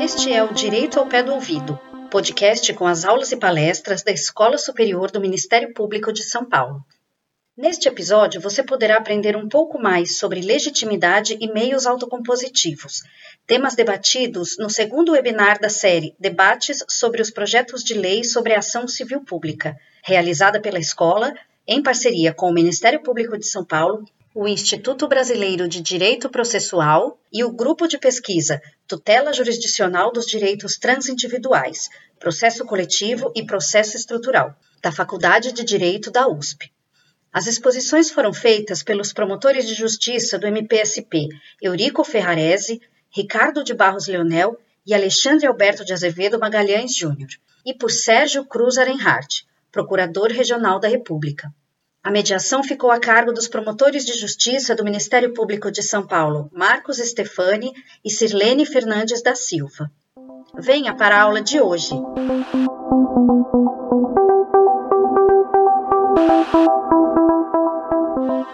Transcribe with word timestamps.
Este 0.00 0.32
é 0.32 0.42
o 0.42 0.52
Direito 0.52 0.98
ao 0.98 1.06
Pé 1.06 1.22
do 1.22 1.32
Ouvido, 1.34 1.78
podcast 2.10 2.72
com 2.74 2.86
as 2.86 3.04
aulas 3.04 3.32
e 3.32 3.36
palestras 3.36 4.02
da 4.02 4.12
Escola 4.12 4.56
Superior 4.56 5.10
do 5.10 5.20
Ministério 5.20 5.74
Público 5.74 6.12
de 6.12 6.22
São 6.22 6.44
Paulo. 6.44 6.84
Neste 7.56 7.88
episódio, 7.88 8.40
você 8.40 8.62
poderá 8.62 8.98
aprender 8.98 9.34
um 9.34 9.48
pouco 9.48 9.78
mais 9.78 10.18
sobre 10.18 10.42
legitimidade 10.42 11.38
e 11.40 11.50
meios 11.50 11.86
autocompositivos, 11.86 13.02
temas 13.46 13.74
debatidos 13.74 14.58
no 14.58 14.68
segundo 14.68 15.12
webinar 15.12 15.58
da 15.58 15.70
série 15.70 16.14
Debates 16.20 16.84
sobre 16.88 17.22
os 17.22 17.30
projetos 17.30 17.82
de 17.82 17.94
lei 17.94 18.24
sobre 18.24 18.54
a 18.54 18.58
ação 18.58 18.86
civil 18.86 19.24
pública, 19.24 19.74
realizada 20.06 20.60
pela 20.60 20.78
escola 20.78 21.34
em 21.66 21.82
parceria 21.82 22.32
com 22.32 22.48
o 22.48 22.54
Ministério 22.54 23.02
Público 23.02 23.36
de 23.36 23.44
São 23.44 23.64
Paulo, 23.64 24.04
o 24.32 24.46
Instituto 24.46 25.08
Brasileiro 25.08 25.68
de 25.68 25.80
Direito 25.80 26.30
Processual 26.30 27.18
e 27.32 27.42
o 27.42 27.50
Grupo 27.50 27.88
de 27.88 27.98
Pesquisa 27.98 28.62
Tutela 28.86 29.32
Jurisdicional 29.32 30.12
dos 30.12 30.24
Direitos 30.24 30.76
Transindividuais, 30.78 31.88
Processo 32.20 32.64
Coletivo 32.64 33.32
e 33.34 33.44
Processo 33.44 33.96
Estrutural, 33.96 34.54
da 34.80 34.92
Faculdade 34.92 35.50
de 35.50 35.64
Direito 35.64 36.08
da 36.08 36.28
USP. 36.28 36.70
As 37.32 37.48
exposições 37.48 38.08
foram 38.08 38.32
feitas 38.32 38.84
pelos 38.84 39.12
promotores 39.12 39.66
de 39.66 39.74
justiça 39.74 40.38
do 40.38 40.46
MPSP 40.46 41.30
Eurico 41.60 42.04
Ferrarese, 42.04 42.80
Ricardo 43.10 43.64
de 43.64 43.74
Barros 43.74 44.06
Leonel 44.06 44.56
e 44.86 44.94
Alexandre 44.94 45.48
Alberto 45.48 45.84
de 45.84 45.92
Azevedo 45.92 46.38
Magalhães 46.38 46.94
Júnior, 46.94 47.30
e 47.64 47.74
por 47.74 47.90
Sérgio 47.90 48.44
Cruz 48.44 48.78
Arenhart, 48.78 49.44
procurador 49.76 50.28
regional 50.28 50.80
da 50.80 50.88
República. 50.88 51.52
A 52.02 52.10
mediação 52.10 52.62
ficou 52.62 52.90
a 52.90 52.98
cargo 52.98 53.30
dos 53.30 53.46
promotores 53.46 54.06
de 54.06 54.14
justiça 54.14 54.74
do 54.74 54.82
Ministério 54.82 55.34
Público 55.34 55.70
de 55.70 55.82
São 55.82 56.06
Paulo, 56.06 56.48
Marcos 56.50 56.96
Stefani 56.96 57.72
e 58.02 58.10
Sirlene 58.10 58.64
Fernandes 58.64 59.22
da 59.22 59.34
Silva. 59.34 59.90
Venha 60.58 60.94
para 60.94 61.18
a 61.18 61.22
aula 61.24 61.42
de 61.42 61.60
hoje. 61.60 61.92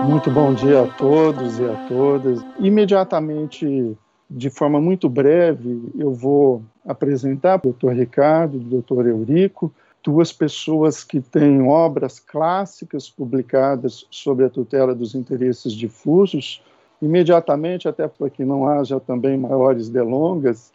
Muito 0.00 0.28
bom 0.28 0.52
dia 0.54 0.82
a 0.82 0.88
todos 0.88 1.60
e 1.60 1.64
a 1.64 1.86
todas. 1.86 2.44
Imediatamente, 2.58 3.96
de 4.28 4.50
forma 4.50 4.80
muito 4.80 5.08
breve, 5.08 5.88
eu 5.96 6.12
vou 6.12 6.64
apresentar 6.84 7.60
o 7.60 7.62
doutor 7.62 7.92
Ricardo 7.94 8.56
o 8.56 8.60
doutor 8.60 9.06
Eurico, 9.06 9.72
duas 10.02 10.32
pessoas 10.32 11.04
que 11.04 11.20
têm 11.20 11.62
obras 11.62 12.18
clássicas 12.18 13.08
publicadas 13.08 14.04
sobre 14.10 14.44
a 14.44 14.50
tutela 14.50 14.94
dos 14.94 15.14
interesses 15.14 15.72
difusos. 15.72 16.62
Imediatamente, 17.00 17.88
até 17.88 18.08
para 18.08 18.28
que 18.28 18.44
não 18.44 18.66
haja 18.66 18.98
também 18.98 19.36
maiores 19.36 19.88
delongas, 19.88 20.72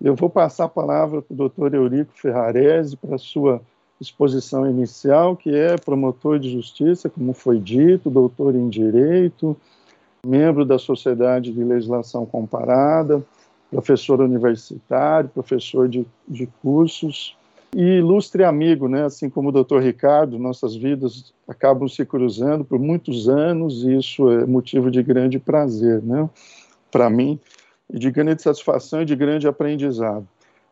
eu 0.00 0.14
vou 0.14 0.30
passar 0.30 0.64
a 0.64 0.68
palavra 0.68 1.20
para 1.20 1.34
o 1.34 1.36
doutor 1.36 1.74
Eurico 1.74 2.12
Ferrarese 2.14 2.96
para 2.96 3.16
a 3.16 3.18
sua 3.18 3.60
exposição 4.00 4.68
inicial, 4.68 5.36
que 5.36 5.52
é 5.52 5.76
promotor 5.76 6.38
de 6.38 6.50
justiça, 6.50 7.08
como 7.08 7.32
foi 7.32 7.58
dito, 7.58 8.08
doutor 8.08 8.54
em 8.54 8.68
direito, 8.68 9.56
membro 10.24 10.64
da 10.64 10.78
Sociedade 10.78 11.52
de 11.52 11.64
Legislação 11.64 12.24
Comparada, 12.24 13.24
professor 13.70 14.20
universitário, 14.20 15.28
professor 15.28 15.88
de, 15.88 16.06
de 16.28 16.46
cursos 16.62 17.36
e 17.74 17.98
ilustre 17.98 18.44
amigo, 18.44 18.88
né? 18.88 19.04
Assim 19.04 19.28
como 19.28 19.50
o 19.50 19.52
doutor 19.52 19.82
Ricardo, 19.82 20.38
nossas 20.38 20.74
vidas 20.74 21.32
acabam 21.46 21.88
se 21.88 22.04
cruzando 22.04 22.64
por 22.64 22.78
muitos 22.78 23.28
anos 23.28 23.84
e 23.84 23.96
isso 23.96 24.30
é 24.30 24.46
motivo 24.46 24.90
de 24.90 25.02
grande 25.02 25.38
prazer, 25.38 26.02
né? 26.02 26.28
Para 26.90 27.10
mim, 27.10 27.38
e 27.90 27.98
de 27.98 28.10
grande 28.10 28.42
satisfação 28.42 29.02
e 29.02 29.04
de 29.04 29.14
grande 29.14 29.46
aprendizado. 29.46 30.26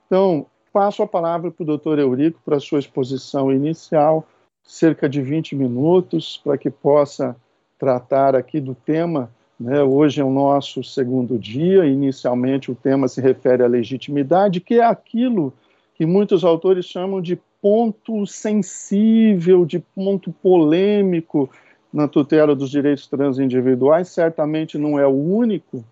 Então, 0.07 0.47
passo 0.73 1.03
a 1.03 1.07
palavra 1.07 1.51
para 1.51 1.63
o 1.63 1.67
doutor 1.67 1.99
Eurico 1.99 2.41
para 2.45 2.57
a 2.57 2.61
sua 2.61 2.79
exposição 2.79 3.53
inicial, 3.53 4.27
cerca 4.63 5.09
de 5.09 5.23
20 5.23 5.55
minutos, 5.55 6.41
para 6.43 6.59
que 6.59 6.71
possa 6.71 7.37
tratar 7.79 8.35
aqui 8.35 8.61
do 8.61 8.75
tema. 8.75 9.31
Né? 9.59 9.83
Hoje 9.83 10.21
é 10.21 10.25
o 10.25 10.31
nosso 10.31 10.83
segundo 10.83 11.39
dia, 11.39 11.87
inicialmente 11.87 12.71
o 12.71 12.75
tema 12.75 13.09
se 13.09 13.21
refere 13.21 13.63
à 13.63 13.67
legitimidade, 13.67 14.61
que 14.61 14.81
é 14.81 14.85
aquilo 14.85 15.53
que 15.97 16.05
muitos 16.05 16.45
autores 16.45 16.85
chamam 16.85 17.23
de 17.23 17.39
ponto 17.61 18.27
sensível, 18.27 19.65
de 19.65 19.79
ponto 19.79 20.31
polêmico 20.31 21.51
na 21.93 22.07
tutela 22.07 22.55
dos 22.55 22.71
direitos 22.71 23.07
transindividuais, 23.07 24.09
certamente 24.09 24.77
não 24.77 24.99
é 24.99 25.07
o 25.07 25.15
único, 25.15 25.83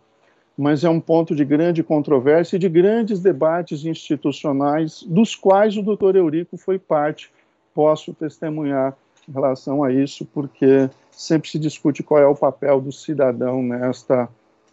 mas 0.57 0.85
é 0.85 0.91
um 0.91 1.01
ponto 1.01 1.35
de 1.35 1.45
grande 1.45 1.83
controvérsia 1.83 2.57
e 2.57 2.59
de 2.59 2.69
grandes 2.69 3.21
debates 3.21 3.87
institucionais, 3.87 5.03
dos 5.07 5.35
quais 5.35 5.77
o 5.77 5.83
doutor 5.83 6.15
Eurico 6.15 6.59
foi 6.59 6.79
parte. 6.79 7.31
Posso 7.75 8.13
testemunhar 8.13 8.95
em 9.27 9.33
relação 9.33 9.83
a 9.83 9.91
isso, 9.91 10.27
porque 10.27 10.89
sempre 11.11 11.49
se 11.49 11.59
discute 11.59 12.03
qual 12.03 12.21
é 12.21 12.27
o 12.27 12.37
papel 12.37 12.81
do 12.81 12.93
cidadão 12.93 13.63
nesta 13.63 14.29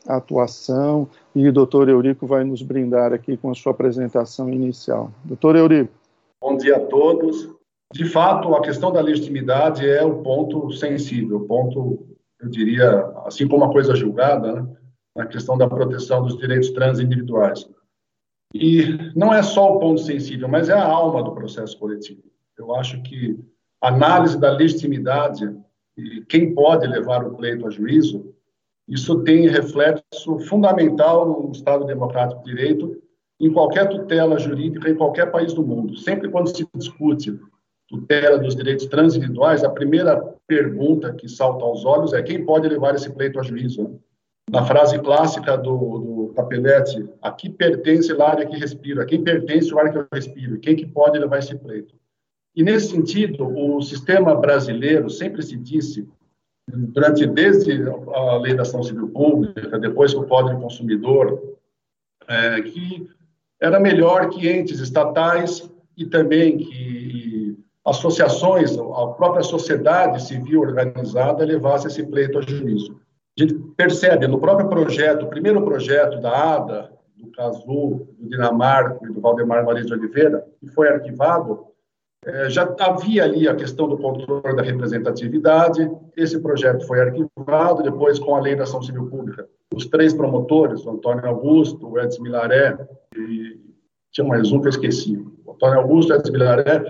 atuação, 0.08 1.08
e 1.36 1.48
o 1.48 1.54
doutor 1.54 1.90
Eurico 1.90 2.26
vai 2.26 2.44
nos 2.44 2.62
brindar 2.62 3.14
aqui 3.14 3.38
com 3.38 3.52
a 3.52 3.54
sua 3.54 3.72
apresentação 3.72 4.50
inicial. 4.50 5.12
Doutor 5.24 5.56
Eurico. 5.56 5.94
Bom 6.42 6.58
dia 6.58 6.78
a 6.78 6.80
todos. 6.80 7.50
De 7.94 8.06
fato, 8.06 8.54
a 8.56 8.62
questão 8.62 8.92
da 8.92 9.02
legitimidade 9.02 9.88
é 9.88 10.04
o 10.04 10.22
ponto 10.24 10.72
sensível, 10.72 11.38
o 11.38 11.46
ponto, 11.46 12.08
eu 12.40 12.50
diria, 12.50 13.12
assim 13.26 13.48
como 13.48 13.66
a 13.66 13.72
coisa 13.72 13.96
julgada, 13.96 14.54
né? 14.54 14.68
na 15.16 15.28
questão 15.28 15.58
da 15.58 15.68
proteção 15.68 16.24
dos 16.24 16.38
direitos 16.38 16.72
transindividuais. 16.72 17.70
E 18.54 19.12
não 19.16 19.34
é 19.34 19.44
só 19.44 19.76
o 19.76 19.80
ponto 19.80 20.02
sensível, 20.02 20.48
mas 20.48 20.70
é 20.70 20.74
a 20.74 20.86
alma 20.86 21.24
do 21.24 21.34
processo 21.34 21.78
coletivo. 21.78 22.24
Eu 22.58 22.74
acho 22.76 23.02
que 23.04 23.38
a 23.82 23.90
análise 23.90 24.40
da 24.40 24.52
legitimidade 24.52 25.54
e 25.98 26.22
quem 26.22 26.54
pode 26.54 26.88
levar 26.88 27.26
o 27.26 27.36
pleito 27.36 27.68
a 27.68 27.70
juízo, 27.70 28.34
isso 28.88 29.24
tem 29.24 29.48
reflexo 29.48 30.40
fundamental 30.48 31.44
no 31.44 31.52
Estado 31.52 31.86
Democrático 31.86 32.44
de 32.44 32.56
Direito, 32.56 33.02
em 33.40 33.52
qualquer 33.52 33.90
tutela 33.90 34.38
jurídica, 34.38 34.90
em 34.90 34.96
qualquer 34.96 35.32
país 35.32 35.54
do 35.54 35.66
mundo. 35.66 35.98
Sempre 35.98 36.30
quando 36.30 36.56
se 36.56 36.68
discute 36.76 37.40
tutela 37.88 38.38
dos 38.38 38.56
direitos 38.56 38.86
transindividuais, 38.86 39.64
a 39.64 39.70
primeira 39.70 40.18
pergunta 40.48 41.14
que 41.14 41.28
salta 41.28 41.66
aos 41.66 41.84
olhos 41.84 42.14
é 42.14 42.22
quem 42.22 42.46
pode 42.46 42.68
levar 42.68 42.96
esse 42.96 43.10
pleito 43.10 43.40
a 43.40 43.44
juízo. 43.44 44.00
Na 44.50 44.66
frase 44.66 45.00
clássica 45.00 45.58
do, 45.58 46.00
do 46.00 46.34
Capelletti, 46.36 47.08
a 47.22 47.32
que 47.32 47.50
pertence 47.50 48.12
o 48.12 48.22
ar 48.22 48.46
que 48.46 48.58
respiro, 48.58 49.02
a 49.02 49.06
quem 49.06 49.24
pertence 49.24 49.74
o 49.74 49.80
ar 49.80 49.92
que 49.92 49.98
eu 49.98 50.08
respiro, 50.12 50.60
quem 50.60 50.76
que 50.76 50.86
pode 50.86 51.18
levar 51.18 51.40
esse 51.40 51.56
pleito. 51.56 51.96
E 52.56 52.64
nesse 52.64 52.90
sentido, 52.90 53.48
o 53.48 53.82
sistema 53.82 54.36
brasileiro 54.36 55.10
sempre 55.10 55.42
se 55.42 55.56
disse, 55.56 56.08
durante 56.74 57.26
desde 57.26 57.84
a 58.14 58.38
lei 58.38 58.54
da 58.54 58.62
ação 58.64 58.84
civil 58.84 59.10
pública, 59.10 59.80
depois 59.80 60.14
o 60.14 60.24
Código 60.24 60.58
do 60.58 60.64
Consumidor, 60.64 61.42
é, 62.28 62.62
que 62.62 63.10
era 63.60 63.80
melhor 63.80 64.30
que 64.30 64.50
entes 64.50 64.80
estatais 64.80 65.70
e 65.98 66.06
também 66.06 66.58
que 66.58 67.58
associações, 67.86 68.78
a 68.78 69.08
própria 69.08 69.44
sociedade 69.44 70.24
civil 70.24 70.62
organizada 70.62 71.44
levasse 71.44 71.88
esse 71.88 72.04
pleito 72.04 72.38
a 72.38 72.42
juízo. 72.42 73.00
A 73.38 73.42
gente 73.42 73.56
percebe 73.76 74.28
no 74.28 74.40
próprio 74.40 74.70
projeto, 74.70 75.24
o 75.24 75.30
primeiro 75.30 75.64
projeto 75.64 76.20
da 76.22 76.56
ADA, 76.56 76.92
do 77.16 77.32
Casu, 77.32 78.08
do 78.20 78.30
Dinamarco 78.30 79.06
e 79.06 79.14
do 79.14 79.22
Valdemar 79.22 79.66
Maria 79.66 79.84
de 79.84 79.94
Oliveira, 79.94 80.46
que 80.60 80.68
foi 80.68 80.90
arquivado, 80.90 81.68
já 82.50 82.76
havia 82.80 83.24
ali 83.24 83.48
a 83.48 83.56
questão 83.56 83.88
do 83.88 83.98
controle 83.98 84.56
da 84.56 84.62
representatividade. 84.62 85.90
Esse 86.16 86.40
projeto 86.40 86.86
foi 86.86 87.02
arquivado, 87.02 87.84
depois, 87.84 88.20
com 88.20 88.36
a 88.36 88.40
Lei 88.40 88.56
da 88.56 88.64
Ação 88.64 88.82
Civil 88.82 89.08
Pública. 89.08 89.48
Os 89.74 89.88
três 89.88 90.14
promotores, 90.14 90.86
o 90.86 90.92
Antônio 90.92 91.26
Augusto, 91.26 91.88
o 91.88 92.00
Edson 92.00 92.24
Milaré 92.24 92.78
e 93.16 93.60
tinha 94.12 94.28
mais 94.28 94.52
um 94.52 94.60
que 94.60 94.68
eu 94.68 94.72
esqueci. 94.72 95.18
O 95.46 95.54
Antônio 95.54 95.80
Augusto, 95.80 96.12
o 96.12 96.16
Edson 96.16 96.34
Milaré, 96.34 96.84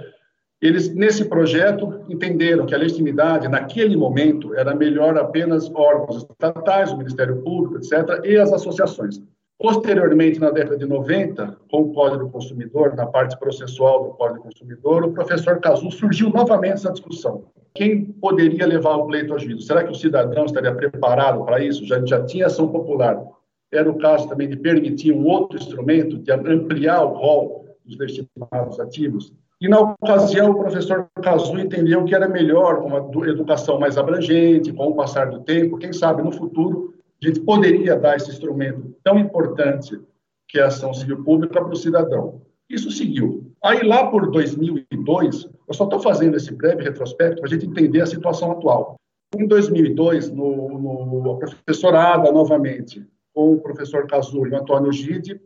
eles, 0.62 0.94
nesse 0.94 1.26
projeto, 1.26 2.04
entenderam 2.08 2.66
que 2.66 2.76
a 2.76 2.78
legitimidade, 2.78 3.48
naquele 3.48 3.96
momento, 3.96 4.54
era 4.54 4.76
melhor 4.76 5.18
apenas 5.18 5.70
órgãos 5.74 6.18
estatais, 6.18 6.92
o 6.92 6.98
Ministério 6.98 7.42
Público, 7.42 7.78
etc., 7.78 8.24
e 8.24 8.38
as 8.38 8.54
associações. 8.54 9.22
Posteriormente, 9.62 10.40
na 10.40 10.50
década 10.50 10.76
de 10.76 10.88
90, 10.88 11.56
com 11.70 11.84
o 11.84 11.94
Código 11.94 12.26
do 12.26 12.30
Consumidor, 12.32 12.96
na 12.96 13.06
parte 13.06 13.38
processual 13.38 14.06
do 14.06 14.10
Código 14.16 14.40
do 14.40 14.44
Consumidor, 14.46 15.04
o 15.04 15.12
professor 15.12 15.60
Cazu 15.60 15.92
surgiu 15.92 16.32
novamente 16.32 16.74
essa 16.74 16.92
discussão. 16.92 17.44
Quem 17.76 18.06
poderia 18.06 18.66
levar 18.66 18.96
o 18.96 19.06
pleito 19.06 19.36
a 19.36 19.38
juízo? 19.38 19.62
Será 19.62 19.84
que 19.84 19.92
o 19.92 19.96
cidadão 19.96 20.46
estaria 20.46 20.74
preparado 20.74 21.46
para 21.46 21.64
isso? 21.64 21.86
Já, 21.86 22.04
já 22.04 22.26
tinha 22.26 22.48
ação 22.48 22.70
popular. 22.70 23.24
Era 23.72 23.90
o 23.90 24.00
caso 24.00 24.28
também 24.28 24.50
de 24.50 24.58
permitir 24.58 25.14
um 25.14 25.28
outro 25.28 25.60
instrumento, 25.60 26.18
de 26.18 26.32
ampliar 26.32 27.04
o 27.04 27.14
rol 27.14 27.66
dos 27.86 27.98
legitimados 28.00 28.80
ativos 28.80 29.32
E, 29.62 29.70
na 29.70 29.80
ocasião, 29.80 30.52
o 30.52 30.60
professor 30.60 31.08
Cazu 31.22 31.60
entendeu 31.60 32.04
que 32.04 32.16
era 32.16 32.28
melhor 32.28 32.80
uma 32.80 32.98
educação 33.30 33.80
mais 33.80 33.96
abrangente, 33.96 34.74
com 34.74 34.88
o 34.88 34.96
passar 34.96 35.30
do 35.30 35.42
tempo, 35.42 35.78
quem 35.78 35.94
sabe 35.94 36.24
no 36.24 36.32
futuro 36.32 36.92
a 37.24 37.28
gente 37.28 37.42
poderia 37.42 37.96
dar 37.96 38.16
esse 38.16 38.30
instrumento 38.30 38.96
tão 39.04 39.20
importante 39.20 40.00
que 40.48 40.60
é 40.60 40.64
a 40.64 40.68
ação 40.68 40.94
civil 40.94 41.24
pública 41.24 41.62
para 41.62 41.72
o 41.72 41.76
cidadão. 41.76 42.42
Isso 42.70 42.90
seguiu. 42.90 43.54
Aí, 43.64 43.84
lá 43.84 44.10
por 44.10 44.32
2002, 44.32 45.46
eu 45.68 45.74
só 45.74 45.84
estou 45.84 46.00
fazendo 46.00 46.36
esse 46.36 46.54
breve 46.54 46.84
retrospecto 46.84 47.42
para 47.42 47.50
a 47.50 47.54
gente 47.54 47.68
entender 47.68 48.02
a 48.02 48.06
situação 48.06 48.52
atual. 48.52 48.96
Em 49.38 49.48
2002, 49.48 50.32
no, 50.32 50.80
no 50.80 51.38
professorada, 51.38 52.32
novamente, 52.32 53.06
com 53.34 53.54
o 53.54 53.62
professor 53.62 54.08
Cazu 54.08 54.48
e 54.48 54.56
Antônio 54.56 54.92
Gide, 54.92 55.40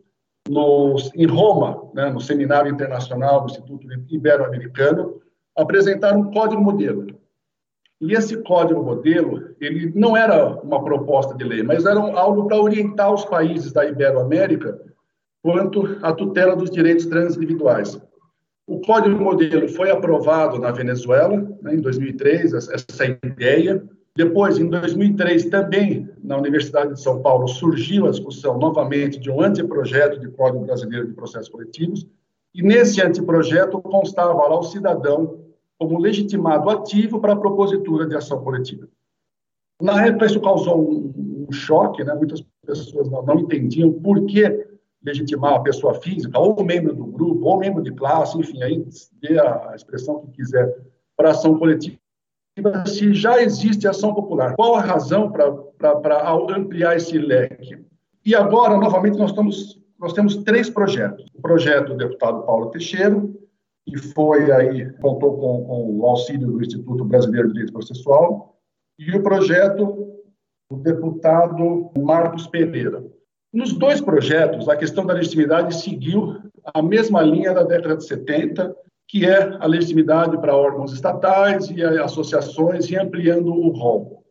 no, 0.48 0.96
em 1.14 1.26
Roma, 1.26 1.90
né, 1.94 2.10
no 2.10 2.20
Seminário 2.20 2.72
Internacional 2.72 3.42
do 3.42 3.50
Instituto 3.50 3.86
Ibero-Americano, 4.08 5.20
apresentaram 5.56 6.20
um 6.20 6.30
código 6.30 6.62
modelo. 6.62 7.06
E 8.00 8.12
esse 8.12 8.36
código 8.42 8.82
modelo, 8.82 9.54
ele 9.60 9.90
não 9.94 10.16
era 10.16 10.60
uma 10.62 10.84
proposta 10.84 11.34
de 11.34 11.44
lei, 11.44 11.62
mas 11.62 11.86
era 11.86 11.98
algo 11.98 12.46
para 12.46 12.60
orientar 12.60 13.12
os 13.12 13.24
países 13.24 13.72
da 13.72 13.86
Ibero-América 13.86 14.78
quanto 15.42 15.96
à 16.02 16.12
tutela 16.12 16.54
dos 16.54 16.70
direitos 16.70 17.06
transindividuais. 17.06 17.98
O 18.66 18.80
código 18.80 19.18
modelo 19.18 19.68
foi 19.68 19.90
aprovado 19.90 20.58
na 20.58 20.72
Venezuela, 20.72 21.36
né, 21.62 21.74
em 21.74 21.80
2003, 21.80 22.52
essa 22.52 23.04
ideia, 23.04 23.82
depois, 24.16 24.58
em 24.58 24.68
2003, 24.68 25.44
também 25.46 26.08
na 26.24 26.38
Universidade 26.38 26.94
de 26.94 27.00
São 27.00 27.20
Paulo, 27.20 27.46
surgiu 27.46 28.06
a 28.06 28.10
discussão 28.10 28.58
novamente 28.58 29.20
de 29.20 29.30
um 29.30 29.42
anteprojeto 29.42 30.18
de 30.18 30.28
Código 30.28 30.64
Brasileiro 30.64 31.06
de 31.06 31.12
Processos 31.12 31.50
Coletivos, 31.50 32.06
e 32.54 32.62
nesse 32.62 33.00
anteprojeto 33.02 33.80
constava 33.80 34.32
lá 34.32 34.58
o 34.58 34.62
cidadão 34.62 35.45
como 35.78 35.98
legitimado 35.98 36.70
ativo 36.70 37.20
para 37.20 37.34
a 37.34 37.36
propositura 37.36 38.06
de 38.06 38.16
ação 38.16 38.42
coletiva. 38.42 38.88
Na 39.80 40.06
época, 40.06 40.26
isso 40.26 40.40
causou 40.40 40.80
um, 40.80 41.46
um 41.48 41.52
choque, 41.52 42.02
né? 42.02 42.14
muitas 42.14 42.42
pessoas 42.64 43.10
não, 43.10 43.22
não 43.22 43.40
entendiam 43.40 43.92
por 43.92 44.24
que 44.24 44.66
legitimar 45.02 45.54
a 45.54 45.60
pessoa 45.60 45.94
física, 45.94 46.38
ou 46.38 46.64
membro 46.64 46.94
do 46.94 47.04
grupo, 47.04 47.46
ou 47.46 47.58
membro 47.58 47.82
de 47.82 47.92
classe, 47.92 48.38
enfim, 48.38 48.62
aí 48.62 48.84
dê 49.20 49.38
a 49.38 49.72
expressão 49.74 50.20
que 50.22 50.32
quiser, 50.32 50.76
para 51.16 51.30
ação 51.30 51.58
coletiva 51.58 51.98
se 52.86 53.12
já 53.12 53.42
existe 53.42 53.86
ação 53.86 54.14
popular. 54.14 54.54
Qual 54.56 54.74
a 54.76 54.80
razão 54.80 55.30
para 55.30 56.56
ampliar 56.56 56.96
esse 56.96 57.18
leque? 57.18 57.78
E 58.24 58.34
agora, 58.34 58.76
novamente, 58.78 59.18
nós, 59.18 59.30
estamos, 59.30 59.80
nós 59.98 60.12
temos 60.12 60.36
três 60.38 60.70
projetos. 60.70 61.26
O 61.34 61.42
projeto 61.42 61.88
do 61.88 61.96
deputado 61.96 62.42
Paulo 62.44 62.70
Teixeira, 62.70 63.22
que 63.86 63.96
foi 63.96 64.50
aí, 64.50 64.90
contou 64.94 65.38
com, 65.38 65.64
com 65.64 65.98
o 65.98 66.06
auxílio 66.06 66.48
do 66.48 66.60
Instituto 66.60 67.04
Brasileiro 67.04 67.48
de 67.48 67.54
Direito 67.54 67.72
Processual, 67.72 68.56
e 68.98 69.14
o 69.16 69.22
projeto 69.22 70.16
do 70.70 70.78
deputado 70.78 71.90
Marcos 71.96 72.46
Pereira. 72.48 73.04
Nos 73.52 73.72
dois 73.72 74.00
projetos, 74.00 74.68
a 74.68 74.76
questão 74.76 75.06
da 75.06 75.14
legitimidade 75.14 75.76
seguiu 75.76 76.36
a 76.74 76.82
mesma 76.82 77.22
linha 77.22 77.54
da 77.54 77.62
década 77.62 77.96
de 77.96 78.04
70, 78.04 78.74
que 79.08 79.24
é 79.24 79.56
a 79.60 79.66
legitimidade 79.66 80.36
para 80.38 80.56
órgãos 80.56 80.92
estatais 80.92 81.70
e 81.70 81.80
associações 81.82 82.90
e 82.90 82.96
ampliando 82.96 83.54
o 83.54 83.68
rol. 83.70 84.24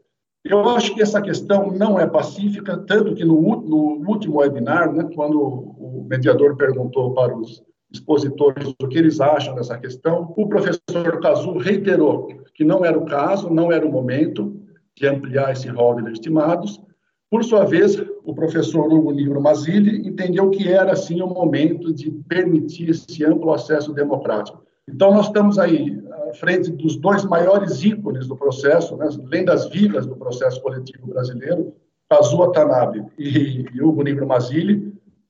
Eu 0.43 0.67
acho 0.69 0.93
que 0.93 1.01
essa 1.01 1.21
questão 1.21 1.71
não 1.71 1.97
é 1.97 2.05
pacífica, 2.05 2.77
tanto 2.77 3.15
que 3.15 3.23
no, 3.23 3.61
no 3.61 4.07
último 4.07 4.39
webinar, 4.39 4.93
né, 4.93 5.09
quando 5.15 5.41
o 5.41 6.05
mediador 6.07 6.55
perguntou 6.55 7.13
para 7.13 7.35
os 7.35 7.63
expositores 7.95 8.73
o 8.81 8.87
que 8.87 8.97
eles 8.97 9.19
acham 9.19 9.55
dessa 9.55 9.77
questão, 9.77 10.33
o 10.35 10.47
professor 10.47 11.19
Cazu 11.21 11.57
reiterou 11.57 12.27
que 12.53 12.63
não 12.63 12.85
era 12.85 12.97
o 12.97 13.05
caso, 13.05 13.49
não 13.49 13.71
era 13.71 13.85
o 13.85 13.91
momento 13.91 14.55
de 14.95 15.07
ampliar 15.07 15.51
esse 15.51 15.67
rol 15.67 15.95
de 15.95 16.03
legitimados. 16.03 16.81
Por 17.29 17.43
sua 17.43 17.65
vez, 17.65 18.01
o 18.23 18.33
professor 18.33 18.91
Hugo 18.91 19.11
Nigro 19.11 19.41
Mazili 19.41 20.07
entendeu 20.07 20.49
que 20.49 20.71
era, 20.71 20.95
sim, 20.95 21.21
o 21.21 21.27
momento 21.27 21.93
de 21.93 22.11
permitir 22.29 22.89
esse 22.89 23.25
amplo 23.25 23.51
acesso 23.51 23.93
democrático. 23.93 24.63
Então, 24.87 25.11
nós 25.11 25.27
estamos 25.27 25.57
aí 25.57 26.01
à 26.29 26.33
frente 26.35 26.71
dos 26.71 26.95
dois 26.95 27.25
maiores 27.25 27.83
ícones 27.83 28.27
do 28.27 28.37
processo, 28.37 28.95
né, 28.95 29.09
lendas 29.25 29.67
vivas 29.69 30.05
do 30.05 30.15
processo 30.15 30.61
coletivo 30.61 31.07
brasileiro, 31.07 31.73
Kazuo 32.09 32.39
Watanabe 32.39 33.03
e, 33.17 33.65
Hugo 33.81 34.03
Nigro 34.03 34.27
Mazili, 34.27 34.84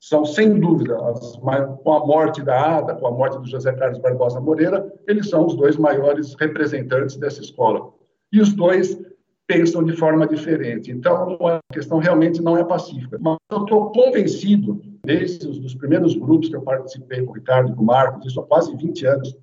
são, 0.07 0.23
sem 0.23 0.59
dúvida, 0.59 0.95
as, 1.09 1.35
com 1.35 1.91
a 1.91 2.05
morte 2.05 2.43
da 2.43 2.77
Ada, 2.77 2.93
com 2.93 3.07
a 3.07 3.11
morte 3.11 3.39
do 3.39 3.47
José 3.47 3.73
Carlos 3.73 3.97
Barbosa 3.97 4.39
Moreira, 4.39 4.93
eles 5.07 5.27
são 5.27 5.47
os 5.47 5.55
dois 5.55 5.77
maiores 5.77 6.35
representantes 6.39 7.15
dessa 7.15 7.41
escola. 7.41 7.91
E 8.31 8.39
os 8.39 8.53
dois 8.53 9.01
pensam 9.47 9.83
de 9.83 9.93
forma 9.93 10.27
diferente. 10.27 10.91
Então, 10.91 11.39
a 11.47 11.59
questão 11.73 11.97
realmente 11.97 12.39
não 12.39 12.55
é 12.55 12.63
pacífica. 12.63 13.17
Mas 13.19 13.37
eu 13.51 13.63
estou 13.63 13.91
convencido, 13.91 14.79
desde 15.03 15.47
os 15.47 15.73
primeiros 15.73 16.13
grupos 16.13 16.49
que 16.49 16.55
eu 16.55 16.61
participei 16.61 17.23
com 17.23 17.31
o 17.31 17.35
Ricardo 17.35 17.71
e 17.71 17.75
com 17.75 17.81
o 17.81 17.85
Marcos, 17.87 18.27
isso 18.27 18.39
há 18.39 18.45
quase 18.45 18.75
20 18.75 19.07
anos, 19.07 19.35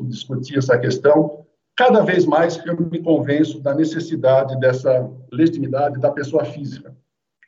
discutir 0.00 0.56
essa 0.56 0.78
questão, 0.78 1.44
cada 1.76 2.00
vez 2.00 2.24
mais 2.24 2.56
eu 2.64 2.74
me 2.90 3.02
convenço 3.02 3.60
da 3.60 3.74
necessidade 3.74 4.58
dessa 4.60 5.10
legitimidade 5.30 6.00
da 6.00 6.10
pessoa 6.10 6.46
física, 6.46 6.96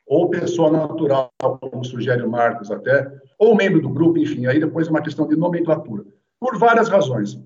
ou 0.09 0.29
pessoa 0.29 0.71
natural, 0.71 1.31
como 1.39 1.85
sugere 1.85 2.23
o 2.23 2.29
Marcos 2.29 2.71
até, 2.71 3.09
ou 3.37 3.55
membro 3.55 3.79
do 3.79 3.89
grupo, 3.89 4.17
enfim, 4.17 4.47
aí 4.47 4.59
depois 4.59 4.87
é 4.87 4.89
uma 4.89 5.03
questão 5.03 5.27
de 5.27 5.35
nomenclatura, 5.35 6.03
por 6.39 6.57
várias 6.57 6.89
razões. 6.89 7.39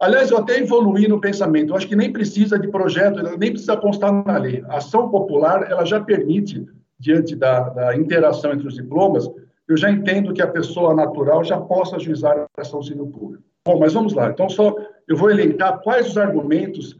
Aliás, 0.00 0.30
eu 0.30 0.38
até 0.38 0.58
evoluí 0.58 1.06
no 1.06 1.20
pensamento, 1.20 1.70
eu 1.70 1.76
acho 1.76 1.86
que 1.86 1.94
nem 1.94 2.12
precisa 2.12 2.58
de 2.58 2.66
projeto, 2.66 3.22
nem 3.38 3.52
precisa 3.52 3.76
constar 3.76 4.12
na 4.24 4.38
lei. 4.38 4.64
A 4.68 4.78
ação 4.78 5.08
popular, 5.08 5.70
ela 5.70 5.84
já 5.84 6.00
permite, 6.00 6.66
diante 6.98 7.36
da, 7.36 7.68
da 7.68 7.96
interação 7.96 8.52
entre 8.52 8.66
os 8.66 8.74
diplomas, 8.74 9.30
eu 9.68 9.76
já 9.76 9.88
entendo 9.88 10.32
que 10.32 10.42
a 10.42 10.48
pessoa 10.48 10.94
natural 10.94 11.44
já 11.44 11.60
possa 11.60 11.94
ajuizar 11.96 12.36
a 12.36 12.60
ação 12.60 12.82
civil 12.82 13.06
pública. 13.06 13.44
Bom, 13.64 13.78
mas 13.78 13.92
vamos 13.92 14.14
lá. 14.14 14.30
Então, 14.30 14.48
só 14.48 14.74
eu 15.06 15.16
vou 15.16 15.30
elencar 15.30 15.80
quais 15.80 16.08
os 16.08 16.18
argumentos 16.18 16.98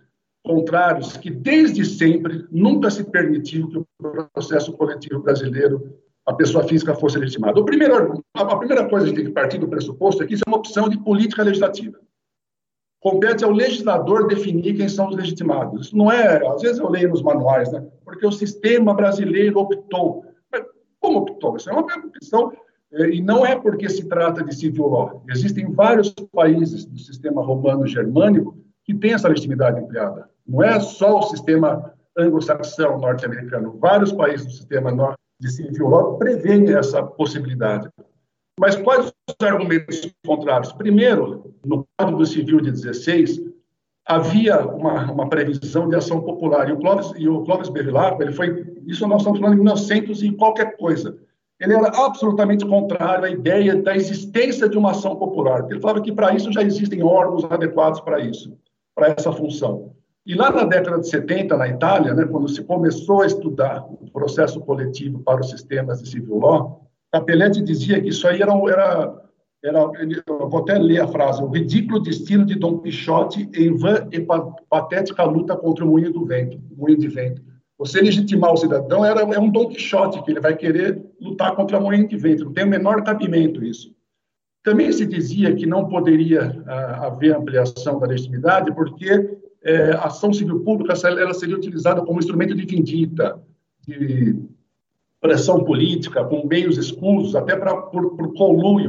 contrários 0.51 1.17
que, 1.17 1.31
desde 1.31 1.85
sempre, 1.85 2.45
nunca 2.51 2.91
se 2.91 3.05
permitiu 3.05 3.69
que 3.69 3.79
o 3.79 3.87
processo 4.35 4.73
coletivo 4.73 5.23
brasileiro, 5.23 5.97
a 6.27 6.33
pessoa 6.35 6.65
física, 6.65 6.93
fosse 6.93 7.17
legitimada. 7.19 7.61
O 7.61 7.65
primeiro, 7.65 8.21
a 8.35 8.57
primeira 8.57 8.89
coisa 8.89 9.07
que 9.07 9.15
tem 9.15 9.27
que 9.27 9.31
partir 9.31 9.59
do 9.59 9.69
pressuposto 9.69 10.25
é 10.25 10.27
que 10.27 10.35
isso 10.35 10.43
é 10.45 10.51
uma 10.51 10.59
opção 10.59 10.89
de 10.89 10.99
política 10.99 11.45
legislativa. 11.45 11.97
Compete 13.01 13.45
ao 13.45 13.53
legislador 13.53 14.27
definir 14.27 14.77
quem 14.77 14.89
são 14.89 15.09
os 15.09 15.17
legitimados. 15.17 15.87
Isso 15.87 15.97
não 15.97 16.11
é, 16.11 16.45
às 16.45 16.61
vezes 16.61 16.81
eu 16.81 16.91
leio 16.91 17.11
nos 17.11 17.23
manuais, 17.23 17.71
né? 17.71 17.87
Porque 18.05 18.27
o 18.27 18.33
sistema 18.33 18.93
brasileiro 18.93 19.61
optou. 19.61 20.25
Mas 20.51 20.65
como 20.99 21.21
optou? 21.21 21.57
Isso 21.57 21.71
é 21.71 21.73
uma 21.73 21.87
questão 22.11 22.53
é, 22.93 23.09
e 23.09 23.23
não 23.23 23.47
é 23.47 23.57
porque 23.57 23.89
se 23.89 24.09
trata 24.09 24.43
de 24.43 24.55
civil 24.55 24.89
law. 24.89 25.23
Existem 25.31 25.71
vários 25.73 26.13
países 26.33 26.85
do 26.85 26.99
sistema 26.99 27.41
romano-germânico 27.41 28.59
que 28.85 28.93
têm 28.95 29.13
essa 29.13 29.29
legitimidade 29.29 29.79
ampliada. 29.79 30.29
Não 30.51 30.65
é 30.65 30.81
só 30.81 31.21
o 31.21 31.23
sistema 31.23 31.95
anglo-saxão 32.19 32.99
norte-americano. 32.99 33.79
Vários 33.79 34.11
países 34.11 34.47
do 34.47 34.53
sistema 34.53 35.15
de 35.41 35.53
civil 35.53 35.87
law 35.87 36.19
prevêem 36.19 36.75
essa 36.75 37.05
possibilidade. 37.05 37.89
Mas 38.59 38.75
quais 38.75 39.07
os 39.07 39.47
argumentos 39.47 40.11
contrários? 40.27 40.73
Primeiro, 40.73 41.55
no 41.65 41.87
Código 41.97 42.27
Civil 42.27 42.61
de 42.61 42.73
16, 42.73 43.41
havia 44.05 44.59
uma, 44.67 45.13
uma 45.13 45.29
previsão 45.29 45.89
de 45.89 45.95
ação 45.95 46.21
popular. 46.21 46.69
E 46.69 46.73
o 46.73 46.79
Clóvis, 46.79 47.13
e 47.17 47.27
Clóvis 47.45 47.69
Bevilacqua, 47.69 48.25
ele 48.25 48.33
foi... 48.33 48.67
Isso 48.89 49.07
nós 49.07 49.21
estamos 49.21 49.39
falando 49.39 49.55
em 49.55 49.63
1900 49.63 50.23
e 50.25 50.33
qualquer 50.33 50.77
coisa 50.77 51.17
ele 51.61 51.75
era 51.75 51.89
absolutamente 51.89 52.65
contrário 52.65 53.27
à 53.27 53.31
ideia 53.31 53.77
da 53.77 53.95
existência 53.95 54.67
de 54.67 54.79
uma 54.79 54.93
ação 54.93 55.15
popular. 55.17 55.67
Ele 55.71 55.79
falava 55.79 56.01
que 56.01 56.11
para 56.11 56.35
isso 56.35 56.51
já 56.51 56.63
existem 56.63 57.03
órgãos 57.03 57.45
adequados 57.45 58.01
para 58.01 58.19
isso, 58.19 58.57
para 58.95 59.09
essa 59.09 59.31
função. 59.31 59.95
E 60.27 60.35
lá 60.35 60.51
na 60.51 60.65
década 60.65 61.01
de 61.01 61.09
70, 61.09 61.57
na 61.57 61.69
Itália, 61.69 62.15
né, 62.15 62.27
quando 62.27 62.49
se 62.49 62.63
começou 62.63 63.23
a 63.23 63.27
estudar 63.27 63.85
o 63.89 64.11
processo 64.13 64.61
coletivo 64.61 65.21
para 65.21 65.41
os 65.41 65.51
sistemas 65.51 66.03
de 66.03 66.11
civil 66.11 66.39
law, 66.39 66.91
Capelletti 67.13 67.63
dizia 67.63 68.01
que 68.01 68.11
isso 68.11 68.29
aí 68.29 68.41
era, 68.41 68.53
era, 68.53 69.23
era 69.65 69.91
eu 70.27 70.49
vou 70.49 70.61
até 70.61 70.79
ler 70.79 71.01
a 71.01 71.09
frase, 71.09 71.43
o 71.43 71.49
ridículo 71.49 72.01
destino 72.01 72.45
de 72.45 72.55
Dom 72.55 72.79
Quixote 72.79 73.49
em 73.55 73.77
vã 73.77 74.07
e 74.13 74.25
patética 74.69 75.25
luta 75.25 75.57
contra 75.57 75.85
o 75.85 75.89
moinho 75.89 76.13
do 76.13 76.25
vento, 76.25 76.61
moinho 76.77 76.99
de 76.99 77.09
vento. 77.09 77.43
Você 77.79 78.01
legitimar 78.01 78.53
o 78.53 78.59
cidadão 78.59 79.05
era, 79.05 79.23
é 79.23 79.39
um 79.39 79.51
Dom 79.51 79.69
Quixote, 79.69 80.23
que 80.23 80.31
ele 80.31 80.41
vai 80.41 80.55
querer 80.55 81.03
lutar 81.19 81.57
contra 81.57 81.79
a 81.79 81.81
moeda 81.81 82.07
de 82.07 82.17
vento. 82.17 82.45
Não 82.45 82.53
tem 82.53 82.65
o 82.65 82.69
menor 82.69 83.03
cabimento 83.03 83.65
isso. 83.65 83.91
Também 84.63 84.93
se 84.93 85.07
dizia 85.07 85.55
que 85.55 85.65
não 85.65 85.89
poderia 85.89 86.63
ah, 86.67 87.07
haver 87.07 87.35
ampliação 87.35 87.99
da 87.99 88.07
legitimidade, 88.07 88.73
porque 88.75 89.40
é, 89.63 89.93
a 89.93 90.05
ação 90.05 90.33
civil 90.33 90.61
pública 90.61 90.95
ela 91.07 91.35
seria 91.35 91.57
utilizada 91.57 92.01
como 92.03 92.19
instrumento 92.19 92.55
de 92.55 92.65
vindita, 92.65 93.41
de 93.87 94.37
pressão 95.21 95.63
política, 95.65 96.25
com 96.25 96.47
meios 96.47 96.79
escusos, 96.79 97.37
até 97.37 97.55
pra, 97.55 97.77
por, 97.77 98.17
por 98.17 98.33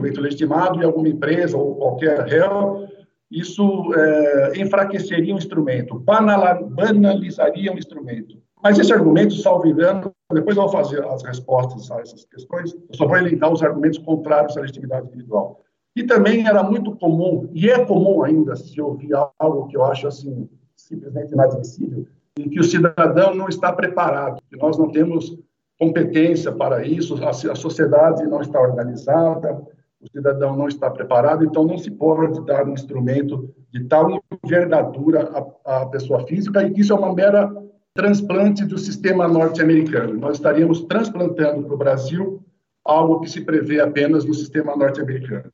entre 0.08 0.20
o 0.20 0.24
legitimado 0.24 0.80
e 0.82 0.86
alguma 0.86 1.10
empresa 1.10 1.58
ou 1.58 1.76
qualquer 1.76 2.22
réu, 2.22 2.88
isso 3.30 3.94
é, 3.94 4.62
enfraqueceria 4.62 5.34
o 5.34 5.38
instrumento, 5.38 6.00
banalizaria 6.00 7.74
o 7.74 7.78
instrumento. 7.78 8.38
Mas 8.64 8.78
esse 8.78 8.94
argumento, 8.94 9.34
salvo 9.36 9.68
engano, 9.68 10.14
depois 10.32 10.56
eu 10.56 10.64
vou 10.64 10.72
fazer 10.72 11.04
as 11.06 11.24
respostas 11.24 11.90
a 11.92 12.00
essas 12.00 12.24
questões, 12.26 12.74
eu 12.74 12.96
só 12.96 13.08
vou 13.08 13.18
elencar 13.18 13.52
os 13.52 13.64
argumentos 13.64 14.00
contrários 14.00 14.56
à 14.56 14.62
legitimidade 14.62 15.08
individual. 15.08 15.62
E 15.96 16.04
também 16.04 16.48
era 16.48 16.64
muito 16.64 16.96
comum, 16.96 17.50
e 17.54 17.70
é 17.70 17.84
comum 17.84 18.24
ainda, 18.24 18.56
se 18.56 18.80
ouvir 18.80 19.12
algo 19.40 19.68
que 19.68 19.76
eu 19.76 19.84
acho 19.84 20.08
assim 20.08 20.48
simplesmente 20.92 21.34
inadmissível, 21.34 22.06
em 22.38 22.50
que 22.50 22.60
o 22.60 22.64
cidadão 22.64 23.34
não 23.34 23.48
está 23.48 23.72
preparado, 23.72 24.42
que 24.50 24.58
nós 24.58 24.78
não 24.78 24.92
temos 24.92 25.38
competência 25.80 26.52
para 26.52 26.86
isso, 26.86 27.16
a, 27.24 27.30
a 27.30 27.56
sociedade 27.56 28.28
não 28.28 28.42
está 28.42 28.62
organizada, 28.62 29.62
o 30.02 30.10
cidadão 30.12 30.56
não 30.56 30.68
está 30.68 30.90
preparado, 30.90 31.44
então 31.44 31.66
não 31.66 31.78
se 31.78 31.92
pode 31.92 32.44
dar 32.46 32.68
um 32.68 32.74
instrumento 32.74 33.54
de 33.72 33.84
tal 33.86 34.22
envergadura 34.44 35.32
à, 35.66 35.82
à 35.82 35.86
pessoa 35.88 36.26
física 36.28 36.64
e 36.64 36.72
que 36.72 36.82
isso 36.82 36.94
é 36.94 36.96
uma 36.96 37.14
mera 37.14 37.52
transplante 37.94 38.66
do 38.66 38.78
sistema 38.78 39.28
norte-americano. 39.28 40.14
Nós 40.20 40.38
estaríamos 40.38 40.82
transplantando 40.86 41.64
para 41.64 41.74
o 41.74 41.78
Brasil 41.78 42.42
algo 42.84 43.20
que 43.20 43.30
se 43.30 43.42
prevê 43.42 43.80
apenas 43.80 44.26
no 44.26 44.34
sistema 44.34 44.76
norte-americano. 44.76 45.52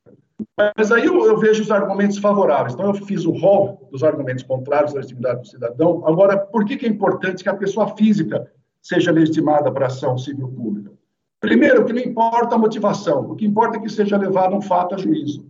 Mas 0.78 0.92
aí 0.92 1.06
eu, 1.06 1.26
eu, 1.26 1.38
vejo 1.38 1.64
os 1.64 1.72
argumentos 1.72 2.18
favoráveis. 2.18 2.74
Então, 2.74 2.88
eu 2.88 2.94
fiz 2.94 3.26
o 3.26 3.32
rol 3.32 3.88
dos 3.92 4.04
argumentos 4.04 4.44
contrários 4.44 4.94
à 4.94 4.98
legitimidade 4.98 5.42
do 5.42 5.48
cidadão. 5.48 6.04
Agora, 6.06 6.38
por 6.38 6.64
que, 6.66 6.78
que 6.78 6.86
é 6.86 6.90
importante 6.90 7.44
que 7.44 7.50
a 7.50 7.56
pessoa 7.56 7.96
física 7.96 8.52
seja 8.82 9.12
legitimada 9.12 9.72
para 9.72 9.88
ação 9.88 10.18
civil 10.18 10.48
pública? 10.50 10.92
Primeiro, 11.40 11.86
que 11.86 11.94
não 11.94 12.02
importa 12.02 12.56
a 12.56 12.58
motivação, 12.58 13.32
o 13.32 13.36
que 13.36 13.46
importa 13.46 13.78
é 13.78 13.82
que 13.82 13.90
seja 13.90 14.18
levado 14.18 14.56
um 14.56 14.62
fato 14.62 14.96
a 14.96 14.98
juízo. 14.98 15.46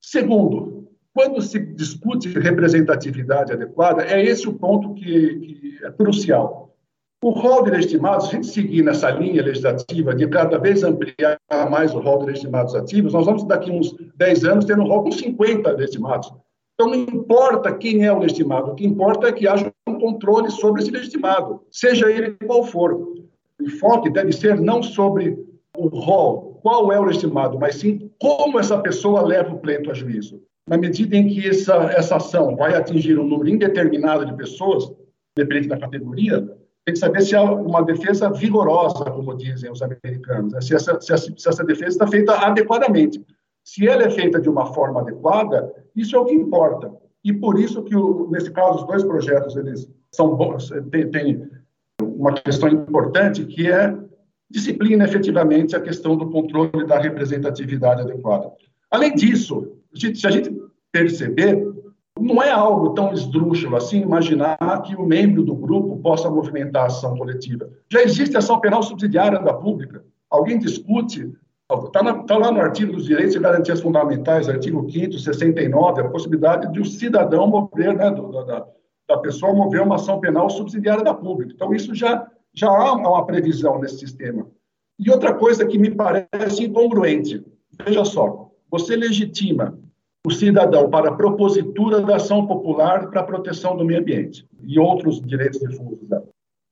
Segundo, 0.00 0.88
quando 1.14 1.40
se 1.42 1.58
discute 1.58 2.28
representatividade 2.28 3.52
adequada, 3.52 4.04
é 4.04 4.24
esse 4.24 4.48
o 4.48 4.54
ponto 4.54 4.94
que, 4.94 5.02
que 5.02 5.78
é 5.84 5.90
crucial. 5.90 6.67
O 7.20 7.30
rol 7.30 7.64
de 7.64 7.70
legitimados, 7.70 8.28
se 8.28 8.30
a 8.30 8.34
gente 8.36 8.46
seguir 8.46 8.84
nessa 8.84 9.10
linha 9.10 9.42
legislativa 9.42 10.14
de 10.14 10.28
cada 10.28 10.56
vez 10.56 10.84
ampliar 10.84 11.36
mais 11.68 11.92
o 11.92 11.98
rol 11.98 12.20
de 12.20 12.26
legitimados 12.26 12.76
ativos, 12.76 13.12
nós 13.12 13.26
vamos 13.26 13.42
daqui 13.42 13.72
uns 13.72 13.92
10 14.14 14.44
anos 14.44 14.64
ter 14.64 14.78
um 14.78 14.86
rol 14.86 15.02
com 15.02 15.10
50 15.10 15.68
legitimados. 15.72 16.32
Então, 16.74 16.86
não 16.86 16.94
importa 16.94 17.74
quem 17.74 18.06
é 18.06 18.12
o 18.12 18.20
legitimado, 18.20 18.70
o 18.70 18.74
que 18.76 18.86
importa 18.86 19.26
é 19.26 19.32
que 19.32 19.48
haja 19.48 19.72
um 19.88 19.98
controle 19.98 20.48
sobre 20.48 20.80
esse 20.80 20.92
legitimado, 20.92 21.60
seja 21.72 22.08
ele 22.08 22.36
qual 22.46 22.62
for. 22.62 22.94
O 22.94 23.64
enfoque 23.64 24.08
deve 24.10 24.30
ser 24.30 24.60
não 24.60 24.80
sobre 24.80 25.36
o 25.76 25.88
rol, 25.88 26.60
qual 26.62 26.92
é 26.92 27.00
o 27.00 27.04
legitimado, 27.04 27.58
mas 27.58 27.74
sim 27.76 28.08
como 28.20 28.60
essa 28.60 28.78
pessoa 28.78 29.22
leva 29.22 29.52
o 29.52 29.58
pleito 29.58 29.90
a 29.90 29.94
juízo. 29.94 30.40
Na 30.68 30.78
medida 30.78 31.16
em 31.16 31.26
que 31.26 31.48
essa, 31.48 31.74
essa 31.96 32.16
ação 32.16 32.54
vai 32.54 32.76
atingir 32.76 33.18
um 33.18 33.26
número 33.26 33.48
indeterminado 33.48 34.24
de 34.24 34.36
pessoas, 34.36 34.88
dependente 35.36 35.68
da 35.68 35.78
categoria, 35.78 36.48
tem 36.88 36.94
que 36.94 37.00
saber 37.00 37.20
se 37.20 37.36
há 37.36 37.42
uma 37.42 37.82
defesa 37.82 38.30
vigorosa, 38.30 39.04
como 39.10 39.36
dizem 39.36 39.70
os 39.70 39.82
americanos, 39.82 40.54
né? 40.54 40.60
se, 40.62 40.74
essa, 40.74 40.98
se, 40.98 41.12
essa, 41.12 41.30
se 41.36 41.48
essa 41.48 41.62
defesa 41.62 41.90
está 41.90 42.06
feita 42.06 42.32
adequadamente. 42.32 43.22
Se 43.62 43.86
ela 43.86 44.04
é 44.04 44.10
feita 44.10 44.40
de 44.40 44.48
uma 44.48 44.72
forma 44.72 45.02
adequada, 45.02 45.70
isso 45.94 46.16
é 46.16 46.18
o 46.18 46.24
que 46.24 46.32
importa. 46.32 46.90
E 47.22 47.30
por 47.30 47.60
isso 47.60 47.82
que, 47.82 47.94
o, 47.94 48.30
nesse 48.30 48.50
caso, 48.50 48.78
os 48.78 48.86
dois 48.86 49.04
projetos 49.04 49.54
eles 49.54 49.86
são 50.10 50.34
bons, 50.34 50.70
tem, 50.90 51.46
uma 52.02 52.32
questão 52.32 52.70
importante 52.70 53.44
que 53.44 53.70
é 53.70 53.94
disciplina 54.50 55.04
efetivamente 55.04 55.76
a 55.76 55.80
questão 55.80 56.16
do 56.16 56.30
controle 56.30 56.86
da 56.86 56.98
representatividade 56.98 58.00
adequada. 58.00 58.50
Além 58.90 59.14
disso, 59.14 59.76
se 59.94 60.26
a 60.26 60.30
gente 60.30 60.58
perceber, 60.90 61.70
não 62.20 62.42
é 62.42 62.50
algo 62.50 62.94
tão 62.94 63.12
esdrúxulo 63.12 63.76
assim 63.76 64.00
imaginar 64.00 64.56
que 64.84 64.94
o 64.94 65.06
membro 65.06 65.42
do 65.42 65.54
grupo 65.54 65.96
possa 65.98 66.30
movimentar 66.30 66.84
a 66.84 66.86
ação 66.86 67.16
coletiva. 67.16 67.68
Já 67.90 68.02
existe 68.02 68.36
ação 68.36 68.60
penal 68.60 68.82
subsidiária 68.82 69.38
da 69.38 69.54
pública. 69.54 70.04
Alguém 70.30 70.58
discute, 70.58 71.32
está 71.70 72.14
tá 72.24 72.36
lá 72.36 72.52
no 72.52 72.60
artigo 72.60 72.92
dos 72.92 73.06
direitos 73.06 73.34
e 73.34 73.38
garantias 73.38 73.80
fundamentais, 73.80 74.48
artigo 74.48 74.88
5 74.90 75.18
69, 75.18 76.00
a 76.00 76.08
possibilidade 76.08 76.72
de 76.72 76.80
o 76.80 76.84
cidadão 76.84 77.46
mover, 77.46 77.96
né, 77.96 78.10
do, 78.10 78.30
da, 78.44 78.66
da 79.08 79.18
pessoa 79.18 79.54
mover 79.54 79.82
uma 79.82 79.96
ação 79.96 80.20
penal 80.20 80.50
subsidiária 80.50 81.02
da 81.02 81.14
pública. 81.14 81.52
Então, 81.54 81.74
isso 81.74 81.94
já, 81.94 82.26
já 82.52 82.68
há 82.68 82.92
uma 82.92 83.24
previsão 83.24 83.78
nesse 83.78 83.98
sistema. 83.98 84.46
E 84.98 85.10
outra 85.10 85.32
coisa 85.32 85.64
que 85.64 85.78
me 85.78 85.90
parece 85.90 86.64
incongruente, 86.64 87.44
veja 87.84 88.04
só, 88.04 88.50
você 88.70 88.96
legitima 88.96 89.78
o 90.28 90.30
cidadão 90.30 90.90
para 90.90 91.08
a 91.08 91.14
propositura 91.14 92.02
da 92.02 92.16
ação 92.16 92.46
popular 92.46 93.08
para 93.08 93.22
a 93.22 93.24
proteção 93.24 93.74
do 93.74 93.84
meio 93.84 94.00
ambiente 94.00 94.46
e 94.62 94.78
outros 94.78 95.22
direitos 95.22 95.58
difusos. 95.58 96.06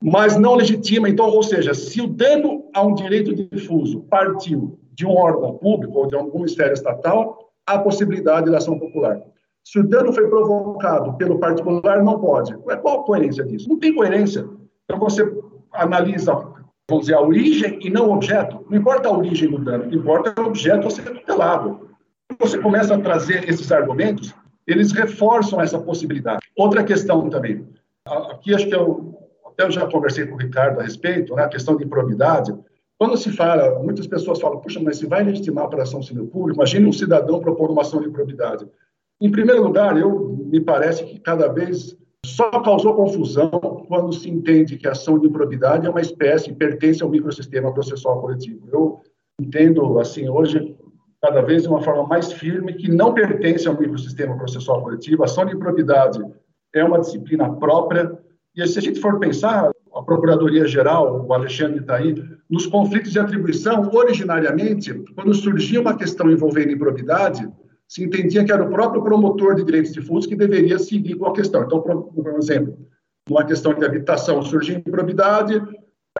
Mas 0.01 0.37
não 0.37 0.53
legitima, 0.53 1.09
então, 1.09 1.27
ou 1.27 1.41
seja, 1.41 1.73
se 1.73 1.99
o 1.99 2.07
dano 2.07 2.65
a 2.71 2.83
um 2.83 2.93
direito 2.93 3.33
difuso 3.33 4.01
partiu 4.01 4.79
de 4.93 5.07
um 5.07 5.15
órgão 5.15 5.57
público 5.57 5.97
ou 5.97 6.07
de 6.07 6.15
algum 6.15 6.37
ministério 6.37 6.73
estatal, 6.73 7.49
há 7.65 7.79
possibilidade 7.79 8.51
da 8.51 8.57
ação 8.57 8.77
popular. 8.77 9.19
Se 9.63 9.79
o 9.79 9.87
dano 9.87 10.13
foi 10.13 10.27
provocado 10.27 11.17
pelo 11.17 11.39
particular, 11.39 12.03
não 12.03 12.19
pode. 12.19 12.55
Qual 12.57 13.01
a 13.01 13.03
coerência 13.03 13.43
disso? 13.43 13.67
Não 13.67 13.79
tem 13.79 13.93
coerência. 13.95 14.47
Então, 14.83 14.99
você 14.99 15.23
analisa, 15.73 16.33
vamos 16.87 17.05
dizer, 17.05 17.15
a 17.15 17.21
origem 17.21 17.79
e 17.81 17.89
não 17.89 18.09
o 18.09 18.13
objeto. 18.13 18.63
Não 18.69 18.77
importa 18.77 19.09
a 19.09 19.17
origem 19.17 19.49
do 19.49 19.57
dano, 19.57 19.93
importa 19.93 20.39
o 20.39 20.45
objeto 20.45 20.87
a 20.87 20.91
ser 20.91 21.03
tutelado 21.05 21.86
você 22.39 22.57
começa 22.59 22.95
a 22.95 22.99
trazer 22.99 23.47
esses 23.49 23.71
argumentos, 23.71 24.33
eles 24.65 24.91
reforçam 24.91 25.61
essa 25.61 25.79
possibilidade. 25.79 26.41
Outra 26.55 26.83
questão 26.83 27.29
também, 27.29 27.67
aqui 28.05 28.53
acho 28.53 28.67
que 28.67 28.75
eu 28.75 29.17
até 29.45 29.65
eu 29.65 29.71
já 29.71 29.87
conversei 29.87 30.25
com 30.27 30.35
o 30.35 30.37
Ricardo 30.37 30.79
a 30.79 30.83
respeito, 30.83 31.33
né, 31.33 31.43
a 31.43 31.49
questão 31.49 31.75
de 31.75 31.83
improbidade. 31.83 32.53
Quando 32.99 33.17
se 33.17 33.31
fala, 33.31 33.79
muitas 33.79 34.05
pessoas 34.05 34.39
falam, 34.39 34.59
puxa, 34.59 34.79
mas 34.79 34.97
se 34.97 35.07
vai 35.07 35.23
legitimar 35.23 35.63
a 35.63 35.67
operação 35.67 36.01
civil 36.01 36.27
pública, 36.27 36.57
imagine 36.57 36.85
um 36.85 36.93
cidadão 36.93 37.39
propor 37.39 37.71
uma 37.71 37.81
ação 37.81 37.99
de 37.99 38.07
improbidade. 38.07 38.67
Em 39.19 39.31
primeiro 39.31 39.63
lugar, 39.63 39.97
eu 39.97 40.29
me 40.45 40.59
parece 40.59 41.03
que 41.05 41.19
cada 41.19 41.47
vez 41.47 41.97
só 42.23 42.51
causou 42.61 42.95
confusão 42.95 43.49
quando 43.87 44.13
se 44.13 44.29
entende 44.29 44.77
que 44.77 44.87
a 44.87 44.91
ação 44.91 45.17
de 45.17 45.27
improbidade 45.27 45.87
é 45.87 45.89
uma 45.89 46.01
espécie, 46.01 46.53
pertence 46.53 47.01
ao 47.01 47.09
microsistema 47.09 47.73
processual 47.73 48.21
coletivo. 48.21 48.67
Eu 48.71 49.01
entendo, 49.39 49.99
assim, 49.99 50.29
hoje, 50.29 50.75
cada 51.27 51.41
vez 51.41 51.63
de 51.63 51.67
uma 51.67 51.81
forma 51.81 52.07
mais 52.07 52.31
firme, 52.31 52.73
que 52.73 52.89
não 52.89 53.13
pertence 53.13 53.67
ao 53.67 53.77
microsistema 53.77 54.37
processual 54.37 54.81
coletivo. 54.81 55.23
A 55.23 55.25
ação 55.25 55.45
de 55.45 55.55
improbidade 55.55 56.23
é 56.73 56.83
uma 56.83 56.99
disciplina 56.99 57.51
própria. 57.53 58.17
E 58.55 58.65
se 58.65 58.79
a 58.79 58.81
gente 58.81 59.01
for 59.01 59.19
pensar, 59.19 59.69
a 59.93 60.01
Procuradoria-Geral, 60.01 61.25
o 61.27 61.33
Alexandre 61.33 61.81
está 61.81 61.97
aí, 61.97 62.15
nos 62.49 62.65
conflitos 62.65 63.11
de 63.11 63.19
atribuição, 63.19 63.89
originariamente, 63.93 64.93
quando 65.15 65.33
surgia 65.33 65.81
uma 65.81 65.97
questão 65.97 66.31
envolvendo 66.31 66.71
improbidade, 66.71 67.47
se 67.89 68.03
entendia 68.03 68.45
que 68.45 68.51
era 68.51 68.63
o 68.63 68.69
próprio 68.69 69.03
promotor 69.03 69.55
de 69.55 69.65
direitos 69.65 69.91
difusos 69.91 70.25
que 70.25 70.35
deveria 70.35 70.79
seguir 70.79 71.15
com 71.15 71.25
a 71.25 71.33
questão. 71.33 71.63
Então, 71.63 71.81
por 71.81 72.37
exemplo, 72.37 72.77
numa 73.29 73.45
questão 73.45 73.73
de 73.73 73.83
habitação 73.83 74.41
surgia 74.41 74.77
improbidade, 74.77 75.61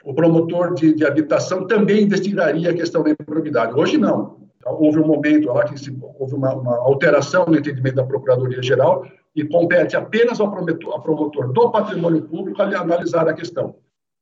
o 0.04 0.14
promotor 0.14 0.74
de, 0.74 0.94
de 0.94 1.06
habitação 1.06 1.66
também 1.66 2.04
investigaria 2.04 2.72
a 2.72 2.74
questão 2.74 3.04
da 3.04 3.12
improbidade. 3.12 3.74
Hoje, 3.74 3.98
não 3.98 4.47
houve 4.70 5.00
um 5.00 5.08
momento 5.08 5.48
lá 5.48 5.64
que 5.66 5.78
se, 5.80 5.96
houve 6.20 6.36
uma, 6.36 6.54
uma, 6.54 6.78
alteração 6.78 7.46
no 7.46 7.58
entendimento 7.58 7.96
da 7.96 8.04
Procuradoria-Geral 8.04 9.06
e 9.36 9.44
compete 9.44 9.96
apenas 9.96 10.40
ao 10.40 10.52
promotor, 10.52 10.94
ao 10.94 11.02
promotor, 11.02 11.54
do 11.54 11.70
patrimônio 11.70 12.24
público 12.24 12.62
analisar 12.62 13.28
a 13.28 13.34
questão. 13.34 13.76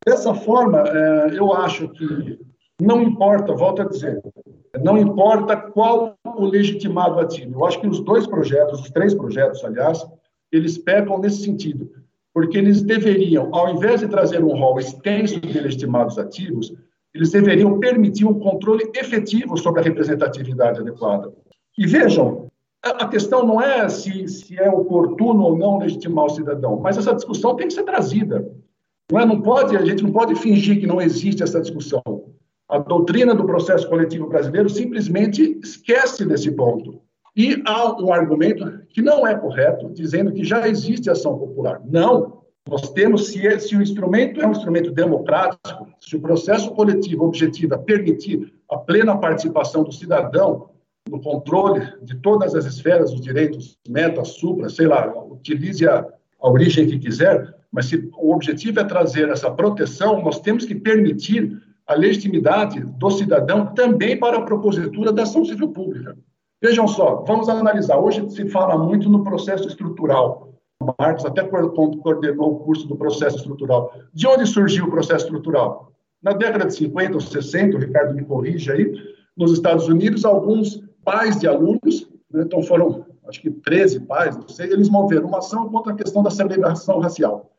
Dessa 0.05 0.33
forma, 0.33 0.83
é, 0.87 1.37
eu 1.37 1.53
acho 1.53 1.89
que 1.89 2.39
não 2.81 3.01
importa, 3.01 3.53
volto 3.53 3.81
a 3.81 3.85
dizer, 3.85 4.21
não 4.83 4.97
importa 4.97 5.55
qual 5.55 6.15
o 6.25 6.45
legitimado 6.45 7.19
ativo. 7.19 7.59
Eu 7.59 7.65
acho 7.65 7.79
que 7.79 7.87
os 7.87 8.01
dois 8.01 8.27
projetos, 8.27 8.81
os 8.81 8.89
três 8.89 9.13
projetos, 9.13 9.63
aliás, 9.63 10.05
eles 10.51 10.77
pecam 10.77 11.19
nesse 11.19 11.43
sentido, 11.43 11.89
porque 12.33 12.57
eles 12.57 12.81
deveriam, 12.81 13.49
ao 13.55 13.69
invés 13.69 14.01
de 14.01 14.07
trazer 14.07 14.43
um 14.43 14.57
rol 14.57 14.79
extenso 14.79 15.39
de 15.39 15.59
legitimados 15.59 16.19
ativos, 16.19 16.73
eles 17.15 17.31
deveriam 17.31 17.79
permitir 17.79 18.25
um 18.25 18.37
controle 18.37 18.91
efetivo 18.93 19.55
sobre 19.55 19.79
a 19.79 19.83
representatividade 19.83 20.81
adequada. 20.81 21.31
E 21.77 21.87
vejam, 21.87 22.51
a 22.83 23.07
questão 23.07 23.45
não 23.45 23.61
é 23.61 23.87
se, 23.87 24.27
se 24.27 24.59
é 24.59 24.69
oportuno 24.69 25.43
ou 25.43 25.57
não 25.57 25.77
legitimar 25.77 26.25
o 26.25 26.29
cidadão, 26.29 26.77
mas 26.77 26.97
essa 26.97 27.15
discussão 27.15 27.55
tem 27.55 27.67
que 27.67 27.73
ser 27.73 27.83
trazida. 27.83 28.45
Não, 29.09 29.19
é? 29.19 29.25
não 29.25 29.41
pode, 29.41 29.77
a 29.77 29.85
gente 29.85 30.03
não 30.03 30.11
pode 30.11 30.35
fingir 30.35 30.77
que 30.77 30.85
não 30.85 31.01
existe 31.01 31.41
essa 31.41 31.61
discussão. 31.61 32.03
A 32.67 32.79
doutrina 32.79 33.33
do 33.33 33.45
processo 33.45 33.87
coletivo 33.87 34.27
brasileiro 34.27 34.67
simplesmente 34.69 35.57
esquece 35.63 36.25
desse 36.25 36.51
ponto. 36.51 36.99
E 37.33 37.61
há 37.65 38.01
um 38.01 38.11
argumento 38.11 38.81
que 38.89 39.01
não 39.01 39.25
é 39.25 39.33
correto, 39.35 39.89
dizendo 39.93 40.33
que 40.33 40.43
já 40.43 40.67
existe 40.67 41.09
ação 41.09 41.37
popular. 41.37 41.81
Não, 41.85 42.41
nós 42.67 42.89
temos, 42.91 43.27
se, 43.27 43.45
é, 43.45 43.59
se 43.59 43.75
o 43.75 43.81
instrumento 43.81 44.41
é 44.41 44.47
um 44.47 44.51
instrumento 44.51 44.91
democrático, 44.91 45.87
se 45.99 46.15
o 46.15 46.19
processo 46.19 46.71
coletivo 46.71 47.25
objetivo 47.25 47.77
permitir 47.79 48.53
a 48.69 48.77
plena 48.77 49.17
participação 49.17 49.83
do 49.83 49.91
cidadão, 49.91 50.69
no 51.07 51.21
controle 51.21 51.87
de 52.01 52.15
todas 52.15 52.55
as 52.55 52.65
esferas 52.65 53.11
dos 53.11 53.21
direitos, 53.21 53.77
meta, 53.87 54.25
supra, 54.25 54.69
sei 54.69 54.87
lá, 54.87 55.13
utilize 55.25 55.87
a, 55.87 56.03
a 56.41 56.49
origem 56.49 56.87
que 56.87 56.97
quiser, 56.97 57.53
mas 57.71 57.85
se 57.85 58.09
o 58.17 58.33
objetivo 58.33 58.79
é 58.79 58.83
trazer 58.83 59.29
essa 59.29 59.51
proteção, 59.51 60.23
nós 60.23 60.39
temos 60.39 60.65
que 60.65 60.73
permitir 60.73 61.61
a 61.85 61.93
legitimidade 61.93 62.79
do 62.79 63.11
cidadão 63.11 63.67
também 63.75 64.17
para 64.17 64.37
a 64.37 64.41
propositura 64.41 65.11
da 65.11 65.21
ação 65.21 65.45
civil 65.45 65.69
pública. 65.69 66.17
Vejam 66.59 66.87
só, 66.87 67.23
vamos 67.27 67.47
analisar. 67.47 67.99
Hoje 67.99 68.27
se 68.31 68.49
fala 68.49 68.75
muito 68.75 69.07
no 69.07 69.23
processo 69.23 69.67
estrutural. 69.67 70.54
Marcos 70.99 71.25
até 71.25 71.43
coordenou 71.43 72.53
o 72.53 72.59
curso 72.59 72.87
do 72.87 72.95
processo 72.95 73.37
estrutural. 73.37 73.93
De 74.13 74.27
onde 74.27 74.45
surgiu 74.45 74.85
o 74.85 74.91
processo 74.91 75.25
estrutural? 75.25 75.91
Na 76.21 76.33
década 76.33 76.65
de 76.65 76.75
50 76.75 77.13
ou 77.13 77.21
60, 77.21 77.77
o 77.77 77.79
Ricardo 77.79 78.13
me 78.13 78.23
corrige 78.23 78.71
aí, 78.71 78.93
nos 79.37 79.51
Estados 79.51 79.87
Unidos, 79.87 80.25
alguns 80.25 80.83
pais 81.03 81.39
de 81.39 81.47
alunos, 81.47 82.09
né, 82.31 82.43
então 82.43 82.63
foram, 82.63 83.05
acho 83.27 83.41
que 83.41 83.51
13 83.51 84.01
pais, 84.01 84.35
não 84.35 84.47
sei, 84.47 84.71
eles 84.71 84.89
moveram 84.89 85.27
uma 85.27 85.37
ação 85.37 85.69
contra 85.69 85.93
a 85.93 85.95
questão 85.95 86.23
da 86.23 86.29
segregação 86.29 86.99
racial. 86.99 87.51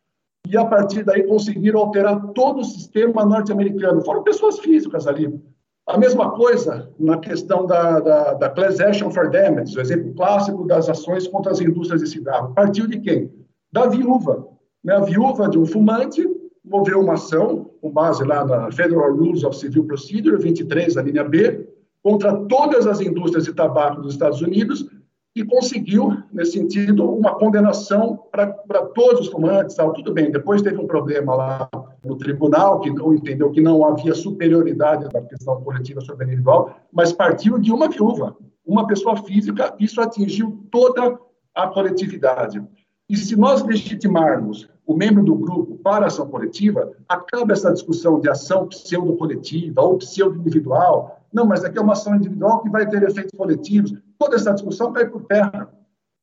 E 0.49 0.57
a 0.57 0.65
partir 0.65 1.05
daí 1.05 1.25
conseguiram 1.25 1.81
alterar 1.81 2.29
todo 2.29 2.61
o 2.61 2.65
sistema 2.65 3.25
norte-americano. 3.25 4.05
Foram 4.05 4.23
pessoas 4.23 4.59
físicas 4.61 5.07
ali. 5.07 5.41
A 5.87 5.97
mesma 5.97 6.33
coisa 6.33 6.91
na 6.99 7.19
questão 7.19 7.65
da, 7.65 8.01
da, 8.01 8.35
da 8.35 8.51
class 8.51 8.81
action 8.81 9.09
for 9.09 9.31
damage, 9.31 9.79
o 9.79 9.81
exemplo 9.81 10.13
clássico 10.15 10.67
das 10.67 10.89
ações 10.89 11.29
contra 11.29 11.53
as 11.53 11.61
indústrias 11.61 12.03
de 12.03 12.09
cigarro. 12.09 12.53
Partiu 12.55 12.89
de 12.89 12.99
quem? 12.99 13.31
Da 13.71 13.87
viúva. 13.87 14.49
Né? 14.83 14.95
A 14.95 15.01
viúva 15.01 15.49
de 15.49 15.57
um 15.59 15.65
fumante 15.65 16.27
moveu 16.65 17.01
uma 17.01 17.15
ação, 17.15 17.71
com 17.81 17.91
base 17.91 18.25
lá 18.25 18.45
na 18.45 18.73
Federal 18.73 19.15
Rules 19.15 19.45
of 19.45 19.57
Civil 19.57 19.85
Procedure, 19.85 20.37
23, 20.37 20.97
a 20.97 21.03
linha 21.03 21.23
B, 21.23 21.69
contra 22.03 22.35
todas 22.35 22.87
as 22.87 23.01
indústrias 23.01 23.45
de 23.45 23.55
tabaco 23.55 24.01
dos 24.01 24.15
Estados 24.15 24.43
Unidos 24.43 24.89
e 25.37 25.45
conseguiu, 25.45 26.17
nesse 26.33 26.53
sentido, 26.53 27.09
uma 27.09 27.35
condenação 27.37 28.19
para 28.33 28.47
todos 28.95 29.21
os 29.21 29.29
fumantes. 29.29 29.77
Tal. 29.77 29.93
Tudo 29.93 30.13
bem, 30.13 30.33
depois 30.33 30.63
teve 30.63 30.79
um 30.81 30.87
problema 30.87 31.35
lá 31.35 31.71
no 32.07 32.17
tribunal, 32.17 32.81
que 32.81 32.91
não 32.91 33.13
entendeu 33.13 33.51
que 33.51 33.61
não 33.61 33.85
havia 33.85 34.15
superioridade 34.15 35.09
da 35.09 35.21
questão 35.21 35.61
coletiva 35.63 36.01
sobre 36.01 36.25
a 36.25 36.27
individual, 36.27 36.75
mas 36.93 37.13
partiu 37.13 37.59
de 37.59 37.73
uma 37.73 37.89
viúva, 37.89 38.37
uma 38.65 38.87
pessoa 38.87 39.17
física, 39.17 39.75
isso 39.79 40.01
atingiu 40.01 40.67
toda 40.71 41.19
a 41.55 41.67
coletividade. 41.69 42.63
E 43.09 43.17
se 43.17 43.37
nós 43.37 43.63
legitimarmos 43.63 44.69
o 44.87 44.95
membro 44.95 45.23
do 45.25 45.35
grupo 45.35 45.77
para 45.77 46.07
ação 46.07 46.29
coletiva, 46.29 46.93
acaba 47.09 47.53
essa 47.53 47.73
discussão 47.73 48.21
de 48.21 48.29
ação 48.29 48.69
pseudo-coletiva 48.69 49.83
ou 49.83 49.99
pseudo-individual. 49.99 51.21
Não, 51.33 51.45
mas 51.45 51.65
aqui 51.65 51.79
é 51.79 51.81
uma 51.81 51.93
ação 51.93 52.15
individual 52.15 52.63
que 52.63 52.71
vai 52.71 52.89
ter 52.89 53.03
efeitos 53.03 53.33
coletivos. 53.37 53.95
Toda 54.19 54.37
essa 54.37 54.53
discussão 54.53 54.93
cai 54.93 55.09
por 55.09 55.25
terra. 55.25 55.69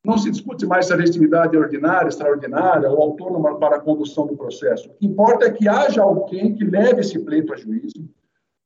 Não 0.06 0.18
se 0.18 0.30
discute 0.30 0.66
mais 0.66 0.88
se 0.88 0.94
a 0.94 0.98
legitimidade 0.98 1.56
é 1.56 1.60
ordinária, 1.60 2.10
extraordinária 2.10 2.90
ou 2.90 3.02
autônoma 3.02 3.58
para 3.58 3.78
a 3.78 3.80
condução 3.80 4.28
do 4.28 4.36
processo. 4.36 4.90
O 4.90 4.94
que 4.96 5.06
importa 5.06 5.46
é 5.46 5.52
que 5.52 5.68
haja 5.68 6.02
alguém 6.02 6.54
que 6.54 6.66
leve 6.66 7.00
esse 7.00 7.18
pleito 7.20 7.54
a 7.54 7.56
juízo 7.56 8.10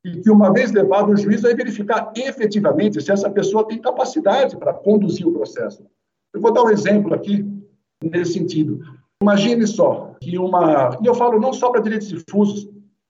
e 0.04 0.20
que, 0.20 0.32
uma 0.32 0.52
vez 0.52 0.72
levado 0.72 1.12
ao 1.12 1.18
juízo, 1.18 1.44
vai 1.44 1.54
verificar 1.54 2.12
efetivamente 2.16 3.00
se 3.00 3.12
essa 3.12 3.30
pessoa 3.30 3.68
tem 3.68 3.80
capacidade 3.80 4.58
para 4.58 4.74
conduzir 4.74 5.28
o 5.28 5.34
processo. 5.34 5.86
Eu 6.34 6.42
vou 6.42 6.52
dar 6.52 6.64
um 6.64 6.72
exemplo 6.72 7.14
aqui 7.14 7.46
nesse 8.04 8.34
sentido. 8.34 8.80
Imagine 9.22 9.68
só 9.68 10.16
que 10.20 10.38
uma. 10.40 10.98
E 11.02 11.06
eu 11.06 11.14
falo 11.14 11.40
não 11.40 11.54
só 11.54 11.70
para 11.70 11.82
direitos 11.82 12.08
difusos, 12.08 12.68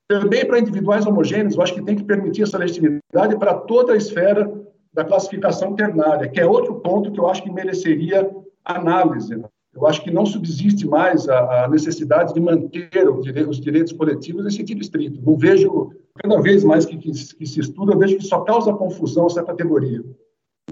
também 0.10 0.46
para 0.46 0.60
individuais 0.60 1.06
homogêneos, 1.06 1.56
eu 1.56 1.62
acho 1.62 1.74
que 1.74 1.84
tem 1.84 1.96
que 1.96 2.04
permitir 2.04 2.44
essa 2.44 2.58
legitimidade 2.58 3.38
para 3.38 3.54
toda 3.54 3.94
a 3.94 3.98
esfera 3.98 4.50
da 4.98 5.06
classificação 5.06 5.76
ternária, 5.76 6.28
que 6.28 6.40
é 6.40 6.46
outro 6.46 6.74
ponto 6.80 7.12
que 7.12 7.20
eu 7.20 7.28
acho 7.28 7.44
que 7.44 7.52
mereceria 7.52 8.28
análise. 8.66 9.40
Eu 9.76 9.86
acho 9.86 10.04
que 10.04 10.10
não 10.10 10.26
subsiste 10.26 10.88
mais 10.88 11.30
a, 11.30 11.66
a 11.66 11.68
necessidade 11.70 12.34
de 12.34 12.40
manter 12.40 13.08
os 13.08 13.62
direitos 13.62 13.94
coletivos 13.94 14.44
em 14.44 14.50
sentido 14.50 14.82
estrito. 14.82 15.22
Não 15.24 15.38
vejo, 15.38 15.92
cada 16.16 16.42
vez 16.42 16.64
mais 16.64 16.84
que, 16.84 16.98
que, 16.98 17.12
que 17.12 17.46
se 17.46 17.60
estuda, 17.60 17.94
eu 17.94 18.00
vejo 18.00 18.18
que 18.18 18.24
só 18.24 18.40
causa 18.40 18.74
confusão 18.74 19.28
essa 19.28 19.44
categoria. 19.44 20.04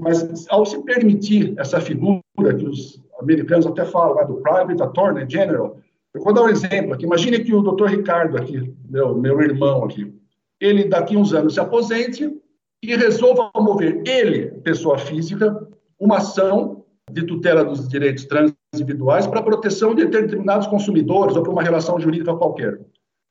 Mas, 0.01 0.47
ao 0.49 0.65
se 0.65 0.81
permitir 0.81 1.53
essa 1.59 1.79
figura 1.79 2.19
que 2.57 2.65
os 2.65 2.99
americanos 3.19 3.67
até 3.67 3.85
falam, 3.85 4.15
né, 4.15 4.25
do 4.25 4.37
Private 4.37 4.81
Attorney 4.81 5.29
General, 5.29 5.77
eu 6.15 6.23
vou 6.23 6.33
dar 6.33 6.41
um 6.41 6.49
exemplo 6.49 6.95
aqui. 6.95 7.05
Imagine 7.05 7.43
que 7.43 7.53
o 7.53 7.61
doutor 7.61 7.89
Ricardo 7.89 8.37
aqui, 8.37 8.73
meu, 8.89 9.15
meu 9.15 9.39
irmão 9.39 9.83
aqui, 9.83 10.11
ele 10.59 10.85
daqui 10.85 11.15
uns 11.15 11.31
anos 11.31 11.53
se 11.53 11.59
aposente 11.59 12.41
e 12.91 12.95
resolva 12.95 13.51
mover 13.55 14.01
ele, 14.05 14.47
pessoa 14.61 14.97
física, 14.97 15.67
uma 15.99 16.17
ação 16.17 16.85
de 17.11 17.23
tutela 17.23 17.63
dos 17.63 17.87
direitos 17.87 18.25
transindividuais 18.25 19.27
para 19.27 19.41
proteção 19.41 19.93
de 19.93 20.05
determinados 20.05 20.67
consumidores 20.67 21.35
ou 21.35 21.43
para 21.43 21.51
uma 21.51 21.63
relação 21.63 21.99
jurídica 21.99 22.35
qualquer. 22.35 22.79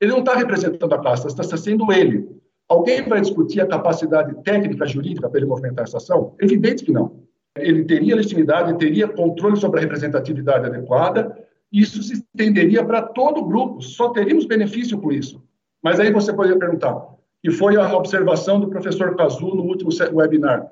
Ele 0.00 0.12
não 0.12 0.20
está 0.20 0.34
representando 0.34 0.92
a 0.92 0.98
classe, 0.98 1.26
está 1.26 1.56
sendo 1.56 1.92
ele. 1.92 2.28
Alguém 2.68 3.02
vai 3.08 3.20
discutir 3.20 3.60
a 3.60 3.66
capacidade 3.66 4.34
técnica 4.42 4.86
jurídica 4.86 5.28
para 5.28 5.38
ele 5.38 5.48
movimentar 5.48 5.84
essa 5.84 5.98
ação? 5.98 6.34
Evidente 6.40 6.84
que 6.84 6.92
não. 6.92 7.22
Ele 7.56 7.84
teria 7.84 8.16
legitimidade, 8.16 8.78
teria 8.78 9.06
controle 9.06 9.56
sobre 9.56 9.78
a 9.78 9.82
representatividade 9.82 10.66
adequada, 10.66 11.36
isso 11.72 12.02
se 12.02 12.14
estenderia 12.14 12.84
para 12.84 13.02
todo 13.02 13.40
o 13.40 13.44
grupo, 13.46 13.82
só 13.82 14.10
teríamos 14.10 14.46
benefício 14.46 14.98
com 14.98 15.12
isso. 15.12 15.42
Mas 15.82 16.00
aí 16.00 16.12
você 16.12 16.32
poderia 16.32 16.58
perguntar, 16.58 17.13
e 17.44 17.50
foi 17.50 17.76
a 17.76 17.94
observação 17.94 18.58
do 18.58 18.68
professor 18.68 19.14
Cazu 19.14 19.54
no 19.54 19.64
último 19.64 19.90
webinar. 20.14 20.66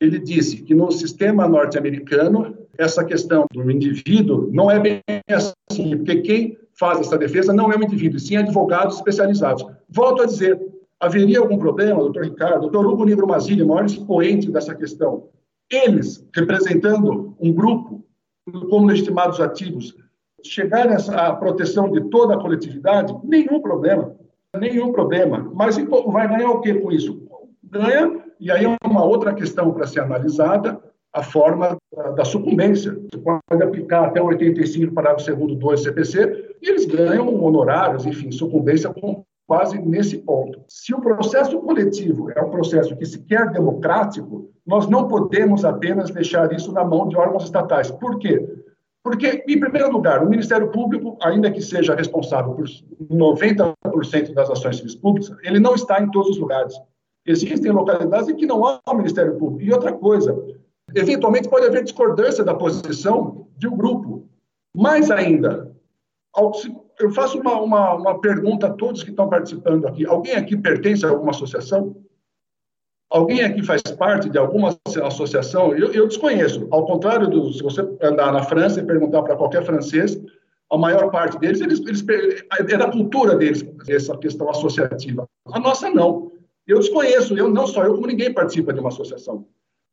Ele 0.00 0.18
disse 0.18 0.62
que 0.62 0.74
no 0.74 0.90
sistema 0.90 1.48
norte-americano, 1.48 2.56
essa 2.76 3.04
questão 3.04 3.46
do 3.52 3.70
indivíduo 3.70 4.50
não 4.52 4.68
é 4.68 4.80
bem 4.80 5.00
assim, 5.30 5.96
porque 5.96 6.20
quem 6.22 6.58
faz 6.78 7.00
essa 7.00 7.16
defesa 7.16 7.52
não 7.52 7.72
é 7.72 7.76
um 7.76 7.82
indivíduo, 7.82 8.18
sim 8.18 8.36
advogados 8.36 8.96
especializados. 8.96 9.64
Volto 9.88 10.22
a 10.22 10.26
dizer, 10.26 10.60
haveria 11.00 11.38
algum 11.38 11.58
problema, 11.58 12.00
doutor 12.00 12.24
Ricardo, 12.24 12.62
doutor 12.62 12.86
Hugo 12.86 13.04
Nigro 13.04 13.26
Mazili, 13.26 13.64
maior 13.64 13.84
expoente 13.84 14.50
dessa 14.50 14.74
questão, 14.74 15.28
eles, 15.70 16.24
representando 16.34 17.36
um 17.38 17.52
grupo, 17.52 18.04
como 18.70 18.86
legitimados 18.86 19.40
ativos, 19.40 19.94
chegarem 20.42 20.96
à 21.14 21.32
proteção 21.32 21.90
de 21.90 22.08
toda 22.08 22.34
a 22.34 22.40
coletividade, 22.40 23.14
nenhum 23.24 23.60
problema, 23.60 24.16
nenhum 24.56 24.92
problema. 24.92 25.50
Mas 25.54 25.76
vai 25.76 26.28
ganhar 26.28 26.50
o 26.50 26.60
que 26.60 26.74
com 26.74 26.90
isso? 26.90 27.26
Ganha, 27.62 28.24
e 28.40 28.50
aí 28.50 28.64
é 28.64 28.76
uma 28.86 29.04
outra 29.04 29.34
questão 29.34 29.72
para 29.72 29.86
ser 29.86 30.00
analisada, 30.00 30.80
a 31.12 31.22
forma 31.22 31.76
da 32.16 32.24
sucumbência. 32.24 32.92
Você 33.10 33.18
pode 33.18 33.62
aplicar 33.62 34.06
até 34.06 34.22
85 34.22 34.94
parágrafo 34.94 35.34
2 35.34 35.58
2 35.58 35.82
CPC, 35.82 36.56
e 36.62 36.68
eles 36.68 36.84
ganham 36.86 37.42
honorários, 37.42 38.06
enfim, 38.06 38.30
sucumbência 38.30 38.92
quase 39.46 39.78
nesse 39.80 40.18
ponto. 40.18 40.60
Se 40.68 40.94
o 40.94 41.00
processo 41.00 41.58
coletivo 41.60 42.30
é 42.30 42.40
um 42.42 42.50
processo 42.50 42.94
que 42.96 43.06
se 43.06 43.20
quer 43.20 43.50
democrático, 43.50 44.50
nós 44.66 44.86
não 44.86 45.08
podemos 45.08 45.64
apenas 45.64 46.10
deixar 46.10 46.52
isso 46.52 46.70
na 46.72 46.84
mão 46.84 47.08
de 47.08 47.16
órgãos 47.16 47.44
estatais. 47.44 47.90
Por 47.90 48.18
quê? 48.18 48.46
Porque, 49.08 49.42
em 49.48 49.58
primeiro 49.58 49.90
lugar, 49.90 50.22
o 50.22 50.28
Ministério 50.28 50.70
Público, 50.70 51.16
ainda 51.22 51.50
que 51.50 51.62
seja 51.62 51.94
responsável 51.94 52.52
por 52.52 52.66
90% 53.10 54.34
das 54.34 54.50
ações 54.50 54.76
civis 54.76 54.94
públicas, 54.94 55.34
ele 55.42 55.58
não 55.58 55.74
está 55.74 55.98
em 55.98 56.10
todos 56.10 56.32
os 56.32 56.38
lugares. 56.38 56.74
Existem 57.26 57.72
localidades 57.72 58.28
em 58.28 58.36
que 58.36 58.44
não 58.44 58.66
há 58.66 58.82
Ministério 58.92 59.38
Público. 59.38 59.62
E 59.62 59.72
outra 59.72 59.94
coisa, 59.94 60.36
eventualmente 60.94 61.48
pode 61.48 61.64
haver 61.64 61.84
discordância 61.84 62.44
da 62.44 62.54
posição 62.54 63.48
de 63.56 63.66
um 63.66 63.78
grupo. 63.78 64.28
Mais 64.76 65.10
ainda, 65.10 65.74
eu 67.00 67.10
faço 67.10 67.40
uma, 67.40 67.58
uma, 67.62 67.94
uma 67.94 68.20
pergunta 68.20 68.66
a 68.66 68.72
todos 68.74 69.02
que 69.02 69.08
estão 69.08 69.26
participando 69.26 69.86
aqui. 69.86 70.04
Alguém 70.04 70.34
aqui 70.34 70.54
pertence 70.54 71.06
a 71.06 71.08
alguma 71.08 71.30
associação? 71.30 71.96
Alguém 73.10 73.42
aqui 73.42 73.62
faz 73.62 73.80
parte 73.82 74.28
de 74.28 74.36
alguma 74.36 74.76
associação? 75.04 75.74
Eu, 75.74 75.92
eu 75.92 76.06
desconheço. 76.06 76.68
Ao 76.70 76.84
contrário 76.84 77.28
do, 77.28 77.52
se 77.52 77.62
você 77.62 77.80
andar 78.02 78.32
na 78.32 78.42
França 78.42 78.80
e 78.80 78.86
perguntar 78.86 79.22
para 79.22 79.36
qualquer 79.36 79.64
francês, 79.64 80.20
a 80.70 80.76
maior 80.76 81.10
parte 81.10 81.38
deles, 81.38 81.60
eles, 81.60 81.80
eles, 81.80 82.04
é 82.50 82.76
da 82.76 82.90
cultura 82.90 83.34
deles 83.34 83.64
essa 83.88 84.16
questão 84.18 84.50
associativa. 84.50 85.26
A 85.46 85.58
nossa 85.58 85.88
não. 85.88 86.32
Eu 86.66 86.78
desconheço. 86.78 87.36
Eu 87.36 87.48
não 87.48 87.66
só 87.66 87.84
eu 87.84 87.94
como 87.94 88.06
ninguém 88.06 88.32
participa 88.32 88.74
de 88.74 88.80
uma 88.80 88.90
associação. 88.90 89.46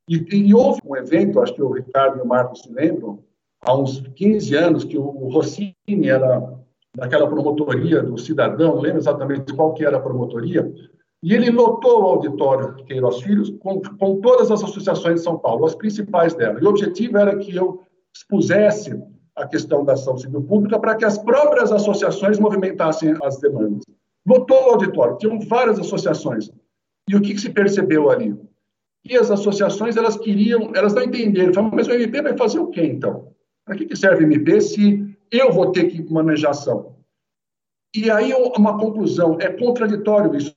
E, 0.10 0.18
e 0.32 0.54
houve 0.54 0.82
um 0.86 0.96
evento, 0.98 1.40
acho 1.40 1.54
que 1.54 1.62
o 1.62 1.72
Ricardo 1.72 2.20
e 2.20 2.22
o 2.22 2.28
Marcos 2.28 2.62
se 2.62 2.72
lembram, 2.72 3.24
há 3.62 3.76
uns 3.76 4.02
15 4.16 4.56
anos 4.56 4.84
que 4.84 4.98
o 4.98 5.30
Rossini 5.30 5.74
era 5.88 6.54
daquela 6.96 7.28
promotoria 7.28 8.02
do 8.04 8.18
cidadão, 8.18 8.76
não 8.76 8.82
lembro 8.82 9.00
exatamente 9.00 9.54
qual 9.54 9.74
que 9.74 9.84
era 9.84 9.98
a 9.98 10.02
promotoria, 10.02 10.72
e 11.26 11.34
ele 11.34 11.50
lotou 11.50 12.04
o 12.04 12.06
auditório 12.06 12.76
Queiroz 12.86 13.20
Filhos 13.24 13.50
com, 13.60 13.82
com 13.82 14.22
todas 14.22 14.52
as 14.52 14.64
associações 14.64 15.16
de 15.16 15.22
São 15.24 15.40
Paulo, 15.40 15.66
as 15.66 15.74
principais 15.74 16.36
delas. 16.36 16.62
E 16.62 16.66
o 16.68 16.70
objetivo 16.70 17.18
era 17.18 17.36
que 17.36 17.56
eu 17.56 17.84
expusesse 18.16 18.96
a 19.36 19.48
questão 19.48 19.84
da 19.84 19.94
ação 19.94 20.16
civil 20.20 20.44
pública 20.44 20.78
para 20.78 20.94
que 20.94 21.04
as 21.04 21.18
próprias 21.18 21.72
associações 21.72 22.38
movimentassem 22.38 23.16
as 23.24 23.40
demandas. 23.40 23.82
Lotou 24.24 24.68
o 24.68 24.70
auditório, 24.74 25.18
tinham 25.18 25.40
várias 25.40 25.80
associações. 25.80 26.52
E 27.10 27.16
o 27.16 27.22
que, 27.22 27.34
que 27.34 27.42
se 27.42 27.50
percebeu 27.50 28.12
ali? 28.12 28.38
E 29.04 29.18
as 29.18 29.32
associações, 29.32 29.98
elas 29.98 30.18
queriam, 30.18 30.74
elas 30.76 30.94
não 30.94 31.02
entenderam, 31.02 31.56
falaram, 31.56 31.76
mas 31.76 31.88
o 31.88 31.92
MP 31.92 32.22
vai 32.22 32.38
fazer 32.38 32.60
o 32.60 32.68
quê, 32.68 32.84
então? 32.84 33.32
Para 33.66 33.76
que, 33.76 33.88
que 33.88 33.96
serve 33.96 34.24
o 34.24 34.28
MP 34.28 34.62
se 34.62 35.18
eu 35.32 35.52
vou 35.52 35.72
ter 35.72 35.86
que 35.86 36.04
manejar 36.14 36.52
ação? 36.52 36.98
E 37.96 38.12
aí 38.12 38.32
uma 38.56 38.78
conclusão, 38.78 39.38
é 39.42 39.50
contraditório 39.52 40.36
isso, 40.36 40.56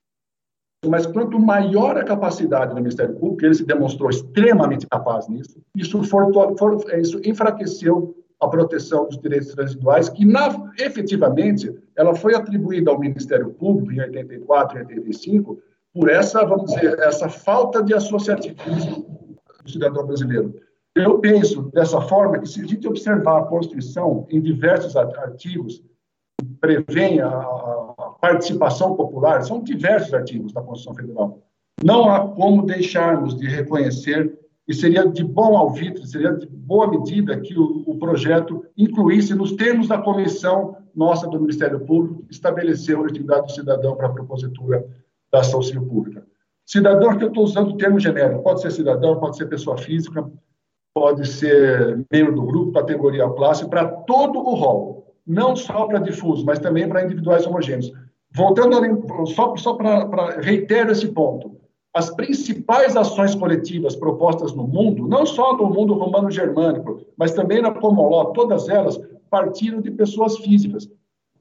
mas 0.86 1.06
quanto 1.06 1.38
maior 1.38 1.96
a 1.96 2.04
capacidade 2.04 2.70
do 2.70 2.76
Ministério 2.76 3.14
Público, 3.16 3.44
ele 3.44 3.54
se 3.54 3.64
demonstrou 3.64 4.10
extremamente 4.10 4.86
capaz 4.86 5.28
nisso, 5.28 5.60
isso, 5.74 6.02
for, 6.04 6.32
for, 6.56 6.78
isso 7.00 7.20
enfraqueceu 7.24 8.14
a 8.40 8.46
proteção 8.46 9.06
dos 9.06 9.18
direitos 9.18 9.52
transiduais, 9.52 10.08
que 10.08 10.24
na, 10.24 10.72
efetivamente 10.78 11.74
ela 11.96 12.14
foi 12.14 12.34
atribuída 12.34 12.90
ao 12.90 12.98
Ministério 12.98 13.50
Público 13.50 13.92
em 13.92 14.00
84 14.00 14.78
e 14.78 14.80
85 14.82 15.58
por 15.92 16.08
essa, 16.08 16.44
vamos 16.44 16.72
dizer, 16.72 16.96
essa 17.00 17.28
falta 17.28 17.82
de 17.82 17.92
associativismo 17.92 19.36
do 19.64 19.70
cidadão 19.70 20.06
brasileiro. 20.06 20.54
Eu 20.94 21.18
penso 21.18 21.62
dessa 21.72 22.00
forma 22.02 22.38
que 22.38 22.48
se 22.48 22.60
a 22.60 22.64
gente 22.64 22.86
observar 22.86 23.38
a 23.38 23.46
Constituição 23.46 24.26
em 24.30 24.40
diversos 24.40 24.96
artigos 24.96 25.82
prevêem 26.60 27.20
a, 27.20 27.28
a 27.28 28.07
participação 28.20 28.94
popular, 28.94 29.42
são 29.42 29.62
diversos 29.62 30.12
artigos 30.12 30.52
da 30.52 30.60
Constituição 30.60 30.94
Federal. 30.94 31.42
Não 31.82 32.10
há 32.10 32.26
como 32.28 32.66
deixarmos 32.66 33.36
de 33.36 33.46
reconhecer 33.46 34.36
e 34.66 34.74
seria 34.74 35.06
de 35.06 35.24
bom 35.24 35.56
alvitre, 35.56 36.06
seria 36.06 36.32
de 36.32 36.46
boa 36.46 36.88
medida 36.88 37.40
que 37.40 37.58
o, 37.58 37.84
o, 37.86 37.98
projeto 37.98 38.66
incluísse 38.76 39.34
nos 39.34 39.52
termos 39.52 39.88
da 39.88 39.96
comissão 39.96 40.76
nossa 40.94 41.26
do 41.26 41.40
Ministério 41.40 41.80
Público, 41.80 42.24
que 42.24 42.34
estabeleceu 42.34 42.98
a 42.98 43.02
legitimidade 43.02 43.46
do 43.46 43.52
cidadão 43.52 43.96
para 43.96 44.08
a 44.08 44.12
propositura 44.12 44.84
da 45.32 45.40
ação 45.40 45.62
civil 45.62 45.86
pública. 45.86 46.26
Cidadão, 46.66 47.16
que 47.16 47.24
eu 47.24 47.28
estou 47.28 47.44
usando 47.44 47.70
o 47.70 47.76
termo 47.78 47.98
genérico, 47.98 48.42
pode 48.42 48.60
ser 48.60 48.70
cidadão, 48.70 49.18
pode 49.18 49.38
ser 49.38 49.46
pessoa 49.46 49.78
física, 49.78 50.30
pode 50.92 51.26
ser 51.26 52.04
membro 52.12 52.34
do 52.34 52.42
grupo, 52.42 52.72
categoria 52.72 53.28
classe, 53.30 53.66
para 53.68 53.86
todo 53.86 54.38
o 54.38 54.54
rol, 54.54 55.14
não 55.26 55.56
só 55.56 55.86
para 55.86 55.98
difusos, 55.98 56.44
mas 56.44 56.58
também 56.58 56.86
para 56.86 57.04
individuais 57.04 57.46
homogêneos. 57.46 57.90
Voltando, 58.34 59.26
só, 59.26 59.56
só 59.56 59.74
para 59.74 60.40
reiterar 60.40 60.90
esse 60.90 61.08
ponto, 61.08 61.58
as 61.94 62.10
principais 62.10 62.96
ações 62.96 63.34
coletivas 63.34 63.96
propostas 63.96 64.54
no 64.54 64.66
mundo, 64.66 65.08
não 65.08 65.24
só 65.24 65.56
no 65.56 65.68
mundo 65.70 65.94
romano-germânico, 65.94 67.00
mas 67.16 67.32
também 67.32 67.62
na 67.62 67.72
Comoló, 67.72 68.26
todas 68.26 68.68
elas 68.68 69.00
partiram 69.30 69.80
de 69.80 69.90
pessoas 69.90 70.36
físicas. 70.38 70.88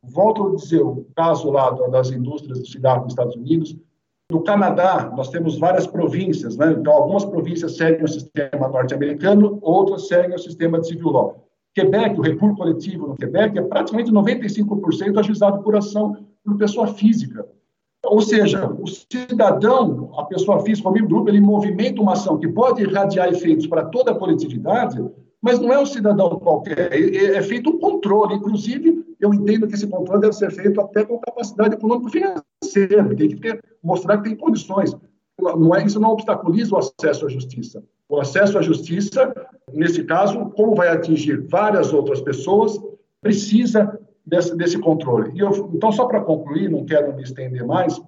Volto 0.02 0.47
a 0.47 0.56
dizer 0.56 0.82
o 0.82 1.06
caso 1.15 1.52
lá 1.52 1.71
das 1.89 2.12
indústrias 2.12 2.60
do 2.60 2.65
cigarro 2.65 3.04
nos 3.04 3.13
Estados 3.13 3.36
Unidos. 3.36 3.76
No 4.32 4.41
Canadá, 4.41 5.12
nós 5.15 5.30
temos 5.30 5.58
várias 5.58 5.86
províncias, 5.86 6.58
né? 6.58 6.76
então 6.78 6.93
algumas 6.93 7.23
províncias 7.23 7.78
seguem 7.78 8.04
o 8.04 8.08
sistema 8.08 8.67
norte-americano, 8.67 9.60
outras 9.62 10.08
seguem 10.08 10.36
o 10.36 10.39
sistema 10.39 10.80
de 10.80 10.88
civil 10.88 11.10
law. 11.10 11.47
Quebec, 11.73 12.19
o 12.19 12.23
recurso 12.23 12.56
coletivo 12.56 13.08
no 13.08 13.15
Quebec 13.15 13.58
é 13.58 13.62
praticamente 13.62 14.12
95% 14.12 15.19
ajuizado 15.19 15.62
por 15.62 15.76
ação 15.76 16.17
por 16.47 16.57
pessoa 16.57 16.88
física. 16.88 17.45
Ou 18.05 18.21
seja, 18.21 18.65
o 18.69 18.88
cidadão, 18.88 20.12
a 20.17 20.23
pessoa 20.23 20.62
física, 20.62 20.88
o 20.88 20.91
membro 20.93 21.10
do 21.10 21.15
grupo, 21.15 21.29
ele 21.29 21.41
movimenta 21.41 22.01
uma 22.01 22.13
ação 22.13 22.39
que 22.39 22.47
pode 22.47 22.81
irradiar 22.81 23.27
efeitos 23.27 23.67
para 23.67 23.83
toda 23.83 24.12
a 24.12 24.15
coletividade, 24.15 24.97
mas 25.41 25.60
não 25.60 25.73
é 25.73 25.77
um 25.77 25.86
cidadão 25.86 26.39
qualquer, 26.39 26.93
é, 26.93 27.36
é 27.36 27.41
feito 27.41 27.69
um 27.69 27.77
controle. 27.77 28.36
Inclusive, 28.36 29.05
eu 29.19 29.33
entendo 29.33 29.67
que 29.67 29.75
esse 29.75 29.88
controle 29.88 30.21
deve 30.21 30.33
ser 30.33 30.51
feito 30.51 30.79
até 30.79 31.03
com 31.03 31.19
capacidade 31.19 31.75
econômico-financeira, 31.75 33.15
tem 33.15 33.29
que 33.29 33.60
mostrar 33.83 34.17
que 34.17 34.29
tem 34.29 34.38
condições. 34.38 34.95
Não 35.39 35.75
é, 35.75 35.86
isso 35.86 35.99
não 35.99 36.12
obstaculiza 36.12 36.73
o 36.73 36.77
acesso 36.77 37.25
à 37.25 37.29
justiça. 37.29 37.83
O 38.07 38.19
acesso 38.21 38.57
à 38.57 38.62
justiça, 38.62 39.33
nesse 39.73 40.03
caso, 40.05 40.49
como 40.51 40.75
vai 40.75 40.88
atingir 40.88 41.45
várias 41.49 41.91
outras 41.91 42.21
pessoas, 42.21 42.79
precisa 43.21 43.99
desse, 44.28 44.56
desse 44.56 44.78
controle. 44.78 45.32
E 45.34 45.40
eu, 45.40 45.72
então, 45.74 45.92
só 45.92 46.06
para 46.06 46.22
concluir, 46.22 46.70
não 46.70 46.86
quero 46.86 47.16
me 47.16 47.24
estender 47.24 47.66
mais, 47.66 48.00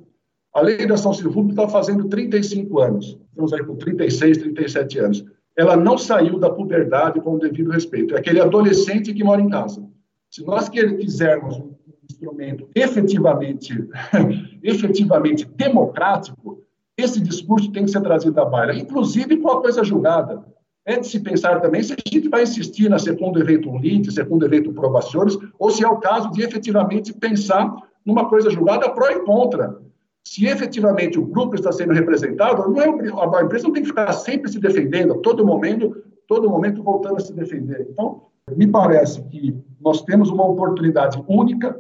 a 0.54 0.62
lei 0.62 0.86
da 0.86 0.96
ação 0.96 1.14
civil 1.14 1.32
pública 1.32 1.64
está 1.64 1.72
fazendo 1.72 2.10
35 2.10 2.80
anos, 2.80 3.18
estamos 3.30 3.54
aí 3.54 3.64
com 3.64 3.76
36, 3.76 4.38
37 4.40 5.00
anos. 5.00 5.26
Ela 5.58 5.76
não 5.76 5.98
saiu 5.98 6.40
da 6.40 6.50
puberdade 6.50 7.20
com 7.22 7.36
o 7.36 7.40
devido 7.40 7.72
respeito. 7.72 8.16
É 8.16 8.20
aquele 8.20 8.40
adolescente 8.40 9.14
que 9.14 9.24
mora 9.24 9.42
em 9.42 9.50
casa. 9.50 9.86
Se 10.30 10.44
nós 10.46 10.70
quisermos 10.70 11.58
um 11.58 11.74
instrumento 12.10 12.70
efetivamente, 12.76 13.74
efetivamente 14.64 15.46
democrático, 15.46 16.64
esse 16.98 17.22
discurso 17.22 17.72
tem 17.72 17.86
que 17.86 17.92
ser 17.92 18.02
trazido 18.02 18.40
à 18.40 18.46
baila, 18.46 18.76
inclusive 18.76 19.38
com 19.38 19.50
a 19.50 19.62
coisa 19.62 19.84
julgada. 19.84 20.44
É 20.90 21.00
de 21.00 21.06
se 21.06 21.20
pensar 21.20 21.62
também 21.62 21.84
se 21.84 21.94
a 21.94 21.98
gente 22.12 22.28
vai 22.30 22.42
insistir 22.42 22.90
na 22.90 22.98
segundo 22.98 23.40
evento 23.40 23.78
lite, 23.78 24.12
segundo 24.12 24.44
evento 24.44 24.74
probações, 24.74 25.38
ou 25.60 25.70
se 25.70 25.86
é 25.86 25.88
o 25.88 25.98
caso 25.98 26.32
de 26.32 26.42
efetivamente 26.42 27.14
pensar 27.14 27.72
numa 28.04 28.28
coisa 28.28 28.50
julgada 28.50 28.90
pró 28.90 29.08
e 29.08 29.20
contra. 29.24 29.80
Se 30.24 30.48
efetivamente 30.48 31.20
o 31.20 31.28
grupo 31.28 31.54
está 31.54 31.72
sendo 31.72 31.94
representado, 31.94 32.68
não 32.72 32.82
é, 32.82 32.88
a 32.88 33.44
empresa 33.44 33.68
não 33.68 33.74
tem 33.74 33.84
que 33.84 33.90
ficar 33.90 34.12
sempre 34.14 34.52
se 34.52 34.60
defendendo, 34.60 35.14
a 35.14 35.18
todo 35.20 35.46
momento, 35.46 35.96
todo 36.28 36.50
momento 36.50 36.82
voltando 36.82 37.18
a 37.18 37.20
se 37.20 37.34
defender. 37.34 37.88
Então, 37.92 38.24
me 38.56 38.66
parece 38.66 39.22
que 39.26 39.56
nós 39.80 40.02
temos 40.02 40.32
uma 40.32 40.48
oportunidade 40.48 41.24
única, 41.28 41.80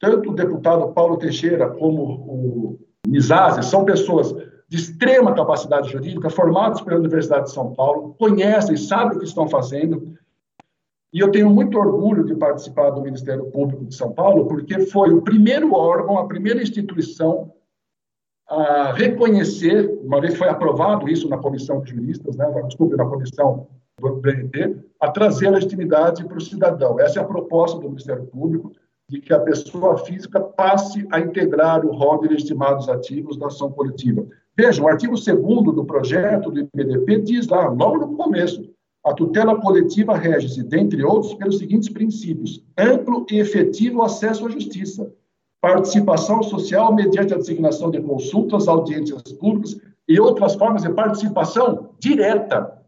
tanto 0.00 0.30
o 0.30 0.34
deputado 0.34 0.94
Paulo 0.94 1.18
Teixeira 1.18 1.68
como 1.68 2.02
o 2.02 2.78
Mizase 3.06 3.62
são 3.68 3.84
pessoas 3.84 4.34
de 4.68 4.76
extrema 4.76 5.34
capacidade 5.34 5.90
jurídica, 5.90 6.28
formados 6.28 6.80
pela 6.80 6.98
Universidade 6.98 7.46
de 7.46 7.52
São 7.52 7.72
Paulo, 7.72 8.14
conhecem, 8.18 8.76
sabem 8.76 9.16
o 9.16 9.20
que 9.20 9.26
estão 9.26 9.48
fazendo. 9.48 10.16
E 11.12 11.20
eu 11.20 11.30
tenho 11.30 11.48
muito 11.48 11.78
orgulho 11.78 12.24
de 12.24 12.34
participar 12.34 12.90
do 12.90 13.00
Ministério 13.00 13.46
Público 13.46 13.84
de 13.84 13.94
São 13.94 14.12
Paulo, 14.12 14.46
porque 14.46 14.80
foi 14.86 15.12
o 15.12 15.22
primeiro 15.22 15.72
órgão, 15.72 16.18
a 16.18 16.26
primeira 16.26 16.62
instituição 16.62 17.52
a 18.48 18.92
reconhecer, 18.92 19.98
uma 20.04 20.20
vez 20.20 20.36
foi 20.36 20.48
aprovado 20.48 21.08
isso 21.08 21.28
na 21.28 21.38
comissão 21.38 21.80
de 21.80 21.90
juristas, 21.90 22.36
né, 22.36 22.46
desculpe, 22.68 22.96
na 22.96 23.04
comissão 23.04 23.66
do 24.00 24.16
BNT, 24.16 24.76
a 25.00 25.10
trazer 25.10 25.48
a 25.48 25.52
legitimidade 25.52 26.24
para 26.24 26.36
o 26.36 26.40
cidadão. 26.40 27.00
Essa 27.00 27.18
é 27.18 27.22
a 27.22 27.26
proposta 27.26 27.78
do 27.78 27.88
Ministério 27.88 28.26
Público 28.26 28.72
de 29.08 29.20
que 29.20 29.32
a 29.32 29.40
pessoa 29.40 29.98
física 29.98 30.40
passe 30.40 31.06
a 31.10 31.20
integrar 31.20 31.84
o 31.84 31.92
rol 31.92 32.20
de 32.20 32.28
legitimados 32.28 32.88
ativos 32.88 33.36
da 33.36 33.46
ação 33.46 33.70
coletiva. 33.70 34.26
Veja, 34.56 34.82
o 34.82 34.88
artigo 34.88 35.14
2 35.14 35.24
do 35.74 35.84
projeto 35.84 36.50
do 36.50 36.60
IPDP 36.60 37.20
diz 37.20 37.46
lá, 37.48 37.68
logo 37.68 37.98
no 37.98 38.16
começo, 38.16 38.68
a 39.04 39.12
tutela 39.12 39.60
coletiva 39.60 40.16
rege-se, 40.16 40.62
dentre 40.62 41.04
outros, 41.04 41.34
pelos 41.34 41.58
seguintes 41.58 41.88
princípios: 41.88 42.64
amplo 42.76 43.26
e 43.30 43.38
efetivo 43.38 44.02
acesso 44.02 44.46
à 44.46 44.50
justiça, 44.50 45.12
participação 45.60 46.42
social 46.42 46.94
mediante 46.94 47.34
a 47.34 47.36
designação 47.36 47.90
de 47.90 48.00
consultas, 48.00 48.66
audiências 48.66 49.22
públicas 49.32 49.80
e 50.08 50.18
outras 50.18 50.54
formas 50.54 50.82
de 50.82 50.92
participação 50.92 51.90
direta. 52.00 52.82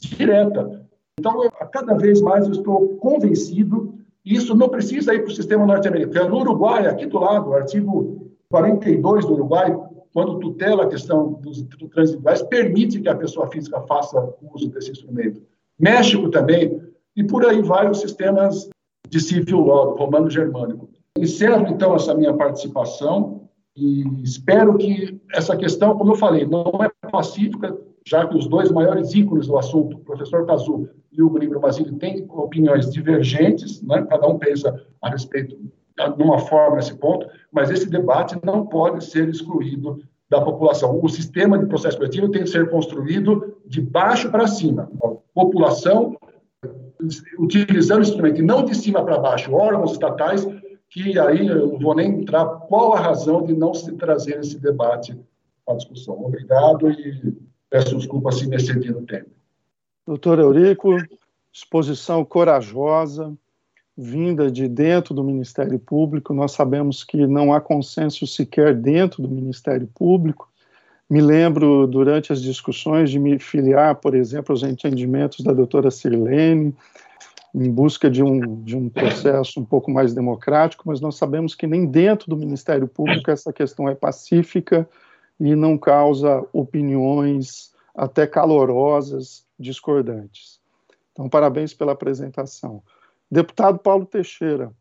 Direta. 0.00 0.84
Então, 1.18 1.44
eu, 1.44 1.50
cada 1.50 1.94
vez 1.94 2.20
mais 2.20 2.46
eu 2.46 2.52
estou 2.52 2.96
convencido 2.96 3.94
isso 4.24 4.54
não 4.54 4.70
precisa 4.70 5.14
ir 5.14 5.20
para 5.20 5.30
o 5.30 5.34
sistema 5.34 5.66
norte-americano. 5.66 6.30
No 6.30 6.40
Uruguai, 6.40 6.86
aqui 6.86 7.04
do 7.04 7.18
lado, 7.18 7.50
o 7.50 7.54
artigo 7.54 8.32
42 8.48 9.26
do 9.26 9.34
Uruguai, 9.34 9.76
quando 10.14 10.38
tutela 10.38 10.84
a 10.84 10.88
questão 10.88 11.32
dos 11.42 11.60
transiduais, 11.90 12.40
permite 12.42 13.00
que 13.00 13.08
a 13.08 13.16
pessoa 13.16 13.50
física 13.50 13.80
faça 13.82 14.32
uso 14.54 14.70
desse 14.70 14.92
instrumento. 14.92 15.42
México 15.78 16.30
também, 16.30 16.80
e 17.16 17.24
por 17.24 17.44
aí 17.44 17.60
vai 17.60 17.90
os 17.90 17.98
sistemas 17.98 18.70
de 19.08 19.20
civil 19.20 19.60
law, 19.60 19.96
romano-germânico. 19.96 20.88
Encerro, 21.18 21.66
então, 21.66 21.96
essa 21.96 22.14
minha 22.14 22.32
participação 22.32 23.48
e 23.76 24.04
espero 24.22 24.78
que 24.78 25.20
essa 25.32 25.56
questão, 25.56 25.98
como 25.98 26.12
eu 26.12 26.16
falei, 26.16 26.46
não 26.46 26.64
é 26.80 27.08
pacífica, 27.10 27.76
já 28.06 28.24
que 28.24 28.36
os 28.36 28.46
dois 28.46 28.70
maiores 28.70 29.12
ícones 29.14 29.48
do 29.48 29.58
assunto, 29.58 29.96
o 29.96 30.00
professor 30.00 30.46
Cazu 30.46 30.88
e 31.10 31.20
o 31.20 31.30
Grigro 31.30 31.58
Basílio, 31.58 31.96
têm 31.96 32.24
opiniões 32.28 32.88
divergentes, 32.92 33.82
né? 33.82 34.06
cada 34.08 34.28
um 34.28 34.38
pensa 34.38 34.80
a 35.02 35.10
respeito 35.10 35.58
de 35.96 36.22
uma 36.22 36.38
forma 36.38 36.76
nesse 36.76 36.94
ponto, 36.94 37.26
mas 37.52 37.70
esse 37.70 37.88
debate 37.88 38.38
não 38.44 38.66
pode 38.66 39.04
ser 39.04 39.28
excluído 39.28 40.02
da 40.28 40.40
população. 40.40 40.98
O 41.02 41.08
sistema 41.08 41.58
de 41.58 41.66
processo 41.66 41.96
coletivo 41.96 42.30
tem 42.30 42.42
que 42.42 42.50
ser 42.50 42.68
construído 42.70 43.56
de 43.66 43.80
baixo 43.80 44.30
para 44.30 44.46
cima. 44.46 44.90
A 45.02 45.08
população, 45.32 46.16
utilizando 47.38 48.00
o 48.00 48.02
instrumento, 48.02 48.40
e 48.40 48.44
não 48.44 48.64
de 48.64 48.74
cima 48.74 49.04
para 49.04 49.18
baixo, 49.18 49.54
órgãos 49.54 49.92
estatais, 49.92 50.46
que 50.90 51.18
aí 51.18 51.46
eu 51.46 51.68
não 51.68 51.78
vou 51.78 51.94
nem 51.94 52.20
entrar 52.20 52.44
qual 52.44 52.94
a 52.94 53.00
razão 53.00 53.44
de 53.44 53.54
não 53.54 53.72
se 53.74 53.92
trazer 53.92 54.40
esse 54.40 54.58
debate 54.58 55.16
à 55.68 55.74
discussão. 55.74 56.24
Obrigado 56.24 56.90
e 56.90 57.34
Peço 57.74 57.96
desculpa 57.96 58.30
se 58.30 58.46
me 58.46 58.54
excedi 58.54 58.92
no 58.92 59.04
tempo. 59.04 59.30
Doutor 60.06 60.38
Eurico, 60.38 60.96
exposição 61.52 62.24
corajosa, 62.24 63.36
vinda 63.96 64.50
de 64.50 64.68
dentro 64.68 65.14
do 65.14 65.22
Ministério 65.22 65.78
Público. 65.78 66.34
Nós 66.34 66.52
sabemos 66.52 67.04
que 67.04 67.26
não 67.26 67.52
há 67.52 67.60
consenso 67.60 68.26
sequer 68.26 68.74
dentro 68.74 69.22
do 69.22 69.28
Ministério 69.28 69.88
Público 69.94 70.48
Me 71.08 71.20
lembro, 71.20 71.86
durante 71.86 72.32
as 72.32 72.40
discussões, 72.40 73.10
de 73.10 73.18
me 73.18 73.38
filiar, 73.38 73.94
por 73.96 74.14
exemplo, 74.14 74.52
aos 74.52 74.62
entendimentos 74.62 75.44
da 75.44 75.52
doutora 75.52 75.90
Sirlene, 75.90 76.74
em 77.54 77.70
busca 77.70 78.10
de 78.10 78.22
um, 78.22 78.62
de 78.62 78.76
um 78.76 78.88
processo 78.88 79.60
um 79.60 79.64
pouco 79.64 79.90
mais 79.90 80.14
democrático, 80.14 80.84
mas 80.86 81.00
nós 81.00 81.16
sabemos 81.16 81.54
que 81.54 81.66
nem 81.66 81.86
dentro 81.86 82.28
do 82.28 82.36
Ministério 82.36 82.88
Público 82.88 83.30
essa 83.30 83.52
questão 83.52 83.88
é 83.88 83.94
pacífica 83.94 84.88
e 85.38 85.54
não 85.54 85.76
causa 85.76 86.44
opiniões 86.52 87.72
até 87.94 88.26
calorosas, 88.26 89.44
discordantes. 89.58 90.58
Então, 91.12 91.28
parabéns 91.28 91.72
pela 91.72 91.92
apresentação. 91.92 92.82
Deputado 93.30 93.78
Paulo 93.78 94.06
Teixeira, 94.06 94.72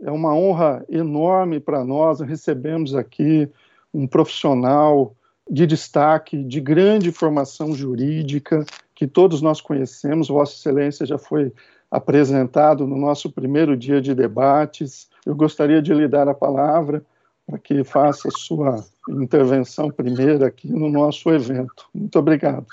é 0.00 0.10
uma 0.10 0.34
honra 0.34 0.84
enorme 0.88 1.60
para 1.60 1.84
nós, 1.84 2.20
recebemos 2.20 2.94
aqui 2.94 3.48
um 3.92 4.06
profissional 4.06 5.14
de 5.48 5.66
destaque, 5.66 6.42
de 6.42 6.60
grande 6.60 7.12
formação 7.12 7.74
jurídica, 7.74 8.64
que 8.94 9.06
todos 9.06 9.40
nós 9.40 9.60
conhecemos, 9.60 10.28
Vossa 10.28 10.54
Excelência 10.54 11.06
já 11.06 11.18
foi 11.18 11.52
apresentado 11.90 12.86
no 12.86 12.96
nosso 12.96 13.30
primeiro 13.30 13.76
dia 13.76 14.00
de 14.00 14.14
debates. 14.14 15.08
Eu 15.24 15.34
gostaria 15.34 15.80
de 15.80 15.94
lhe 15.94 16.08
dar 16.08 16.28
a 16.28 16.34
palavra 16.34 17.04
para 17.46 17.58
que 17.58 17.84
faça 17.84 18.28
sua 18.30 18.84
intervenção 19.08 19.90
primeira 19.90 20.46
aqui 20.46 20.72
no 20.72 20.88
nosso 20.88 21.30
evento. 21.30 21.86
Muito 21.94 22.18
obrigado. 22.18 22.66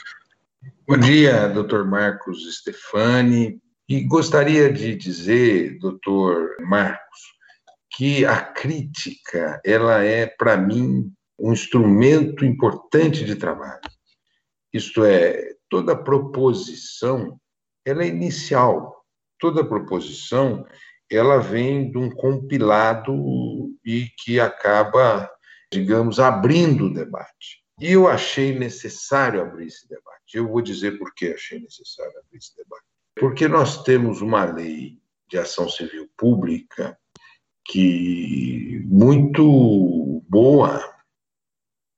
Bom 0.88 0.98
dia, 0.98 1.48
doutor 1.50 1.86
Marcos 1.86 2.58
Stefani. 2.58 3.62
E 3.92 4.06
gostaria 4.06 4.72
de 4.72 4.96
dizer, 4.96 5.78
doutor 5.78 6.56
Marcos, 6.62 7.20
que 7.94 8.24
a 8.24 8.42
crítica, 8.42 9.62
ela 9.66 10.02
é, 10.02 10.26
para 10.28 10.56
mim, 10.56 11.12
um 11.38 11.52
instrumento 11.52 12.46
importante 12.46 13.26
de 13.26 13.36
trabalho. 13.36 13.82
Isto 14.72 15.04
é, 15.04 15.56
toda 15.68 16.02
proposição, 16.02 17.38
ela 17.86 18.06
é 18.06 18.08
inicial, 18.08 18.96
toda 19.38 19.68
proposição 19.68 20.66
ela 21.12 21.40
vem 21.40 21.92
de 21.92 21.98
um 21.98 22.10
compilado 22.10 23.76
e 23.84 24.08
que 24.24 24.40
acaba, 24.40 25.30
digamos, 25.70 26.18
abrindo 26.18 26.86
o 26.86 26.94
debate. 26.94 27.62
E 27.78 27.92
eu 27.92 28.08
achei 28.08 28.58
necessário 28.58 29.42
abrir 29.42 29.68
esse 29.68 29.86
debate. 29.90 30.36
Eu 30.36 30.48
vou 30.48 30.62
dizer 30.62 30.98
por 30.98 31.14
que 31.14 31.34
achei 31.34 31.60
necessário 31.60 32.18
abrir 32.20 32.38
esse 32.38 32.56
debate. 32.56 32.91
Porque 33.16 33.48
nós 33.48 33.84
temos 33.84 34.22
uma 34.22 34.46
lei 34.46 34.98
de 35.30 35.38
ação 35.38 35.70
civil 35.70 36.10
pública 36.18 36.98
que 37.66 38.84
muito 38.86 40.24
boa, 40.28 40.84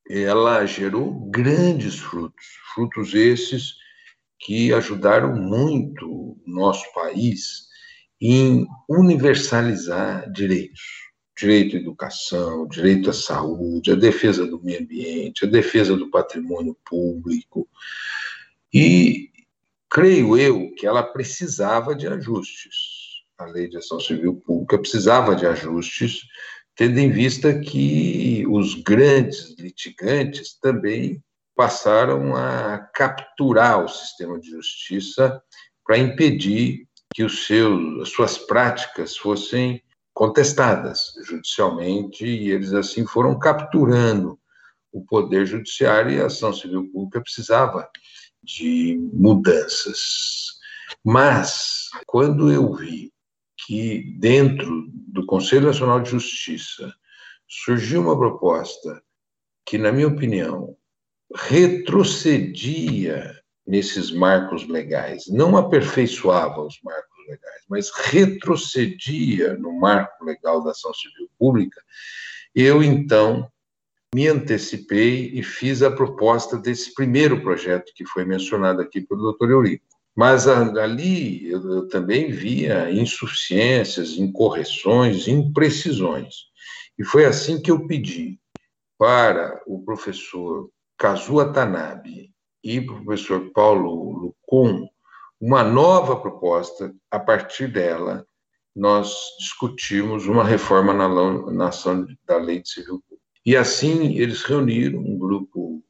ela 0.10 0.66
gerou 0.66 1.30
grandes 1.30 2.00
frutos, 2.00 2.46
frutos 2.74 3.14
esses 3.14 3.74
que 4.40 4.74
ajudaram 4.74 5.36
muito 5.36 6.38
nosso 6.46 6.86
país 6.94 7.68
em 8.22 8.68
universalizar 8.90 10.32
direitos. 10.32 10.82
Direito 11.36 11.76
à 11.76 11.80
educação, 11.80 12.68
direito 12.68 13.10
à 13.10 13.14
saúde, 13.14 13.92
a 13.92 13.96
defesa 13.96 14.46
do 14.46 14.62
meio 14.64 14.82
ambiente, 14.82 15.46
a 15.46 15.50
defesa 15.50 15.96
do 15.98 16.12
patrimônio 16.12 16.78
público. 16.86 17.68
E 18.72 19.33
creio 19.94 20.36
eu 20.36 20.74
que 20.74 20.88
ela 20.88 21.04
precisava 21.04 21.96
de 21.96 22.08
ajustes. 22.08 23.22
A 23.38 23.46
lei 23.46 23.70
de 23.70 23.78
ação 23.78 24.00
civil 24.00 24.42
pública 24.44 24.80
precisava 24.80 25.36
de 25.36 25.46
ajustes, 25.46 26.22
tendo 26.76 26.98
em 26.98 27.12
vista 27.12 27.60
que 27.60 28.44
os 28.50 28.74
grandes 28.82 29.56
litigantes 29.60 30.58
também 30.60 31.24
passaram 31.56 32.36
a 32.36 32.80
capturar 32.96 33.86
o 33.86 33.88
sistema 33.88 34.40
de 34.40 34.50
justiça 34.50 35.40
para 35.86 36.00
impedir 36.00 36.88
que 37.14 37.24
os 37.24 37.46
seus, 37.46 38.02
as 38.02 38.10
suas 38.10 38.40
práticas 38.40 39.16
fossem 39.16 39.80
contestadas 40.12 41.14
judicialmente 41.24 42.26
e 42.26 42.50
eles 42.50 42.74
assim 42.74 43.06
foram 43.06 43.38
capturando 43.38 44.40
o 44.92 45.06
poder 45.06 45.46
judiciário 45.46 46.12
e 46.12 46.20
a 46.20 46.26
ação 46.26 46.52
civil 46.52 46.90
pública 46.92 47.22
precisava 47.22 47.88
de 48.44 49.00
mudanças. 49.14 50.60
Mas 51.04 51.90
quando 52.06 52.52
eu 52.52 52.74
vi 52.74 53.12
que 53.66 54.16
dentro 54.20 54.88
do 54.92 55.26
Conselho 55.26 55.68
Nacional 55.68 56.02
de 56.02 56.12
Justiça 56.12 56.94
surgiu 57.48 58.02
uma 58.02 58.18
proposta 58.18 59.02
que, 59.66 59.78
na 59.78 59.92
minha 59.92 60.08
opinião, 60.08 60.76
retrocedia 61.36 63.40
nesses 63.66 64.12
marcos 64.12 64.68
legais, 64.68 65.26
não 65.28 65.56
aperfeiçoava 65.56 66.62
os 66.62 66.80
marcos 66.84 67.28
legais, 67.28 67.64
mas 67.70 67.92
retrocedia 67.92 69.56
no 69.58 69.80
marco 69.80 70.26
legal 70.26 70.64
da 70.64 70.72
ação 70.72 70.94
civil 70.94 71.30
pública, 71.40 71.82
eu 72.54 72.84
então 72.84 73.50
me 74.14 74.28
antecipei 74.28 75.32
e 75.34 75.42
fiz 75.42 75.82
a 75.82 75.90
proposta 75.90 76.58
desse 76.58 76.94
primeiro 76.94 77.42
projeto 77.42 77.92
que 77.96 78.06
foi 78.06 78.24
mencionado 78.24 78.82
aqui 78.82 79.02
pelo 79.02 79.22
doutor 79.22 79.50
Eurico. 79.50 79.86
Mas 80.16 80.48
ali 80.48 81.50
eu, 81.50 81.88
também 81.88 82.32
via 82.32 82.92
insuficiências, 82.92 84.12
incorreções, 84.12 85.28
imprecisões. 85.28 86.36
E 86.98 87.04
foi 87.04 87.26
assim 87.26 87.60
que 87.60 87.72
eu 87.72 87.88
pedi 87.88 88.40
para 88.98 89.60
o 89.66 89.84
professor 89.84 90.70
Kazuo 90.98 91.52
Tanabe 91.52 92.32
e 92.64 92.80
o 92.80 93.04
professor 93.04 93.52
Paulo 93.52 94.12
Lucon 94.12 94.88
uma 95.42 95.64
nova 95.64 96.16
proposta. 96.16 96.96
A 97.12 97.20
partir 97.20 97.68
dela, 97.68 98.26
nós 98.76 99.14
discutimos 99.40 100.26
uma 100.26 100.44
reforma 100.44 100.94
na, 100.94 101.10
na 101.52 101.68
ação 101.68 102.08
da 102.26 102.38
Lei 102.38 102.62
de 102.62 102.70
Civil. 102.70 103.04
E 103.46 103.58
assim, 103.58 104.18
eles 104.18 104.44
reuniram 104.44 105.00
um 105.00 105.18
grupo 105.18 105.84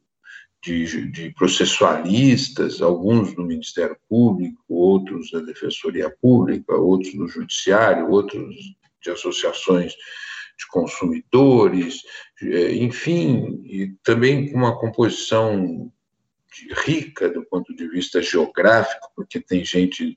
de, 0.63 1.11
de, 1.11 1.29
processualistas, 1.31 2.81
alguns 2.81 3.35
do 3.35 3.43
Ministério 3.43 3.97
Público, 4.07 4.63
outros 4.69 5.29
da 5.29 5.39
Defensoria 5.39 6.09
Pública, 6.09 6.73
outros 6.73 7.13
do 7.13 7.27
Judiciário, 7.27 8.09
outros 8.09 8.55
de 9.01 9.11
associações 9.11 9.93
de 10.57 10.67
consumidores, 10.69 12.01
é, 12.41 12.75
enfim, 12.75 13.61
e 13.65 13.93
também 14.03 14.51
com 14.51 14.57
uma 14.57 14.79
composição 14.79 15.91
rica 16.85 17.29
do 17.29 17.43
ponto 17.43 17.75
de 17.75 17.87
vista 17.89 18.21
geográfico, 18.21 19.11
porque 19.15 19.41
tem 19.41 19.65
gente 19.65 20.15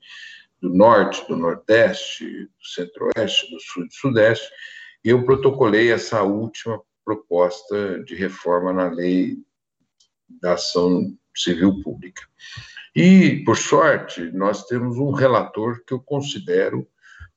do 0.61 0.69
norte, 0.69 1.27
do 1.27 1.35
nordeste, 1.35 2.25
do 2.45 2.65
centro-oeste, 2.65 3.51
do 3.51 3.59
sul 3.59 3.83
e 3.83 3.87
do 3.87 3.93
sudeste, 3.93 4.47
e 5.03 5.09
eu 5.09 5.23
protocolei 5.25 5.91
essa 5.91 6.23
última 6.23 6.81
proposta 7.07 8.03
de 8.03 8.15
reforma 8.15 8.73
na 8.73 8.89
lei 8.89 9.37
da 10.41 10.55
ação 10.55 11.17
civil 11.33 11.81
pública. 11.81 12.23
E, 12.93 13.43
por 13.45 13.55
sorte, 13.55 14.29
nós 14.33 14.65
temos 14.65 14.97
um 14.97 15.11
relator 15.11 15.81
que 15.85 15.93
eu 15.93 16.01
considero 16.01 16.85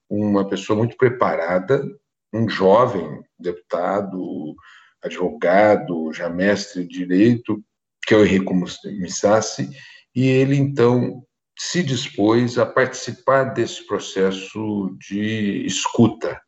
uma 0.08 0.48
pessoa 0.48 0.76
muito 0.76 0.96
preparada, 0.96 1.84
um 2.34 2.48
jovem 2.48 3.22
deputado, 3.38 4.56
advogado, 5.00 6.12
já 6.12 6.28
mestre 6.28 6.84
de 6.84 7.06
direito, 7.06 7.62
que 8.04 8.12
é 8.12 8.16
o 8.16 8.24
Henrico 8.24 8.52
Missassi, 8.52 9.70
e 10.12 10.26
ele 10.26 10.56
então 10.56 11.24
se 11.56 11.80
dispôs 11.84 12.58
a 12.58 12.66
participar 12.66 13.44
desse 13.54 13.86
processo 13.86 14.96
de 14.98 15.64
escuta, 15.64 16.40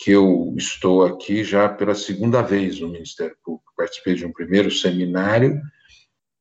que 0.00 0.12
eu 0.12 0.54
estou 0.56 1.04
aqui 1.04 1.44
já 1.44 1.68
pela 1.68 1.94
segunda 1.94 2.40
vez 2.40 2.80
no 2.80 2.88
Ministério 2.88 3.36
Público. 3.44 3.70
Participei 3.76 4.14
de 4.14 4.24
um 4.24 4.32
primeiro 4.32 4.70
seminário, 4.70 5.60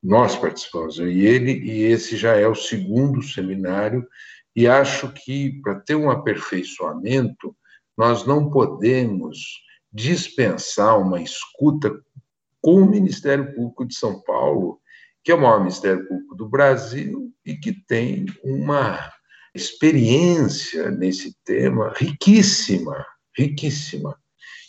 nós 0.02 0.38
participamos, 0.38 0.98
eu 0.98 1.12
e 1.12 1.28
ele, 1.28 1.52
e 1.52 1.84
esse 1.84 2.16
já 2.16 2.38
é 2.38 2.48
o 2.48 2.56
segundo 2.56 3.22
seminário, 3.22 4.08
e 4.56 4.66
acho 4.66 5.12
que 5.12 5.60
para 5.62 5.76
ter 5.76 5.96
um 5.96 6.10
aperfeiçoamento, 6.10 7.54
nós 7.98 8.26
não 8.26 8.50
podemos 8.50 9.62
dispensar 9.92 10.98
uma 10.98 11.22
escuta 11.22 12.02
com 12.62 12.76
o 12.76 12.90
Ministério 12.90 13.54
Público 13.54 13.86
de 13.86 13.96
São 13.96 14.22
Paulo, 14.22 14.80
que 15.22 15.34
é 15.34 15.36
o 15.36 15.42
maior 15.42 15.60
Ministério 15.60 16.08
Público 16.08 16.34
do 16.34 16.48
Brasil 16.48 17.30
e 17.46 17.58
que 17.58 17.74
tem 17.74 18.26
uma 18.42 19.12
experiência 19.54 20.90
nesse 20.92 21.36
tema 21.44 21.94
riquíssima, 21.98 23.06
riquíssima. 23.40 24.18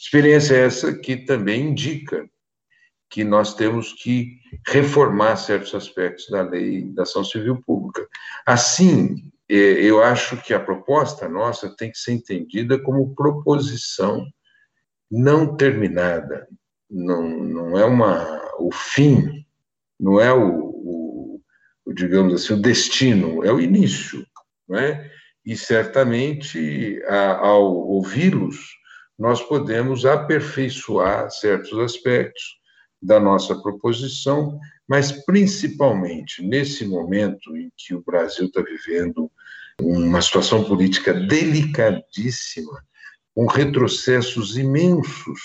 Experiência 0.01 0.55
essa 0.55 0.95
que 0.95 1.17
também 1.17 1.71
indica 1.71 2.29
que 3.11 3.25
nós 3.25 3.55
temos 3.55 3.93
que 3.93 4.39
reformar 4.67 5.37
certos 5.37 5.75
aspectos 5.75 6.29
da 6.31 6.43
lei 6.43 6.85
da 6.93 7.03
ação 7.03 7.25
civil 7.25 7.61
pública. 7.61 8.07
Assim, 8.47 9.31
é, 9.49 9.55
eu 9.55 10.03
acho 10.03 10.37
que 10.43 10.55
a 10.55 10.61
proposta 10.61 11.29
nossa 11.29 11.75
tem 11.77 11.91
que 11.91 11.99
ser 11.99 12.13
entendida 12.13 12.79
como 12.79 13.15
proposição 13.15 14.25
não 15.11 15.57
terminada. 15.57 16.47
Não, 16.89 17.23
não 17.23 17.79
é 17.79 17.85
uma 17.85 18.41
o 18.59 18.73
fim, 18.73 19.45
não 19.99 20.21
é 20.21 20.33
o, 20.33 20.59
o, 20.59 21.43
o, 21.85 21.93
digamos 21.93 22.35
assim, 22.35 22.55
o 22.55 22.63
destino, 22.63 23.45
é 23.45 23.53
o 23.53 23.61
início, 23.61 24.25
não 24.69 24.79
é? 24.79 25.11
E 25.45 25.57
certamente, 25.57 27.01
ao 27.41 27.75
ouvi-los, 27.75 28.59
nós 29.19 29.43
podemos 29.43 30.05
aperfeiçoar 30.07 31.31
certos 31.31 31.79
aspectos 31.79 32.43
da 33.03 33.19
nossa 33.19 33.55
proposição, 33.61 34.59
mas 34.87 35.13
principalmente 35.25 36.43
nesse 36.43 36.87
momento 36.87 37.57
em 37.57 37.71
que 37.77 37.95
o 37.95 38.03
Brasil 38.03 38.47
está 38.47 38.63
vivendo 38.63 39.31
uma 39.81 40.21
situação 40.21 40.65
política 40.65 41.15
delicadíssima, 41.15 42.85
com 43.35 43.47
retrocessos 43.47 44.59
imensos, 44.59 45.41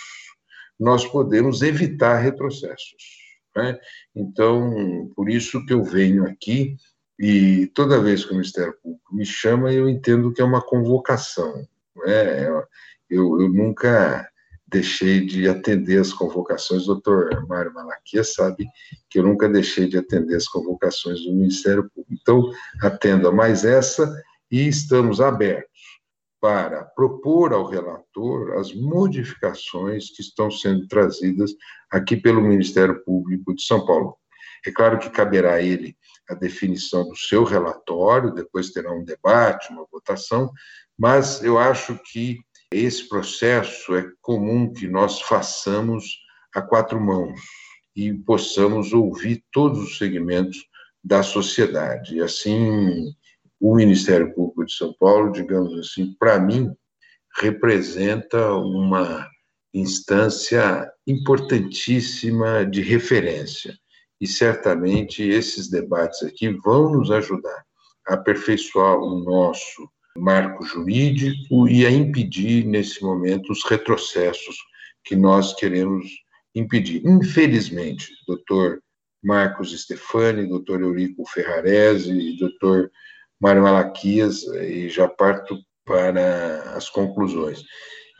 nós 0.78 1.06
podemos 1.06 1.62
evitar 1.62 2.18
retrocessos. 2.18 2.96
Né? 3.56 3.78
Então, 4.14 5.10
por 5.16 5.30
isso 5.30 5.66
que 5.66 5.74
eu 5.74 5.84
venho 5.84 6.26
aqui 6.26 6.76
e 7.18 7.68
toda 7.68 8.02
vez 8.02 8.26
que 8.26 8.32
o 8.32 8.36
Ministério 8.36 8.76
Público 8.82 9.16
me 9.16 9.26
chama, 9.26 9.72
eu 9.72 9.88
entendo 9.88 10.34
que 10.34 10.42
é 10.42 10.46
uma 10.46 10.62
convocação. 10.62 11.66
Né? 12.06 12.48
Eu, 13.10 13.40
eu 13.40 13.50
nunca 13.50 14.28
deixei 14.68 15.26
de 15.26 15.48
atender 15.48 16.02
as 16.02 16.12
convocações. 16.12 16.84
O 16.84 16.88
doutor 16.88 17.48
Mário 17.48 17.74
Malaquia 17.74 18.24
sabe 18.24 18.68
que 19.10 19.20
eu 19.20 19.24
nunca 19.24 19.48
deixei 19.48 19.88
de 19.88 19.98
atender 19.98 20.36
as 20.36 20.48
convocações 20.48 21.22
do 21.22 21.34
Ministério 21.34 21.90
Público. 21.94 22.14
Então, 22.22 22.52
atenda 22.82 23.32
mais 23.32 23.64
essa 23.64 24.12
e 24.52 24.68
estamos 24.68 25.22
abertos 25.22 25.72
para 26.42 26.84
propor 26.84 27.54
ao 27.54 27.66
relator 27.66 28.58
as 28.58 28.74
modificações 28.74 30.12
que 30.12 30.22
estão 30.22 30.52
sendo 30.52 30.88
trazidas 30.88 31.52
aqui 31.90 32.18
pelo 32.18 32.42
Ministério 32.42 33.04
Público 33.04 33.56
de 33.56 33.64
São 33.64 33.86
Paulo. 33.86 34.18
É 34.66 34.72
claro 34.72 34.98
que 34.98 35.10
caberá 35.10 35.56
a 35.56 35.62
ele 35.62 35.96
a 36.30 36.34
definição 36.34 37.08
do 37.08 37.16
seu 37.16 37.44
relatório, 37.44 38.34
depois 38.34 38.72
terá 38.72 38.92
um 38.92 39.04
debate, 39.04 39.72
uma 39.72 39.86
votação, 39.92 40.52
mas 40.98 41.44
eu 41.44 41.58
acho 41.58 42.00
que 42.12 42.40
esse 42.72 43.08
processo 43.08 43.96
é 43.96 44.10
comum 44.22 44.74
que 44.74 44.88
nós 44.88 45.22
façamos 45.22 46.18
a 46.54 46.62
quatro 46.62 47.00
mãos 47.00 47.40
e 47.96 48.14
possamos 48.14 48.92
ouvir 48.92 49.44
todos 49.52 49.80
os 49.80 49.98
segmentos 49.98 50.66
da 51.04 51.22
sociedade. 51.22 52.16
E 52.16 52.22
assim, 52.22 53.14
o 53.60 53.76
Ministério 53.76 54.34
Público 54.34 54.66
de 54.66 54.74
São 54.74 54.94
Paulo, 55.00 55.32
digamos 55.32 55.78
assim, 55.80 56.14
para 56.20 56.40
mim, 56.40 56.74
representa 57.38 58.54
uma 58.54 59.30
instância 59.74 60.92
importantíssima 61.06 62.66
de 62.66 62.82
referência. 62.82 63.78
E 64.20 64.28
certamente 64.28 65.22
esses 65.24 65.70
debates 65.70 66.24
aqui 66.24 66.50
vão 66.50 66.92
nos 66.92 67.12
ajudar 67.12 67.66
a 68.08 68.14
aperfeiçoar 68.14 68.98
o 68.98 69.24
nosso 69.24 69.90
marco 70.18 70.64
jurídico 70.64 71.68
e 71.68 71.86
a 71.86 71.92
impedir, 71.92 72.66
nesse 72.66 73.04
momento, 73.04 73.52
os 73.52 73.64
retrocessos 73.66 74.56
que 75.04 75.16
nós 75.16 75.54
queremos 75.54 76.06
impedir. 76.54 77.06
Infelizmente, 77.06 78.08
doutor 78.26 78.82
Marcos 79.22 79.78
Stefani, 79.78 80.48
doutor 80.48 80.82
Eurico 80.82 81.28
Ferrarese, 81.30 82.38
doutor 82.38 82.90
Mário 83.42 83.64
Malaquias, 83.64 84.44
e 84.44 84.88
já 84.88 85.08
parto 85.08 85.58
para 85.84 86.62
as 86.76 86.90
conclusões. 86.90 87.64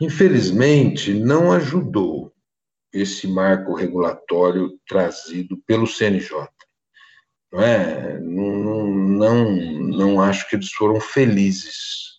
Infelizmente, 0.00 1.14
não 1.14 1.52
ajudou 1.52 2.32
esse 2.92 3.26
marco 3.26 3.74
regulatório 3.74 4.78
trazido 4.88 5.56
pelo 5.66 5.86
CNJ. 5.86 6.48
Não, 7.52 7.62
é? 7.62 8.18
não, 8.20 8.86
não, 8.86 9.54
não 9.54 10.20
acho 10.20 10.48
que 10.48 10.56
eles 10.56 10.72
foram 10.72 11.00
felizes. 11.00 12.16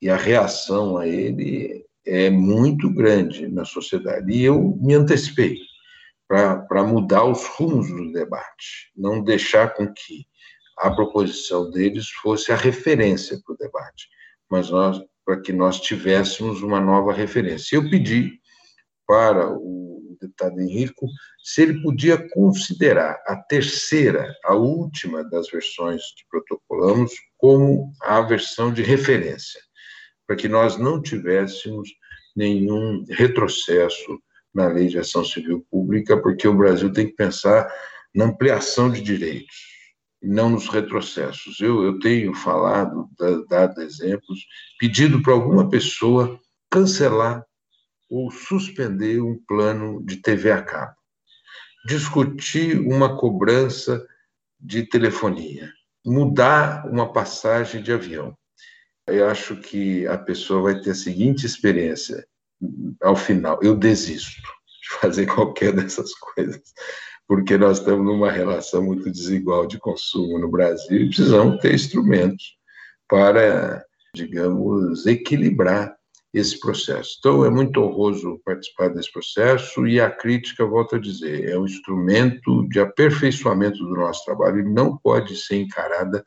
E 0.00 0.08
a 0.08 0.16
reação 0.16 0.98
a 0.98 1.06
ele 1.06 1.84
é 2.06 2.28
muito 2.28 2.92
grande 2.92 3.48
na 3.48 3.64
sociedade. 3.64 4.30
E 4.32 4.44
eu 4.44 4.76
me 4.80 4.94
antecipei 4.94 5.58
para 6.28 6.84
mudar 6.84 7.24
os 7.24 7.44
rumos 7.46 7.88
do 7.88 8.12
debate, 8.12 8.90
não 8.96 9.22
deixar 9.22 9.74
com 9.74 9.86
que 9.92 10.26
a 10.78 10.90
proposição 10.90 11.70
deles 11.70 12.08
fosse 12.08 12.50
a 12.50 12.56
referência 12.56 13.40
para 13.44 13.54
o 13.54 13.58
debate, 13.58 14.08
mas 14.50 14.68
para 15.24 15.40
que 15.40 15.52
nós 15.52 15.80
tivéssemos 15.80 16.62
uma 16.62 16.80
nova 16.80 17.12
referência. 17.12 17.76
Eu 17.76 17.88
pedi 17.88 18.40
para 19.06 19.50
o 19.50 19.93
deputado 20.20 20.60
Henrico 20.60 21.06
se 21.42 21.62
ele 21.62 21.82
podia 21.82 22.16
considerar 22.30 23.22
a 23.26 23.36
terceira, 23.36 24.34
a 24.44 24.54
última 24.54 25.22
das 25.24 25.48
versões 25.50 26.02
que 26.16 26.24
protocolamos, 26.30 27.12
como 27.36 27.92
a 28.02 28.20
versão 28.22 28.72
de 28.72 28.82
referência, 28.82 29.60
para 30.26 30.36
que 30.36 30.48
nós 30.48 30.78
não 30.78 31.02
tivéssemos 31.02 31.90
nenhum 32.34 33.04
retrocesso 33.10 34.18
na 34.54 34.68
lei 34.68 34.86
de 34.86 34.98
ação 34.98 35.24
civil 35.24 35.66
pública, 35.70 36.20
porque 36.20 36.46
o 36.46 36.56
Brasil 36.56 36.92
tem 36.92 37.06
que 37.06 37.14
pensar 37.14 37.68
na 38.14 38.26
ampliação 38.26 38.90
de 38.90 39.02
direitos, 39.02 39.56
não 40.22 40.48
nos 40.48 40.68
retrocessos. 40.68 41.60
Eu, 41.60 41.82
eu 41.82 41.98
tenho 41.98 42.32
falado, 42.34 43.08
dado 43.48 43.82
exemplos, 43.82 44.40
pedido 44.78 45.20
para 45.20 45.32
alguma 45.32 45.68
pessoa 45.68 46.40
cancelar 46.70 47.44
ou 48.08 48.30
suspender 48.30 49.20
um 49.20 49.38
plano 49.46 50.04
de 50.04 50.16
TV 50.16 50.52
a 50.52 50.62
cabo, 50.62 50.94
discutir 51.86 52.78
uma 52.78 53.16
cobrança 53.16 54.06
de 54.60 54.86
telefonia, 54.86 55.70
mudar 56.04 56.86
uma 56.86 57.12
passagem 57.12 57.82
de 57.82 57.92
avião. 57.92 58.36
Eu 59.06 59.28
acho 59.28 59.56
que 59.56 60.06
a 60.06 60.16
pessoa 60.16 60.62
vai 60.62 60.80
ter 60.80 60.90
a 60.90 60.94
seguinte 60.94 61.44
experiência 61.44 62.26
ao 63.02 63.14
final: 63.14 63.58
eu 63.62 63.76
desisto 63.76 64.40
de 64.82 64.98
fazer 65.00 65.26
qualquer 65.34 65.72
dessas 65.72 66.14
coisas, 66.14 66.62
porque 67.26 67.58
nós 67.58 67.78
estamos 67.78 68.04
numa 68.04 68.30
relação 68.30 68.82
muito 68.82 69.10
desigual 69.10 69.66
de 69.66 69.78
consumo 69.78 70.38
no 70.38 70.50
Brasil 70.50 71.02
e 71.02 71.06
precisamos 71.08 71.60
ter 71.60 71.74
instrumentos 71.74 72.56
para, 73.08 73.84
digamos, 74.14 75.06
equilibrar 75.06 75.94
esse 76.34 76.58
processo. 76.58 77.16
Então, 77.20 77.44
é 77.44 77.48
muito 77.48 77.80
honroso 77.80 78.40
participar 78.44 78.88
desse 78.88 79.10
processo 79.12 79.86
e 79.86 80.00
a 80.00 80.10
crítica, 80.10 80.66
volto 80.66 80.96
a 80.96 80.98
dizer, 80.98 81.48
é 81.48 81.56
um 81.56 81.64
instrumento 81.64 82.68
de 82.68 82.80
aperfeiçoamento 82.80 83.78
do 83.78 83.94
nosso 83.94 84.24
trabalho 84.24 84.58
e 84.58 84.74
não 84.74 84.96
pode 84.96 85.36
ser 85.36 85.60
encarada 85.60 86.24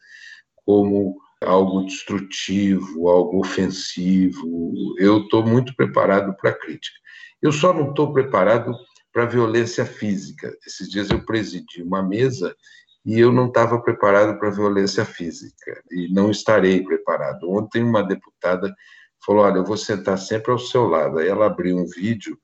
como 0.65 1.17
algo 1.41 1.86
destrutivo, 1.86 3.10
algo 3.10 3.39
ofensivo. 3.39 4.96
Eu 4.98 5.24
estou 5.24 5.46
muito 5.46 5.76
preparado 5.76 6.34
para 6.38 6.52
a 6.52 6.58
crítica. 6.58 6.98
Eu 7.41 7.52
só 7.52 7.74
não 7.74 7.89
estou 7.89 8.13
preparado 8.13 8.74
para 9.12 9.24
a 9.24 9.28
violência 9.28 9.86
física. 9.86 10.56
Esses 10.65 10.89
dias 10.89 11.10
eu 11.10 11.26
presidi 11.26 11.84
uma 11.84 12.02
mesa 12.02 12.56
e 13.06 13.20
eu 13.20 13.32
não 13.32 13.48
estava 13.48 13.82
preparado 13.82 14.39
para 14.39 14.48
a 14.48 14.54
violência 14.54 15.04
física 15.04 15.84
e 15.91 16.08
não 16.13 16.32
estarei 16.32 16.82
preparado. 16.82 17.52
Ontem 17.52 17.84
uma 17.84 18.04
deputada 18.04 18.74
falou: 19.25 19.43
Olha, 19.43 19.58
eu 19.58 19.65
vou 19.65 19.77
sentar 19.77 20.17
sempre 20.17 20.51
ao 20.51 20.60
seu 20.60 20.88
lado. 20.88 21.19
Aí 21.19 21.27
ela 21.27 21.45
abriu 21.45 21.77
um 21.77 21.86
vídeo 21.86 22.38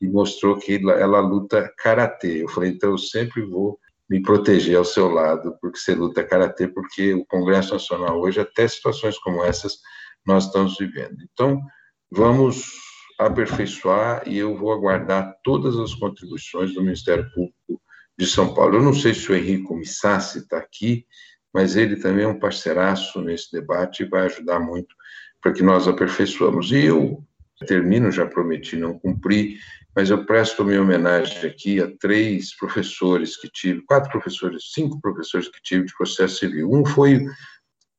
e 0.00 0.08
mostrou 0.08 0.56
que 0.58 0.76
ela, 0.76 0.92
ela 0.92 1.20
luta 1.20 1.72
karatê. 1.78 2.42
Eu 2.42 2.48
falei: 2.48 2.70
Então 2.70 2.90
eu 2.90 2.98
sempre 2.98 3.42
vou 3.42 3.78
me 4.08 4.20
proteger 4.20 4.76
ao 4.76 4.84
seu 4.84 5.08
lado, 5.08 5.56
porque 5.60 5.78
você 5.78 5.94
luta 5.94 6.24
karatê, 6.24 6.66
porque 6.66 7.14
o 7.14 7.24
Congresso 7.26 7.74
Nacional 7.74 8.20
hoje, 8.20 8.40
até 8.40 8.66
situações 8.66 9.16
como 9.18 9.44
essas, 9.44 9.78
nós 10.26 10.46
estamos 10.46 10.76
vivendo. 10.76 11.16
Então, 11.32 11.62
vamos 12.10 12.72
aperfeiçoar 13.18 14.26
e 14.26 14.36
eu 14.36 14.56
vou 14.56 14.72
aguardar 14.72 15.32
todas 15.44 15.78
as 15.78 15.94
contribuições 15.94 16.74
do 16.74 16.82
Ministério 16.82 17.30
Público 17.32 17.80
de 18.18 18.26
São 18.26 18.52
Paulo. 18.52 18.76
Eu 18.76 18.82
não 18.82 18.94
sei 18.94 19.14
se 19.14 19.30
o 19.30 19.34
Henrico 19.34 19.76
Missassi 19.76 20.38
está 20.38 20.58
aqui, 20.58 21.06
mas 21.52 21.76
ele 21.76 21.96
também 21.96 22.24
é 22.24 22.28
um 22.28 22.38
parceiraço 22.38 23.20
nesse 23.20 23.52
debate 23.52 24.02
e 24.02 24.08
vai 24.08 24.26
ajudar 24.26 24.58
muito 24.58 24.94
para 25.40 25.52
que 25.52 25.62
nós 25.62 25.88
aperfeiçoamos. 25.88 26.70
E 26.72 26.86
eu 26.86 27.24
termino, 27.66 28.10
já 28.10 28.26
prometi 28.26 28.76
não 28.76 28.98
cumprir, 28.98 29.58
mas 29.94 30.10
eu 30.10 30.24
presto 30.24 30.64
minha 30.64 30.80
homenagem 30.80 31.48
aqui 31.48 31.80
a 31.80 31.90
três 31.98 32.56
professores 32.56 33.36
que 33.36 33.48
tive, 33.48 33.82
quatro 33.82 34.10
professores, 34.10 34.72
cinco 34.72 35.00
professores 35.00 35.48
que 35.48 35.60
tive 35.62 35.86
de 35.86 35.94
processo 35.94 36.36
civil. 36.36 36.70
Um 36.70 36.84
foi 36.84 37.26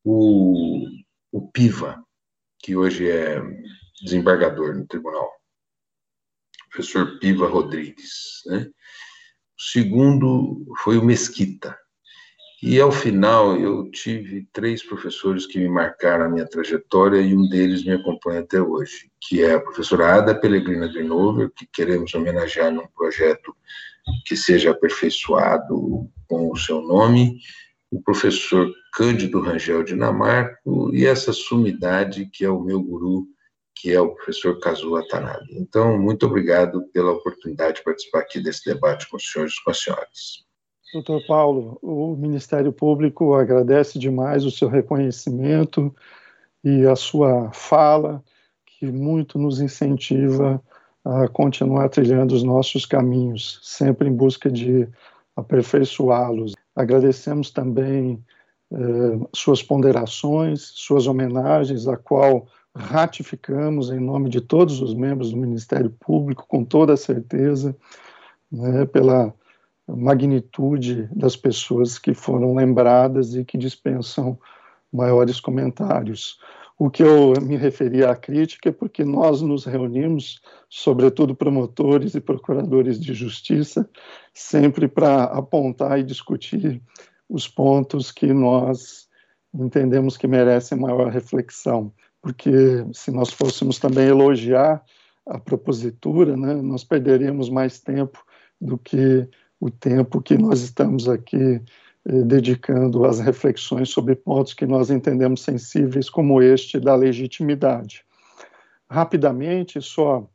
o, 0.04 0.88
o 1.32 1.52
Piva, 1.52 2.04
que 2.60 2.76
hoje 2.76 3.10
é 3.10 3.42
desembargador 4.02 4.76
no 4.76 4.88
tribunal, 4.88 5.30
professor 6.72 7.20
Piva 7.20 7.48
Rodrigues. 7.48 8.42
Né? 8.46 8.70
O 9.60 9.62
segundo 9.62 10.66
foi 10.80 10.98
o 10.98 11.04
Mesquita, 11.06 11.78
e 12.62 12.80
ao 12.80 12.92
final 12.92 13.58
eu 13.58 13.90
tive 13.90 14.48
três 14.54 14.84
professores 14.84 15.48
que 15.48 15.58
me 15.58 15.68
marcaram 15.68 16.26
a 16.26 16.30
minha 16.30 16.46
trajetória 16.46 17.20
e 17.20 17.36
um 17.36 17.50
deles 17.50 17.84
me 17.84 17.94
acompanha 17.94 18.42
até 18.42 18.62
hoje, 18.62 19.10
que 19.20 19.42
é 19.42 19.54
a 19.56 19.60
professora 19.60 20.16
Ada 20.16 20.36
Pellegrina 20.36 20.88
Grinover, 20.88 21.52
que 21.56 21.66
queremos 21.66 22.14
homenagear 22.14 22.72
num 22.72 22.86
projeto 22.96 23.56
que 24.28 24.36
seja 24.38 24.72
aperfeiçoado 24.72 26.08
com 26.28 26.52
o 26.52 26.56
seu 26.56 26.82
nome, 26.82 27.40
o 27.90 28.02
professor 28.02 28.72
Cândido 28.94 29.42
Rangel 29.42 29.84
Dinamarco 29.84 30.94
e 30.94 31.06
essa 31.06 31.34
sumidade 31.34 32.30
que 32.32 32.46
é 32.46 32.50
o 32.50 32.62
meu 32.62 32.80
guru, 32.82 33.26
que 33.76 33.92
é 33.92 34.00
o 34.00 34.14
professor 34.14 34.60
Kazuo 34.60 34.92
Watanabe. 34.92 35.48
Então, 35.52 35.98
muito 35.98 36.28
obrigado 36.28 36.84
pela 36.94 37.12
oportunidade 37.12 37.78
de 37.78 37.84
participar 37.84 38.20
aqui 38.20 38.40
desse 38.40 38.72
debate 38.72 39.10
com 39.10 39.18
os 39.18 39.32
senhores 39.32 39.54
e 39.54 39.64
com 39.64 39.72
as 39.72 39.82
senhoras. 39.82 40.51
Doutor 40.94 41.26
Paulo, 41.26 41.80
o 41.82 42.18
Ministério 42.18 42.74
Público 42.74 43.34
agradece 43.34 43.98
demais 43.98 44.44
o 44.44 44.52
seu 44.52 44.68
reconhecimento 44.68 45.94
e 46.64 46.86
a 46.86 46.98
sua 46.98 47.50
fala, 47.54 48.22
que 48.66 48.92
muito 48.92 49.40
nos 49.40 49.62
incentiva 49.62 50.62
a 51.06 51.30
continuar 51.30 51.88
trilhando 51.88 52.36
os 52.36 52.44
nossos 52.44 52.86
caminhos, 52.86 53.60
sempre 53.64 54.10
em 54.10 54.14
busca 54.14 54.52
de 54.52 54.88
aperfeiçoá-los. 55.36 56.54
Agradecemos 56.76 57.52
também 57.52 58.22
eh, 58.74 59.28
suas 59.34 59.64
ponderações, 59.64 60.62
suas 60.76 61.08
homenagens, 61.08 61.88
a 61.88 61.96
qual 61.96 62.48
ratificamos 62.76 63.90
em 63.92 64.00
nome 64.00 64.30
de 64.30 64.42
todos 64.42 64.82
os 64.82 64.94
membros 64.94 65.32
do 65.32 65.38
Ministério 65.38 65.90
Público, 66.00 66.46
com 66.48 66.66
toda 66.66 66.98
certeza, 66.98 67.76
né, 68.52 68.86
pela 68.86 69.34
magnitude 69.96 71.10
das 71.16 71.36
pessoas 71.36 72.00
que 72.00 72.14
foram 72.14 72.56
lembradas 72.56 73.36
e 73.36 73.44
que 73.44 73.58
dispensam 73.58 74.38
maiores 74.92 75.40
comentários. 75.40 76.40
O 76.78 76.90
que 76.90 77.04
eu 77.04 77.34
me 77.42 77.56
referi 77.56 78.04
à 78.04 78.16
crítica 78.16 78.70
é 78.70 78.72
porque 78.72 79.04
nós 79.04 79.42
nos 79.42 79.66
reunimos, 79.66 80.42
sobretudo 80.68 81.36
promotores 81.36 82.16
e 82.16 82.20
procuradores 82.20 83.00
de 83.00 83.14
justiça, 83.14 83.88
sempre 84.34 84.88
para 84.88 85.26
apontar 85.26 86.00
e 86.00 86.04
discutir 86.04 86.82
os 87.30 87.48
pontos 87.48 88.12
que 88.12 88.34
nós 88.34 89.08
entendemos 89.54 90.18
que 90.18 90.28
merecem 90.28 90.78
maior 90.78 91.12
reflexão. 91.12 91.94
Porque 92.22 92.52
se 92.94 93.12
nós 93.12 93.32
fôssemos 93.32 93.78
também 93.78 94.08
elogiar 94.08 94.84
a 95.28 95.40
propositura, 95.40 96.36
né, 96.36 96.56
nós 96.56 96.84
perderíamos 96.84 97.50
mais 97.50 97.80
tempo 97.80 98.24
do 98.60 98.78
que 98.78 99.28
o 99.62 99.70
tempo 99.70 100.20
que 100.20 100.36
nós 100.36 100.62
estamos 100.62 101.08
aqui 101.08 101.62
eh, 102.04 102.22
dedicando 102.24 103.06
às 103.06 103.20
reflexões 103.20 103.90
sobre 103.90 104.16
pontos 104.16 104.56
que 104.56 104.66
nós 104.66 104.90
entendemos 104.90 105.44
sensíveis, 105.44 106.10
como 106.10 106.42
este 106.42 106.80
da 106.80 106.96
legitimidade. 106.96 108.04
Rapidamente, 108.90 109.80
só 109.80 110.28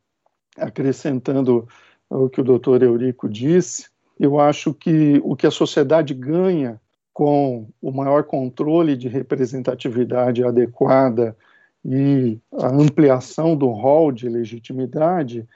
acrescentando 0.57 1.67
o 2.09 2.29
que 2.29 2.39
o 2.39 2.43
doutor 2.43 2.81
Eurico 2.81 3.27
disse, 3.27 3.89
eu 4.17 4.39
acho 4.39 4.73
que 4.73 5.21
o 5.23 5.35
que 5.35 5.45
a 5.45 5.51
sociedade 5.51 6.13
ganha 6.13 6.79
com 7.13 7.67
o 7.81 7.91
maior 7.91 8.23
controle 8.23 8.95
de 8.95 9.09
representatividade 9.09 10.43
adequada 10.43 11.35
e 11.83 12.39
a 12.53 12.67
ampliação 12.67 13.55
do 13.55 13.67
rol 13.67 14.11
de 14.11 14.29
legitimidade 14.29 15.47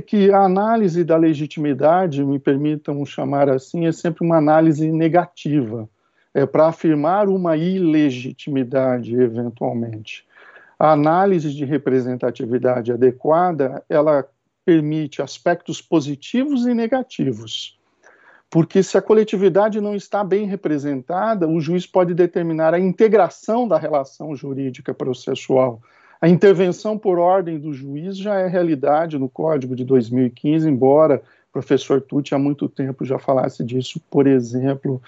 que 0.00 0.30
a 0.30 0.44
análise 0.44 1.04
da 1.04 1.16
legitimidade, 1.16 2.24
me 2.24 2.38
permitam 2.38 3.04
chamar 3.04 3.48
assim, 3.48 3.86
é 3.86 3.92
sempre 3.92 4.24
uma 4.24 4.38
análise 4.38 4.90
negativa, 4.90 5.88
é 6.32 6.46
para 6.46 6.68
afirmar 6.68 7.28
uma 7.28 7.56
ilegitimidade, 7.56 9.14
eventualmente. 9.14 10.24
A 10.78 10.92
análise 10.92 11.52
de 11.52 11.64
representatividade 11.64 12.92
adequada, 12.92 13.84
ela 13.88 14.26
permite 14.64 15.20
aspectos 15.20 15.82
positivos 15.82 16.66
e 16.66 16.74
negativos. 16.74 17.78
Porque 18.50 18.82
se 18.82 18.98
a 18.98 19.02
coletividade 19.02 19.80
não 19.80 19.94
está 19.94 20.22
bem 20.22 20.46
representada, 20.46 21.48
o 21.48 21.60
juiz 21.60 21.86
pode 21.86 22.14
determinar 22.14 22.74
a 22.74 22.78
integração 22.78 23.66
da 23.66 23.78
relação 23.78 24.34
jurídica 24.36 24.92
processual 24.92 25.80
a 26.22 26.28
intervenção 26.28 26.96
por 26.96 27.18
ordem 27.18 27.58
do 27.58 27.74
juiz 27.74 28.16
já 28.16 28.38
é 28.38 28.46
realidade 28.46 29.18
no 29.18 29.28
Código 29.28 29.74
de 29.74 29.84
2015, 29.84 30.68
embora 30.68 31.20
o 31.50 31.52
professor 31.52 32.00
Tucci 32.00 32.32
há 32.32 32.38
muito 32.38 32.68
tempo 32.68 33.04
já 33.04 33.18
falasse 33.18 33.64
disso, 33.64 34.00
por 34.08 34.28
exemplo, 34.28 35.02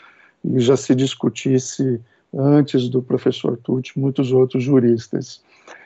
e 0.44 0.58
já 0.58 0.76
se 0.76 0.92
discutisse 0.92 2.00
antes 2.36 2.88
do 2.88 3.00
professor 3.00 3.56
Tucci 3.56 3.96
muitos 3.96 4.32
outros 4.32 4.64
juristas. 4.64 5.40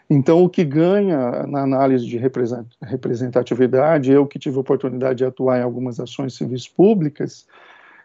Então, 0.09 0.43
o 0.43 0.49
que 0.49 0.65
ganha 0.65 1.47
na 1.47 1.63
análise 1.63 2.07
de 2.07 2.17
representatividade, 2.81 4.11
eu 4.11 4.27
que 4.27 4.39
tive 4.39 4.57
a 4.57 4.61
oportunidade 4.61 5.19
de 5.19 5.27
atuar 5.27 5.59
em 5.59 5.63
algumas 5.63 6.01
ações 6.01 6.35
civis 6.35 6.67
públicas, 6.67 7.47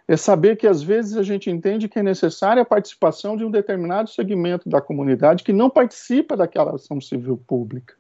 é 0.08 0.18
saber 0.18 0.58
que 0.58 0.68
às 0.68 0.84
vezes 0.84 1.16
a 1.16 1.24
gente 1.24 1.50
entende 1.50 1.88
que 1.88 2.00
é 2.00 2.04
necessária 2.04 2.62
a 2.62 2.66
participação 2.66 3.38
de 3.38 3.46
um 3.46 3.52
determinado 3.52 4.10
segmento 4.10 4.68
da 4.70 4.82
comunidade 4.82 5.44
que 5.44 5.54
não 5.54 5.70
participa 5.70 6.36
daquela 6.36 6.76
ação 6.76 7.00
civil 7.00 7.38
pública 7.38 7.96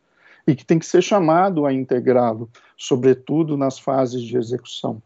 e 0.45 0.55
que 0.55 0.65
tem 0.65 0.77
que 0.77 0.85
ser 0.85 1.01
chamado 1.01 1.65
a 1.65 1.71
integrá-lo, 1.71 2.49
sobretudo 2.77 3.55
nas 3.55 3.79
fases 3.79 4.21
de 4.21 4.37
execução. 4.37 5.01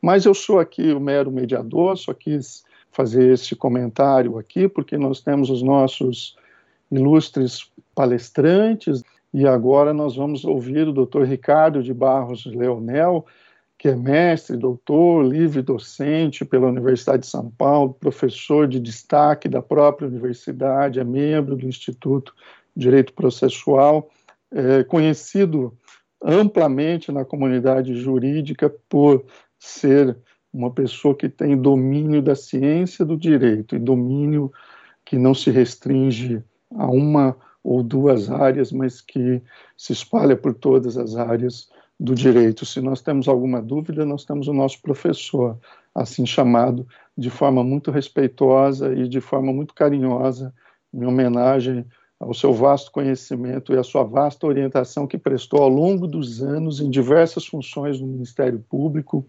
Mas 0.00 0.24
eu 0.24 0.34
sou 0.34 0.60
aqui 0.60 0.92
o 0.92 1.00
mero 1.00 1.32
mediador, 1.32 1.96
só 1.96 2.14
quis 2.14 2.64
fazer 2.92 3.32
esse 3.32 3.56
comentário 3.56 4.38
aqui, 4.38 4.68
porque 4.68 4.96
nós 4.96 5.20
temos 5.20 5.50
os 5.50 5.62
nossos 5.62 6.36
ilustres 6.90 7.68
palestrantes, 7.94 9.02
e 9.34 9.46
agora 9.46 9.92
nós 9.92 10.16
vamos 10.16 10.44
ouvir 10.44 10.86
o 10.88 10.92
Dr. 10.92 11.24
Ricardo 11.24 11.82
de 11.82 11.92
Barros 11.92 12.46
Leonel, 12.46 13.26
que 13.86 13.90
é 13.90 13.94
mestre, 13.94 14.56
doutor, 14.56 15.24
livre 15.24 15.62
docente 15.62 16.44
pela 16.44 16.66
Universidade 16.66 17.20
de 17.20 17.28
São 17.28 17.48
Paulo, 17.52 17.94
professor 17.94 18.66
de 18.66 18.80
destaque 18.80 19.48
da 19.48 19.62
própria 19.62 20.08
universidade, 20.08 20.98
é 20.98 21.04
membro 21.04 21.54
do 21.54 21.68
Instituto 21.68 22.34
de 22.74 22.82
Direito 22.82 23.12
Processual, 23.12 24.10
é 24.50 24.82
conhecido 24.82 25.72
amplamente 26.20 27.12
na 27.12 27.24
comunidade 27.24 27.94
jurídica 27.94 28.68
por 28.88 29.24
ser 29.56 30.16
uma 30.52 30.72
pessoa 30.72 31.14
que 31.14 31.28
tem 31.28 31.56
domínio 31.56 32.20
da 32.20 32.34
ciência 32.34 33.04
do 33.04 33.16
direito 33.16 33.76
e 33.76 33.78
domínio 33.78 34.50
que 35.04 35.16
não 35.16 35.32
se 35.32 35.48
restringe 35.52 36.42
a 36.74 36.88
uma 36.90 37.36
ou 37.62 37.84
duas 37.84 38.32
áreas, 38.32 38.72
mas 38.72 39.00
que 39.00 39.40
se 39.76 39.92
espalha 39.92 40.36
por 40.36 40.54
todas 40.54 40.98
as 40.98 41.14
áreas 41.14 41.68
do 41.98 42.14
direito. 42.14 42.66
Se 42.66 42.80
nós 42.80 43.00
temos 43.00 43.28
alguma 43.28 43.60
dúvida, 43.60 44.04
nós 44.04 44.24
temos 44.24 44.48
o 44.48 44.52
nosso 44.52 44.80
professor, 44.82 45.58
assim 45.94 46.26
chamado, 46.26 46.86
de 47.16 47.30
forma 47.30 47.64
muito 47.64 47.90
respeitosa 47.90 48.94
e 48.94 49.08
de 49.08 49.20
forma 49.20 49.52
muito 49.52 49.74
carinhosa, 49.74 50.52
em 50.92 51.04
homenagem 51.04 51.84
ao 52.18 52.32
seu 52.32 52.52
vasto 52.52 52.90
conhecimento 52.90 53.72
e 53.72 53.78
à 53.78 53.82
sua 53.82 54.02
vasta 54.02 54.46
orientação 54.46 55.06
que 55.06 55.18
prestou 55.18 55.62
ao 55.62 55.68
longo 55.68 56.06
dos 56.06 56.42
anos 56.42 56.80
em 56.80 56.88
diversas 56.88 57.46
funções 57.46 58.00
no 58.00 58.06
Ministério 58.06 58.64
Público, 58.68 59.26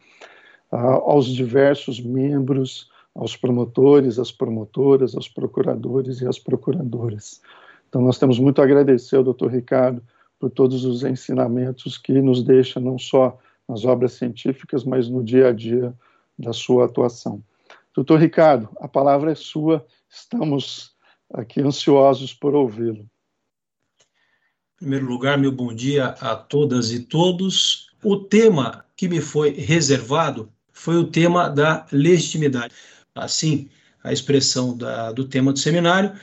aos 0.71 1.27
diversos 1.27 1.99
membros, 1.99 2.89
aos 3.15 3.35
promotores, 3.35 4.19
às 4.19 4.31
promotoras, 4.31 5.15
aos 5.15 5.27
procuradores 5.27 6.21
e 6.21 6.27
às 6.27 6.37
procuradoras. 6.37 7.41
Então, 7.89 8.01
nós 8.01 8.19
temos 8.19 8.37
muito 8.37 8.61
a 8.61 8.65
agradecer 8.65 9.15
ao 9.15 9.23
doutor 9.23 9.51
Ricardo 9.51 10.01
por 10.39 10.49
todos 10.49 10.85
os 10.85 11.03
ensinamentos 11.03 11.97
que 11.97 12.13
nos 12.21 12.43
deixa 12.43 12.79
não 12.79 12.97
só 12.97 13.37
nas 13.67 13.85
obras 13.85 14.13
científicas, 14.13 14.83
mas 14.83 15.09
no 15.09 15.23
dia 15.23 15.49
a 15.49 15.51
dia 15.51 15.93
da 16.37 16.53
sua 16.53 16.85
atuação. 16.85 17.43
Doutor 17.93 18.19
Ricardo, 18.19 18.69
a 18.79 18.87
palavra 18.87 19.31
é 19.31 19.35
sua, 19.35 19.85
estamos 20.09 20.95
aqui 21.33 21.61
ansiosos 21.61 22.33
por 22.33 22.55
ouvi-lo. 22.55 23.09
Em 24.75 24.81
primeiro 24.81 25.07
lugar, 25.07 25.37
meu 25.37 25.51
bom 25.51 25.73
dia 25.73 26.09
a 26.21 26.35
todas 26.35 26.91
e 26.91 26.99
todos. 26.99 27.89
O 28.03 28.17
tema 28.17 28.85
que 28.95 29.09
me 29.09 29.19
foi 29.19 29.49
reservado 29.49 30.51
foi 30.71 30.95
o 30.97 31.07
tema 31.07 31.49
da 31.49 31.87
legitimidade. 31.91 32.73
Assim, 33.15 33.67
a 34.03 34.13
expressão 34.13 34.77
da, 34.77 35.11
do 35.11 35.25
tema 35.25 35.51
do 35.51 35.57
seminário 35.57 36.13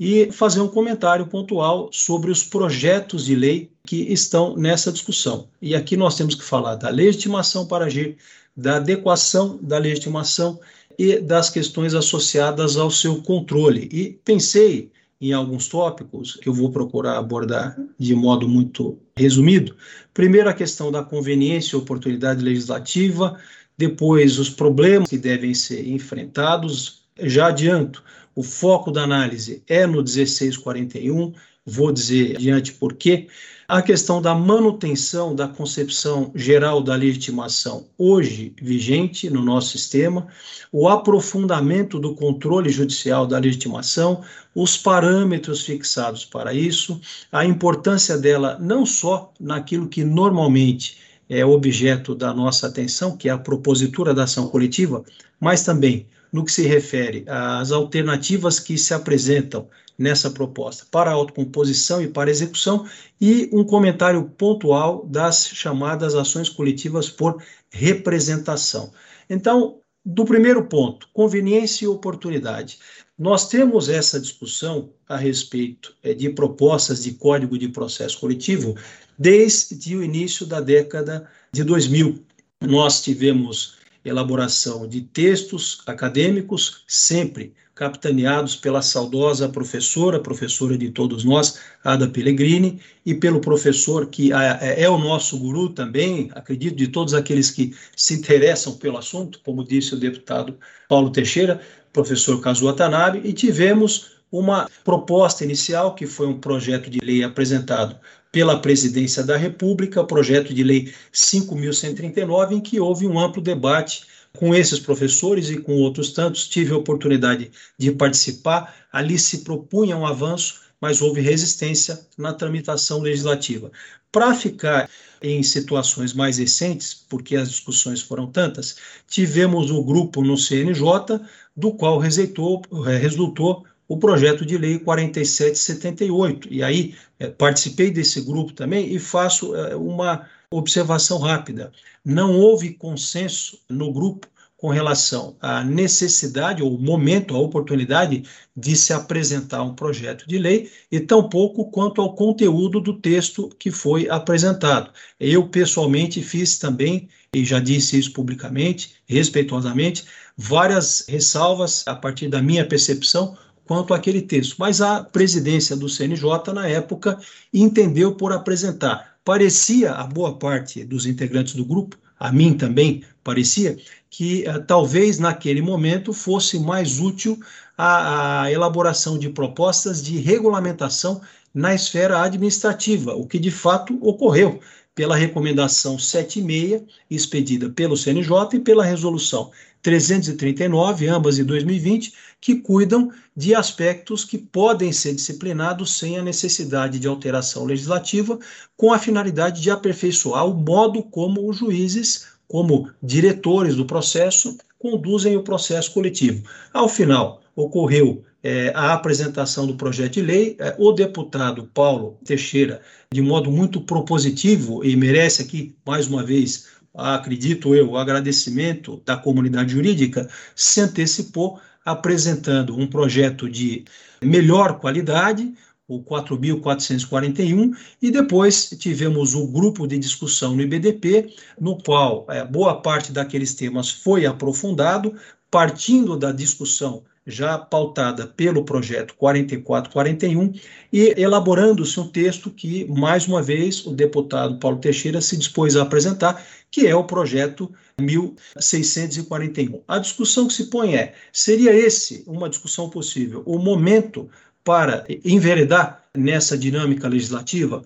e 0.00 0.32
fazer 0.32 0.62
um 0.62 0.68
comentário 0.68 1.26
pontual 1.26 1.90
sobre 1.92 2.30
os 2.30 2.42
projetos 2.42 3.26
de 3.26 3.34
lei 3.34 3.70
que 3.86 4.10
estão 4.10 4.56
nessa 4.56 4.90
discussão. 4.90 5.46
E 5.60 5.74
aqui 5.74 5.94
nós 5.94 6.16
temos 6.16 6.34
que 6.34 6.42
falar 6.42 6.76
da 6.76 6.88
legitimação 6.88 7.66
para 7.66 7.84
agir, 7.84 8.16
da 8.56 8.76
adequação 8.76 9.58
da 9.60 9.76
legitimação 9.76 10.58
e 10.98 11.20
das 11.20 11.50
questões 11.50 11.92
associadas 11.92 12.78
ao 12.78 12.90
seu 12.90 13.20
controle. 13.20 13.90
E 13.92 14.18
pensei 14.24 14.90
em 15.20 15.34
alguns 15.34 15.68
tópicos 15.68 16.36
que 16.36 16.48
eu 16.48 16.54
vou 16.54 16.70
procurar 16.70 17.18
abordar 17.18 17.76
de 17.98 18.14
modo 18.14 18.48
muito 18.48 18.98
resumido. 19.14 19.76
Primeiro, 20.14 20.48
a 20.48 20.54
questão 20.54 20.90
da 20.90 21.02
conveniência 21.02 21.76
e 21.76 21.78
oportunidade 21.78 22.42
legislativa, 22.42 23.38
depois, 23.76 24.38
os 24.38 24.48
problemas 24.48 25.10
que 25.10 25.18
devem 25.18 25.52
ser 25.52 25.86
enfrentados. 25.86 27.02
Já 27.18 27.48
adianto, 27.48 28.02
o 28.40 28.42
foco 28.42 28.90
da 28.90 29.02
análise 29.02 29.62
é 29.68 29.86
no 29.86 30.02
1641, 30.02 31.34
vou 31.66 31.92
dizer 31.92 32.36
adiante 32.36 32.72
por 32.72 32.94
quê. 32.94 33.28
A 33.68 33.82
questão 33.82 34.22
da 34.22 34.34
manutenção 34.34 35.34
da 35.34 35.46
concepção 35.46 36.32
geral 36.34 36.82
da 36.82 36.94
legitimação 36.94 37.86
hoje 37.98 38.54
vigente 38.58 39.28
no 39.28 39.42
nosso 39.42 39.76
sistema, 39.76 40.26
o 40.72 40.88
aprofundamento 40.88 41.98
do 41.98 42.14
controle 42.14 42.70
judicial 42.70 43.26
da 43.26 43.38
legitimação, 43.38 44.22
os 44.54 44.74
parâmetros 44.74 45.66
fixados 45.66 46.24
para 46.24 46.54
isso, 46.54 46.98
a 47.30 47.44
importância 47.44 48.16
dela 48.16 48.56
não 48.58 48.86
só 48.86 49.34
naquilo 49.38 49.86
que 49.86 50.02
normalmente 50.02 50.96
é 51.28 51.44
objeto 51.44 52.14
da 52.14 52.32
nossa 52.32 52.68
atenção, 52.68 53.18
que 53.18 53.28
é 53.28 53.32
a 53.32 53.38
propositura 53.38 54.14
da 54.14 54.22
ação 54.22 54.48
coletiva, 54.48 55.04
mas 55.38 55.62
também 55.62 56.06
no 56.32 56.44
que 56.44 56.52
se 56.52 56.62
refere 56.62 57.24
às 57.26 57.72
alternativas 57.72 58.60
que 58.60 58.78
se 58.78 58.94
apresentam 58.94 59.68
nessa 59.98 60.30
proposta 60.30 60.86
para 60.90 61.10
autocomposição 61.10 62.00
e 62.00 62.08
para 62.08 62.30
execução, 62.30 62.86
e 63.20 63.50
um 63.52 63.62
comentário 63.62 64.24
pontual 64.24 65.04
das 65.06 65.46
chamadas 65.48 66.14
ações 66.14 66.48
coletivas 66.48 67.10
por 67.10 67.42
representação. 67.70 68.92
Então, 69.28 69.80
do 70.02 70.24
primeiro 70.24 70.64
ponto, 70.64 71.06
conveniência 71.12 71.84
e 71.84 71.88
oportunidade. 71.88 72.78
Nós 73.18 73.48
temos 73.48 73.90
essa 73.90 74.18
discussão 74.18 74.90
a 75.06 75.18
respeito 75.18 75.94
é, 76.02 76.14
de 76.14 76.30
propostas 76.30 77.02
de 77.02 77.12
código 77.12 77.58
de 77.58 77.68
processo 77.68 78.18
coletivo 78.18 78.74
desde 79.18 79.94
o 79.94 80.02
início 80.02 80.46
da 80.46 80.58
década 80.58 81.28
de 81.52 81.62
2000. 81.62 82.24
Nós 82.62 83.02
tivemos 83.02 83.76
elaboração 84.04 84.88
de 84.88 85.00
textos 85.02 85.82
acadêmicos, 85.86 86.84
sempre 86.86 87.52
capitaneados 87.74 88.56
pela 88.56 88.82
saudosa 88.82 89.48
professora, 89.48 90.20
professora 90.20 90.76
de 90.76 90.90
todos 90.90 91.24
nós, 91.24 91.58
Ada 91.82 92.06
Pellegrini, 92.08 92.78
e 93.06 93.14
pelo 93.14 93.40
professor 93.40 94.06
que 94.06 94.32
é, 94.34 94.82
é 94.82 94.88
o 94.90 94.98
nosso 94.98 95.38
guru 95.38 95.70
também, 95.70 96.30
acredito, 96.34 96.76
de 96.76 96.88
todos 96.88 97.14
aqueles 97.14 97.50
que 97.50 97.74
se 97.96 98.14
interessam 98.14 98.74
pelo 98.76 98.98
assunto, 98.98 99.40
como 99.42 99.64
disse 99.64 99.94
o 99.94 99.98
deputado 99.98 100.58
Paulo 100.90 101.10
Teixeira, 101.10 101.58
professor 101.90 102.38
Kazuo 102.40 102.68
Watanabe, 102.68 103.22
e 103.24 103.32
tivemos 103.32 104.19
uma 104.30 104.68
proposta 104.84 105.44
inicial, 105.44 105.94
que 105.94 106.06
foi 106.06 106.26
um 106.26 106.38
projeto 106.38 106.88
de 106.88 106.98
lei 107.00 107.22
apresentado 107.22 107.98
pela 108.30 108.60
Presidência 108.60 109.24
da 109.24 109.36
República, 109.36 110.04
projeto 110.04 110.54
de 110.54 110.62
lei 110.62 110.92
5.139, 111.12 112.52
em 112.52 112.60
que 112.60 112.78
houve 112.78 113.06
um 113.06 113.18
amplo 113.18 113.42
debate 113.42 114.04
com 114.38 114.54
esses 114.54 114.78
professores 114.78 115.50
e 115.50 115.58
com 115.58 115.74
outros 115.74 116.12
tantos. 116.12 116.48
Tive 116.48 116.72
a 116.72 116.76
oportunidade 116.76 117.50
de 117.76 117.90
participar. 117.92 118.74
Ali 118.92 119.18
se 119.18 119.38
propunha 119.38 119.96
um 119.96 120.06
avanço, 120.06 120.60
mas 120.80 121.02
houve 121.02 121.20
resistência 121.20 122.00
na 122.16 122.32
tramitação 122.32 123.00
legislativa. 123.00 123.70
Para 124.12 124.34
ficar 124.34 124.88
em 125.22 125.42
situações 125.42 126.12
mais 126.12 126.38
recentes, 126.38 126.94
porque 127.08 127.36
as 127.36 127.50
discussões 127.50 128.00
foram 128.00 128.26
tantas, 128.26 128.76
tivemos 129.06 129.70
o 129.70 129.80
um 129.80 129.84
grupo 129.84 130.22
no 130.22 130.36
CNJ, 130.36 131.20
do 131.54 131.72
qual 131.72 131.98
resultou, 131.98 132.62
resultou 132.98 133.64
o 133.90 133.98
projeto 133.98 134.46
de 134.46 134.56
lei 134.56 134.78
4778. 134.78 136.46
E 136.48 136.62
aí 136.62 136.94
é, 137.18 137.26
participei 137.26 137.90
desse 137.90 138.20
grupo 138.20 138.52
também 138.52 138.94
e 138.94 139.00
faço 139.00 139.52
é, 139.56 139.74
uma 139.74 140.28
observação 140.48 141.18
rápida. 141.18 141.72
Não 142.04 142.38
houve 142.38 142.72
consenso 142.72 143.58
no 143.68 143.92
grupo 143.92 144.28
com 144.56 144.68
relação 144.68 145.34
à 145.40 145.64
necessidade 145.64 146.62
ou 146.62 146.78
momento, 146.78 147.34
a 147.34 147.40
oportunidade 147.40 148.22
de 148.56 148.76
se 148.76 148.92
apresentar 148.92 149.64
um 149.64 149.74
projeto 149.74 150.24
de 150.28 150.38
lei 150.38 150.70
e 150.92 151.00
tampouco 151.00 151.68
quanto 151.72 152.00
ao 152.00 152.14
conteúdo 152.14 152.80
do 152.80 153.00
texto 153.00 153.48
que 153.58 153.72
foi 153.72 154.08
apresentado. 154.08 154.92
Eu 155.18 155.48
pessoalmente 155.48 156.22
fiz 156.22 156.60
também 156.60 157.08
e 157.34 157.44
já 157.44 157.58
disse 157.58 157.98
isso 157.98 158.12
publicamente, 158.12 158.94
respeituosamente, 159.06 160.04
várias 160.36 161.04
ressalvas 161.08 161.82
a 161.88 161.96
partir 161.96 162.28
da 162.28 162.40
minha 162.40 162.64
percepção 162.64 163.36
quanto 163.70 163.94
àquele 163.94 164.20
texto. 164.20 164.56
Mas 164.58 164.80
a 164.80 165.04
presidência 165.04 165.76
do 165.76 165.88
CNJ, 165.88 166.52
na 166.52 166.66
época, 166.66 167.16
entendeu 167.54 168.12
por 168.16 168.32
apresentar. 168.32 169.14
Parecia, 169.24 169.92
a 169.92 170.02
boa 170.02 170.36
parte 170.36 170.82
dos 170.82 171.06
integrantes 171.06 171.54
do 171.54 171.64
grupo, 171.64 171.96
a 172.18 172.32
mim 172.32 172.54
também 172.54 173.04
parecia, 173.22 173.78
que 174.10 174.44
uh, 174.48 174.60
talvez 174.60 175.20
naquele 175.20 175.62
momento 175.62 176.12
fosse 176.12 176.58
mais 176.58 176.98
útil 176.98 177.38
a, 177.78 178.42
a 178.42 178.52
elaboração 178.52 179.16
de 179.16 179.28
propostas 179.28 180.02
de 180.02 180.18
regulamentação 180.18 181.20
na 181.54 181.72
esfera 181.72 182.22
administrativa, 182.22 183.14
o 183.14 183.24
que 183.24 183.38
de 183.38 183.52
fato 183.52 183.96
ocorreu 184.00 184.58
pela 185.00 185.16
recomendação 185.16 185.98
76, 185.98 186.82
expedida 187.10 187.70
pelo 187.70 187.96
CNJ, 187.96 188.30
e 188.52 188.60
pela 188.60 188.84
resolução 188.84 189.50
339, 189.80 191.08
ambas 191.08 191.36
de 191.36 191.44
2020, 191.44 192.12
que 192.38 192.56
cuidam 192.56 193.10
de 193.34 193.54
aspectos 193.54 194.26
que 194.26 194.36
podem 194.36 194.92
ser 194.92 195.14
disciplinados 195.14 195.96
sem 195.96 196.18
a 196.18 196.22
necessidade 196.22 196.98
de 196.98 197.08
alteração 197.08 197.64
legislativa, 197.64 198.38
com 198.76 198.92
a 198.92 198.98
finalidade 198.98 199.62
de 199.62 199.70
aperfeiçoar 199.70 200.46
o 200.46 200.52
modo 200.52 201.02
como 201.02 201.48
os 201.48 201.56
juízes, 201.56 202.26
como 202.46 202.90
diretores 203.02 203.76
do 203.76 203.86
processo, 203.86 204.58
conduzem 204.78 205.34
o 205.34 205.42
processo 205.42 205.94
coletivo. 205.94 206.46
Ao 206.74 206.90
final, 206.90 207.40
ocorreu 207.56 208.22
é, 208.42 208.72
a 208.74 208.92
apresentação 208.92 209.66
do 209.66 209.74
projeto 209.74 210.14
de 210.14 210.22
lei, 210.22 210.56
é, 210.58 210.74
o 210.78 210.92
deputado 210.92 211.64
Paulo 211.74 212.18
Teixeira, 212.24 212.80
de 213.12 213.20
modo 213.20 213.50
muito 213.50 213.80
propositivo, 213.80 214.84
e 214.84 214.96
merece 214.96 215.42
aqui, 215.42 215.76
mais 215.86 216.06
uma 216.06 216.24
vez, 216.24 216.68
acredito 216.94 217.74
eu, 217.74 217.90
o 217.90 217.96
agradecimento 217.96 219.02
da 219.04 219.16
comunidade 219.16 219.72
jurídica, 219.72 220.28
se 220.54 220.80
antecipou 220.80 221.60
apresentando 221.84 222.76
um 222.76 222.86
projeto 222.86 223.48
de 223.48 223.84
melhor 224.22 224.78
qualidade, 224.78 225.52
o 225.88 226.00
4.441, 226.02 227.76
e 228.00 228.10
depois 228.12 228.70
tivemos 228.78 229.34
o 229.34 229.46
grupo 229.48 229.88
de 229.88 229.98
discussão 229.98 230.54
no 230.54 230.62
IBDP, 230.62 231.34
no 231.60 231.76
qual 231.82 232.26
é, 232.28 232.44
boa 232.44 232.80
parte 232.80 233.10
daqueles 233.10 233.54
temas 233.54 233.90
foi 233.90 234.24
aprofundado, 234.24 235.14
partindo 235.50 236.16
da 236.16 236.30
discussão 236.30 237.02
já 237.30 237.56
pautada 237.56 238.26
pelo 238.26 238.64
projeto 238.64 239.14
4441 239.16 240.52
e 240.92 241.14
elaborando-se 241.16 241.98
um 242.00 242.08
texto 242.08 242.50
que, 242.50 242.84
mais 242.86 243.26
uma 243.26 243.42
vez, 243.42 243.86
o 243.86 243.92
deputado 243.92 244.58
Paulo 244.58 244.78
Teixeira 244.78 245.20
se 245.20 245.36
dispôs 245.36 245.76
a 245.76 245.82
apresentar, 245.82 246.44
que 246.70 246.86
é 246.86 246.94
o 246.94 247.04
projeto 247.04 247.72
1641. 248.00 249.82
A 249.86 249.98
discussão 249.98 250.48
que 250.48 250.54
se 250.54 250.66
põe 250.66 250.96
é: 250.96 251.14
seria 251.32 251.72
esse 251.72 252.24
uma 252.26 252.48
discussão 252.48 252.90
possível, 252.90 253.42
o 253.46 253.58
momento 253.58 254.28
para 254.64 255.04
enveredar 255.24 256.04
nessa 256.16 256.56
dinâmica 256.58 257.08
legislativa? 257.08 257.82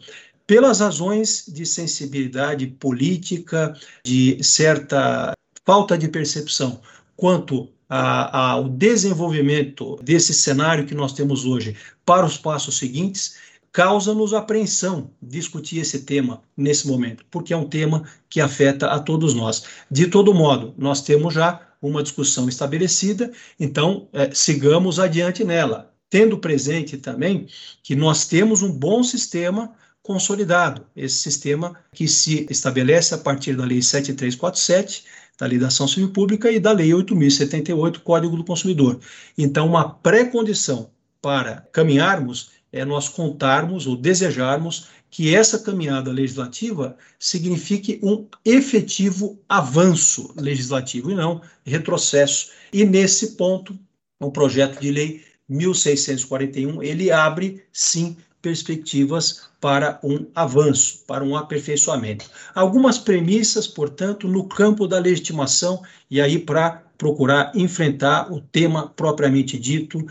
Pelas 0.47 0.81
razões 0.81 1.47
de 1.49 1.65
sensibilidade 1.65 2.67
política, 2.67 3.75
de 4.05 4.43
certa 4.43 5.33
falta 5.65 5.97
de 5.97 6.09
percepção 6.09 6.81
quanto 7.17 7.74
ao 7.89 8.69
desenvolvimento 8.69 9.97
desse 10.03 10.33
cenário 10.33 10.87
que 10.87 10.95
nós 10.95 11.13
temos 11.13 11.45
hoje 11.45 11.77
para 12.05 12.27
os 12.27 12.37
passos 12.37 12.79
seguintes, 12.79 13.37
causa-nos 13.73 14.33
apreensão 14.33 15.11
discutir 15.21 15.81
esse 15.81 16.01
tema 16.01 16.43
nesse 16.57 16.87
momento, 16.87 17.25
porque 17.31 17.53
é 17.53 17.57
um 17.57 17.69
tema 17.69 18.05
que 18.31 18.41
afeta 18.41 18.87
a 18.87 19.01
todos 19.01 19.35
nós. 19.35 19.65
De 19.91 20.07
todo 20.07 20.33
modo, 20.33 20.73
nós 20.79 21.03
temos 21.03 21.35
já 21.35 21.61
uma 21.83 22.03
discussão 22.03 22.49
estabelecida, 22.49 23.33
então 23.59 24.09
é, 24.13 24.31
sigamos 24.33 24.99
adiante 24.99 25.43
nela, 25.45 25.93
tendo 26.09 26.39
presente 26.39 26.97
também 26.97 27.47
que 27.83 27.97
nós 27.97 28.27
temos 28.27 28.63
um 28.63 28.73
bom 28.73 29.03
sistema 29.03 29.75
consolidado, 30.05 30.87
esse 30.95 31.17
sistema 31.17 31.75
que 31.93 32.07
se 32.07 32.47
estabelece 32.51 33.15
a 33.15 33.19
partir 33.19 33.57
da 33.57 33.65
Lei 33.65 33.83
7347, 33.83 35.05
da 35.39 35.47
Lei 35.47 35.59
da 35.59 35.69
Ação 35.69 35.89
Civil 35.89 36.11
Pública 36.11 36.51
e 36.51 36.61
da 36.61 36.73
Lei 36.73 36.91
8.078, 36.91 38.01
Código 38.01 38.37
do 38.37 38.45
Consumidor. 38.45 39.01
Então, 39.37 39.67
uma 39.67 39.89
pré-condição 39.89 40.91
para 41.21 41.67
caminharmos 41.73 42.51
é 42.73 42.85
nós 42.85 43.09
contarmos 43.09 43.87
ou 43.87 43.97
desejarmos 43.97 44.89
que 45.11 45.33
essa 45.33 45.61
caminhada 45.61 46.11
legislativa 46.11 46.97
signifique 47.21 48.01
um 48.03 48.27
efetivo 48.45 49.39
avanço 49.49 50.35
legislativo 50.37 51.11
e 51.11 51.15
não 51.15 51.41
retrocesso. 51.65 52.51
E 52.73 52.85
nesse 52.85 53.37
ponto, 53.37 53.79
o 54.21 54.33
projeto 54.33 54.81
de 54.81 54.91
lei 54.91 55.25
1641, 55.49 56.83
ele 56.83 57.13
abre 57.13 57.63
sim 57.73 58.17
perspectivas 58.45 59.45
para 59.59 59.99
um 60.05 60.27
avanço, 60.35 61.03
para 61.07 61.25
um 61.25 61.35
aperfeiçoamento. 61.35 62.31
Algumas 62.55 62.99
premissas, 62.99 63.67
portanto, 63.67 64.29
no 64.29 64.47
campo 64.47 64.87
da 64.87 64.99
legitimação 64.99 65.83
e 66.11 66.21
aí 66.21 66.39
para 66.39 66.83
procurar 66.99 67.53
enfrentar 67.55 68.31
o 68.31 68.43
tema 68.43 68.93
propriamente 68.95 69.59
dito 69.59 70.05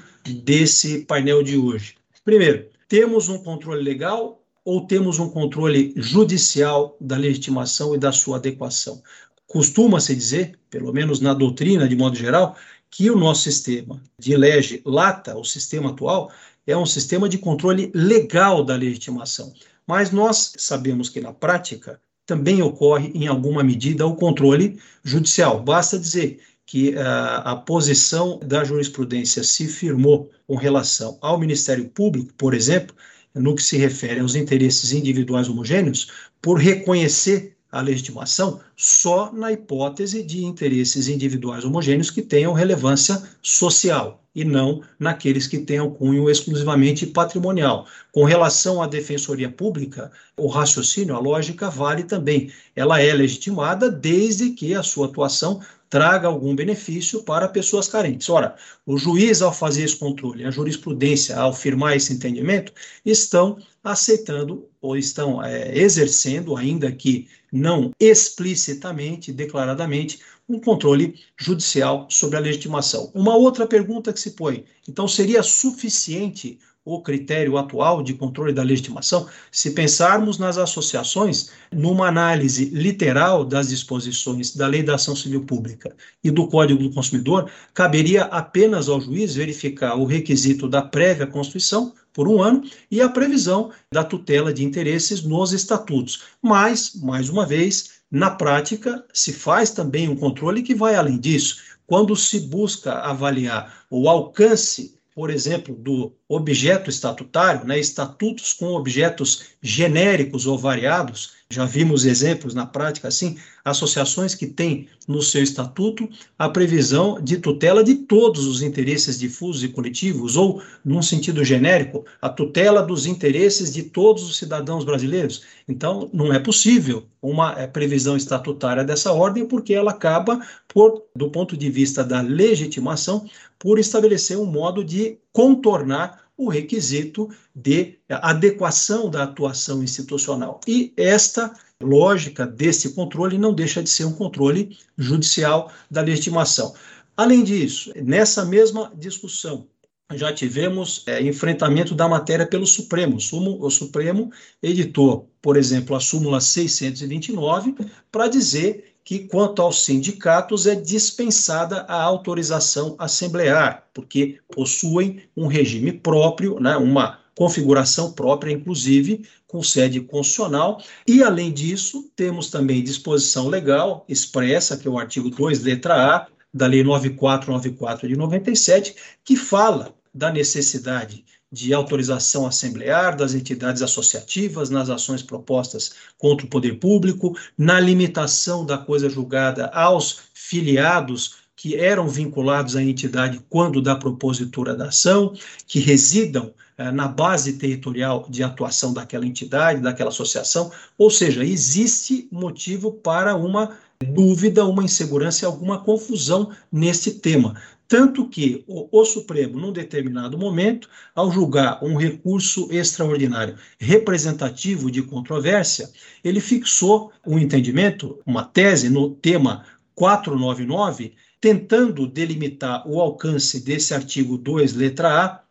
desse 0.44 1.06
painel 1.06 1.44
de 1.44 1.58
hoje. 1.58 1.94
Primeiro, 2.26 2.66
temos 2.88 3.30
um 3.30 3.38
controle 3.38 3.84
legal 3.84 4.42
ou 4.66 4.88
temos 4.88 5.20
um 5.20 5.30
controle 5.30 5.94
judicial 5.96 6.98
da 7.00 7.18
legitimação 7.18 7.94
e 7.94 8.00
da 8.00 8.12
sua 8.12 8.38
adequação? 8.38 9.04
Costuma-se 9.46 10.16
dizer, 10.16 10.58
pelo 10.72 10.92
menos 10.92 11.20
na 11.20 11.36
doutrina 11.36 11.88
de 11.88 11.96
modo 11.96 12.16
geral, 12.16 12.56
que 12.90 13.10
o 13.10 13.18
nosso 13.18 13.44
sistema 13.44 14.02
de 14.18 14.36
lege 14.36 14.82
lata, 14.86 15.38
o 15.38 15.44
sistema 15.44 15.90
atual, 15.90 16.32
é 16.66 16.78
um 16.78 16.86
sistema 16.86 17.28
de 17.28 17.38
controle 17.38 17.92
legal 17.94 18.64
da 18.64 18.76
legitimação. 18.76 19.54
Mas 19.86 20.12
nós 20.12 20.54
sabemos 20.58 21.10
que 21.10 21.20
na 21.20 21.34
prática 21.34 22.00
também 22.26 22.62
ocorre, 22.62 23.12
em 23.14 23.28
alguma 23.28 23.64
medida, 23.64 24.08
o 24.08 24.16
controle 24.16 24.80
judicial. 25.04 25.62
Basta 25.62 26.00
dizer 26.00 26.40
que 26.66 26.92
uh, 26.92 27.44
a 27.44 27.56
posição 27.56 28.40
da 28.40 28.64
jurisprudência 28.64 29.44
se 29.44 29.68
firmou 29.68 30.32
com 30.48 30.56
relação 30.56 31.18
ao 31.22 31.38
Ministério 31.38 31.90
Público, 31.90 32.34
por 32.38 32.54
exemplo, 32.54 32.96
no 33.36 33.56
que 33.56 33.64
se 33.64 33.78
refere 33.78 34.22
aos 34.22 34.36
interesses 34.36 34.94
individuais 34.94 35.50
homogêneos, 35.50 36.12
por 36.42 36.58
reconhecer 36.58 37.53
a 37.74 37.82
legitimação 37.82 38.60
só 38.78 39.34
na 39.34 39.52
hipótese 39.52 40.22
de 40.22 40.46
interesses 40.46 41.08
individuais 41.08 41.66
homogêneos 41.66 42.12
que 42.12 42.22
tenham 42.22 42.54
relevância 42.54 43.22
social 43.42 44.24
e 44.36 44.46
não 44.46 44.82
naqueles 45.00 45.48
que 45.48 45.58
tenham 45.58 45.90
cunho 45.90 46.30
exclusivamente 46.30 47.08
patrimonial. 47.08 47.88
Com 48.12 48.26
relação 48.26 48.82
à 48.82 48.88
defensoria 48.88 49.50
pública, 49.50 50.12
o 50.38 50.48
raciocínio, 50.48 51.16
a 51.16 51.20
lógica 51.20 51.70
vale 51.70 52.04
também. 52.04 52.52
Ela 52.76 53.02
é 53.02 53.12
legitimada 53.12 53.90
desde 53.90 54.52
que 54.52 54.76
a 54.76 54.84
sua 54.84 55.08
atuação 55.08 55.60
traga 55.94 56.28
algum 56.28 56.56
benefício 56.56 57.22
para 57.22 57.48
pessoas 57.48 57.88
carentes. 57.88 58.28
Ora, 58.28 58.56
o 58.84 58.98
juiz, 58.98 59.44
ao 59.44 59.54
fazer 59.54 59.84
esse 59.84 59.96
controle, 59.96 60.44
a 60.44 60.50
jurisprudência, 60.50 61.38
ao 61.38 61.54
firmar 61.54 61.96
esse 61.96 62.12
entendimento, 62.12 62.74
estão 63.06 63.60
aceitando 63.84 64.68
ou 64.82 64.98
estão 64.98 65.44
é, 65.44 65.78
exercendo, 65.78 66.58
ainda 66.58 66.92
que 66.92 67.28
não 67.52 67.92
explicitamente, 68.00 69.32
declaradamente, 69.32 70.20
um 70.50 70.60
controle 70.60 71.14
judicial 71.38 72.08
sobre 72.10 72.38
a 72.38 72.42
legitimação. 72.42 73.12
Uma 73.14 73.36
outra 73.36 73.68
pergunta 73.68 74.12
que 74.12 74.20
se 74.20 74.32
põe: 74.32 74.66
então, 74.90 75.08
seria 75.08 75.44
suficiente 75.44 76.58
o 76.86 77.02
critério 77.02 77.58
atual 77.58 78.04
de 78.04 78.14
controle 78.14 78.52
da 78.52 78.62
legitimação, 78.62 79.28
se 79.52 79.72
pensarmos 79.72 80.38
nas 80.38 80.58
associações, 80.58 81.50
numa 81.72 82.08
análise 82.08 82.66
literal 82.66 83.46
das 83.46 83.70
disposições 83.70 84.54
da 84.56 84.68
Lei 84.68 84.84
da 84.84 84.96
Ação 84.96 85.16
Civil 85.16 85.46
Pública 85.46 85.96
e 86.24 86.30
do 86.30 86.48
Código 86.48 86.84
do 86.84 86.92
Consumidor, 86.92 87.50
caberia 87.74 88.24
apenas 88.24 88.90
ao 88.90 89.00
juiz 89.00 89.36
verificar 89.36 89.96
o 89.96 90.06
requisito 90.06 90.68
da 90.68 90.82
prévia 90.82 91.26
constituição 91.26 91.94
por 92.12 92.28
um 92.28 92.42
ano 92.42 92.64
e 92.92 93.02
a 93.02 93.10
previsão 93.10 93.72
da 93.92 94.04
tutela 94.04 94.54
de 94.54 94.64
interesses 94.64 95.24
nos 95.24 95.54
estatutos. 95.54 96.24
Mas, 96.42 96.96
mais 97.02 97.30
uma 97.30 97.46
vez, 97.46 98.04
na 98.12 98.30
prática, 98.30 99.04
se 99.14 99.34
faz 99.34 99.72
também 99.72 100.08
um 100.10 100.16
controle 100.16 100.62
que 100.62 100.76
vai 100.76 100.96
além 100.96 101.18
disso. 101.18 101.58
Quando 101.88 102.16
se 102.16 102.42
busca 102.42 102.94
avaliar 103.00 103.86
o 103.90 104.08
alcance 104.08 104.96
por 105.16 105.30
exemplo, 105.30 105.76
do 105.76 106.16
objeto 106.28 106.90
estatutário, 106.90 107.66
né, 107.66 107.80
estatutos 107.80 108.54
com 108.54 108.68
objetos 108.74 109.46
genéricos 109.62 110.48
ou 110.48 110.58
variados, 110.58 111.34
já 111.54 111.66
vimos 111.66 112.06
exemplos 112.06 112.54
na 112.54 112.66
prática 112.66 113.08
assim, 113.08 113.38
associações 113.64 114.36
que 114.36 114.48
têm 114.48 114.88
no 115.08 115.22
seu 115.22 115.44
estatuto 115.44 116.10
a 116.38 116.50
previsão 116.50 117.22
de 117.22 117.38
tutela 117.38 117.84
de 117.84 117.96
todos 117.96 118.46
os 118.46 118.62
interesses 118.62 119.20
difusos 119.20 119.64
e 119.64 119.70
coletivos, 119.70 120.36
ou, 120.36 120.62
num 120.84 121.02
sentido 121.02 121.44
genérico, 121.44 122.06
a 122.22 122.30
tutela 122.30 122.82
dos 122.82 123.06
interesses 123.06 123.72
de 123.72 123.84
todos 123.84 124.24
os 124.24 124.38
cidadãos 124.38 124.84
brasileiros. 124.84 125.44
Então, 125.68 126.10
não 126.12 126.34
é 126.34 126.40
possível 126.40 127.06
uma 127.22 127.58
eh, 127.58 127.68
previsão 127.68 128.18
estatutária 128.18 128.84
dessa 128.84 129.14
ordem, 129.14 129.46
porque 129.46 129.74
ela 129.74 129.92
acaba, 129.92 130.46
por, 130.68 131.04
do 131.16 131.30
ponto 131.30 131.56
de 131.56 131.70
vista 131.70 132.04
da 132.04 132.22
legitimação, 132.22 133.26
por 133.58 133.80
estabelecer 133.80 134.38
um 134.38 134.46
modo 134.46 134.84
de 134.84 135.18
contornar 135.32 136.23
o 136.38 136.50
requisito 136.50 137.30
de 137.56 138.00
adequação 138.10 139.10
da 139.10 139.24
atuação 139.24 139.84
institucional. 139.84 140.60
E 140.68 140.94
esta 140.98 141.54
lógica 141.82 142.46
desse 142.46 142.94
controle 142.94 143.38
não 143.38 143.54
deixa 143.54 143.84
de 143.84 143.90
ser 143.90 144.06
um 144.06 144.14
controle 144.14 144.78
judicial 144.98 145.72
da 145.90 146.02
legitimação. 146.02 146.74
Além 147.16 147.44
disso, 147.44 147.92
nessa 147.96 148.44
mesma 148.44 148.92
discussão, 148.96 149.68
já 150.12 150.34
tivemos 150.34 151.04
é, 151.08 151.22
enfrentamento 151.22 151.96
da 151.96 152.08
matéria 152.08 152.46
pelo 152.46 152.66
Supremo. 152.66 153.18
O 153.18 153.70
Supremo 153.70 154.32
editou, 154.62 155.32
por 155.42 155.58
exemplo, 155.58 155.96
a 155.96 156.00
súmula 156.00 156.42
629 156.42 157.76
para 158.12 158.28
dizer 158.28 158.93
que, 159.04 159.20
quanto 159.20 159.62
aos 159.62 159.84
sindicatos, 159.84 160.66
é 160.66 160.76
dispensada 160.76 161.82
a 161.82 162.02
autorização 162.02 162.96
assemblear, 162.98 163.86
porque 163.94 164.40
possuem 164.54 165.24
um 165.36 165.48
regime 165.48 165.92
próprio, 165.92 166.60
né, 166.60 166.78
uma 166.78 167.20
configuração 167.36 168.12
própria, 168.12 168.52
inclusive 168.52 169.28
com 169.48 169.62
sede 169.62 170.00
constitucional. 170.00 170.82
E, 171.08 171.22
além 171.22 171.52
disso, 171.52 172.10
temos 172.16 172.50
também 172.50 172.84
disposição 172.84 173.48
legal 173.48 174.06
expressa, 174.08 174.78
que 174.78 174.88
é 174.88 174.92
o 174.92 175.00
artigo 175.00 175.30
2, 175.30 175.64
letra 175.64 176.16
A, 176.16 176.28
da 176.54 176.68
Lei 176.68 176.84
9494 176.84 178.08
de 178.08 178.16
97, 178.16 178.96
que 179.24 179.36
fala 179.36 179.94
da 180.14 180.32
necessidade 180.32 181.26
de 181.54 181.72
autorização 181.72 182.48
assemblear 182.48 183.16
das 183.16 183.36
entidades 183.36 183.84
associativas 183.84 184.72
nas 184.72 184.90
ações 184.90 185.22
propostas 185.22 185.94
contra 186.18 186.48
o 186.48 186.50
poder 186.50 186.80
público, 186.80 187.38
na 187.56 187.80
limitação 187.80 188.66
da 188.66 188.76
coisa 188.76 189.08
julgada 189.08 189.68
aos 189.68 190.22
filiados 190.34 191.44
que 191.56 191.76
eram 191.76 192.10
vinculados 192.10 192.76
à 192.76 192.82
entidade 192.82 193.40
quando 193.52 193.84
da 193.84 193.96
propositura 193.96 194.76
da 194.76 194.88
ação, 194.88 195.32
que 195.68 195.80
residam 195.80 196.52
eh, 196.76 196.92
na 196.92 197.08
base 197.08 197.54
territorial 197.54 198.26
de 198.28 198.42
atuação 198.42 198.92
daquela 198.92 199.28
entidade, 199.28 199.80
daquela 199.80 200.10
associação, 200.10 200.72
ou 200.98 201.12
seja, 201.12 201.46
existe 201.46 202.28
motivo 202.32 202.92
para 202.92 203.36
uma 203.36 203.78
dúvida, 204.04 204.66
uma 204.66 204.84
insegurança 204.84 205.46
e 205.46 205.48
alguma 205.48 205.80
confusão 205.80 206.52
nesse 206.72 207.20
tema. 207.20 207.56
Tanto 207.88 208.28
que 208.28 208.64
o, 208.68 208.88
o, 208.92 209.06
Supremo, 209.06 209.60
num 209.60 209.72
determinado 209.72 210.38
momento, 210.38 210.90
ao 211.14 211.32
julgar 211.32 211.84
um 211.84 211.96
recurso 211.96 212.68
extraordinário 212.72 213.56
representativo 213.78 214.90
de 214.90 215.04
controvérsia, 215.04 215.90
ele 216.24 216.40
fixou 216.40 217.12
um 217.26 217.38
entendimento, 217.38 218.20
uma 218.26 218.44
tese 218.44 218.90
no 218.90 219.12
tema 219.12 219.66
499, 219.94 221.14
tentando 221.40 222.08
delimitar 222.08 222.88
o 222.88 223.00
alcance 223.00 223.64
desse 223.64 223.94
artigo 223.94 224.38
2, 224.38 224.74
letra 224.74 225.26
A, 225.26 225.43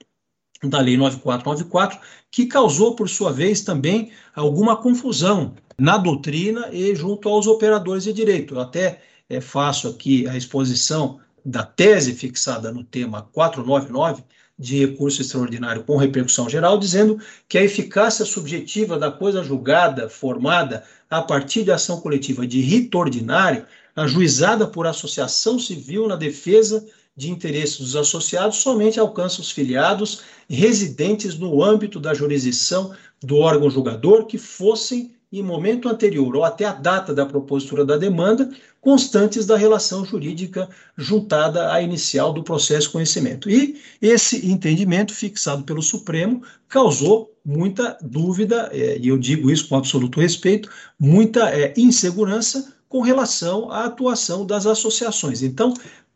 da 0.68 0.80
Lei 0.80 0.96
9494, 0.96 1.98
que 2.30 2.46
causou, 2.46 2.94
por 2.94 3.08
sua 3.08 3.32
vez, 3.32 3.62
também 3.62 4.10
alguma 4.34 4.76
confusão 4.76 5.54
na 5.78 5.98
doutrina 5.98 6.68
e 6.72 6.94
junto 6.94 7.28
aos 7.28 7.46
operadores 7.46 8.04
de 8.04 8.12
direito. 8.12 8.54
Eu 8.54 8.60
até 8.60 9.02
é, 9.28 9.40
faço 9.40 9.88
aqui 9.88 10.28
a 10.28 10.36
exposição 10.36 11.18
da 11.44 11.64
tese 11.64 12.14
fixada 12.14 12.70
no 12.70 12.84
tema 12.84 13.22
499 13.32 14.22
de 14.56 14.78
recurso 14.78 15.22
extraordinário 15.22 15.82
com 15.82 15.96
repercussão 15.96 16.48
geral, 16.48 16.78
dizendo 16.78 17.18
que 17.48 17.58
a 17.58 17.64
eficácia 17.64 18.24
subjetiva 18.24 18.96
da 18.96 19.10
coisa 19.10 19.42
julgada, 19.42 20.08
formada 20.08 20.84
a 21.10 21.20
partir 21.20 21.64
de 21.64 21.72
ação 21.72 22.00
coletiva 22.00 22.46
de 22.46 22.60
rito 22.60 22.96
ordinário, 22.96 23.66
ajuizada 23.96 24.66
por 24.66 24.86
associação 24.86 25.58
civil 25.58 26.06
na 26.06 26.14
defesa 26.14 26.86
de 27.16 27.30
interesses 27.30 27.78
dos 27.78 27.96
associados, 27.96 28.58
somente 28.58 28.98
alcança 28.98 29.40
os 29.40 29.50
filiados 29.50 30.22
residentes 30.48 31.38
no 31.38 31.62
âmbito 31.62 32.00
da 32.00 32.14
jurisdição 32.14 32.94
do 33.22 33.36
órgão 33.36 33.70
julgador 33.70 34.26
que 34.26 34.38
fossem 34.38 35.14
em 35.32 35.42
momento 35.42 35.88
anterior 35.88 36.36
ou 36.36 36.44
até 36.44 36.66
a 36.66 36.72
data 36.72 37.14
da 37.14 37.24
propositura 37.24 37.86
da 37.86 37.96
demanda, 37.96 38.50
constantes 38.80 39.46
da 39.46 39.56
relação 39.56 40.04
jurídica 40.04 40.68
juntada 40.96 41.72
à 41.72 41.80
inicial 41.80 42.32
do 42.32 42.42
processo 42.42 42.92
conhecimento. 42.92 43.48
E 43.48 43.80
esse 44.00 44.46
entendimento 44.46 45.14
fixado 45.14 45.64
pelo 45.64 45.80
Supremo 45.80 46.42
causou 46.68 47.32
muita 47.44 47.96
dúvida, 48.02 48.68
é, 48.72 48.98
e 48.98 49.08
eu 49.08 49.16
digo 49.16 49.50
isso 49.50 49.68
com 49.68 49.76
absoluto 49.76 50.20
respeito, 50.20 50.68
muita 50.98 51.48
é, 51.50 51.72
insegurança 51.78 52.74
com 52.88 53.00
relação 53.00 53.70
à 53.70 53.86
atuação 53.86 54.44
das 54.44 54.66
associações. 54.66 55.42
Então, 55.42 55.72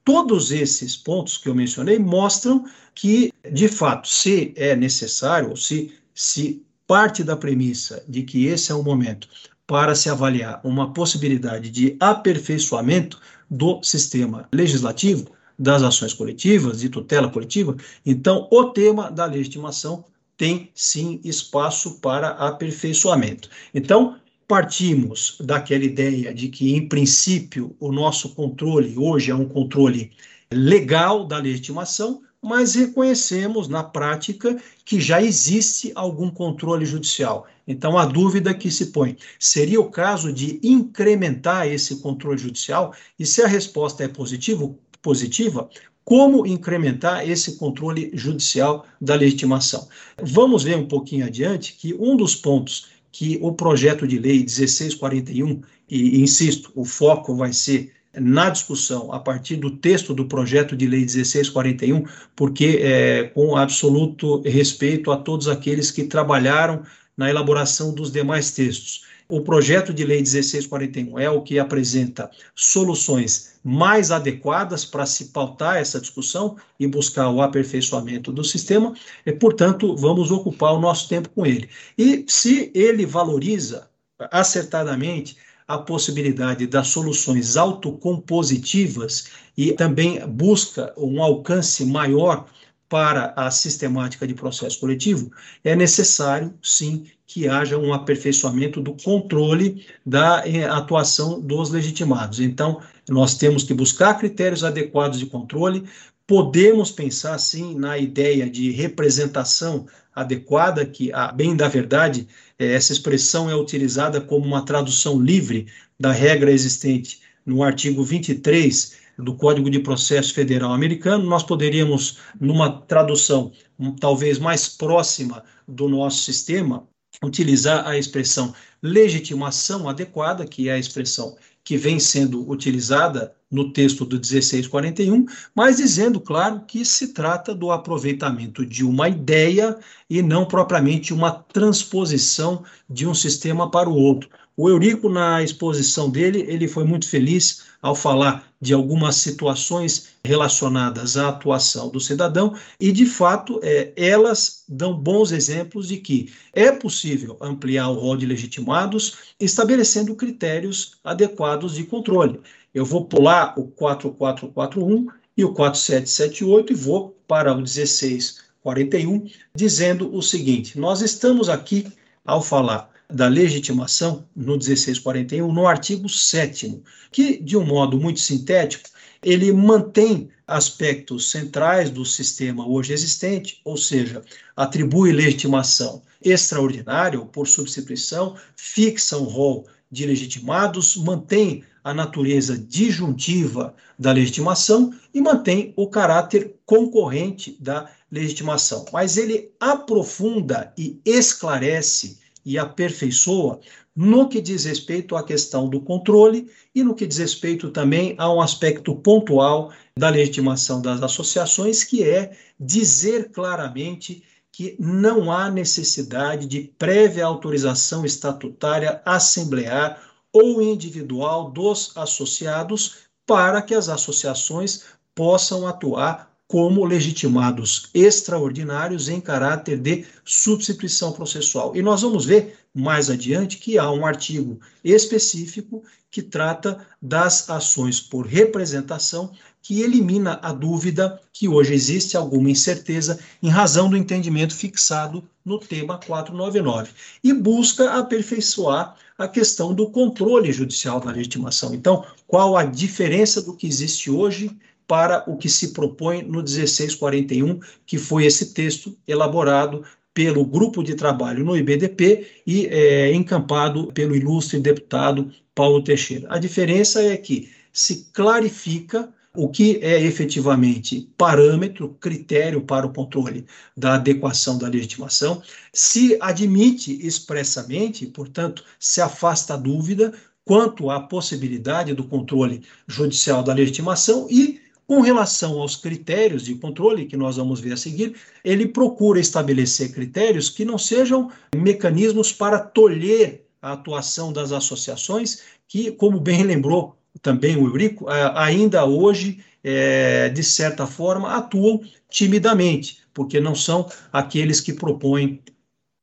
todos 0.06 0.52
esses 0.52 0.96
pontos 0.96 1.36
que 1.36 1.48
eu 1.48 1.54
mencionei 1.54 1.98
mostram 1.98 2.64
que, 2.94 3.32
de 3.52 3.66
fato, 3.66 4.06
se 4.06 4.54
é 4.54 4.76
necessário, 4.76 5.50
ou 5.50 5.56
se, 5.56 5.92
se 6.14 6.62
parte 6.86 7.24
da 7.24 7.36
premissa 7.36 8.04
de 8.08 8.22
que 8.22 8.46
esse 8.46 8.70
é 8.70 8.74
o 8.74 8.84
momento 8.84 9.28
para 9.66 9.96
se 9.96 10.08
avaliar 10.08 10.60
uma 10.62 10.92
possibilidade 10.92 11.70
de 11.70 11.96
aperfeiçoamento 11.98 13.20
do 13.50 13.82
sistema 13.82 14.48
legislativo, 14.52 15.26
das 15.58 15.82
ações 15.82 16.14
coletivas, 16.14 16.78
de 16.78 16.88
tutela 16.88 17.28
coletiva, 17.28 17.76
então 18.04 18.46
o 18.52 18.66
tema 18.66 19.10
da 19.10 19.26
legitimação 19.26 20.04
tem 20.36 20.70
sim 20.72 21.20
espaço 21.24 21.98
para 21.98 22.28
aperfeiçoamento. 22.28 23.50
Então, 23.74 24.16
partimos 24.46 25.36
daquela 25.40 25.84
ideia 25.84 26.32
de 26.32 26.48
que, 26.48 26.74
em 26.74 26.88
princípio, 26.88 27.74
o 27.80 27.90
nosso 27.90 28.34
controle 28.34 28.96
hoje 28.96 29.30
é 29.30 29.34
um 29.34 29.48
controle 29.48 30.12
legal 30.52 31.24
da 31.24 31.38
legitimação, 31.38 32.22
mas 32.40 32.74
reconhecemos 32.74 33.66
na 33.66 33.82
prática 33.82 34.56
que 34.84 35.00
já 35.00 35.20
existe 35.20 35.90
algum 35.94 36.30
controle 36.30 36.86
judicial. 36.86 37.46
Então, 37.66 37.98
a 37.98 38.04
dúvida 38.04 38.54
que 38.54 38.70
se 38.70 38.86
põe: 38.86 39.16
seria 39.38 39.80
o 39.80 39.90
caso 39.90 40.32
de 40.32 40.60
incrementar 40.62 41.66
esse 41.66 41.96
controle 41.96 42.38
judicial? 42.38 42.94
E 43.18 43.26
se 43.26 43.42
a 43.42 43.48
resposta 43.48 44.04
é 44.04 44.08
positivo, 44.08 44.78
positiva, 45.02 45.68
como 46.04 46.46
incrementar 46.46 47.28
esse 47.28 47.56
controle 47.56 48.12
judicial 48.14 48.86
da 49.00 49.16
legitimação? 49.16 49.88
Vamos 50.22 50.62
ver 50.62 50.76
um 50.76 50.86
pouquinho 50.86 51.26
adiante 51.26 51.72
que 51.72 51.94
um 51.94 52.16
dos 52.16 52.36
pontos 52.36 52.86
que 53.16 53.38
o 53.40 53.50
projeto 53.50 54.06
de 54.06 54.18
lei 54.18 54.40
1641, 54.40 55.62
e 55.88 56.20
insisto, 56.20 56.70
o 56.74 56.84
foco 56.84 57.34
vai 57.34 57.50
ser 57.50 57.90
na 58.14 58.50
discussão 58.50 59.10
a 59.10 59.18
partir 59.18 59.56
do 59.56 59.70
texto 59.70 60.12
do 60.12 60.26
projeto 60.26 60.76
de 60.76 60.86
lei 60.86 61.00
1641, 61.00 62.04
porque 62.34 62.78
é, 62.82 63.24
com 63.24 63.56
absoluto 63.56 64.42
respeito 64.42 65.10
a 65.10 65.16
todos 65.16 65.48
aqueles 65.48 65.90
que 65.90 66.04
trabalharam 66.04 66.82
na 67.16 67.30
elaboração 67.30 67.94
dos 67.94 68.12
demais 68.12 68.50
textos. 68.50 69.06
O 69.28 69.40
projeto 69.40 69.92
de 69.92 70.04
lei 70.04 70.18
1641 70.18 71.18
é 71.18 71.28
o 71.28 71.42
que 71.42 71.58
apresenta 71.58 72.30
soluções 72.54 73.58
mais 73.64 74.12
adequadas 74.12 74.84
para 74.84 75.04
se 75.04 75.26
pautar 75.26 75.78
essa 75.78 76.00
discussão 76.00 76.56
e 76.78 76.86
buscar 76.86 77.28
o 77.30 77.42
aperfeiçoamento 77.42 78.30
do 78.30 78.44
sistema, 78.44 78.94
e, 79.24 79.32
portanto, 79.32 79.96
vamos 79.96 80.30
ocupar 80.30 80.72
o 80.74 80.80
nosso 80.80 81.08
tempo 81.08 81.28
com 81.30 81.44
ele. 81.44 81.68
E 81.98 82.24
se 82.28 82.70
ele 82.72 83.04
valoriza 83.04 83.90
acertadamente 84.30 85.36
a 85.66 85.76
possibilidade 85.76 86.64
das 86.68 86.86
soluções 86.86 87.56
autocompositivas 87.56 89.26
e 89.56 89.72
também 89.72 90.24
busca 90.24 90.94
um 90.96 91.20
alcance 91.20 91.84
maior 91.84 92.46
para 92.88 93.32
a 93.36 93.50
sistemática 93.50 94.24
de 94.26 94.34
processo 94.34 94.78
coletivo, 94.78 95.32
é 95.64 95.74
necessário, 95.74 96.54
sim, 96.62 97.06
que 97.36 97.46
haja 97.46 97.76
um 97.76 97.92
aperfeiçoamento 97.92 98.80
do 98.80 98.94
controle 98.94 99.84
da 100.06 100.42
eh, 100.48 100.64
atuação 100.64 101.38
dos 101.38 101.68
legitimados. 101.68 102.40
Então, 102.40 102.80
nós 103.10 103.34
temos 103.34 103.62
que 103.62 103.74
buscar 103.74 104.14
critérios 104.14 104.64
adequados 104.64 105.18
de 105.18 105.26
controle, 105.26 105.84
podemos 106.26 106.90
pensar, 106.90 107.36
sim, 107.36 107.74
na 107.74 107.98
ideia 107.98 108.48
de 108.48 108.70
representação 108.70 109.86
adequada, 110.14 110.86
que, 110.86 111.12
a 111.12 111.30
bem 111.30 111.54
da 111.54 111.68
verdade, 111.68 112.26
eh, 112.58 112.72
essa 112.72 112.94
expressão 112.94 113.50
é 113.50 113.54
utilizada 113.54 114.18
como 114.18 114.46
uma 114.46 114.64
tradução 114.64 115.20
livre 115.20 115.66
da 116.00 116.12
regra 116.12 116.50
existente 116.50 117.20
no 117.44 117.62
artigo 117.62 118.02
23 118.02 118.96
do 119.18 119.34
Código 119.34 119.68
de 119.68 119.80
Processo 119.80 120.32
Federal 120.32 120.72
Americano, 120.72 121.26
nós 121.26 121.42
poderíamos, 121.42 122.16
numa 122.40 122.80
tradução 122.80 123.52
talvez 124.00 124.38
mais 124.38 124.70
próxima 124.70 125.44
do 125.68 125.86
nosso 125.86 126.22
sistema, 126.22 126.86
utilizar 127.22 127.86
a 127.86 127.96
expressão 127.98 128.54
legitimação 128.82 129.88
adequada, 129.88 130.46
que 130.46 130.68
é 130.68 130.72
a 130.72 130.78
expressão 130.78 131.36
que 131.64 131.76
vem 131.76 131.98
sendo 131.98 132.48
utilizada 132.48 133.34
no 133.50 133.72
texto 133.72 134.04
do 134.04 134.16
1641, 134.16 135.26
mas 135.54 135.78
dizendo, 135.78 136.20
claro, 136.20 136.60
que 136.60 136.84
se 136.84 137.12
trata 137.12 137.54
do 137.54 137.70
aproveitamento 137.70 138.64
de 138.64 138.84
uma 138.84 139.08
ideia 139.08 139.76
e 140.08 140.22
não 140.22 140.44
propriamente 140.44 141.12
uma 141.12 141.32
transposição 141.32 142.64
de 142.88 143.06
um 143.06 143.14
sistema 143.14 143.70
para 143.70 143.88
o 143.88 143.94
outro. 143.96 144.28
O 144.58 144.70
Eurico, 144.70 145.10
na 145.10 145.42
exposição 145.42 146.08
dele, 146.08 146.46
ele 146.48 146.66
foi 146.66 146.82
muito 146.82 147.06
feliz 147.06 147.64
ao 147.82 147.94
falar 147.94 148.50
de 148.58 148.72
algumas 148.72 149.16
situações 149.16 150.08
relacionadas 150.24 151.18
à 151.18 151.28
atuação 151.28 151.90
do 151.90 152.00
cidadão 152.00 152.56
e, 152.80 152.90
de 152.90 153.04
fato, 153.04 153.60
é, 153.62 153.92
elas 153.94 154.64
dão 154.66 154.98
bons 154.98 155.30
exemplos 155.30 155.88
de 155.88 155.98
que 155.98 156.32
é 156.54 156.72
possível 156.72 157.36
ampliar 157.38 157.90
o 157.90 157.98
rol 157.98 158.16
de 158.16 158.24
legitimados 158.24 159.34
estabelecendo 159.38 160.16
critérios 160.16 160.92
adequados 161.04 161.74
de 161.74 161.84
controle. 161.84 162.40
Eu 162.72 162.86
vou 162.86 163.04
pular 163.04 163.52
o 163.58 163.64
4441 163.64 165.08
e 165.36 165.44
o 165.44 165.52
4778 165.52 166.72
e 166.72 166.76
vou 166.76 167.14
para 167.28 167.52
o 167.52 167.56
1641, 167.56 169.26
dizendo 169.54 170.16
o 170.16 170.22
seguinte: 170.22 170.78
nós 170.78 171.02
estamos 171.02 171.50
aqui, 171.50 171.86
ao 172.24 172.42
falar 172.42 172.95
da 173.08 173.28
legitimação, 173.28 174.26
no 174.34 174.56
1641, 174.56 175.52
no 175.52 175.66
artigo 175.66 176.08
7, 176.08 176.82
que, 177.12 177.38
de 177.38 177.56
um 177.56 177.64
modo 177.64 177.98
muito 177.98 178.20
sintético, 178.20 178.88
ele 179.22 179.52
mantém 179.52 180.28
aspectos 180.46 181.30
centrais 181.30 181.90
do 181.90 182.04
sistema 182.04 182.66
hoje 182.66 182.92
existente, 182.92 183.60
ou 183.64 183.76
seja, 183.76 184.22
atribui 184.56 185.12
legitimação 185.12 186.02
extraordinária 186.22 187.18
ou 187.18 187.26
por 187.26 187.46
subscrição, 187.46 188.36
fixa 188.56 189.16
um 189.16 189.24
rol 189.24 189.66
de 189.90 190.06
legitimados, 190.06 190.96
mantém 190.96 191.64
a 191.82 191.94
natureza 191.94 192.58
disjuntiva 192.58 193.74
da 193.96 194.12
legitimação 194.12 194.92
e 195.14 195.20
mantém 195.20 195.72
o 195.76 195.88
caráter 195.88 196.56
concorrente 196.64 197.56
da 197.60 197.88
legitimação. 198.10 198.84
Mas 198.92 199.16
ele 199.16 199.52
aprofunda 199.60 200.72
e 200.76 201.00
esclarece 201.04 202.18
e 202.46 202.56
aperfeiçoa 202.56 203.60
no 203.94 204.28
que 204.28 204.40
diz 204.40 204.64
respeito 204.64 205.16
à 205.16 205.24
questão 205.24 205.68
do 205.68 205.80
controle 205.80 206.48
e 206.74 206.84
no 206.84 206.94
que 206.94 207.06
diz 207.06 207.18
respeito 207.18 207.70
também 207.70 208.14
a 208.16 208.32
um 208.32 208.40
aspecto 208.40 208.94
pontual 208.94 209.72
da 209.98 210.08
legitimação 210.08 210.80
das 210.80 211.02
associações, 211.02 211.82
que 211.82 212.04
é 212.04 212.36
dizer 212.60 213.30
claramente 213.32 214.22
que 214.52 214.76
não 214.78 215.32
há 215.32 215.50
necessidade 215.50 216.46
de 216.46 216.72
prévia 216.78 217.26
autorização 217.26 218.06
estatutária 218.06 219.02
assemblear 219.04 220.00
ou 220.32 220.62
individual 220.62 221.50
dos 221.50 221.96
associados 221.96 223.06
para 223.26 223.60
que 223.60 223.74
as 223.74 223.88
associações 223.88 224.84
possam 225.14 225.66
atuar 225.66 226.35
como 226.48 226.84
legitimados 226.84 227.90
extraordinários 227.92 229.08
em 229.08 229.20
caráter 229.20 229.78
de 229.78 230.06
substituição 230.24 231.12
processual. 231.12 231.74
E 231.74 231.82
nós 231.82 232.02
vamos 232.02 232.24
ver 232.24 232.56
mais 232.72 233.10
adiante 233.10 233.58
que 233.58 233.78
há 233.78 233.90
um 233.90 234.06
artigo 234.06 234.60
específico 234.84 235.82
que 236.10 236.22
trata 236.22 236.86
das 237.02 237.50
ações 237.50 238.00
por 238.00 238.26
representação, 238.26 239.32
que 239.60 239.82
elimina 239.82 240.38
a 240.42 240.52
dúvida 240.52 241.20
que 241.32 241.48
hoje 241.48 241.74
existe 241.74 242.16
alguma 242.16 242.50
incerteza 242.50 243.18
em 243.42 243.48
razão 243.48 243.90
do 243.90 243.96
entendimento 243.96 244.54
fixado 244.54 245.24
no 245.44 245.58
tema 245.58 245.98
499 245.98 246.90
e 247.24 247.32
busca 247.32 247.94
aperfeiçoar 247.94 248.94
a 249.18 249.26
questão 249.26 249.74
do 249.74 249.90
controle 249.90 250.52
judicial 250.52 251.00
da 251.00 251.10
legitimação. 251.10 251.74
Então, 251.74 252.04
qual 252.26 252.56
a 252.56 252.64
diferença 252.64 253.42
do 253.42 253.56
que 253.56 253.66
existe 253.66 254.10
hoje 254.10 254.56
para 254.86 255.24
o 255.28 255.36
que 255.36 255.48
se 255.48 255.72
propõe 255.72 256.22
no 256.22 256.42
1641, 256.42 257.60
que 257.84 257.98
foi 257.98 258.24
esse 258.24 258.54
texto 258.54 258.96
elaborado 259.06 259.84
pelo 260.14 260.44
grupo 260.44 260.82
de 260.82 260.94
trabalho 260.94 261.44
no 261.44 261.56
IBDP 261.56 262.26
e 262.46 262.66
é, 262.66 263.12
encampado 263.12 263.92
pelo 263.92 264.16
ilustre 264.16 264.58
deputado 264.58 265.30
Paulo 265.54 265.82
Teixeira. 265.82 266.26
A 266.30 266.38
diferença 266.38 267.02
é 267.02 267.16
que 267.16 267.50
se 267.72 268.08
clarifica 268.12 269.12
o 269.34 269.48
que 269.48 269.78
é 269.82 270.00
efetivamente 270.00 271.12
parâmetro, 271.18 271.94
critério 272.00 272.62
para 272.62 272.86
o 272.86 272.92
controle 272.92 273.44
da 273.76 273.96
adequação 273.96 274.56
da 274.56 274.66
legitimação, 274.66 275.42
se 275.72 276.16
admite 276.20 277.06
expressamente, 277.06 278.06
portanto, 278.06 278.64
se 278.80 279.02
afasta 279.02 279.52
a 279.52 279.58
dúvida 279.58 280.14
quanto 280.42 280.90
à 280.90 281.00
possibilidade 281.00 281.92
do 281.92 282.04
controle 282.04 282.62
judicial 282.88 283.42
da 283.42 283.52
legitimação 283.52 284.26
e 284.30 284.60
com 284.86 285.00
relação 285.00 285.60
aos 285.60 285.74
critérios 285.74 286.44
de 286.44 286.54
controle, 286.54 287.06
que 287.06 287.16
nós 287.16 287.36
vamos 287.36 287.60
ver 287.60 287.72
a 287.72 287.76
seguir, 287.76 288.14
ele 288.44 288.68
procura 288.68 289.18
estabelecer 289.18 289.92
critérios 289.92 290.48
que 290.48 290.64
não 290.64 290.78
sejam 290.78 291.30
mecanismos 291.54 292.32
para 292.32 292.58
tolher 292.58 293.44
a 293.60 293.72
atuação 293.72 294.32
das 294.32 294.52
associações, 294.52 295.42
que, 295.66 295.90
como 295.90 296.20
bem 296.20 296.44
lembrou 296.44 296.96
também 297.20 297.56
o 297.56 297.66
Eurico, 297.66 298.06
ainda 298.34 298.84
hoje, 298.84 299.42
é, 299.64 300.28
de 300.28 300.42
certa 300.44 300.86
forma, 300.86 301.34
atuam 301.34 301.80
timidamente, 302.08 302.98
porque 303.12 303.40
não 303.40 303.54
são 303.54 303.90
aqueles 304.12 304.60
que 304.60 304.72
propõem 304.72 305.42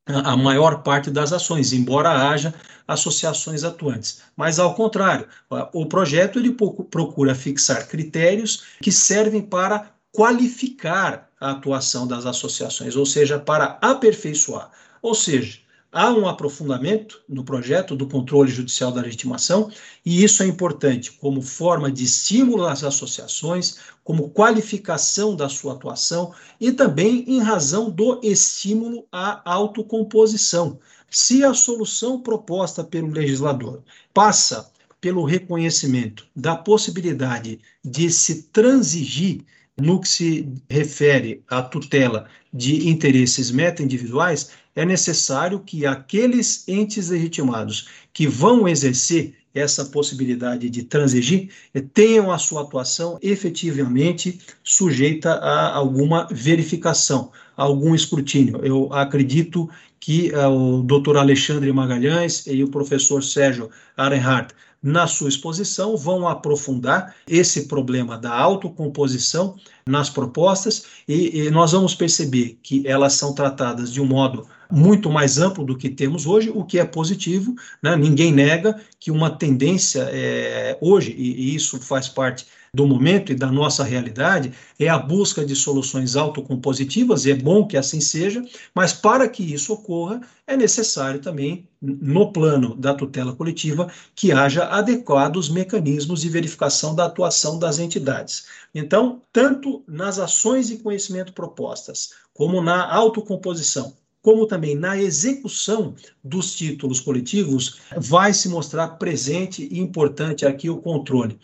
a 0.06 0.36
maior 0.36 0.82
parte 0.82 1.10
das 1.10 1.32
ações, 1.32 1.72
embora 1.72 2.28
haja 2.28 2.52
associações 2.86 3.64
atuantes. 3.64 4.20
Mas, 4.36 4.58
ao 4.58 4.74
contrário, 4.74 5.26
o 5.72 5.86
projeto 5.86 6.38
ele 6.38 6.56
procura 6.90 7.34
fixar 7.34 7.88
critérios 7.88 8.64
que 8.80 8.92
servem 8.92 9.42
para 9.42 9.90
qualificar 10.12 11.28
a 11.40 11.50
atuação 11.50 12.06
das 12.06 12.24
associações, 12.24 12.94
ou 12.94 13.04
seja, 13.04 13.38
para 13.38 13.78
aperfeiçoar. 13.82 14.70
Ou 15.02 15.14
seja, 15.14 15.58
há 15.90 16.10
um 16.12 16.26
aprofundamento 16.26 17.20
no 17.28 17.44
projeto 17.44 17.94
do 17.94 18.06
controle 18.06 18.50
judicial 18.50 18.90
da 18.90 19.00
legitimação, 19.00 19.70
e 20.04 20.24
isso 20.24 20.42
é 20.42 20.46
importante 20.46 21.12
como 21.12 21.40
forma 21.42 21.90
de 21.90 22.04
estímulo 22.04 22.64
às 22.66 22.82
associações, 22.82 23.78
como 24.02 24.30
qualificação 24.30 25.34
da 25.34 25.48
sua 25.48 25.74
atuação 25.74 26.32
e 26.60 26.72
também 26.72 27.24
em 27.26 27.40
razão 27.40 27.90
do 27.90 28.20
estímulo 28.22 29.06
à 29.10 29.40
autocomposição. 29.44 30.78
Se 31.16 31.44
a 31.44 31.54
solução 31.54 32.20
proposta 32.20 32.82
pelo 32.82 33.06
legislador 33.08 33.84
passa 34.12 34.68
pelo 35.00 35.24
reconhecimento 35.24 36.26
da 36.34 36.56
possibilidade 36.56 37.60
de 37.84 38.10
se 38.10 38.42
transigir 38.50 39.42
no 39.80 40.00
que 40.00 40.08
se 40.08 40.48
refere 40.68 41.44
à 41.48 41.62
tutela 41.62 42.26
de 42.52 42.88
interesses 42.88 43.52
meta-individuais, 43.52 44.50
é 44.74 44.84
necessário 44.84 45.60
que 45.60 45.86
aqueles 45.86 46.66
entes 46.66 47.10
legitimados 47.10 47.88
que 48.12 48.26
vão 48.26 48.66
exercer 48.66 49.36
essa 49.54 49.84
possibilidade 49.84 50.68
de 50.68 50.82
transigir 50.82 51.48
tenham 51.92 52.32
a 52.32 52.38
sua 52.38 52.62
atuação 52.62 53.20
efetivamente 53.22 54.40
sujeita 54.64 55.34
a 55.34 55.72
alguma 55.76 56.26
verificação, 56.28 57.30
algum 57.56 57.94
escrutínio. 57.94 58.60
Eu 58.64 58.92
acredito 58.92 59.70
que 60.04 60.30
uh, 60.34 60.50
o 60.50 60.82
doutor 60.82 61.16
Alexandre 61.16 61.72
Magalhães 61.72 62.46
e 62.46 62.62
o 62.62 62.68
professor 62.68 63.22
Sérgio 63.22 63.70
Arenhardt 63.96 64.54
na 64.82 65.06
sua 65.06 65.30
exposição, 65.30 65.96
vão 65.96 66.28
aprofundar 66.28 67.14
esse 67.26 67.66
problema 67.68 68.18
da 68.18 68.30
autocomposição 68.30 69.56
nas 69.86 70.10
propostas 70.10 70.84
e, 71.08 71.46
e, 71.46 71.50
nós 71.50 71.72
vamos 71.72 71.94
perceber 71.94 72.58
que 72.62 72.86
elas 72.86 73.14
são 73.14 73.34
tratadas 73.34 73.90
de 73.90 73.98
um 73.98 74.04
modo 74.04 74.46
muito 74.70 75.08
mais 75.08 75.38
amplo 75.38 75.64
do 75.64 75.74
que 75.74 75.88
temos 75.88 76.26
hoje, 76.26 76.52
o 76.54 76.64
que 76.64 76.78
é 76.78 76.84
positivo. 76.84 77.54
Né? 77.82 77.96
Ninguém 77.96 78.30
nega 78.30 78.78
que 79.00 79.10
uma 79.10 79.30
tendência 79.30 80.06
é, 80.12 80.76
hoje, 80.82 81.14
e, 81.16 81.32
e 81.32 81.54
isso 81.54 81.80
faz 81.80 82.06
parte 82.06 82.44
do 82.74 82.86
momento 82.86 83.30
e 83.30 83.36
da 83.36 83.50
nossa 83.52 83.84
realidade 83.84 84.52
é 84.78 84.88
a 84.88 84.98
busca 84.98 85.44
de 85.44 85.54
soluções 85.54 86.16
autocompositivas, 86.16 87.24
e 87.24 87.30
é 87.30 87.34
bom 87.34 87.66
que 87.66 87.76
assim 87.76 88.00
seja, 88.00 88.44
mas 88.74 88.92
para 88.92 89.28
que 89.28 89.42
isso 89.44 89.72
ocorra, 89.72 90.20
é 90.44 90.56
necessário 90.56 91.20
também, 91.20 91.68
no 91.80 92.32
plano 92.32 92.74
da 92.74 92.92
tutela 92.92 93.32
coletiva, 93.34 93.90
que 94.14 94.32
haja 94.32 94.64
adequados 94.64 95.48
mecanismos 95.48 96.22
de 96.22 96.28
verificação 96.28 96.94
da 96.94 97.04
atuação 97.04 97.58
das 97.58 97.78
entidades. 97.78 98.46
Então, 98.74 99.22
tanto 99.32 99.84
nas 99.86 100.18
ações 100.18 100.66
de 100.66 100.78
conhecimento 100.78 101.32
propostas, 101.32 102.10
como 102.32 102.60
na 102.60 102.92
autocomposição, 102.92 103.94
como 104.20 104.46
também 104.46 104.74
na 104.74 104.98
execução 104.98 105.94
dos 106.24 106.56
títulos 106.56 106.98
coletivos, 106.98 107.80
vai 107.96 108.32
se 108.32 108.48
mostrar 108.48 108.88
presente 108.96 109.68
e 109.70 109.78
importante 109.78 110.46
aqui 110.46 110.70
o 110.70 110.78
controle. 110.78 111.38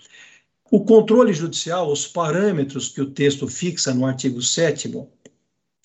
O 0.71 0.85
controle 0.85 1.33
judicial, 1.33 1.91
os 1.91 2.07
parâmetros 2.07 2.89
que 2.89 3.01
o 3.01 3.11
texto 3.11 3.49
fixa 3.49 3.93
no 3.93 4.07
artigo 4.07 4.41
7 4.41 4.93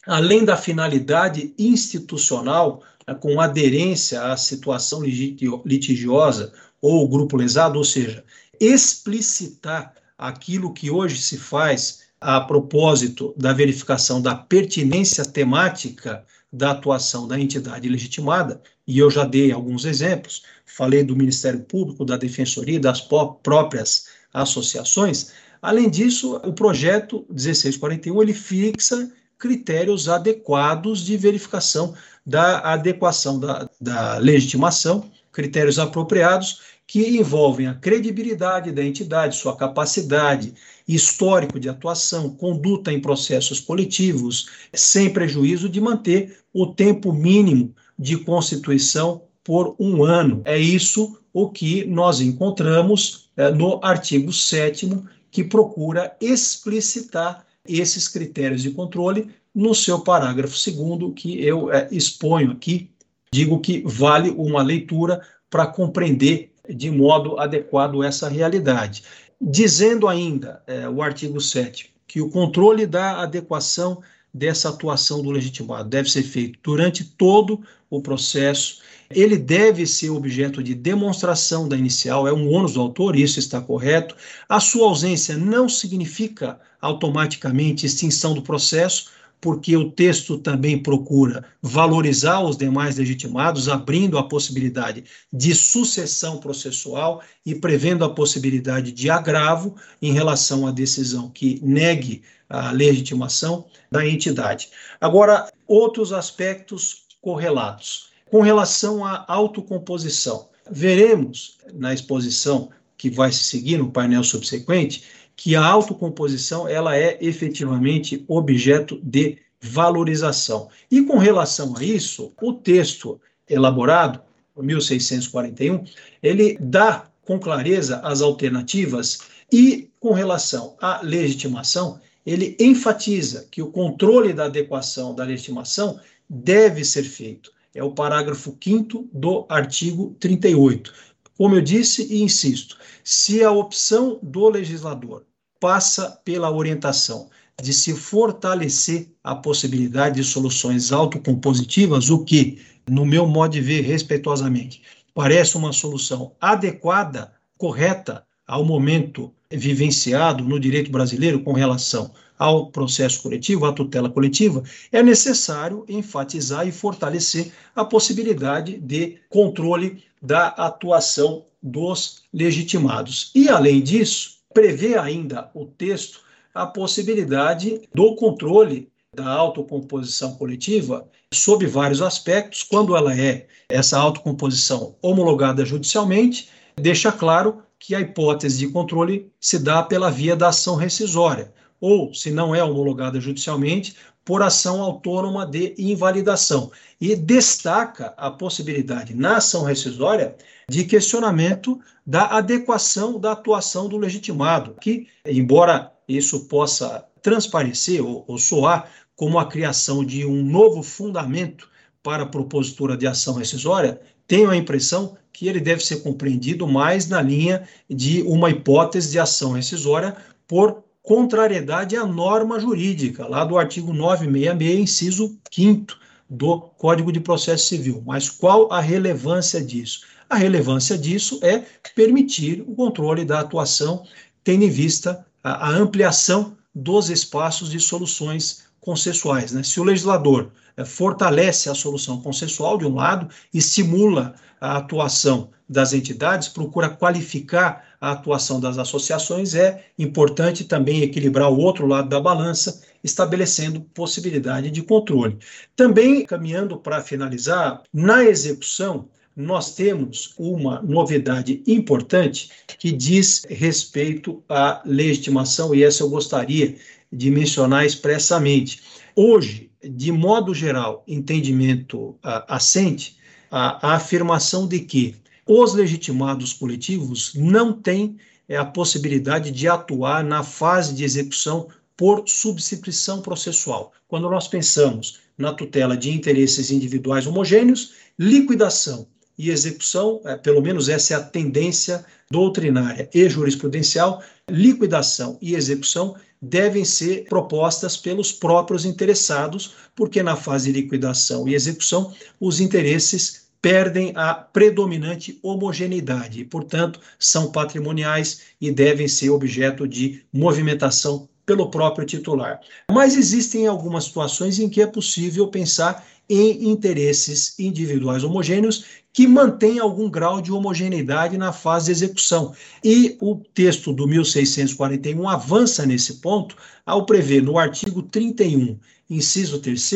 além 0.05 0.45
da 0.45 0.55
finalidade 0.55 1.55
institucional, 1.57 2.83
né, 3.07 3.15
com 3.15 3.41
aderência 3.41 4.21
à 4.21 4.37
situação 4.37 5.01
litigiosa 5.03 6.53
ou 6.79 7.09
grupo 7.09 7.35
lesado, 7.35 7.77
ou 7.79 7.83
seja, 7.83 8.23
explicitar 8.59 9.95
aquilo 10.15 10.71
que 10.71 10.91
hoje 10.91 11.17
se 11.19 11.39
faz 11.39 12.01
a 12.21 12.39
propósito 12.39 13.33
da 13.35 13.53
verificação 13.53 14.21
da 14.21 14.35
pertinência 14.35 15.25
temática 15.25 16.23
da 16.53 16.71
atuação 16.71 17.27
da 17.27 17.39
entidade 17.39 17.89
legitimada, 17.89 18.61
e 18.87 18.99
eu 18.99 19.09
já 19.09 19.25
dei 19.25 19.51
alguns 19.51 19.83
exemplos, 19.83 20.43
falei 20.63 21.03
do 21.03 21.15
Ministério 21.15 21.61
Público, 21.61 22.05
da 22.05 22.17
Defensoria, 22.17 22.79
das 22.79 23.01
próprias 23.01 24.05
associações. 24.35 25.31
Além 25.61 25.89
disso, 25.89 26.35
o 26.37 26.53
projeto 26.53 27.25
1641 27.29 28.21
ele 28.21 28.33
fixa 28.33 29.11
critérios 29.37 30.07
adequados 30.07 31.03
de 31.03 31.17
verificação 31.17 31.95
da 32.25 32.59
adequação 32.73 33.39
da, 33.39 33.69
da 33.79 34.17
legitimação, 34.17 35.09
critérios 35.31 35.79
apropriados 35.79 36.61
que 36.87 37.17
envolvem 37.17 37.67
a 37.67 37.73
credibilidade 37.73 38.71
da 38.71 38.83
entidade, 38.83 39.35
sua 39.35 39.55
capacidade, 39.55 40.53
histórico 40.87 41.59
de 41.59 41.67
atuação, 41.67 42.29
conduta 42.29 42.91
em 42.91 43.01
processos 43.01 43.59
coletivos, 43.59 44.49
sem 44.73 45.11
prejuízo 45.11 45.67
de 45.67 45.81
manter 45.81 46.37
o 46.53 46.67
tempo 46.67 47.11
mínimo 47.11 47.73
de 47.97 48.17
constituição 48.17 49.23
por 49.43 49.75
um 49.79 50.03
ano. 50.03 50.41
É 50.45 50.57
isso 50.57 51.17
o 51.35 51.49
que 51.49 51.83
nós 51.83 52.21
encontramos 52.21 53.29
é, 53.35 53.51
no 53.51 53.83
artigo 53.83 54.31
7, 54.31 54.89
que 55.29 55.43
procura 55.43 56.15
explicitar 56.21 57.45
esses 57.67 58.07
critérios 58.07 58.61
de 58.61 58.71
controle 58.71 59.27
no 59.53 59.75
seu 59.75 59.99
parágrafo 59.99 60.55
2, 60.55 61.13
que 61.13 61.43
eu 61.45 61.69
é, 61.73 61.89
exponho 61.91 62.51
aqui. 62.51 62.89
Digo 63.33 63.59
que 63.59 63.83
vale 63.85 64.29
uma 64.29 64.63
leitura 64.63 65.21
para 65.49 65.67
compreender 65.67 66.53
de 66.69 66.89
modo 66.89 67.37
adequado 67.37 68.01
essa 68.01 68.29
realidade. 68.29 69.03
Dizendo 69.41 70.07
ainda 70.07 70.63
é, 70.65 70.87
o 70.87 71.01
artigo 71.01 71.41
7 71.41 71.93
que 72.07 72.21
o 72.21 72.29
controle 72.29 72.85
da 72.85 73.23
adequação 73.23 74.01
dessa 74.33 74.69
atuação 74.69 75.21
do 75.21 75.31
legitimado 75.31 75.89
deve 75.89 76.09
ser 76.09 76.23
feito 76.23 76.57
durante 76.63 77.03
todo 77.03 77.61
o 77.89 78.01
processo 78.01 78.79
ele 79.09 79.37
deve 79.37 79.85
ser 79.85 80.09
objeto 80.09 80.63
de 80.63 80.73
demonstração 80.73 81.67
da 81.67 81.77
inicial, 81.77 82.27
é 82.27 82.33
um 82.33 82.51
ônus 82.51 82.73
do 82.73 82.81
autor, 82.81 83.15
isso 83.15 83.39
está 83.39 83.61
correto. 83.61 84.15
A 84.49 84.59
sua 84.59 84.87
ausência 84.87 85.37
não 85.37 85.69
significa 85.69 86.59
automaticamente 86.81 87.85
extinção 87.85 88.33
do 88.33 88.41
processo, 88.41 89.09
porque 89.39 89.77
o 89.77 89.91
texto 89.91 90.39
também 90.39 90.81
procura 90.81 91.45
valorizar 91.61 92.41
os 92.41 92.57
demais 92.57 92.97
legitimados, 92.97 93.69
abrindo 93.69 94.17
a 94.17 94.27
possibilidade 94.27 95.03
de 95.31 95.53
sucessão 95.53 96.39
processual 96.39 97.21
e 97.45 97.53
prevendo 97.53 98.03
a 98.03 98.09
possibilidade 98.09 98.91
de 98.91 99.09
agravo 99.09 99.75
em 100.01 100.11
relação 100.11 100.65
à 100.65 100.71
decisão 100.71 101.29
que 101.29 101.59
negue 101.61 102.23
a 102.49 102.71
legitimação 102.71 103.65
da 103.91 104.07
entidade. 104.07 104.69
Agora, 104.99 105.47
outros 105.67 106.11
aspectos 106.11 107.05
correlatos. 107.21 108.14
Com 108.35 108.41
relação 108.41 109.05
à 109.05 109.23
autocomposição, 109.29 110.49
veremos 110.69 111.57
na 111.73 111.93
exposição 111.93 112.69
que 112.97 113.09
vai 113.09 113.31
se 113.31 113.45
seguir 113.45 113.77
no 113.77 113.89
painel 113.89 114.25
subsequente 114.25 115.05
que 115.37 115.55
a 115.55 115.65
autocomposição 115.65 116.67
ela 116.67 116.97
é 116.97 117.17
efetivamente 117.21 118.25
objeto 118.27 118.99
de 119.01 119.37
valorização. 119.61 120.67
E 120.91 121.01
com 121.03 121.17
relação 121.17 121.77
a 121.77 121.81
isso, 121.81 122.33
o 122.41 122.51
texto 122.51 123.21
elaborado, 123.49 124.19
1641, 124.57 125.85
ele 126.21 126.57
dá 126.59 127.09
com 127.23 127.39
clareza 127.39 128.01
as 128.01 128.21
alternativas 128.21 129.19
e 129.49 129.89
com 129.97 130.11
relação 130.11 130.75
à 130.81 130.99
legitimação, 131.01 132.01
ele 132.25 132.57
enfatiza 132.59 133.47
que 133.49 133.61
o 133.61 133.71
controle 133.71 134.33
da 134.33 134.43
adequação 134.43 135.15
da 135.15 135.23
legitimação 135.23 135.97
deve 136.29 136.83
ser 136.83 137.03
feito 137.03 137.54
é 137.75 137.83
o 137.83 137.91
parágrafo 137.91 138.57
5 138.63 139.09
do 139.13 139.45
artigo 139.49 140.15
38. 140.19 140.93
Como 141.37 141.55
eu 141.55 141.61
disse 141.61 142.07
e 142.11 142.23
insisto, 142.23 142.77
se 143.03 143.43
a 143.43 143.51
opção 143.51 144.17
do 144.23 144.47
legislador 144.47 145.25
passa 145.59 146.17
pela 146.23 146.49
orientação 146.49 147.29
de 147.61 147.73
se 147.73 147.93
fortalecer 147.93 149.09
a 149.21 149.35
possibilidade 149.35 150.15
de 150.15 150.23
soluções 150.23 150.93
autocompositivas, 150.93 152.09
o 152.09 152.23
que, 152.23 152.61
no 152.89 153.05
meu 153.05 153.27
modo 153.27 153.51
de 153.51 153.61
ver, 153.61 153.81
respeitosamente, 153.81 154.81
parece 155.13 155.57
uma 155.57 155.73
solução 155.73 156.33
adequada, 156.39 157.33
correta 157.57 158.25
ao 158.47 158.63
momento 158.63 159.33
vivenciado 159.51 160.43
no 160.43 160.59
direito 160.59 160.91
brasileiro 160.91 161.41
com 161.41 161.51
relação 161.51 162.13
ao 162.37 162.67
processo 162.67 163.21
coletivo, 163.21 163.65
à 163.65 163.71
tutela 163.71 164.09
coletiva, 164.09 164.63
é 164.91 165.01
necessário 165.01 165.85
enfatizar 165.87 166.67
e 166.67 166.71
fortalecer 166.71 167.51
a 167.75 167.85
possibilidade 167.85 168.77
de 168.77 169.17
controle 169.29 170.03
da 170.21 170.47
atuação 170.47 171.45
dos 171.61 172.23
legitimados. 172.33 173.31
E, 173.33 173.49
além 173.49 173.81
disso, 173.81 174.39
prevê 174.53 174.97
ainda 174.97 175.49
o 175.53 175.65
texto 175.65 176.21
a 176.53 176.65
possibilidade 176.65 177.81
do 177.93 178.15
controle 178.15 178.89
da 179.13 179.27
autocomposição 179.27 180.35
coletiva 180.35 181.07
sob 181.33 181.65
vários 181.65 182.01
aspectos, 182.01 182.63
quando 182.63 182.95
ela 182.95 183.17
é 183.17 183.47
essa 183.69 183.97
autocomposição 183.97 184.95
homologada 185.01 185.65
judicialmente, 185.65 186.49
deixa 186.75 187.11
claro 187.11 187.61
que 187.77 187.93
a 187.93 187.99
hipótese 187.99 188.59
de 188.59 188.69
controle 188.69 189.31
se 189.39 189.59
dá 189.59 189.83
pela 189.83 190.09
via 190.09 190.35
da 190.35 190.47
ação 190.47 190.75
rescisória, 190.75 191.53
ou, 191.79 192.13
se 192.13 192.31
não 192.31 192.55
é 192.55 192.63
homologada 192.63 193.19
judicialmente, 193.19 193.95
por 194.23 194.41
ação 194.41 194.81
autônoma 194.81 195.45
de 195.45 195.75
invalidação. 195.77 196.71
E 196.99 197.15
destaca 197.15 198.13
a 198.17 198.31
possibilidade, 198.31 199.15
na 199.15 199.37
ação 199.37 199.63
rescisória, 199.63 200.35
de 200.67 200.83
questionamento 200.83 201.79
da 202.05 202.25
adequação 202.37 203.19
da 203.19 203.33
atuação 203.33 203.87
do 203.87 203.97
legitimado, 203.97 204.75
que, 204.81 205.07
embora 205.25 205.91
isso 206.07 206.45
possa 206.45 207.05
transparecer 207.21 208.03
ou, 208.03 208.25
ou 208.27 208.37
soar 208.37 208.89
como 209.15 209.39
a 209.39 209.45
criação 209.45 210.03
de 210.03 210.25
um 210.25 210.43
novo 210.43 210.83
fundamento 210.83 211.69
para 212.03 212.23
a 212.23 212.27
propositura 212.27 212.97
de 212.97 213.07
ação 213.07 213.35
rescisória, 213.35 213.99
tenho 214.27 214.49
a 214.49 214.57
impressão 214.57 215.17
que 215.31 215.47
ele 215.47 215.59
deve 215.59 215.83
ser 215.83 215.97
compreendido 215.97 216.67
mais 216.67 217.07
na 217.07 217.21
linha 217.21 217.67
de 217.89 218.21
uma 218.23 218.49
hipótese 218.49 219.11
de 219.11 219.19
ação 219.19 219.51
rescisória 219.51 220.15
por 220.47 220.84
contrariedade 221.05 221.95
à 221.95 222.05
norma 222.05 222.59
jurídica, 222.59 223.27
lá 223.27 223.45
do 223.45 223.57
artigo 223.57 223.93
966, 223.93 224.79
inciso 224.79 225.37
5 225.51 225.95
do 226.29 226.59
Código 226.77 227.11
de 227.11 227.19
Processo 227.19 227.67
Civil. 227.67 228.01
Mas 228.05 228.29
qual 228.29 228.71
a 228.73 228.81
relevância 228.81 229.63
disso? 229.63 230.01
A 230.27 230.35
relevância 230.35 230.97
disso 230.97 231.39
é 231.43 231.63
permitir 231.93 232.63
o 232.67 232.75
controle 232.75 233.23
da 233.23 233.39
atuação, 233.39 234.03
tendo 234.43 234.63
em 234.63 234.69
vista 234.69 235.25
a, 235.43 235.67
a 235.67 235.69
ampliação 235.69 236.57
dos 236.73 237.09
espaços 237.09 237.69
de 237.69 237.79
soluções 237.79 238.64
consensuais. 238.85 239.51
Né? 239.51 239.63
Se 239.63 239.79
o 239.79 239.83
legislador 239.83 240.51
é, 240.77 240.85
fortalece 240.85 241.69
a 241.69 241.73
solução 241.73 242.21
consensual, 242.21 242.77
de 242.77 242.85
um 242.85 242.93
lado, 242.93 243.27
estimula 243.51 244.35
a 244.61 244.77
atuação 244.77 245.49
das 245.67 245.93
entidades, 245.93 246.47
procura 246.47 246.89
qualificar 246.89 247.83
a 247.99 248.11
atuação 248.11 248.59
das 248.59 248.77
associações, 248.77 249.55
é 249.55 249.83
importante 249.97 250.63
também 250.63 251.01
equilibrar 251.01 251.51
o 251.51 251.57
outro 251.57 251.87
lado 251.87 252.07
da 252.07 252.21
balança, 252.21 252.83
estabelecendo 253.03 253.81
possibilidade 253.81 254.69
de 254.69 254.83
controle. 254.83 255.39
Também, 255.75 256.23
caminhando 256.23 256.77
para 256.77 257.01
finalizar, 257.01 257.81
na 257.91 258.23
execução, 258.23 259.09
nós 259.35 259.75
temos 259.75 260.33
uma 260.37 260.81
novidade 260.81 261.61
importante 261.67 262.49
que 262.79 262.91
diz 262.91 263.43
respeito 263.49 264.41
à 264.47 264.81
legitimação, 264.85 265.75
e 265.75 265.83
essa 265.83 266.03
eu 266.03 266.09
gostaria 266.09 266.75
de 267.11 267.29
mencionar 267.29 267.85
expressamente. 267.85 268.81
Hoje, 269.15 269.69
de 269.83 270.11
modo 270.11 270.53
geral, 270.53 271.03
entendimento 271.07 272.15
assente 272.47 273.17
a, 273.51 273.89
a 273.89 273.95
afirmação 273.95 274.67
de 274.67 274.79
que 274.79 275.15
os 275.47 275.73
legitimados 275.73 276.53
coletivos 276.53 277.33
não 277.35 277.73
têm 277.73 278.17
é, 278.47 278.57
a 278.57 278.65
possibilidade 278.65 279.51
de 279.51 279.67
atuar 279.67 280.23
na 280.23 280.43
fase 280.43 280.93
de 280.93 281.03
execução 281.03 281.67
por 281.95 282.23
substituição 282.27 283.21
processual. 283.21 283.93
Quando 284.07 284.29
nós 284.29 284.47
pensamos 284.47 285.19
na 285.37 285.53
tutela 285.53 285.95
de 285.95 286.11
interesses 286.11 286.71
individuais 286.71 287.27
homogêneos, 287.27 287.93
liquidação 288.17 289.07
e 289.37 289.49
execução, 289.49 290.21
é, 290.25 290.35
pelo 290.35 290.61
menos 290.61 290.89
essa 290.89 291.13
é 291.13 291.17
a 291.17 291.21
tendência 291.21 292.05
doutrinária 292.29 293.09
e 293.13 293.29
jurisprudencial, 293.29 294.21
liquidação 294.49 295.37
e 295.41 295.55
execução 295.55 296.15
devem 296.41 296.85
ser 296.85 297.25
propostas 297.25 297.97
pelos 297.97 298.31
próprios 298.31 298.85
interessados, 298.85 299.73
porque 299.95 300.21
na 300.21 300.35
fase 300.35 300.71
de 300.71 300.81
liquidação 300.81 301.47
e 301.47 301.55
execução 301.55 302.13
os 302.39 302.59
interesses 302.59 303.45
perdem 303.61 304.11
a 304.15 304.33
predominante 304.33 305.39
homogeneidade 305.41 306.41
e, 306.41 306.45
portanto, 306.45 306.99
são 307.17 307.51
patrimoniais 307.51 308.41
e 308.61 308.71
devem 308.71 309.07
ser 309.07 309.31
objeto 309.31 309.87
de 309.87 310.23
movimentação 310.31 311.27
pelo 311.45 311.69
próprio 311.69 312.05
titular. 312.05 312.59
Mas 312.91 313.15
existem 313.15 313.65
algumas 313.65 314.05
situações 314.05 314.59
em 314.59 314.69
que 314.69 314.81
é 314.81 314.87
possível 314.87 315.47
pensar 315.47 316.05
em 316.29 316.69
interesses 316.69 317.57
individuais 317.59 318.23
homogêneos 318.23 318.85
que 319.13 319.27
mantêm 319.27 319.79
algum 319.79 320.09
grau 320.09 320.41
de 320.41 320.51
homogeneidade 320.51 321.37
na 321.37 321.53
fase 321.53 321.85
de 321.85 321.91
execução. 321.91 322.53
E 322.83 323.17
o 323.21 323.35
texto 323.53 323.93
do 323.93 324.07
1641 324.07 325.29
avança 325.29 325.85
nesse 325.85 326.15
ponto 326.15 326.57
ao 326.85 327.05
prever 327.05 327.41
no 327.41 327.57
artigo 327.57 328.01
31, 328.01 328.77
inciso 329.09 329.59
3 329.59 329.91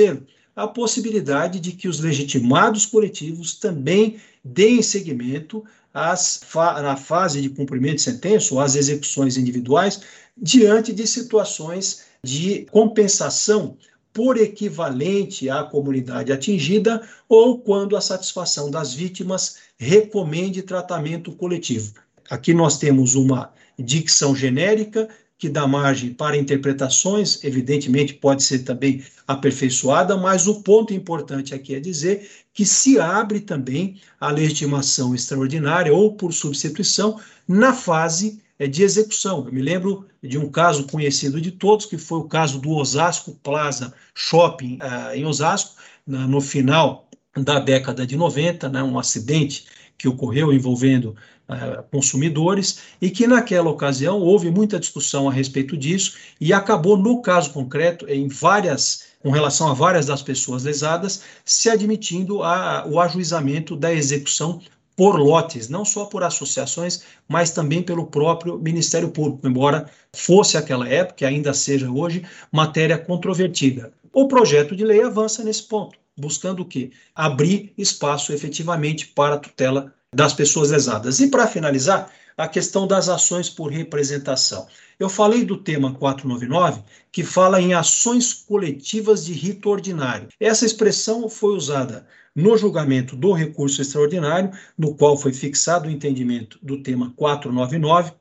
a 0.55 0.67
possibilidade 0.67 1.59
de 1.59 1.71
que 1.71 1.87
os 1.87 1.99
legitimados 1.99 2.85
coletivos 2.85 3.55
também 3.55 4.17
deem 4.43 4.81
seguimento 4.81 5.63
às, 5.93 6.41
na 6.81 6.95
fase 6.95 7.41
de 7.41 7.49
cumprimento 7.49 7.95
de 7.95 8.01
sentença 8.01 8.53
ou 8.53 8.59
às 8.59 8.75
execuções 8.75 9.37
individuais 9.37 10.01
diante 10.37 10.93
de 10.93 11.07
situações 11.07 12.03
de 12.23 12.65
compensação 12.71 13.77
por 14.13 14.37
equivalente 14.37 15.49
à 15.49 15.63
comunidade 15.63 16.31
atingida 16.31 17.01
ou 17.27 17.59
quando 17.59 17.95
a 17.95 18.01
satisfação 18.01 18.69
das 18.69 18.93
vítimas 18.93 19.57
recomende 19.77 20.61
tratamento 20.61 21.31
coletivo. 21.31 21.93
Aqui 22.29 22.53
nós 22.53 22.77
temos 22.77 23.15
uma 23.15 23.51
dicção 23.77 24.35
genérica 24.35 25.07
que 25.37 25.47
dá 25.47 25.65
margem 25.65 26.13
para 26.13 26.35
interpretações, 26.35 27.41
evidentemente 27.45 28.13
pode 28.13 28.43
ser 28.43 28.59
também 28.59 29.01
aperfeiçoada, 29.25 30.17
mas 30.17 30.47
o 30.47 30.61
ponto 30.61 30.93
importante 30.93 31.55
aqui 31.55 31.73
é 31.75 31.79
dizer 31.79 32.29
que 32.53 32.65
se 32.65 32.99
abre 32.99 33.39
também 33.39 34.01
a 34.19 34.29
legitimação 34.29 35.15
extraordinária 35.15 35.93
ou 35.93 36.13
por 36.13 36.33
substituição 36.33 37.17
na 37.47 37.73
fase 37.73 38.41
de 38.67 38.83
execução. 38.83 39.45
Eu 39.45 39.53
me 39.53 39.61
lembro 39.61 40.05
de 40.21 40.37
um 40.37 40.49
caso 40.49 40.85
conhecido 40.87 41.39
de 41.39 41.51
todos, 41.51 41.85
que 41.85 41.97
foi 41.97 42.19
o 42.19 42.25
caso 42.25 42.59
do 42.59 42.71
Osasco 42.71 43.33
Plaza 43.41 43.93
Shopping 44.13 44.79
uh, 44.81 45.15
em 45.15 45.25
Osasco, 45.25 45.75
na, 46.05 46.27
no 46.27 46.41
final 46.41 47.07
da 47.37 47.59
década 47.59 48.05
de 48.05 48.17
90, 48.17 48.67
né, 48.69 48.83
um 48.83 48.99
acidente 48.99 49.65
que 49.97 50.07
ocorreu 50.07 50.51
envolvendo 50.51 51.15
uh, 51.47 51.83
consumidores 51.91 52.79
e 53.01 53.09
que 53.09 53.27
naquela 53.27 53.69
ocasião 53.69 54.19
houve 54.19 54.49
muita 54.49 54.79
discussão 54.79 55.29
a 55.29 55.31
respeito 55.31 55.77
disso 55.77 56.17
e 56.39 56.51
acabou 56.51 56.97
no 56.97 57.21
caso 57.21 57.51
concreto 57.51 58.07
em 58.09 58.27
várias 58.27 59.09
com 59.21 59.31
relação 59.31 59.67
a 59.67 59.73
várias 59.73 60.05
das 60.05 60.21
pessoas 60.21 60.63
lesadas, 60.63 61.23
se 61.43 61.69
admitindo 61.69 62.41
a, 62.41 62.85
o 62.87 63.01
ajuizamento 63.01 63.75
da 63.75 63.93
execução 63.93 64.61
por 64.99 65.17
lotes, 65.17 65.69
não 65.69 65.85
só 65.85 66.03
por 66.03 66.25
associações, 66.25 67.03
mas 67.25 67.51
também 67.51 67.81
pelo 67.81 68.07
próprio 68.07 68.59
Ministério 68.59 69.07
Público, 69.07 69.47
embora 69.47 69.89
fosse 70.13 70.57
aquela 70.57 70.89
época, 70.89 71.23
e 71.23 71.25
ainda 71.25 71.53
seja 71.53 71.89
hoje, 71.89 72.25
matéria 72.51 72.97
controvertida. 72.97 73.93
O 74.11 74.27
projeto 74.27 74.75
de 74.75 74.83
lei 74.83 75.01
avança 75.01 75.41
nesse 75.41 75.63
ponto 75.63 75.97
buscando 76.17 76.63
o 76.63 76.65
quê? 76.65 76.91
Abrir 77.15 77.71
espaço 77.77 78.33
efetivamente 78.33 79.07
para 79.07 79.35
a 79.35 79.37
tutela 79.37 79.93
das 80.13 80.33
pessoas 80.33 80.69
lesadas. 80.69 81.21
E 81.21 81.29
para 81.29 81.47
finalizar, 81.47 82.11
a 82.39 82.47
questão 82.47 82.87
das 82.87 83.09
ações 83.09 83.49
por 83.49 83.71
representação. 83.71 84.67
Eu 84.97 85.09
falei 85.09 85.43
do 85.43 85.57
tema 85.57 85.93
499, 85.93 86.81
que 87.09 87.23
fala 87.23 87.61
em 87.61 87.73
ações 87.73 88.33
coletivas 88.33 89.25
de 89.25 89.33
rito 89.33 89.69
ordinário. 89.69 90.27
Essa 90.39 90.65
expressão 90.65 91.29
foi 91.29 91.53
usada 91.53 92.05
no 92.35 92.57
julgamento 92.57 93.15
do 93.15 93.33
recurso 93.33 93.81
extraordinário, 93.81 94.51
no 94.77 94.95
qual 94.95 95.17
foi 95.17 95.33
fixado 95.33 95.87
o 95.87 95.91
entendimento 95.91 96.59
do 96.61 96.81
tema 96.81 97.13
499, 97.15 98.13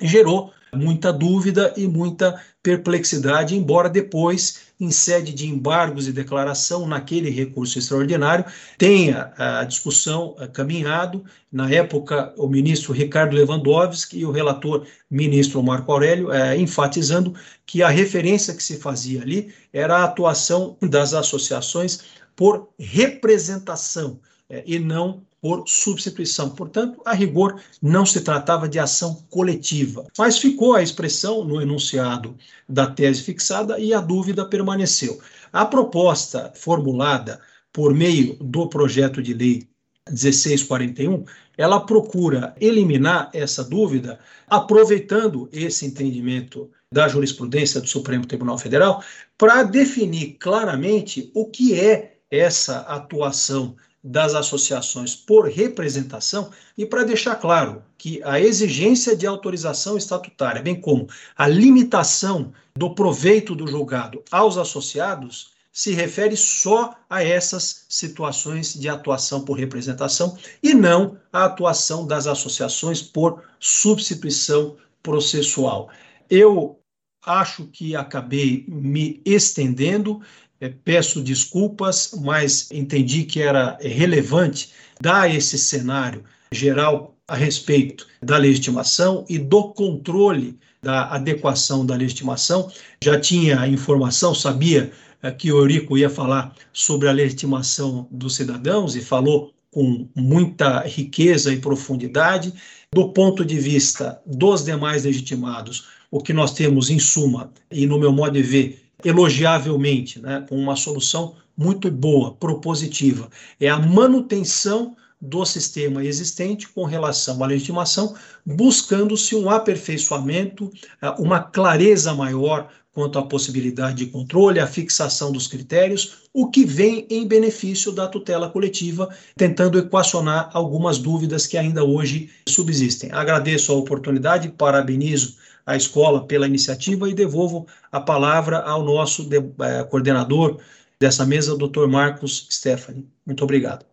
gerou 0.00 0.52
muita 0.74 1.12
dúvida 1.12 1.74
e 1.76 1.86
muita 1.86 2.40
perplexidade, 2.62 3.54
embora 3.54 3.90
depois, 3.90 4.72
em 4.80 4.90
sede 4.90 5.32
de 5.32 5.46
embargos 5.46 6.08
e 6.08 6.12
declaração, 6.12 6.86
naquele 6.86 7.28
recurso 7.28 7.78
extraordinário, 7.78 8.44
tenha 8.78 9.32
a 9.36 9.64
discussão 9.64 10.34
caminhado. 10.52 11.24
Na 11.50 11.70
época, 11.70 12.32
o 12.38 12.48
ministro 12.48 12.92
Ricardo 12.92 13.36
Lewandowski 13.36 14.20
e 14.20 14.24
o 14.24 14.30
relator 14.30 14.86
ministro 15.10 15.62
Marco 15.62 15.92
Aurélio, 15.92 16.32
é, 16.32 16.56
enfatizando 16.56 17.34
que 17.66 17.82
a 17.82 17.88
referência 17.88 18.54
que 18.54 18.62
se 18.62 18.78
fazia 18.78 19.20
ali 19.20 19.52
era 19.72 19.98
a 19.98 20.04
atuação 20.04 20.76
das 20.80 21.12
associações 21.12 22.21
por 22.36 22.68
representação 22.78 24.20
é, 24.48 24.62
e 24.66 24.78
não 24.78 25.22
por 25.40 25.64
substituição. 25.66 26.50
Portanto, 26.50 27.02
a 27.04 27.12
rigor, 27.12 27.60
não 27.82 28.06
se 28.06 28.20
tratava 28.20 28.68
de 28.68 28.78
ação 28.78 29.24
coletiva. 29.28 30.06
Mas 30.16 30.38
ficou 30.38 30.74
a 30.74 30.82
expressão 30.82 31.44
no 31.44 31.60
enunciado 31.60 32.36
da 32.68 32.86
tese 32.86 33.22
fixada 33.22 33.78
e 33.80 33.92
a 33.92 34.00
dúvida 34.00 34.44
permaneceu. 34.46 35.20
A 35.52 35.66
proposta 35.66 36.52
formulada 36.54 37.40
por 37.72 37.92
meio 37.92 38.36
do 38.40 38.68
projeto 38.68 39.20
de 39.20 39.34
lei 39.34 39.68
1641, 40.08 41.24
ela 41.56 41.80
procura 41.80 42.54
eliminar 42.60 43.30
essa 43.32 43.64
dúvida, 43.64 44.18
aproveitando 44.48 45.48
esse 45.52 45.86
entendimento 45.86 46.70
da 46.92 47.08
jurisprudência 47.08 47.80
do 47.80 47.88
Supremo 47.88 48.26
Tribunal 48.26 48.58
Federal, 48.58 49.02
para 49.38 49.62
definir 49.62 50.36
claramente 50.38 51.30
o 51.34 51.46
que 51.46 51.78
é 51.78 52.16
essa 52.32 52.78
atuação 52.80 53.76
das 54.02 54.34
associações 54.34 55.14
por 55.14 55.46
representação 55.46 56.50
e 56.76 56.84
para 56.84 57.04
deixar 57.04 57.36
claro 57.36 57.84
que 57.96 58.20
a 58.24 58.40
exigência 58.40 59.14
de 59.14 59.26
autorização 59.26 59.96
estatutária, 59.96 60.62
bem 60.62 60.80
como 60.80 61.06
a 61.36 61.46
limitação 61.46 62.52
do 62.74 62.94
proveito 62.94 63.54
do 63.54 63.68
julgado 63.68 64.24
aos 64.30 64.56
associados, 64.56 65.52
se 65.70 65.92
refere 65.92 66.36
só 66.36 66.96
a 67.08 67.22
essas 67.22 67.86
situações 67.88 68.74
de 68.74 68.88
atuação 68.88 69.44
por 69.44 69.58
representação 69.58 70.36
e 70.62 70.74
não 70.74 71.18
à 71.32 71.44
atuação 71.44 72.06
das 72.06 72.26
associações 72.26 73.00
por 73.00 73.42
substituição 73.60 74.76
processual. 75.02 75.88
Eu 76.28 76.78
acho 77.24 77.66
que 77.68 77.94
acabei 77.94 78.64
me 78.68 79.22
estendendo, 79.24 80.20
peço 80.68 81.20
desculpas, 81.20 82.14
mas 82.22 82.70
entendi 82.70 83.24
que 83.24 83.40
era 83.40 83.78
relevante 83.80 84.70
dar 85.00 85.32
esse 85.32 85.58
cenário 85.58 86.24
geral 86.52 87.16
a 87.26 87.34
respeito 87.34 88.06
da 88.22 88.36
legitimação 88.36 89.24
e 89.28 89.38
do 89.38 89.72
controle 89.72 90.58
da 90.82 91.14
adequação 91.14 91.86
da 91.86 91.94
legitimação. 91.94 92.70
Já 93.02 93.18
tinha 93.18 93.66
informação, 93.66 94.34
sabia 94.34 94.92
é, 95.22 95.30
que 95.30 95.52
o 95.52 95.58
Eurico 95.58 95.96
ia 95.96 96.10
falar 96.10 96.54
sobre 96.72 97.08
a 97.08 97.12
legitimação 97.12 98.06
dos 98.10 98.34
cidadãos 98.34 98.96
e 98.96 99.00
falou 99.00 99.52
com 99.70 100.06
muita 100.14 100.80
riqueza 100.80 101.52
e 101.52 101.60
profundidade. 101.60 102.52
Do 102.92 103.08
ponto 103.10 103.44
de 103.44 103.58
vista 103.58 104.20
dos 104.26 104.64
demais 104.64 105.04
legitimados, 105.04 105.86
o 106.10 106.20
que 106.20 106.34
nós 106.34 106.52
temos, 106.52 106.90
em 106.90 106.98
suma, 106.98 107.50
e 107.70 107.86
no 107.86 107.98
meu 107.98 108.12
modo 108.12 108.32
de 108.32 108.42
ver, 108.42 108.81
elogiavelmente, 109.04 110.20
né, 110.20 110.44
com 110.48 110.56
uma 110.56 110.76
solução 110.76 111.34
muito 111.56 111.90
boa, 111.90 112.34
propositiva. 112.34 113.28
É 113.60 113.68
a 113.68 113.78
manutenção 113.78 114.96
do 115.20 115.44
sistema 115.44 116.04
existente 116.04 116.68
com 116.68 116.84
relação 116.84 117.42
à 117.44 117.46
legitimação, 117.46 118.14
buscando-se 118.44 119.36
um 119.36 119.48
aperfeiçoamento, 119.48 120.72
eh, 121.00 121.10
uma 121.18 121.40
clareza 121.40 122.12
maior 122.12 122.68
quanto 122.92 123.18
à 123.18 123.22
possibilidade 123.22 124.04
de 124.04 124.06
controle, 124.06 124.60
a 124.60 124.66
fixação 124.66 125.32
dos 125.32 125.46
critérios, 125.46 126.28
o 126.32 126.50
que 126.50 126.64
vem 126.64 127.06
em 127.08 127.26
benefício 127.26 127.90
da 127.90 128.06
tutela 128.06 128.50
coletiva, 128.50 129.08
tentando 129.36 129.78
equacionar 129.78 130.50
algumas 130.52 130.98
dúvidas 130.98 131.46
que 131.46 131.56
ainda 131.56 131.84
hoje 131.84 132.28
subsistem. 132.46 133.10
Agradeço 133.12 133.72
a 133.72 133.76
oportunidade, 133.76 134.50
parabenizo 134.50 135.36
a 135.64 135.76
escola 135.76 136.26
pela 136.26 136.46
iniciativa 136.46 137.08
e 137.08 137.14
devolvo 137.14 137.66
a 137.90 138.00
palavra 138.00 138.60
ao 138.60 138.82
nosso 138.82 139.28
de, 139.28 139.36
eh, 139.36 139.84
coordenador 139.84 140.58
dessa 141.00 141.24
mesa, 141.24 141.56
doutor 141.56 141.88
Marcos 141.88 142.46
Stephanie. 142.50 143.08
Muito 143.26 143.42
obrigado. 143.44 143.84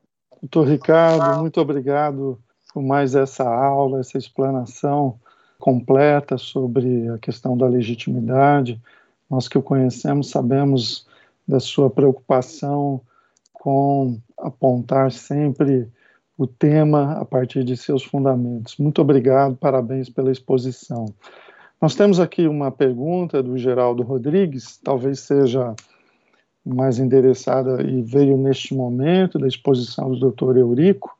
Doutor 0.42 0.68
Ricardo, 0.68 1.42
muito 1.42 1.60
obrigado 1.60 2.40
por 2.74 2.84
mais 2.84 3.16
essa 3.16 3.44
aula, 3.44 4.00
essa 4.00 4.18
explanação 4.18 5.20
completa 5.58 6.38
sobre 6.38 7.10
a 7.10 7.18
questão 7.18 7.58
da 7.58 7.68
legitimidade. 7.68 8.80
Nós 9.30 9.48
que 9.48 9.58
o 9.58 9.64
conhecemos 9.64 10.30
sabemos 10.30 11.06
da 11.48 11.60
sua 11.60 11.90
preocupação 11.90 13.02
com 13.54 14.20
apontar 14.38 15.12
sempre 15.12 15.92
o 16.38 16.48
tema 16.48 17.20
a 17.20 17.26
partir 17.26 17.66
de 17.66 17.76
seus 17.76 18.04
fundamentos. 18.04 18.78
Muito 18.78 19.02
obrigado, 19.02 19.58
parabéns 19.58 20.10
pela 20.10 20.32
exposição. 20.32 21.14
Nós 21.82 21.96
temos 21.96 22.20
aqui 22.20 22.48
uma 22.48 22.72
pergunta 22.72 23.42
do 23.42 23.58
Geraldo 23.58 24.04
Rodrigues, 24.04 24.78
talvez 24.84 25.22
seja 25.22 25.74
mais 26.66 27.00
endereçada 27.00 27.82
e 27.82 28.02
veio 28.02 28.38
neste 28.38 28.74
momento 28.74 29.40
da 29.40 29.48
exposição 29.48 30.12
do 30.12 30.32
Dr. 30.32 30.58
Eurico. 30.58 31.18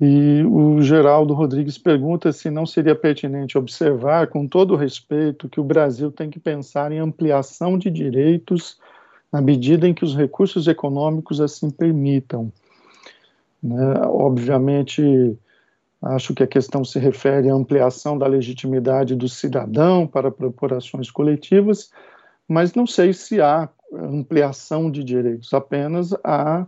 E 0.00 0.42
o 0.44 0.82
Geraldo 0.82 1.32
Rodrigues 1.32 1.78
pergunta 1.78 2.32
se 2.32 2.50
não 2.50 2.66
seria 2.66 2.94
pertinente 2.94 3.56
observar, 3.56 4.26
com 4.26 4.46
todo 4.46 4.76
respeito, 4.76 5.48
que 5.48 5.60
o 5.60 5.64
Brasil 5.64 6.10
tem 6.10 6.28
que 6.28 6.38
pensar 6.38 6.92
em 6.92 6.98
ampliação 6.98 7.78
de 7.78 7.90
direitos 7.90 8.78
na 9.32 9.40
medida 9.40 9.88
em 9.88 9.94
que 9.94 10.04
os 10.04 10.14
recursos 10.14 10.68
econômicos 10.68 11.40
assim 11.40 11.70
permitam. 11.70 12.52
Né? 13.62 14.02
Obviamente, 14.04 15.38
Acho 16.04 16.34
que 16.34 16.42
a 16.42 16.46
questão 16.46 16.84
se 16.84 16.98
refere 16.98 17.48
à 17.48 17.54
ampliação 17.54 18.18
da 18.18 18.26
legitimidade 18.26 19.14
do 19.14 19.26
cidadão 19.26 20.06
para 20.06 20.30
corporações 20.30 21.10
coletivas, 21.10 21.90
mas 22.46 22.74
não 22.74 22.86
sei 22.86 23.14
se 23.14 23.40
há 23.40 23.70
ampliação 23.90 24.90
de 24.90 25.02
direitos, 25.02 25.54
apenas 25.54 26.12
há 26.22 26.66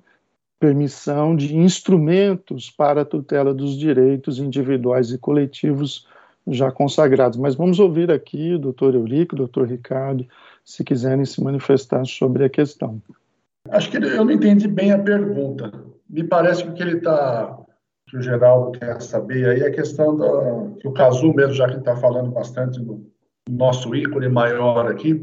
permissão 0.59 1.37
de 1.37 1.55
instrumentos 1.55 2.71
para 2.71 3.03
a 3.03 3.05
tutela 3.05 3.53
dos 3.53 3.77
direitos 3.77 4.39
individuais 4.39 5.11
e 5.11 5.19
coletivos 5.19 6.07
já 6.47 6.71
consagrados. 6.71 7.39
Mas 7.39 7.55
vamos 7.55 7.79
ouvir 7.79 8.11
aqui 8.11 8.55
o 8.55 8.59
doutor 8.59 8.95
Eurico, 8.95 9.37
doutor 9.37 9.69
Ricardo, 9.69 10.27
se 10.65 10.83
quiserem 10.83 11.27
se 11.27 11.43
manifestar 11.43 12.07
sobre 12.07 12.45
a 12.45 12.49
questão. 12.49 13.03
Acho 13.69 13.91
que 13.91 13.99
eu 13.99 14.25
não 14.25 14.31
entendi 14.31 14.67
bem 14.67 14.93
a 14.93 14.99
pergunta. 14.99 15.73
Me 16.09 16.25
parece 16.25 16.63
que 16.63 16.71
o 16.71 16.73
que 16.73 16.83
ele 16.83 16.97
está 16.99 17.59
que 18.09 18.17
o 18.17 18.23
Geraldo 18.23 18.79
quer 18.79 19.01
saber 19.03 19.49
aí 19.49 19.61
é 19.61 19.67
a 19.67 19.73
questão 19.73 20.17
da, 20.17 20.79
que 20.81 20.87
o 20.87 20.93
Cazu 20.93 21.33
mesmo, 21.35 21.55
já 21.55 21.69
que 21.69 21.79
está 21.79 21.97
falando 21.97 22.31
bastante 22.31 22.81
do 22.81 23.05
nosso 23.51 23.95
ícone 23.95 24.29
maior 24.29 24.91
aqui, 24.91 25.21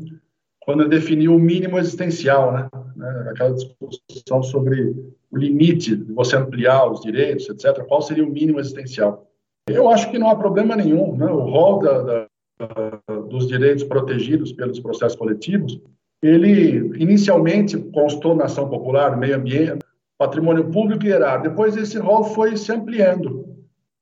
quando 0.62 0.88
definiu 0.88 1.36
o 1.36 1.40
mínimo 1.40 1.78
existencial, 1.78 2.54
né? 2.54 2.70
né? 2.96 3.30
Aquela 3.32 3.54
discussão 3.54 4.44
sobre 4.44 4.96
o 5.32 5.38
limite 5.38 5.96
de 5.96 6.14
você 6.14 6.36
ampliar 6.36 6.90
os 6.90 7.02
direitos, 7.02 7.50
etc. 7.50 7.84
Qual 7.86 8.02
seria 8.02 8.24
o 8.24 8.30
mínimo 8.30 8.60
existencial? 8.60 9.28
Eu 9.68 9.90
acho 9.90 10.12
que 10.12 10.20
não 10.20 10.30
há 10.30 10.36
problema 10.36 10.76
nenhum, 10.76 11.16
né? 11.16 11.26
O 11.26 11.40
rol 11.40 11.80
da, 11.80 12.02
da, 12.02 13.02
dos 13.30 13.48
direitos 13.48 13.84
protegidos 13.84 14.52
pelos 14.52 14.80
processos 14.80 15.18
coletivos, 15.18 15.80
ele 16.22 16.92
inicialmente 17.02 17.78
constou 17.78 18.36
na 18.36 18.46
ação 18.46 18.70
popular, 18.70 19.18
meio 19.18 19.36
ambiente, 19.36 19.86
patrimônio 20.18 20.70
público 20.70 21.06
e 21.06 21.10
erário. 21.10 21.50
Depois 21.50 21.76
esse 21.76 21.98
rol 21.98 22.24
foi 22.24 22.56
se 22.58 22.72
ampliando. 22.72 23.46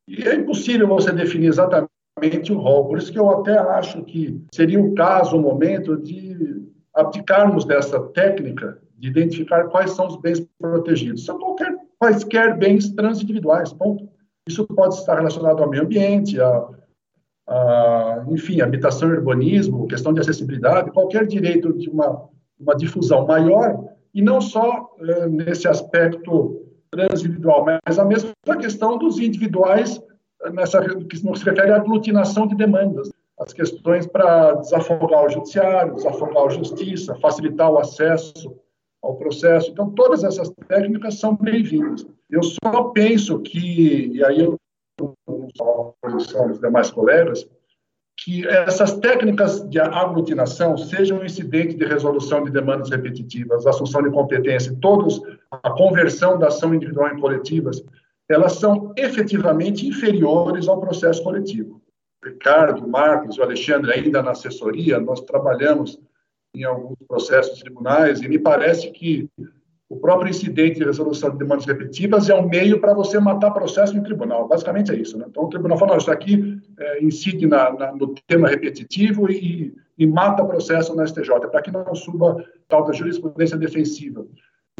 E 0.07 0.27
é 0.27 0.35
impossível 0.35 0.87
você 0.87 1.11
definir 1.11 1.47
exatamente 1.47 2.51
o 2.51 2.57
rol. 2.57 2.87
Por 2.87 2.97
isso 2.97 3.11
que 3.11 3.19
eu 3.19 3.29
até 3.29 3.57
acho 3.57 4.03
que 4.03 4.43
seria 4.53 4.79
o 4.79 4.93
caso, 4.93 5.37
o 5.37 5.41
momento 5.41 5.97
de 5.97 6.61
abdicarmos 6.93 7.65
dessa 7.65 7.99
técnica 8.09 8.77
de 8.97 9.07
identificar 9.07 9.63
quais 9.69 9.91
são 9.91 10.07
os 10.07 10.17
bens 10.17 10.45
protegidos. 10.59 11.25
São 11.25 11.39
qualquer, 11.39 11.75
quaisquer 11.97 12.55
bens 12.57 12.91
transindividuais, 12.91 13.73
ponto. 13.73 14.07
Isso 14.47 14.65
pode 14.67 14.95
estar 14.95 15.15
relacionado 15.15 15.63
ao 15.63 15.69
meio 15.69 15.83
ambiente, 15.83 16.39
a, 16.39 16.67
a, 17.47 18.25
enfim, 18.29 18.61
habitação 18.61 19.09
e 19.09 19.13
urbanismo, 19.13 19.87
questão 19.87 20.13
de 20.13 20.19
acessibilidade, 20.19 20.91
qualquer 20.91 21.25
direito 21.25 21.73
de 21.73 21.89
uma, 21.89 22.29
uma 22.59 22.75
difusão 22.75 23.25
maior 23.25 23.90
e 24.13 24.21
não 24.21 24.41
só 24.41 24.89
eh, 24.99 25.27
nesse 25.27 25.67
aspecto 25.67 26.65
transindividual, 26.89 27.65
mas 27.85 27.97
a 27.97 28.05
mesma 28.05 28.33
questão 28.59 28.97
dos 28.97 29.19
individuais, 29.19 30.01
eh, 30.43 30.49
nessa, 30.51 30.81
que 31.05 31.17
se 31.17 31.25
refere 31.25 31.71
à 31.71 31.77
aglutinação 31.77 32.47
de 32.47 32.55
demandas, 32.55 33.11
as 33.39 33.53
questões 33.53 34.05
para 34.05 34.53
desafogar 34.55 35.25
o 35.25 35.29
judiciário, 35.29 35.95
desafogar 35.95 36.45
a 36.45 36.49
justiça, 36.49 37.15
facilitar 37.15 37.71
o 37.71 37.79
acesso 37.79 38.55
ao 39.01 39.15
processo. 39.15 39.71
Então, 39.71 39.89
todas 39.91 40.23
essas 40.23 40.51
técnicas 40.67 41.19
são 41.19 41.35
bem-vindas. 41.35 42.05
Eu 42.29 42.41
só 42.43 42.83
penso 42.93 43.39
que, 43.39 44.11
e 44.13 44.23
aí 44.23 44.41
eu 44.41 44.57
não 44.99 45.15
a 46.03 46.15
os 46.15 46.59
demais 46.59 46.91
colegas, 46.91 47.47
que 48.23 48.47
essas 48.47 48.97
técnicas 48.99 49.67
de 49.67 49.79
aglutinação, 49.79 50.77
sejam 50.77 51.19
um 51.19 51.25
incidente 51.25 51.75
de 51.75 51.85
resolução 51.85 52.43
de 52.43 52.51
demandas 52.51 52.91
repetitivas, 52.91 53.65
assunção 53.65 54.03
de 54.03 54.11
competência, 54.11 54.77
todos 54.79 55.19
a 55.51 55.71
conversão 55.71 56.37
da 56.37 56.47
ação 56.47 56.73
individual 56.73 57.09
em 57.09 57.19
coletivas, 57.19 57.83
elas 58.29 58.53
são 58.53 58.93
efetivamente 58.95 59.87
inferiores 59.87 60.67
ao 60.67 60.79
processo 60.79 61.23
coletivo. 61.23 61.81
Ricardo, 62.23 62.87
Marcos, 62.87 63.39
o 63.39 63.41
Alexandre, 63.41 63.91
ainda 63.91 64.21
na 64.21 64.31
assessoria, 64.31 64.99
nós 64.99 65.21
trabalhamos 65.21 65.99
em 66.55 66.63
alguns 66.63 66.97
processos 67.07 67.59
tribunais 67.59 68.21
e 68.21 68.27
me 68.27 68.37
parece 68.37 68.91
que 68.91 69.27
o 69.91 69.97
próprio 69.97 70.29
incidente 70.29 70.79
de 70.79 70.85
resolução 70.85 71.31
de 71.31 71.37
demandas 71.37 71.65
repetitivas 71.65 72.29
é 72.29 72.33
um 72.33 72.47
meio 72.47 72.79
para 72.79 72.93
você 72.93 73.19
matar 73.19 73.51
processo 73.51 73.97
em 73.97 74.01
tribunal. 74.01 74.47
Basicamente 74.47 74.89
é 74.89 74.95
isso. 74.95 75.17
Né? 75.17 75.25
Então, 75.27 75.43
o 75.43 75.49
tribunal 75.49 75.77
fala, 75.77 75.97
isso 75.97 76.09
aqui 76.09 76.57
é, 76.79 77.03
incide 77.03 77.45
na, 77.45 77.73
na, 77.73 77.91
no 77.91 78.15
tema 78.25 78.47
repetitivo 78.47 79.29
e, 79.29 79.75
e 79.97 80.07
mata 80.07 80.45
processo 80.45 80.95
na 80.95 81.05
STJ, 81.05 81.31
para 81.51 81.61
que 81.61 81.71
não 81.71 81.93
suba 81.93 82.41
tal 82.69 82.85
da 82.85 82.93
jurisprudência 82.93 83.57
defensiva. 83.57 84.25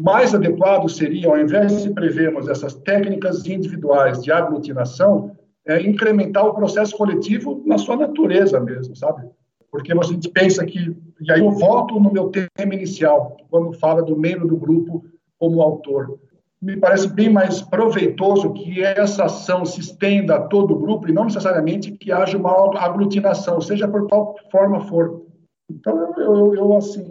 Mais 0.02 0.34
adequado 0.34 0.88
seria, 0.88 1.28
ao 1.28 1.38
invés 1.38 1.82
de 1.82 1.90
prevermos 1.90 2.48
essas 2.48 2.72
técnicas 2.72 3.46
individuais 3.46 4.22
de 4.22 4.32
aglutinação, 4.32 5.36
é, 5.66 5.78
incrementar 5.82 6.46
o 6.46 6.54
processo 6.54 6.96
coletivo 6.96 7.62
na 7.66 7.76
sua 7.76 7.98
natureza 7.98 8.58
mesmo, 8.58 8.96
sabe? 8.96 9.28
Porque 9.72 9.90
a 9.90 10.02
gente 10.02 10.28
pensa 10.28 10.66
que, 10.66 10.94
e 11.18 11.32
aí 11.32 11.40
eu 11.40 11.50
volto 11.50 11.98
no 11.98 12.12
meu 12.12 12.28
tema 12.28 12.74
inicial, 12.74 13.38
quando 13.48 13.72
fala 13.72 14.02
do 14.02 14.14
membro 14.14 14.46
do 14.46 14.56
grupo 14.56 15.02
como 15.38 15.62
autor. 15.62 16.20
me 16.60 16.76
parece 16.76 17.08
bem 17.08 17.30
mais 17.30 17.62
proveitoso 17.62 18.52
que 18.52 18.82
essa 18.82 19.24
ação 19.24 19.64
se 19.64 19.80
estenda 19.80 20.36
a 20.36 20.42
todo 20.46 20.74
o 20.74 20.78
grupo 20.78 21.08
e 21.08 21.12
não 21.12 21.24
necessariamente 21.24 21.90
que 21.92 22.12
haja 22.12 22.36
uma 22.36 22.52
aglutinação, 22.78 23.60
seja 23.62 23.88
por 23.88 24.06
qual 24.08 24.36
forma 24.50 24.82
for. 24.82 25.22
Então, 25.70 26.14
eu, 26.18 26.22
eu, 26.22 26.54
eu 26.54 26.76
assim, 26.76 27.02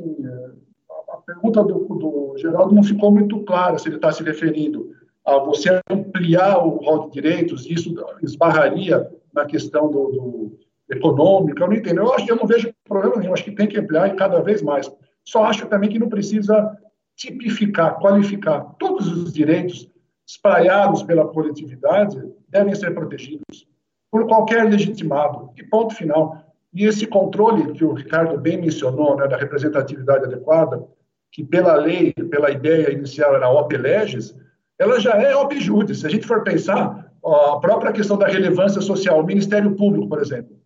a 1.10 1.18
pergunta 1.18 1.64
do, 1.64 1.80
do 1.80 2.36
Geraldo 2.38 2.76
não 2.76 2.84
ficou 2.84 3.12
muito 3.12 3.40
clara 3.40 3.80
se 3.80 3.90
ele 3.90 3.96
está 3.96 4.12
se 4.12 4.24
referindo 4.24 4.92
a 5.26 5.40
você 5.40 5.82
ampliar 5.90 6.64
o 6.64 6.78
rol 6.78 7.08
de 7.08 7.14
direitos, 7.14 7.66
isso 7.66 7.94
esbarraria 8.22 9.12
na 9.34 9.46
questão 9.46 9.90
do, 9.90 10.12
do 10.12 10.60
econômico, 10.92 11.62
eu 11.62 11.68
não 11.68 11.76
entendo. 11.76 12.02
Eu 12.02 12.14
acho 12.14 12.26
que 12.26 12.32
eu 12.32 12.36
não 12.36 12.46
vejo 12.46 12.74
problema 12.84 13.18
nenhum, 13.18 13.34
acho 13.34 13.44
que 13.44 13.52
tem 13.52 13.68
que 13.68 13.80
ampliar 13.80 14.08
e 14.10 14.16
cada 14.16 14.42
vez 14.42 14.62
mais. 14.62 14.92
Só 15.24 15.46
acho 15.46 15.68
também 15.68 15.90
que 15.90 16.00
não 16.00 16.10
precisa 16.10 16.78
tipificar, 17.16 18.00
qualificar 18.00 18.62
todos 18.80 19.08
os 19.08 19.34
direitos 19.34 19.90
espraiados 20.28 21.04
pela 21.04 21.28
coletividade 21.28 22.22
devem 22.50 22.74
ser 22.76 22.94
protegidos 22.94 23.68
por 24.10 24.28
qualquer 24.28 24.66
legitimado. 24.70 25.52
E 25.58 25.64
ponto 25.64 25.96
final. 25.96 26.46
E 26.74 26.86
esse 26.86 27.06
controle 27.06 27.74
que 27.74 27.84
o 27.84 27.94
Ricardo 27.94 28.38
bem 28.38 28.60
mencionou, 28.60 29.16
né, 29.18 29.28
da 29.28 29.38
representatividade 29.38 30.26
adequada, 30.26 30.84
que 31.32 31.44
pela 31.44 31.76
lei, 31.76 32.14
pela 32.14 32.52
ideia 32.52 32.92
inicial 32.92 33.36
era 33.36 33.50
op 33.50 33.76
legis, 33.76 34.36
ela 34.80 35.00
já 35.00 35.14
é 35.16 35.36
op 35.36 35.58
judice. 35.60 36.02
Se 36.02 36.08
a 36.08 36.10
gente 36.10 36.26
for 36.26 36.44
pensar, 36.44 37.12
a 37.24 37.58
própria 37.60 37.92
questão 37.92 38.18
da 38.18 38.28
relevância 38.28 38.82
social, 38.82 39.20
o 39.20 39.26
Ministério 39.26 39.76
Público, 39.76 40.10
por 40.10 40.20
exemplo, 40.20 40.61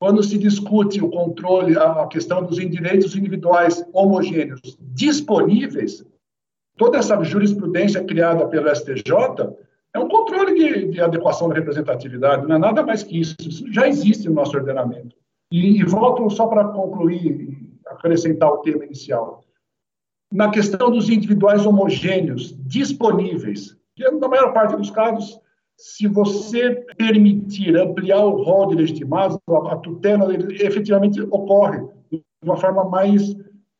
quando 0.00 0.22
se 0.22 0.38
discute 0.38 1.04
o 1.04 1.10
controle, 1.10 1.78
a 1.78 2.06
questão 2.06 2.42
dos 2.42 2.56
direitos 2.56 3.14
individuais 3.14 3.84
homogêneos 3.92 4.60
disponíveis, 4.80 6.02
toda 6.78 6.96
essa 6.96 7.22
jurisprudência 7.22 8.02
criada 8.02 8.48
pelo 8.48 8.74
STJ 8.74 9.12
é 9.92 9.98
um 9.98 10.08
controle 10.08 10.54
de, 10.54 10.92
de 10.92 11.00
adequação 11.02 11.50
da 11.50 11.54
representatividade, 11.54 12.46
não 12.46 12.56
é 12.56 12.58
nada 12.58 12.82
mais 12.82 13.02
que 13.02 13.20
isso. 13.20 13.36
Isso 13.40 13.70
já 13.70 13.86
existe 13.86 14.26
no 14.26 14.36
nosso 14.36 14.56
ordenamento. 14.56 15.14
E, 15.52 15.78
e 15.80 15.84
volto 15.84 16.30
só 16.30 16.46
para 16.46 16.64
concluir, 16.68 17.58
acrescentar 17.86 18.50
o 18.50 18.58
tema 18.58 18.86
inicial. 18.86 19.44
Na 20.32 20.50
questão 20.50 20.90
dos 20.90 21.10
individuais 21.10 21.66
homogêneos 21.66 22.56
disponíveis, 22.66 23.76
que 23.94 24.10
na 24.10 24.28
maior 24.28 24.54
parte 24.54 24.76
dos 24.76 24.90
casos 24.90 25.38
se 25.80 26.06
você 26.06 26.84
permitir 26.96 27.74
ampliar 27.76 28.22
o 28.22 28.42
rol 28.42 28.68
de 28.68 28.76
legitimados, 28.76 29.38
a, 29.48 29.76
tutela 29.76 30.32
efetivamente 30.34 31.22
ocorre 31.22 31.80
de 32.10 32.22
uma 32.44 32.56
forma 32.56 32.84
mais 32.84 33.34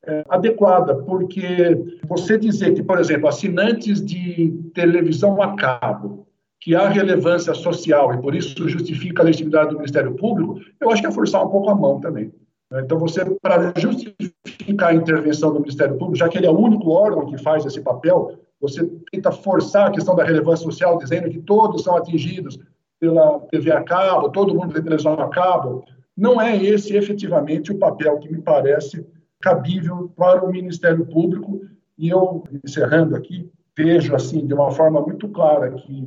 é, 0.06 0.24
adequada, 0.30 0.94
porque 0.94 1.78
você 2.08 2.38
dizer 2.38 2.72
que, 2.72 2.82
por 2.82 2.98
exemplo, 2.98 3.28
assinantes 3.28 4.02
de 4.02 4.50
televisão 4.74 5.42
a 5.42 5.54
cabo, 5.54 6.26
que 6.58 6.74
há 6.74 6.88
relevância 6.88 7.52
social 7.54 8.14
e 8.14 8.20
por 8.20 8.34
isso 8.34 8.66
justifica 8.66 9.22
a 9.22 9.26
legitimidade 9.26 9.70
do 9.70 9.76
Ministério 9.76 10.14
Público, 10.14 10.58
eu 10.80 10.90
acho 10.90 11.02
que 11.02 11.08
é 11.08 11.12
forçar 11.12 11.44
um 11.44 11.50
pouco 11.50 11.68
a 11.68 11.74
mão 11.74 12.00
também. 12.00 12.32
Então, 12.72 12.98
você, 12.98 13.24
para 13.42 13.74
justificar 13.76 14.90
a 14.90 14.94
intervenção 14.94 15.52
do 15.52 15.60
Ministério 15.60 15.98
Público, 15.98 16.16
já 16.16 16.28
que 16.28 16.38
ele 16.38 16.46
é 16.46 16.50
o 16.50 16.58
único 16.58 16.90
órgão 16.90 17.26
que 17.26 17.36
faz 17.36 17.66
esse 17.66 17.80
papel, 17.80 18.38
você 18.60 18.86
tenta 19.10 19.32
forçar 19.32 19.88
a 19.88 19.90
questão 19.90 20.14
da 20.14 20.24
relevância 20.24 20.64
social, 20.64 20.98
dizendo 20.98 21.30
que 21.30 21.40
todos 21.40 21.82
são 21.82 21.96
atingidos 21.96 22.58
pela 22.98 23.40
TV 23.50 23.72
a 23.72 23.82
cabo, 23.82 24.28
todo 24.28 24.54
mundo 24.54 24.74
tem 24.74 24.82
televisão 24.82 25.14
a 25.14 25.28
cabo. 25.28 25.84
Não 26.16 26.40
é 26.40 26.62
esse 26.62 26.94
efetivamente 26.94 27.72
o 27.72 27.78
papel 27.78 28.18
que 28.18 28.30
me 28.30 28.42
parece 28.42 29.06
cabível 29.40 30.12
para 30.14 30.44
o 30.44 30.50
Ministério 30.50 31.06
Público. 31.06 31.62
E 31.96 32.10
eu, 32.10 32.44
encerrando 32.62 33.16
aqui, 33.16 33.50
vejo 33.76 34.14
assim 34.14 34.46
de 34.46 34.52
uma 34.52 34.70
forma 34.70 35.00
muito 35.00 35.28
clara 35.28 35.70
que 35.72 36.06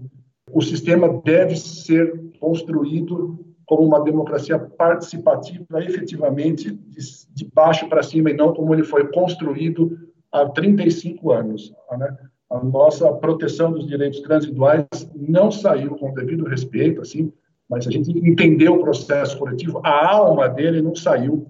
o 0.51 0.61
sistema 0.61 1.21
deve 1.23 1.55
ser 1.55 2.13
construído 2.39 3.39
como 3.65 3.87
uma 3.87 4.03
democracia 4.03 4.59
participativa, 4.59 5.83
efetivamente 5.83 6.71
de, 6.71 7.49
baixo 7.53 7.87
para 7.87 8.03
cima 8.03 8.29
e 8.29 8.35
não 8.35 8.53
como 8.53 8.73
ele 8.73 8.83
foi 8.83 9.11
construído 9.11 9.97
há 10.31 10.47
35 10.49 11.31
anos. 11.31 11.73
Né? 11.97 12.17
A 12.53 12.63
nossa 12.63 13.11
proteção 13.13 13.71
dos 13.71 13.87
direitos 13.87 14.21
transiduais 14.21 14.85
não 15.15 15.51
saiu 15.51 15.95
com 15.95 16.11
o 16.11 16.13
devido 16.13 16.45
respeito, 16.45 17.01
assim, 17.01 17.33
mas 17.67 17.87
a 17.87 17.91
gente 17.91 18.11
entendeu 18.11 18.75
o 18.75 18.79
processo 18.79 19.37
coletivo, 19.39 19.81
a 19.83 20.13
alma 20.13 20.47
dele 20.47 20.79
não 20.79 20.95
saiu 20.95 21.47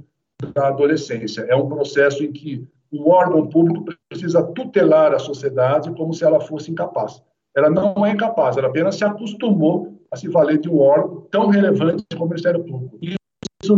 da 0.54 0.70
adolescência. 0.70 1.42
É 1.50 1.56
um 1.56 1.68
processo 1.68 2.24
em 2.24 2.32
que 2.32 2.66
o 2.90 3.10
órgão 3.10 3.48
público 3.48 3.86
precisa 4.08 4.42
tutelar 4.44 5.14
a 5.14 5.20
sociedade 5.20 5.92
como 5.92 6.14
se 6.14 6.24
ela 6.24 6.40
fosse 6.40 6.72
incapaz. 6.72 7.22
Ela 7.56 7.70
não 7.70 8.06
é 8.06 8.12
incapaz, 8.12 8.56
ela 8.56 8.68
apenas 8.68 8.96
se 8.96 9.04
acostumou 9.04 10.00
a 10.10 10.16
se 10.16 10.30
valer 10.30 10.60
de 10.60 10.70
um 10.70 10.80
órgão 10.80 11.28
tão 11.30 11.48
relevante 11.50 12.06
como 12.14 12.26
o 12.26 12.30
Ministério 12.30 12.64
Público. 12.64 12.98
E 13.02 13.16
isso, 13.62 13.76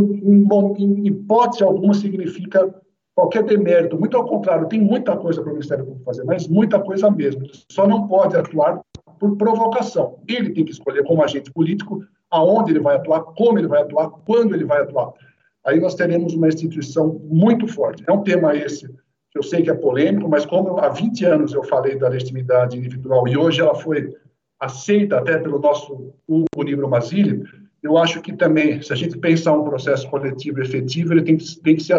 em 0.78 1.08
hipótese 1.08 1.64
alguma, 1.64 1.94
significa 1.96 2.74
qualquer 3.16 3.44
demérito, 3.44 3.98
muito 3.98 4.18
ao 4.18 4.26
contrário, 4.26 4.68
tem 4.68 4.82
muita 4.82 5.16
coisa 5.16 5.42
para 5.42 5.50
o 5.50 5.54
Ministério 5.54 5.86
Público 5.86 6.06
fazer, 6.06 6.24
mas 6.26 6.48
muita 6.48 6.80
coisa 6.80 7.10
mesmo. 7.10 7.44
Só 7.72 7.88
não 7.88 8.08
pode 8.08 8.36
atuar 8.36 8.82
por 9.20 9.38
provocação. 9.38 10.20
Ele 10.28 10.52
tem 10.52 10.66
que 10.66 10.72
escolher 10.72 11.04
como 11.06 11.24
agente 11.24 11.52
político 11.52 12.04
aonde 12.30 12.74
ele 12.74 12.82
vai 12.82 12.98
atuar, 12.98 13.22
como 13.22 13.58
ele 13.58 13.68
vai 13.68 13.82
atuar, 13.82 14.10
quando 14.26 14.54
ele 14.54 14.66
vai 14.66 14.82
atuar. 14.82 15.14
Aí 15.66 15.80
nós 15.80 15.96
teremos 15.96 16.34
uma 16.34 16.50
instituição 16.50 17.20
muito 17.24 17.68
forte. 17.68 18.04
É 18.06 18.12
um 18.12 18.22
tema 18.22 18.56
esse 18.56 18.88
que 19.32 19.40
eu 19.40 19.44
sei 19.44 19.64
que 19.64 19.70
é 19.70 19.74
polêmico, 19.74 20.30
mas 20.30 20.46
como 20.46 20.78
há 20.80 20.90
20 20.90 21.26
anos 21.26 21.54
eu 21.54 21.64
falei 21.64 21.98
da 21.98 22.10
legitimidade 22.10 22.78
individual 22.78 23.28
e 23.28 23.38
hoje 23.38 23.62
ela 23.62 23.76
foi 23.76 24.14
aceita 24.60 25.18
até 25.18 25.38
pelo 25.38 25.60
nosso 25.60 26.14
Hugo 26.28 26.64
Nibro 26.64 26.90
eu 27.86 28.00
acho 28.00 28.20
que 28.20 28.34
também, 28.34 28.82
se 28.82 28.92
a 28.92 28.96
gente 28.96 29.16
pensar 29.20 29.54
um 29.54 29.64
processo 29.64 30.10
coletivo 30.10 30.60
efetivo, 30.60 31.14
ele 31.14 31.22
tem 31.22 31.38
que, 31.38 31.62
tem 31.62 31.76
que 31.76 31.84
se 31.84 31.94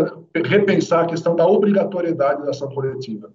repensar 0.44 1.04
a 1.04 1.06
questão 1.06 1.36
da 1.36 1.46
obrigatoriedade 1.46 2.42
da 2.42 2.50
ação 2.50 2.68
coletiva. 2.70 3.32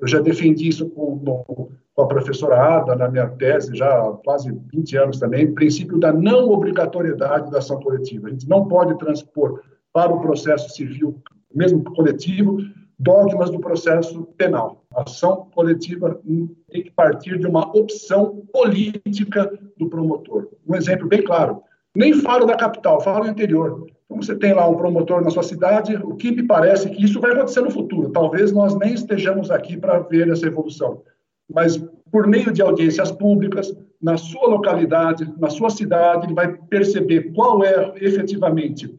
Eu 0.00 0.08
já 0.08 0.18
defendi 0.18 0.66
isso 0.66 0.90
com, 0.90 1.16
com 1.16 2.02
a 2.02 2.06
professora 2.08 2.60
Ada 2.60 2.96
na 2.96 3.08
minha 3.08 3.28
tese, 3.28 3.76
já 3.76 3.86
há 3.86 4.12
quase 4.24 4.52
20 4.72 4.96
anos 4.96 5.20
também, 5.20 5.46
o 5.46 5.54
princípio 5.54 5.96
da 5.96 6.12
não 6.12 6.50
obrigatoriedade 6.50 7.52
da 7.52 7.58
ação 7.58 7.78
coletiva. 7.78 8.26
A 8.26 8.30
gente 8.30 8.48
não 8.48 8.66
pode 8.66 8.98
transpor 8.98 9.62
para 9.92 10.12
o 10.12 10.20
processo 10.20 10.74
civil, 10.74 11.22
mesmo 11.54 11.84
coletivo, 11.84 12.58
dogmas 12.98 13.48
do 13.48 13.60
processo 13.60 14.24
penal. 14.36 14.84
A 14.92 15.02
ação 15.02 15.48
coletiva 15.54 16.20
tem 16.68 16.82
que 16.82 16.90
partir 16.90 17.38
de 17.38 17.46
uma 17.46 17.64
opção 17.78 18.42
política 18.52 19.56
do 19.76 19.88
promotor. 19.88 20.48
Um 20.66 20.74
exemplo 20.74 21.06
bem 21.06 21.22
claro. 21.22 21.62
Nem 21.96 22.12
falo 22.12 22.44
da 22.44 22.54
capital, 22.54 23.00
falo 23.00 23.24
do 23.24 23.30
interior. 23.30 23.86
Então, 24.04 24.20
você 24.20 24.36
tem 24.36 24.52
lá 24.52 24.68
um 24.68 24.76
promotor 24.76 25.24
na 25.24 25.30
sua 25.30 25.42
cidade, 25.42 25.96
o 25.96 26.14
que 26.14 26.30
me 26.30 26.42
parece 26.42 26.90
que 26.90 27.02
isso 27.02 27.18
vai 27.20 27.32
acontecer 27.32 27.62
no 27.62 27.70
futuro. 27.70 28.10
Talvez 28.10 28.52
nós 28.52 28.76
nem 28.76 28.92
estejamos 28.92 29.50
aqui 29.50 29.78
para 29.78 30.00
ver 30.00 30.28
essa 30.28 30.46
evolução. 30.46 31.02
Mas, 31.50 31.82
por 32.12 32.26
meio 32.26 32.52
de 32.52 32.60
audiências 32.60 33.10
públicas, 33.10 33.74
na 34.00 34.18
sua 34.18 34.46
localidade, 34.46 35.26
na 35.38 35.48
sua 35.48 35.70
cidade, 35.70 36.26
ele 36.26 36.34
vai 36.34 36.52
perceber 36.68 37.32
qual 37.32 37.64
é 37.64 37.94
efetivamente 37.96 38.94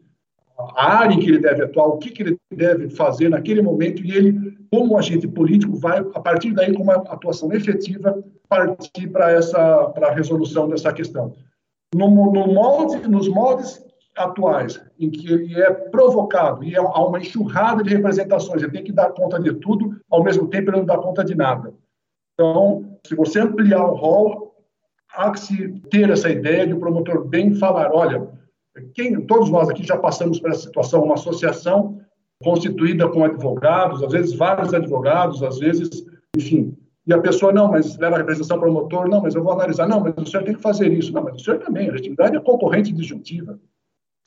a 0.57 0.97
área 1.01 1.13
em 1.13 1.19
que 1.19 1.29
ele 1.29 1.39
deve 1.39 1.65
atuar, 1.65 1.89
o 1.89 1.99
que, 1.99 2.09
que 2.09 2.23
ele 2.23 2.37
deve 2.51 2.89
fazer 2.89 3.29
naquele 3.29 3.61
momento, 3.61 4.03
e 4.03 4.11
ele, 4.11 4.57
como 4.71 4.97
agente 4.97 5.27
político, 5.27 5.77
vai, 5.77 5.99
a 5.99 6.19
partir 6.19 6.51
daí, 6.51 6.73
com 6.73 6.81
uma 6.81 6.95
atuação 6.95 7.53
efetiva, 7.53 8.23
partir 8.49 9.07
para 9.09 9.31
essa 9.31 9.93
resolução 10.15 10.67
dessa 10.67 10.91
questão 10.91 11.35
no, 11.93 12.09
no 12.09 12.47
molde, 12.47 13.07
nos 13.07 13.27
moldes 13.27 13.85
atuais, 14.15 14.81
em 14.99 15.09
que 15.09 15.31
ele 15.31 15.59
é 15.61 15.71
provocado 15.71 16.63
e 16.63 16.75
há 16.75 16.81
uma 16.81 17.19
enxurrada 17.19 17.83
de 17.83 17.91
representações, 17.91 18.61
ele 18.61 18.71
tem 18.71 18.83
que 18.83 18.91
dar 18.91 19.11
conta 19.11 19.39
de 19.39 19.53
tudo, 19.53 19.95
ao 20.09 20.23
mesmo 20.23 20.47
tempo 20.47 20.71
ele 20.71 20.77
não 20.77 20.85
dá 20.85 20.97
conta 20.97 21.23
de 21.23 21.35
nada. 21.35 21.73
Então, 22.33 22.97
se 23.05 23.15
você 23.15 23.39
ampliar 23.39 23.85
o 23.85 23.95
rol, 23.95 24.55
há 25.13 25.31
que 25.31 25.39
se 25.39 25.69
ter 25.89 26.09
essa 26.09 26.29
ideia 26.29 26.65
de 26.65 26.73
o 26.73 26.77
um 26.77 26.79
promotor 26.79 27.25
bem 27.25 27.53
falar, 27.55 27.91
olha, 27.93 28.27
quem, 28.93 29.25
todos 29.25 29.49
nós 29.49 29.69
aqui 29.69 29.83
já 29.83 29.97
passamos 29.97 30.39
por 30.39 30.49
essa 30.49 30.61
situação, 30.61 31.03
uma 31.03 31.15
associação 31.15 31.99
constituída 32.43 33.09
com 33.09 33.23
advogados, 33.23 34.03
às 34.03 34.11
vezes 34.11 34.35
vários 34.35 34.73
advogados, 34.73 35.41
às 35.41 35.57
vezes, 35.57 36.05
enfim, 36.35 36.77
e 37.07 37.13
a 37.13 37.21
pessoa, 37.21 37.53
não, 37.53 37.71
mas 37.71 37.97
leva 37.97 38.15
a 38.15 38.19
representação 38.19 38.59
promotor, 38.59 39.07
não, 39.07 39.21
mas 39.21 39.33
eu 39.33 39.41
vou 39.41 39.53
analisar, 39.53 39.87
não, 39.87 40.01
mas 40.01 40.13
o 40.17 40.25
senhor 40.25 40.43
tem 40.43 40.53
que 40.53 40.61
fazer 40.61 40.91
isso, 40.91 41.13
não, 41.13 41.23
mas 41.23 41.35
o 41.35 41.39
senhor 41.39 41.57
também, 41.59 41.87
a 41.87 41.91
legitimidade 41.91 42.35
é 42.35 42.39
concorrente 42.41 42.91
disjuntiva. 42.91 43.57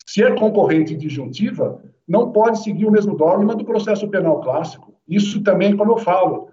Se 0.07 0.23
é 0.23 0.35
concorrente 0.35 0.97
disjuntiva, 0.97 1.83
não 2.09 2.33
pode 2.33 2.63
seguir 2.63 2.87
o 2.87 2.91
mesmo 2.91 3.15
dogma 3.15 3.55
do 3.55 3.67
processo 3.67 4.09
penal 4.09 4.41
clássico. 4.41 4.95
Isso 5.07 5.43
também, 5.43 5.77
como 5.77 5.93
eu 5.93 5.99
falo, 5.99 6.49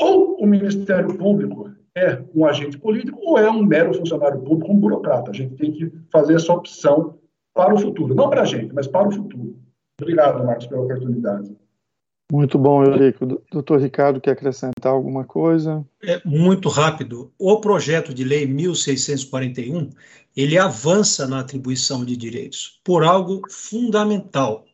ou 0.00 0.36
o 0.40 0.46
Ministério 0.46 1.16
Público 1.18 1.70
é 1.94 2.22
um 2.34 2.46
agente 2.46 2.78
político 2.78 3.18
ou 3.22 3.38
é 3.38 3.50
um 3.50 3.62
mero 3.62 3.92
funcionário 3.92 4.40
público, 4.40 4.72
um 4.72 4.80
burocrata. 4.80 5.30
A 5.30 5.34
gente 5.34 5.56
tem 5.56 5.72
que 5.72 5.92
fazer 6.10 6.34
essa 6.34 6.52
opção 6.52 7.18
para 7.54 7.74
o 7.74 7.78
futuro. 7.78 8.14
Não 8.14 8.30
para 8.30 8.42
a 8.42 8.44
gente, 8.44 8.74
mas 8.74 8.86
para 8.86 9.08
o 9.08 9.12
futuro. 9.12 9.56
Obrigado, 10.00 10.44
Marcos, 10.44 10.66
pela 10.66 10.82
oportunidade. 10.82 11.54
Muito 12.30 12.58
bom, 12.58 12.82
Eurico. 12.82 13.40
Doutor 13.52 13.80
Ricardo, 13.80 14.20
quer 14.20 14.32
acrescentar 14.32 14.92
alguma 14.92 15.24
coisa? 15.24 15.84
É 16.02 16.20
muito 16.24 16.68
rápido. 16.68 17.32
O 17.38 17.60
projeto 17.60 18.12
de 18.12 18.24
lei 18.24 18.46
1641, 18.46 19.90
ele 20.36 20.58
avança 20.58 21.26
na 21.26 21.40
atribuição 21.40 22.04
de 22.04 22.16
direitos 22.16 22.80
por 22.82 23.04
algo 23.04 23.42
fundamental. 23.48 24.66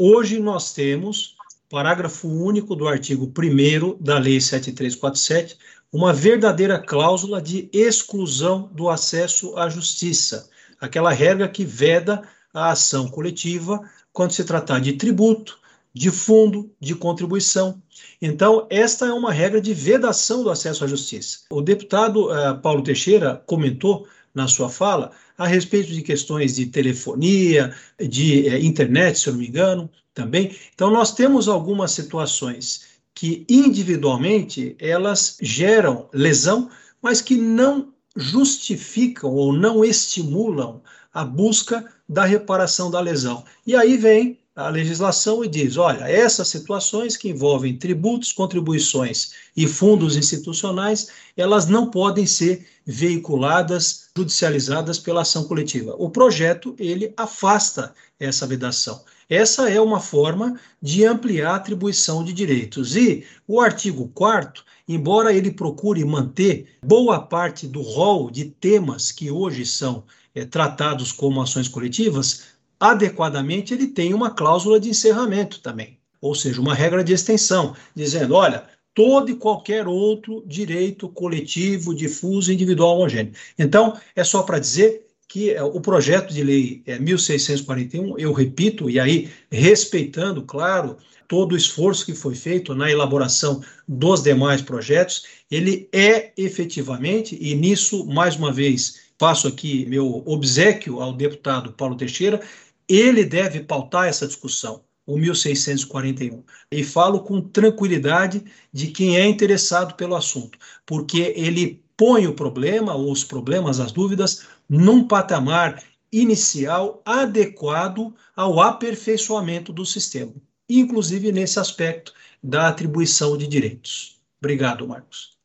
Hoje 0.00 0.40
nós 0.40 0.72
temos, 0.72 1.36
parágrafo 1.68 2.26
único 2.26 2.74
do 2.74 2.88
artigo 2.88 3.26
1 3.26 4.02
da 4.02 4.18
Lei 4.18 4.40
7347, 4.40 5.58
uma 5.92 6.12
verdadeira 6.12 6.78
cláusula 6.78 7.40
de 7.40 7.68
exclusão 7.72 8.68
do 8.72 8.88
acesso 8.88 9.56
à 9.56 9.68
justiça, 9.68 10.48
aquela 10.80 11.12
regra 11.12 11.48
que 11.48 11.64
veda 11.64 12.22
a 12.52 12.70
ação 12.70 13.08
coletiva 13.08 13.80
quando 14.12 14.32
se 14.32 14.42
tratar 14.42 14.80
de 14.80 14.94
tributo, 14.94 15.58
de 15.94 16.10
fundo, 16.10 16.70
de 16.80 16.94
contribuição. 16.94 17.80
Então, 18.20 18.66
esta 18.68 19.06
é 19.06 19.12
uma 19.12 19.32
regra 19.32 19.60
de 19.60 19.72
vedação 19.72 20.42
do 20.42 20.50
acesso 20.50 20.84
à 20.84 20.88
justiça. 20.88 21.40
O 21.50 21.62
deputado 21.62 22.30
uh, 22.30 22.58
Paulo 22.60 22.82
Teixeira 22.82 23.40
comentou 23.46 24.06
na 24.34 24.48
sua 24.48 24.68
fala 24.68 25.12
a 25.38 25.46
respeito 25.46 25.92
de 25.92 26.02
questões 26.02 26.56
de 26.56 26.66
telefonia, 26.66 27.72
de 27.98 28.48
uh, 28.48 28.56
internet, 28.56 29.20
se 29.20 29.28
eu 29.28 29.34
não 29.34 29.40
me 29.40 29.46
engano, 29.46 29.88
também. 30.12 30.56
Então, 30.74 30.90
nós 30.90 31.12
temos 31.12 31.46
algumas 31.46 31.92
situações 31.92 32.94
que 33.14 33.46
individualmente 33.48 34.74
elas 34.80 35.36
geram 35.40 36.08
lesão, 36.12 36.68
mas 37.00 37.20
que 37.20 37.36
não 37.36 37.92
justificam 38.16 39.30
ou 39.30 39.52
não 39.52 39.84
estimulam 39.84 40.82
a 41.12 41.24
busca 41.24 41.84
da 42.08 42.24
reparação 42.24 42.90
da 42.90 43.00
lesão. 43.00 43.44
E 43.64 43.76
aí 43.76 43.96
vem 43.96 44.40
a 44.54 44.68
legislação 44.68 45.44
e 45.44 45.48
diz: 45.48 45.76
olha, 45.76 46.04
essas 46.04 46.48
situações 46.48 47.16
que 47.16 47.28
envolvem 47.28 47.76
tributos, 47.76 48.32
contribuições 48.32 49.32
e 49.56 49.66
fundos 49.66 50.16
institucionais, 50.16 51.08
elas 51.36 51.66
não 51.66 51.90
podem 51.90 52.26
ser 52.26 52.66
veiculadas, 52.86 54.08
judicializadas 54.16 54.98
pela 54.98 55.22
ação 55.22 55.44
coletiva. 55.44 55.94
O 55.98 56.10
projeto 56.10 56.74
ele 56.78 57.12
afasta 57.16 57.94
essa 58.18 58.46
vedação. 58.46 59.02
Essa 59.28 59.70
é 59.70 59.80
uma 59.80 60.00
forma 60.00 60.60
de 60.80 61.04
ampliar 61.04 61.52
a 61.52 61.56
atribuição 61.56 62.22
de 62.22 62.32
direitos. 62.32 62.94
E 62.94 63.24
o 63.48 63.60
artigo 63.60 64.08
4 64.14 64.62
embora 64.86 65.32
ele 65.32 65.50
procure 65.50 66.04
manter 66.04 66.76
boa 66.82 67.20
parte 67.20 67.66
do 67.66 67.80
rol 67.80 68.30
de 68.30 68.44
temas 68.44 69.10
que 69.10 69.30
hoje 69.30 69.64
são 69.64 70.04
é, 70.34 70.44
tratados 70.44 71.12
como 71.12 71.40
ações 71.40 71.68
coletivas, 71.68 72.53
adequadamente 72.78 73.74
ele 73.74 73.88
tem 73.88 74.14
uma 74.14 74.30
cláusula 74.30 74.78
de 74.78 74.88
encerramento 74.88 75.60
também, 75.60 75.98
ou 76.20 76.34
seja, 76.34 76.60
uma 76.60 76.74
regra 76.74 77.02
de 77.02 77.12
extensão, 77.12 77.74
dizendo, 77.94 78.34
olha, 78.34 78.64
todo 78.94 79.30
e 79.30 79.36
qualquer 79.36 79.88
outro 79.88 80.44
direito 80.46 81.08
coletivo, 81.08 81.94
difuso, 81.94 82.52
individual, 82.52 82.96
homogêneo. 82.96 83.32
Então, 83.58 83.98
é 84.14 84.22
só 84.22 84.42
para 84.42 84.58
dizer 84.58 85.04
que 85.26 85.50
é, 85.50 85.62
o 85.62 85.80
projeto 85.80 86.32
de 86.32 86.44
lei 86.44 86.82
é, 86.86 86.98
1641, 86.98 88.18
eu 88.18 88.32
repito, 88.32 88.88
e 88.88 89.00
aí 89.00 89.30
respeitando, 89.50 90.42
claro, 90.42 90.96
todo 91.26 91.52
o 91.52 91.56
esforço 91.56 92.06
que 92.06 92.14
foi 92.14 92.36
feito 92.36 92.74
na 92.74 92.90
elaboração 92.90 93.60
dos 93.88 94.22
demais 94.22 94.62
projetos, 94.62 95.24
ele 95.50 95.88
é 95.92 96.32
efetivamente, 96.36 97.36
e 97.40 97.54
nisso, 97.54 98.06
mais 98.06 98.36
uma 98.36 98.52
vez, 98.52 99.00
passo 99.18 99.48
aqui 99.48 99.86
meu 99.86 100.22
obsequio 100.26 101.00
ao 101.00 101.12
deputado 101.12 101.72
Paulo 101.72 101.96
Teixeira, 101.96 102.40
ele 102.88 103.24
deve 103.24 103.60
pautar 103.60 104.06
essa 104.06 104.26
discussão, 104.26 104.82
o 105.06 105.16
1641. 105.16 106.42
E 106.70 106.84
falo 106.84 107.20
com 107.20 107.40
tranquilidade 107.40 108.44
de 108.72 108.88
quem 108.88 109.16
é 109.16 109.26
interessado 109.26 109.94
pelo 109.94 110.14
assunto, 110.14 110.58
porque 110.86 111.32
ele 111.36 111.82
põe 111.96 112.26
o 112.26 112.34
problema, 112.34 112.94
ou 112.94 113.10
os 113.12 113.24
problemas, 113.24 113.80
as 113.80 113.92
dúvidas, 113.92 114.46
num 114.68 115.06
patamar 115.06 115.82
inicial 116.12 117.02
adequado 117.04 118.14
ao 118.36 118.60
aperfeiçoamento 118.60 119.72
do 119.72 119.84
sistema, 119.84 120.32
inclusive 120.68 121.32
nesse 121.32 121.58
aspecto 121.58 122.12
da 122.42 122.68
atribuição 122.68 123.36
de 123.36 123.46
direitos. 123.46 124.20
Obrigado, 124.38 124.86
Marcos. 124.86 125.36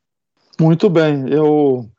Muito 0.60 0.90
bem, 0.90 1.30
eu 1.30 1.90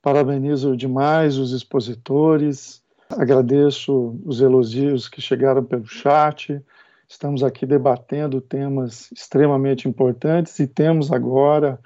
parabenizo 0.00 0.76
demais 0.76 1.36
os 1.36 1.52
expositores, 1.52 2.82
Agradeço 3.10 4.20
os 4.24 4.40
elogios 4.40 5.08
que 5.08 5.20
chegaram 5.20 5.62
pelo 5.62 5.86
chat. 5.86 6.60
Estamos 7.08 7.44
aqui 7.44 7.64
debatendo 7.64 8.40
temas 8.40 9.10
extremamente 9.12 9.88
importantes 9.88 10.58
e 10.58 10.66
temos 10.66 11.12
agora 11.12 11.78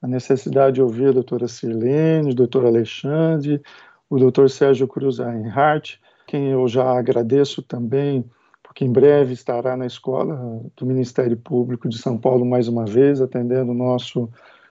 a 0.00 0.06
necessidade 0.06 0.76
de 0.76 0.82
ouvir 0.82 1.08
a 1.08 1.12
doutora 1.12 1.48
Sirlene, 1.48 2.30
o 2.30 2.34
doutor 2.34 2.64
Alexandre, 2.64 3.60
o 4.08 4.18
doutor 4.18 4.48
Sérgio 4.48 4.86
Cruz 4.86 5.18
Reinhardt, 5.18 6.00
quem 6.26 6.50
eu 6.50 6.68
já 6.68 6.96
agradeço 6.96 7.62
também, 7.62 8.24
porque 8.62 8.84
em 8.84 8.92
breve 8.92 9.32
estará 9.32 9.76
na 9.76 9.86
escola 9.86 10.62
do 10.76 10.86
Ministério 10.86 11.36
Público 11.36 11.88
de 11.88 11.98
São 11.98 12.16
Paulo 12.16 12.46
mais 12.46 12.68
uma 12.68 12.84
vez, 12.84 13.20
atendendo 13.20 13.72
o 13.72 13.74
nosso 13.74 14.30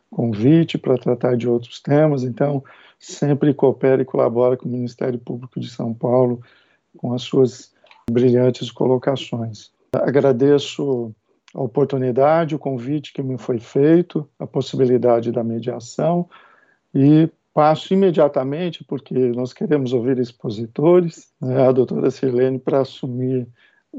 convite 0.10 0.78
para 0.78 0.98
tratar 0.98 1.36
de 1.36 1.50
outros 1.50 1.82
temas. 1.82 2.24
Então, 2.24 2.64
sempre 3.00 3.54
coopera 3.54 4.02
e 4.02 4.06
colabora 4.06 4.58
com 4.58 4.68
o 4.68 4.72
Ministério 4.72 5.20
Público 5.20 5.60
de 5.60 5.70
São 5.70 5.94
Paulo 5.94 6.42
com 6.98 7.14
as 7.14 7.22
suas 7.22 7.72
brilhantes 8.10 8.72
colocações. 8.72 9.72
Agradeço 9.94 11.14
a 11.54 11.62
oportunidade, 11.62 12.56
o 12.56 12.60
convite 12.60 13.14
que 13.14 13.24
me 13.24 13.38
foi 13.38 13.60
feito, 13.60 14.28
a 14.40 14.46
possibilidade 14.46 15.32
da 15.32 15.44
mediação 15.44 16.28
e 16.94 17.30
passo 17.54 17.94
imediatamente, 17.94 18.84
porque 18.84 19.16
nós 19.16 19.54
queremos 19.54 19.92
ouvir 19.94 20.20
expositores, 20.20 21.32
né, 21.42 21.68
a 21.68 21.72
doutora 21.72 22.12
Sirlene 22.12 22.60
para 22.60 22.82
assumir 22.82 23.48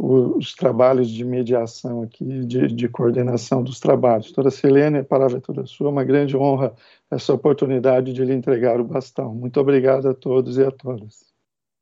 os 0.00 0.54
trabalhos 0.54 1.10
de 1.10 1.24
mediação 1.24 2.02
aqui, 2.02 2.24
de, 2.24 2.68
de 2.68 2.88
coordenação 2.88 3.64
dos 3.64 3.80
trabalhos. 3.80 4.26
Doutora 4.26 4.50
Silene, 4.50 4.98
a 4.98 5.04
palavra 5.04 5.38
é 5.38 5.40
toda 5.40 5.66
sua, 5.66 5.90
uma 5.90 6.04
grande 6.04 6.36
honra 6.36 6.72
essa 7.10 7.34
oportunidade 7.34 8.12
de 8.12 8.24
lhe 8.24 8.32
entregar 8.32 8.80
o 8.80 8.84
bastão. 8.84 9.34
Muito 9.34 9.58
obrigado 9.58 10.08
a 10.08 10.14
todos 10.14 10.56
e 10.56 10.62
a 10.62 10.70
todas. 10.70 11.26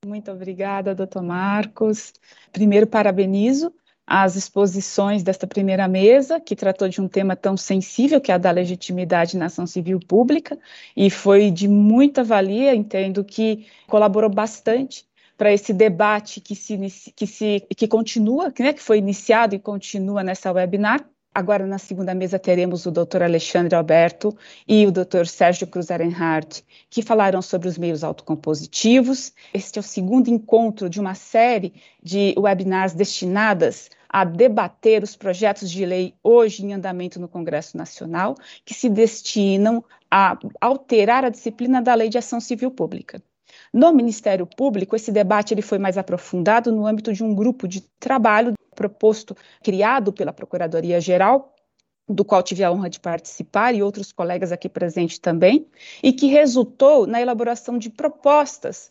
Muito 0.07 0.31
obrigada, 0.31 0.95
doutor 0.95 1.23
Marcos. 1.23 2.15
Primeiro, 2.53 2.87
parabenizo 2.87 3.71
as 4.07 4.37
exposições 4.37 5.23
desta 5.23 5.47
primeira 5.47 5.89
mesa, 5.89 6.41
que 6.41 6.55
tratou 6.55 6.89
de 6.89 7.01
um 7.01 7.09
tema 7.09 7.35
tão 7.35 7.57
sensível, 7.57 8.21
que 8.21 8.31
é 8.31 8.37
a 8.37 8.39
da 8.39 8.53
legitimidade 8.53 9.37
na 9.37 9.47
ação 9.47 9.67
civil 9.67 9.99
pública, 9.99 10.57
e 10.97 11.11
foi 11.11 11.51
de 11.51 11.67
muita 11.67 12.23
valia, 12.23 12.75
entendo 12.75 13.25
que 13.25 13.67
colaborou 13.89 14.31
bastante 14.31 15.05
para 15.37 15.53
esse 15.53 15.73
debate 15.73 16.41
que 16.41 16.55
se, 16.55 16.77
que 17.15 17.27
se 17.27 17.67
que 17.77 17.87
continua, 17.87 18.53
né, 18.59 18.73
que 18.73 18.83
foi 18.83 18.99
iniciado 18.99 19.55
e 19.55 19.59
continua 19.59 20.23
nessa 20.23 20.53
webinar. 20.53 21.07
Agora, 21.35 21.67
na 21.67 21.77
segunda 21.77 22.15
mesa, 22.15 22.39
teremos 22.39 22.87
o 22.87 22.91
doutor 22.91 23.23
Alexandre 23.23 23.75
Alberto 23.75 24.35
e 24.67 24.87
o 24.87 24.91
doutor 24.91 25.27
Sérgio 25.27 25.67
Cruz 25.67 25.91
Arenhardt, 25.91 26.65
que 26.89 27.03
falarão 27.03 27.43
sobre 27.43 27.69
os 27.69 27.77
meios 27.77 28.03
autocompositivos. 28.03 29.35
Este 29.53 29.79
é 29.79 29.81
o 29.81 29.83
segundo 29.83 30.29
encontro 30.29 30.89
de 30.89 30.99
uma 30.99 31.15
série 31.15 31.75
de 32.03 32.35
webinars 32.39 32.95
destinadas 32.95 33.91
a 34.09 34.25
debater 34.25 35.03
os 35.03 35.15
projetos 35.15 35.71
de 35.71 35.85
lei 35.85 36.15
hoje 36.23 36.65
em 36.65 36.73
andamento 36.73 37.21
no 37.21 37.29
Congresso 37.29 37.77
Nacional, 37.77 38.35
que 38.65 38.73
se 38.73 38.89
destinam 38.89 39.85
a 40.11 40.39
alterar 40.59 41.23
a 41.23 41.29
disciplina 41.29 41.83
da 41.83 41.95
Lei 41.95 42.09
de 42.09 42.17
Ação 42.17 42.41
Civil 42.41 42.71
Pública. 42.71 43.23
No 43.73 43.93
Ministério 43.93 44.47
Público, 44.47 44.97
esse 44.97 45.13
debate 45.13 45.53
ele 45.55 45.63
foi 45.63 45.79
mais 45.79 45.99
aprofundado 45.99 46.73
no 46.73 46.87
âmbito 46.87 47.13
de 47.13 47.23
um 47.23 47.35
grupo 47.35 47.67
de 47.69 47.81
trabalho 47.99 48.55
proposto, 48.75 49.37
criado 49.63 50.13
pela 50.13 50.33
Procuradoria-Geral, 50.33 51.55
do 52.09 52.25
qual 52.25 52.43
tive 52.43 52.63
a 52.63 52.71
honra 52.71 52.89
de 52.89 53.01
participar 53.01 53.75
e 53.75 53.83
outros 53.83 54.13
colegas 54.13 54.53
aqui 54.53 54.69
presentes 54.69 55.19
também, 55.19 55.67
e 56.03 56.13
que 56.13 56.27
resultou 56.27 57.07
na 57.07 57.21
elaboração 57.21 57.79
de 57.79 57.91
propostas 57.91 58.91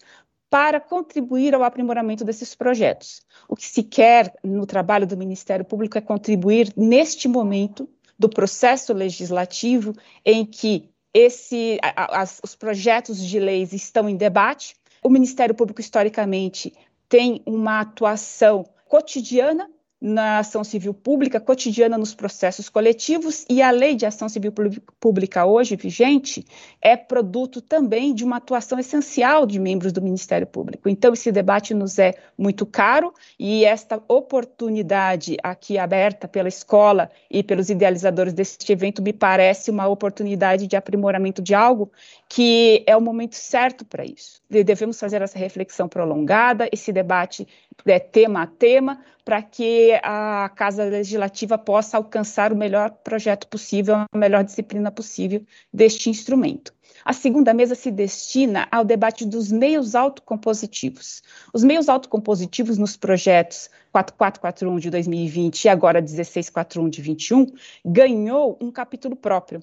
para 0.49 0.79
contribuir 0.79 1.53
ao 1.55 1.63
aprimoramento 1.63 2.23
desses 2.23 2.55
projetos. 2.55 3.21
O 3.47 3.55
que 3.55 3.67
se 3.67 3.83
quer 3.83 4.33
no 4.43 4.65
trabalho 4.65 5.07
do 5.07 5.17
Ministério 5.17 5.65
Público 5.65 5.97
é 5.97 6.01
contribuir 6.01 6.71
neste 6.75 7.27
momento 7.27 7.89
do 8.17 8.29
processo 8.29 8.93
legislativo 8.93 9.93
em 10.23 10.45
que 10.45 10.89
esse, 11.15 11.79
a, 11.81 12.21
as, 12.21 12.41
os 12.43 12.55
projetos 12.55 13.25
de 13.25 13.39
leis 13.39 13.71
estão 13.71 14.09
em 14.09 14.17
debate. 14.17 14.75
O 15.01 15.09
Ministério 15.09 15.55
Público, 15.55 15.79
historicamente, 15.79 16.73
tem 17.07 17.41
uma 17.45 17.79
atuação 17.79 18.65
cotidiana 18.85 19.71
na 19.99 20.39
ação 20.39 20.63
civil 20.63 20.93
pública 20.93 21.39
cotidiana 21.39 21.97
nos 21.97 22.13
processos 22.13 22.69
coletivos 22.69 23.45
e 23.49 23.61
a 23.61 23.71
lei 23.71 23.95
de 23.95 24.05
ação 24.05 24.27
civil 24.27 24.53
pública 24.99 25.45
hoje 25.45 25.75
vigente 25.75 26.45
é 26.81 26.97
produto 26.97 27.61
também 27.61 28.13
de 28.13 28.23
uma 28.23 28.37
atuação 28.37 28.77
essencial 28.77 29.45
de 29.45 29.57
membros 29.57 29.91
do 29.91 30.01
Ministério 30.01 30.45
Público. 30.45 30.89
Então 30.89 31.13
esse 31.13 31.31
debate 31.31 31.73
nos 31.73 31.97
é 31.97 32.13
muito 32.37 32.65
caro 32.65 33.13
e 33.39 33.63
esta 33.63 34.01
oportunidade 34.07 35.37
aqui 35.41 35.77
aberta 35.77 36.27
pela 36.27 36.49
escola 36.49 37.09
e 37.31 37.41
pelos 37.41 37.69
idealizadores 37.69 38.33
deste 38.33 38.71
evento 38.71 39.01
me 39.01 39.13
parece 39.13 39.71
uma 39.71 39.87
oportunidade 39.87 40.67
de 40.67 40.75
aprimoramento 40.75 41.41
de 41.41 41.55
algo 41.55 41.91
que 42.27 42.83
é 42.85 42.95
o 42.97 43.01
momento 43.01 43.35
certo 43.35 43.85
para 43.85 44.03
isso. 44.03 44.41
Devemos 44.49 44.99
fazer 44.99 45.21
essa 45.21 45.37
reflexão 45.39 45.87
prolongada, 45.87 46.67
esse 46.71 46.91
debate 46.91 47.47
é, 47.85 47.99
tema 47.99 48.43
a 48.43 48.47
tema, 48.47 48.99
para 49.23 49.41
que 49.41 49.99
a 50.03 50.49
Casa 50.55 50.83
Legislativa 50.83 51.57
possa 51.57 51.97
alcançar 51.97 52.53
o 52.53 52.55
melhor 52.55 52.91
projeto 53.03 53.47
possível, 53.47 53.95
a 54.11 54.17
melhor 54.17 54.43
disciplina 54.43 54.91
possível 54.91 55.43
deste 55.73 56.09
instrumento. 56.09 56.73
A 57.03 57.13
segunda 57.13 57.53
mesa 57.53 57.75
se 57.75 57.91
destina 57.91 58.67
ao 58.71 58.85
debate 58.85 59.25
dos 59.25 59.51
meios 59.51 59.95
autocompositivos. 59.95 61.21
Os 61.53 61.63
meios 61.63 61.89
autocompositivos 61.89 62.77
nos 62.77 62.95
projetos 62.95 63.69
4441 63.91 64.79
de 64.79 64.89
2020 64.89 65.65
e 65.65 65.69
agora 65.69 66.01
1641 66.01 66.89
de 66.89 67.01
21 67.01 67.47
ganhou 67.85 68.57
um 68.61 68.71
capítulo 68.71 69.15
próprio 69.15 69.61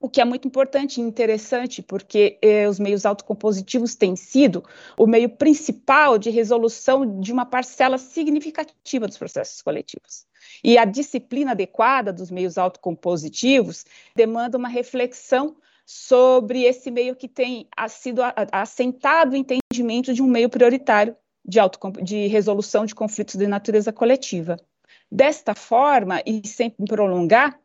o 0.00 0.08
que 0.08 0.20
é 0.20 0.24
muito 0.24 0.48
importante 0.48 0.98
e 0.98 1.04
interessante, 1.04 1.82
porque 1.82 2.38
eh, 2.40 2.66
os 2.66 2.80
meios 2.80 3.04
autocompositivos 3.04 3.94
têm 3.94 4.16
sido 4.16 4.64
o 4.96 5.06
meio 5.06 5.28
principal 5.28 6.18
de 6.18 6.30
resolução 6.30 7.20
de 7.20 7.30
uma 7.30 7.44
parcela 7.44 7.98
significativa 7.98 9.06
dos 9.06 9.18
processos 9.18 9.60
coletivos. 9.60 10.24
E 10.64 10.78
a 10.78 10.86
disciplina 10.86 11.50
adequada 11.50 12.14
dos 12.14 12.30
meios 12.30 12.56
autocompositivos 12.56 13.84
demanda 14.16 14.56
uma 14.56 14.68
reflexão 14.68 15.54
sobre 15.84 16.62
esse 16.62 16.90
meio 16.90 17.14
que 17.14 17.28
tem 17.28 17.68
sido 17.90 18.22
assentado 18.52 19.34
o 19.34 19.36
entendimento 19.36 20.14
de 20.14 20.22
um 20.22 20.26
meio 20.26 20.48
prioritário 20.48 21.14
de, 21.44 21.58
de 22.02 22.26
resolução 22.28 22.86
de 22.86 22.94
conflitos 22.94 23.34
de 23.34 23.46
natureza 23.46 23.92
coletiva. 23.92 24.56
Desta 25.12 25.54
forma, 25.54 26.22
e 26.24 26.46
sem 26.46 26.70
prolongar, 26.70 27.60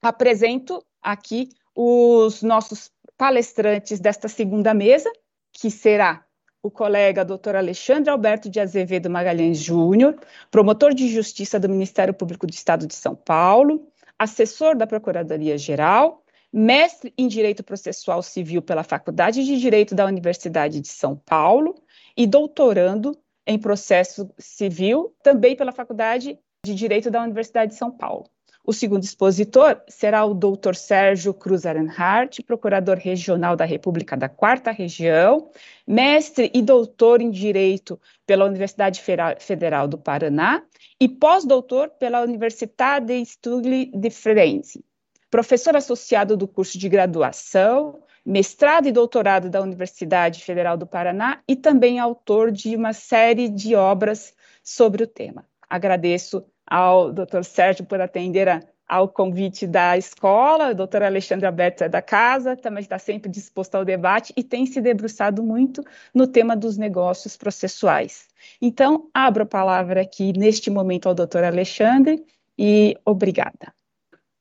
apresento 0.00 0.82
aqui 1.02 1.48
os 1.74 2.42
nossos 2.42 2.90
palestrantes 3.16 4.00
desta 4.00 4.28
segunda 4.28 4.72
mesa, 4.72 5.10
que 5.52 5.70
será 5.70 6.24
o 6.62 6.70
colega 6.70 7.24
Dr. 7.24 7.56
Alexandre 7.56 8.10
Alberto 8.10 8.48
de 8.48 8.58
Azevedo 8.58 9.10
Magalhães 9.10 9.58
Júnior, 9.58 10.18
promotor 10.50 10.94
de 10.94 11.08
justiça 11.08 11.60
do 11.60 11.68
Ministério 11.68 12.14
Público 12.14 12.46
do 12.46 12.52
Estado 12.52 12.86
de 12.86 12.94
São 12.94 13.14
Paulo, 13.14 13.86
assessor 14.18 14.74
da 14.74 14.86
Procuradoria-Geral, 14.86 16.24
mestre 16.50 17.12
em 17.18 17.28
Direito 17.28 17.62
Processual 17.62 18.22
Civil 18.22 18.62
pela 18.62 18.82
Faculdade 18.82 19.44
de 19.44 19.58
Direito 19.58 19.94
da 19.94 20.06
Universidade 20.06 20.80
de 20.80 20.88
São 20.88 21.16
Paulo 21.16 21.74
e 22.16 22.26
doutorando 22.26 23.18
em 23.46 23.58
Processo 23.58 24.30
Civil 24.38 25.14
também 25.22 25.54
pela 25.56 25.72
Faculdade 25.72 26.38
de 26.64 26.74
Direito 26.74 27.10
da 27.10 27.22
Universidade 27.22 27.72
de 27.72 27.78
São 27.78 27.90
Paulo. 27.90 28.24
O 28.66 28.72
segundo 28.72 29.04
expositor 29.04 29.82
será 29.86 30.24
o 30.24 30.32
Dr. 30.32 30.74
Sérgio 30.74 31.34
Cruz 31.34 31.66
Arenhardt, 31.66 32.42
procurador 32.44 32.96
regional 32.96 33.56
da 33.56 33.66
República 33.66 34.16
da 34.16 34.26
Quarta 34.26 34.70
Região, 34.70 35.50
mestre 35.86 36.50
e 36.54 36.62
doutor 36.62 37.20
em 37.20 37.30
Direito 37.30 38.00
pela 38.26 38.46
Universidade 38.46 39.02
Federal 39.38 39.86
do 39.86 39.98
Paraná 39.98 40.62
e 40.98 41.06
pós-doutor 41.06 41.90
pela 41.90 42.22
Universidade 42.22 43.12
Stugli 43.20 43.92
de 43.94 44.08
Firenze. 44.08 44.82
Professor 45.30 45.76
associado 45.76 46.34
do 46.34 46.48
curso 46.48 46.78
de 46.78 46.88
graduação, 46.88 48.00
mestrado 48.24 48.88
e 48.88 48.92
doutorado 48.92 49.50
da 49.50 49.60
Universidade 49.60 50.42
Federal 50.42 50.78
do 50.78 50.86
Paraná 50.86 51.42
e 51.46 51.54
também 51.54 51.98
autor 51.98 52.50
de 52.50 52.74
uma 52.74 52.94
série 52.94 53.50
de 53.50 53.74
obras 53.74 54.32
sobre 54.62 55.02
o 55.02 55.06
tema. 55.06 55.46
Agradeço 55.68 56.46
ao 56.66 57.12
Dr. 57.12 57.42
Sérgio 57.42 57.84
por 57.84 58.00
atender 58.00 58.48
a, 58.48 58.60
ao 58.88 59.08
convite 59.08 59.66
da 59.66 59.96
escola, 59.96 60.70
o 60.70 60.74
doutor 60.74 61.02
Alexandre 61.02 61.46
Alberto 61.46 61.84
é 61.84 61.88
da 61.88 62.02
casa, 62.02 62.56
também 62.56 62.82
está 62.82 62.98
sempre 62.98 63.30
disposto 63.30 63.74
ao 63.74 63.84
debate 63.84 64.32
e 64.36 64.42
tem 64.42 64.66
se 64.66 64.80
debruçado 64.80 65.42
muito 65.42 65.82
no 66.14 66.26
tema 66.26 66.56
dos 66.56 66.76
negócios 66.76 67.36
processuais. 67.36 68.28
Então, 68.60 69.08
abro 69.12 69.44
a 69.44 69.46
palavra 69.46 70.02
aqui 70.02 70.32
neste 70.36 70.70
momento 70.70 71.08
ao 71.08 71.14
doutor 71.14 71.44
Alexandre 71.44 72.22
e 72.58 72.96
obrigada. 73.04 73.72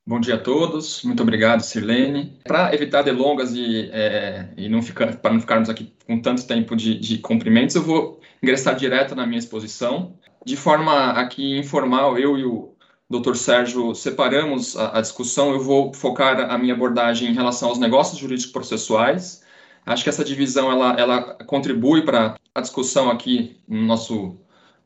Bom 0.05 0.19
dia 0.19 0.35
a 0.35 0.37
todos, 0.37 1.01
muito 1.03 1.23
obrigado, 1.23 1.61
Sirlene. 1.61 2.37
Para 2.43 2.75
evitar 2.75 3.03
delongas 3.03 3.53
e, 3.53 3.89
é, 3.93 4.49
e 4.57 4.67
não 4.67 4.81
ficar, 4.81 5.15
para 5.15 5.31
não 5.31 5.39
ficarmos 5.39 5.69
aqui 5.69 5.93
com 6.05 6.21
tanto 6.21 6.45
tempo 6.45 6.75
de, 6.75 6.99
de 6.99 7.19
cumprimentos, 7.19 7.73
eu 7.77 7.81
vou 7.81 8.19
ingressar 8.41 8.75
direto 8.75 9.15
na 9.15 9.25
minha 9.25 9.39
exposição 9.39 10.13
de 10.45 10.57
forma 10.57 11.11
aqui 11.11 11.57
informal, 11.57 12.17
eu 12.17 12.37
e 12.37 12.45
o 12.45 12.73
Dr. 13.09 13.35
Sérgio 13.35 13.93
separamos 13.93 14.75
a, 14.75 14.97
a, 14.97 15.01
discussão. 15.01 15.51
Eu 15.51 15.59
vou 15.59 15.93
focar 15.93 16.39
a 16.51 16.57
minha 16.57 16.73
abordagem 16.73 17.29
em 17.29 17.33
relação 17.33 17.69
aos 17.69 17.79
negócios 17.79 18.19
jurídicos 18.19 18.51
processuais. 18.51 19.43
Acho 19.85 20.03
que 20.03 20.09
essa 20.09 20.23
divisão 20.23 20.71
ela, 20.71 20.93
ela 20.99 21.21
contribui 21.45 22.03
para 22.03 22.35
a 22.55 22.61
discussão 22.61 23.09
aqui 23.09 23.57
no 23.67 23.81
nosso 23.83 24.37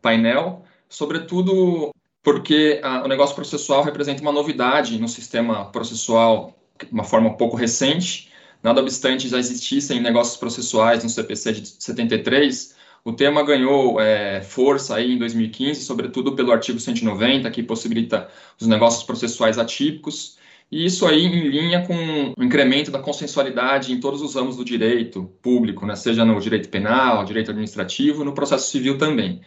painel, 0.02 0.64
sobretudo 0.90 1.92
porque 2.24 2.80
a, 2.84 3.04
o 3.04 3.08
negócio 3.08 3.36
processual 3.36 3.84
representa 3.84 4.22
uma 4.22 4.32
novidade 4.32 5.00
no 5.00 5.08
sistema 5.08 5.66
processual, 5.72 6.58
uma 6.92 7.04
forma 7.04 7.36
pouco 7.38 7.56
recente. 7.56 8.32
Nada 8.62 8.82
obstante 8.82 9.30
já 9.30 9.38
existissem 9.38 10.02
negócios 10.02 10.38
processuais 10.38 11.04
no 11.04 11.10
CPC 11.10 11.54
de 11.54 11.68
73, 11.68 12.76
o 13.08 13.14
tema 13.14 13.42
ganhou 13.42 14.02
é, 14.02 14.42
força 14.42 14.96
aí 14.96 15.14
em 15.14 15.18
2015, 15.18 15.82
sobretudo 15.82 16.36
pelo 16.36 16.52
artigo 16.52 16.78
190, 16.78 17.50
que 17.52 17.64
possibilita 17.64 18.28
os 18.60 18.68
negócios 18.68 19.02
processuais 19.02 19.58
atípicos, 19.58 20.38
e 20.70 20.86
isso 20.86 21.08
aí 21.08 21.24
em 21.24 21.48
linha 21.48 21.88
com 21.88 22.34
o 22.38 22.44
incremento 22.44 22.92
da 22.92 23.00
consensualidade 23.00 23.94
em 23.94 24.00
todos 24.02 24.22
os 24.22 24.36
ramos 24.36 24.58
do 24.58 24.66
direito 24.66 25.24
público, 25.42 25.86
né, 25.86 25.96
seja 25.96 26.26
no 26.26 26.38
direito 26.42 26.68
penal, 26.68 27.24
direito 27.24 27.52
administrativo, 27.52 28.26
no 28.26 28.34
processo 28.34 28.70
civil 28.70 28.98
também. 28.98 29.40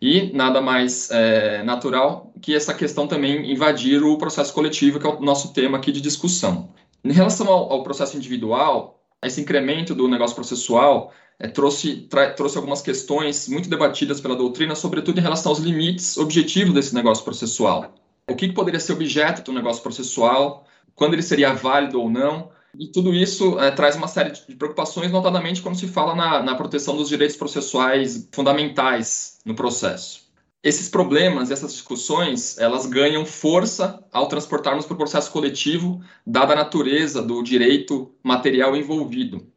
E 0.00 0.32
nada 0.32 0.62
mais 0.62 1.10
é, 1.10 1.62
natural 1.62 2.32
que 2.40 2.54
essa 2.54 2.72
questão 2.72 3.06
também 3.06 3.52
invadir 3.52 4.02
o 4.02 4.16
processo 4.16 4.54
coletivo, 4.54 4.98
que 4.98 5.06
é 5.06 5.10
o 5.10 5.20
nosso 5.20 5.52
tema 5.52 5.76
aqui 5.76 5.92
de 5.92 6.00
discussão. 6.00 6.70
Em 7.04 7.12
relação 7.12 7.46
ao, 7.46 7.70
ao 7.74 7.82
processo 7.82 8.16
individual, 8.16 9.02
esse 9.22 9.42
incremento 9.42 9.94
do 9.94 10.08
negócio 10.08 10.34
processual 10.34 11.12
é, 11.38 11.48
trouxe, 11.48 12.08
trouxe 12.36 12.56
algumas 12.56 12.82
questões 12.82 13.48
muito 13.48 13.68
debatidas 13.68 14.20
pela 14.20 14.36
doutrina, 14.36 14.74
sobretudo 14.74 15.18
em 15.18 15.22
relação 15.22 15.50
aos 15.50 15.58
limites 15.58 16.16
objetivos 16.16 16.74
desse 16.74 16.94
negócio 16.94 17.24
processual. 17.24 17.94
O 18.28 18.36
que, 18.36 18.48
que 18.48 18.54
poderia 18.54 18.80
ser 18.80 18.92
objeto 18.92 19.42
do 19.42 19.52
negócio 19.52 19.82
processual, 19.82 20.64
quando 20.94 21.14
ele 21.14 21.22
seria 21.22 21.52
válido 21.52 22.00
ou 22.00 22.08
não, 22.08 22.50
e 22.78 22.86
tudo 22.86 23.12
isso 23.12 23.58
é, 23.58 23.70
traz 23.70 23.96
uma 23.96 24.08
série 24.08 24.30
de 24.30 24.56
preocupações, 24.56 25.10
notadamente 25.10 25.60
quando 25.60 25.78
se 25.78 25.86
fala 25.88 26.14
na, 26.14 26.42
na 26.42 26.54
proteção 26.54 26.96
dos 26.96 27.08
direitos 27.08 27.36
processuais 27.36 28.28
fundamentais 28.32 29.38
no 29.44 29.54
processo. 29.54 30.22
Esses 30.62 30.88
problemas, 30.88 31.50
essas 31.50 31.72
discussões, 31.72 32.56
elas 32.56 32.86
ganham 32.86 33.26
força 33.26 34.02
ao 34.12 34.28
transportarmos 34.28 34.86
para 34.86 34.94
o 34.94 34.96
processo 34.96 35.30
coletivo, 35.30 36.00
dada 36.24 36.52
a 36.52 36.56
natureza 36.56 37.20
do 37.20 37.42
direito 37.42 38.14
material 38.22 38.76
envolvido. 38.76 39.51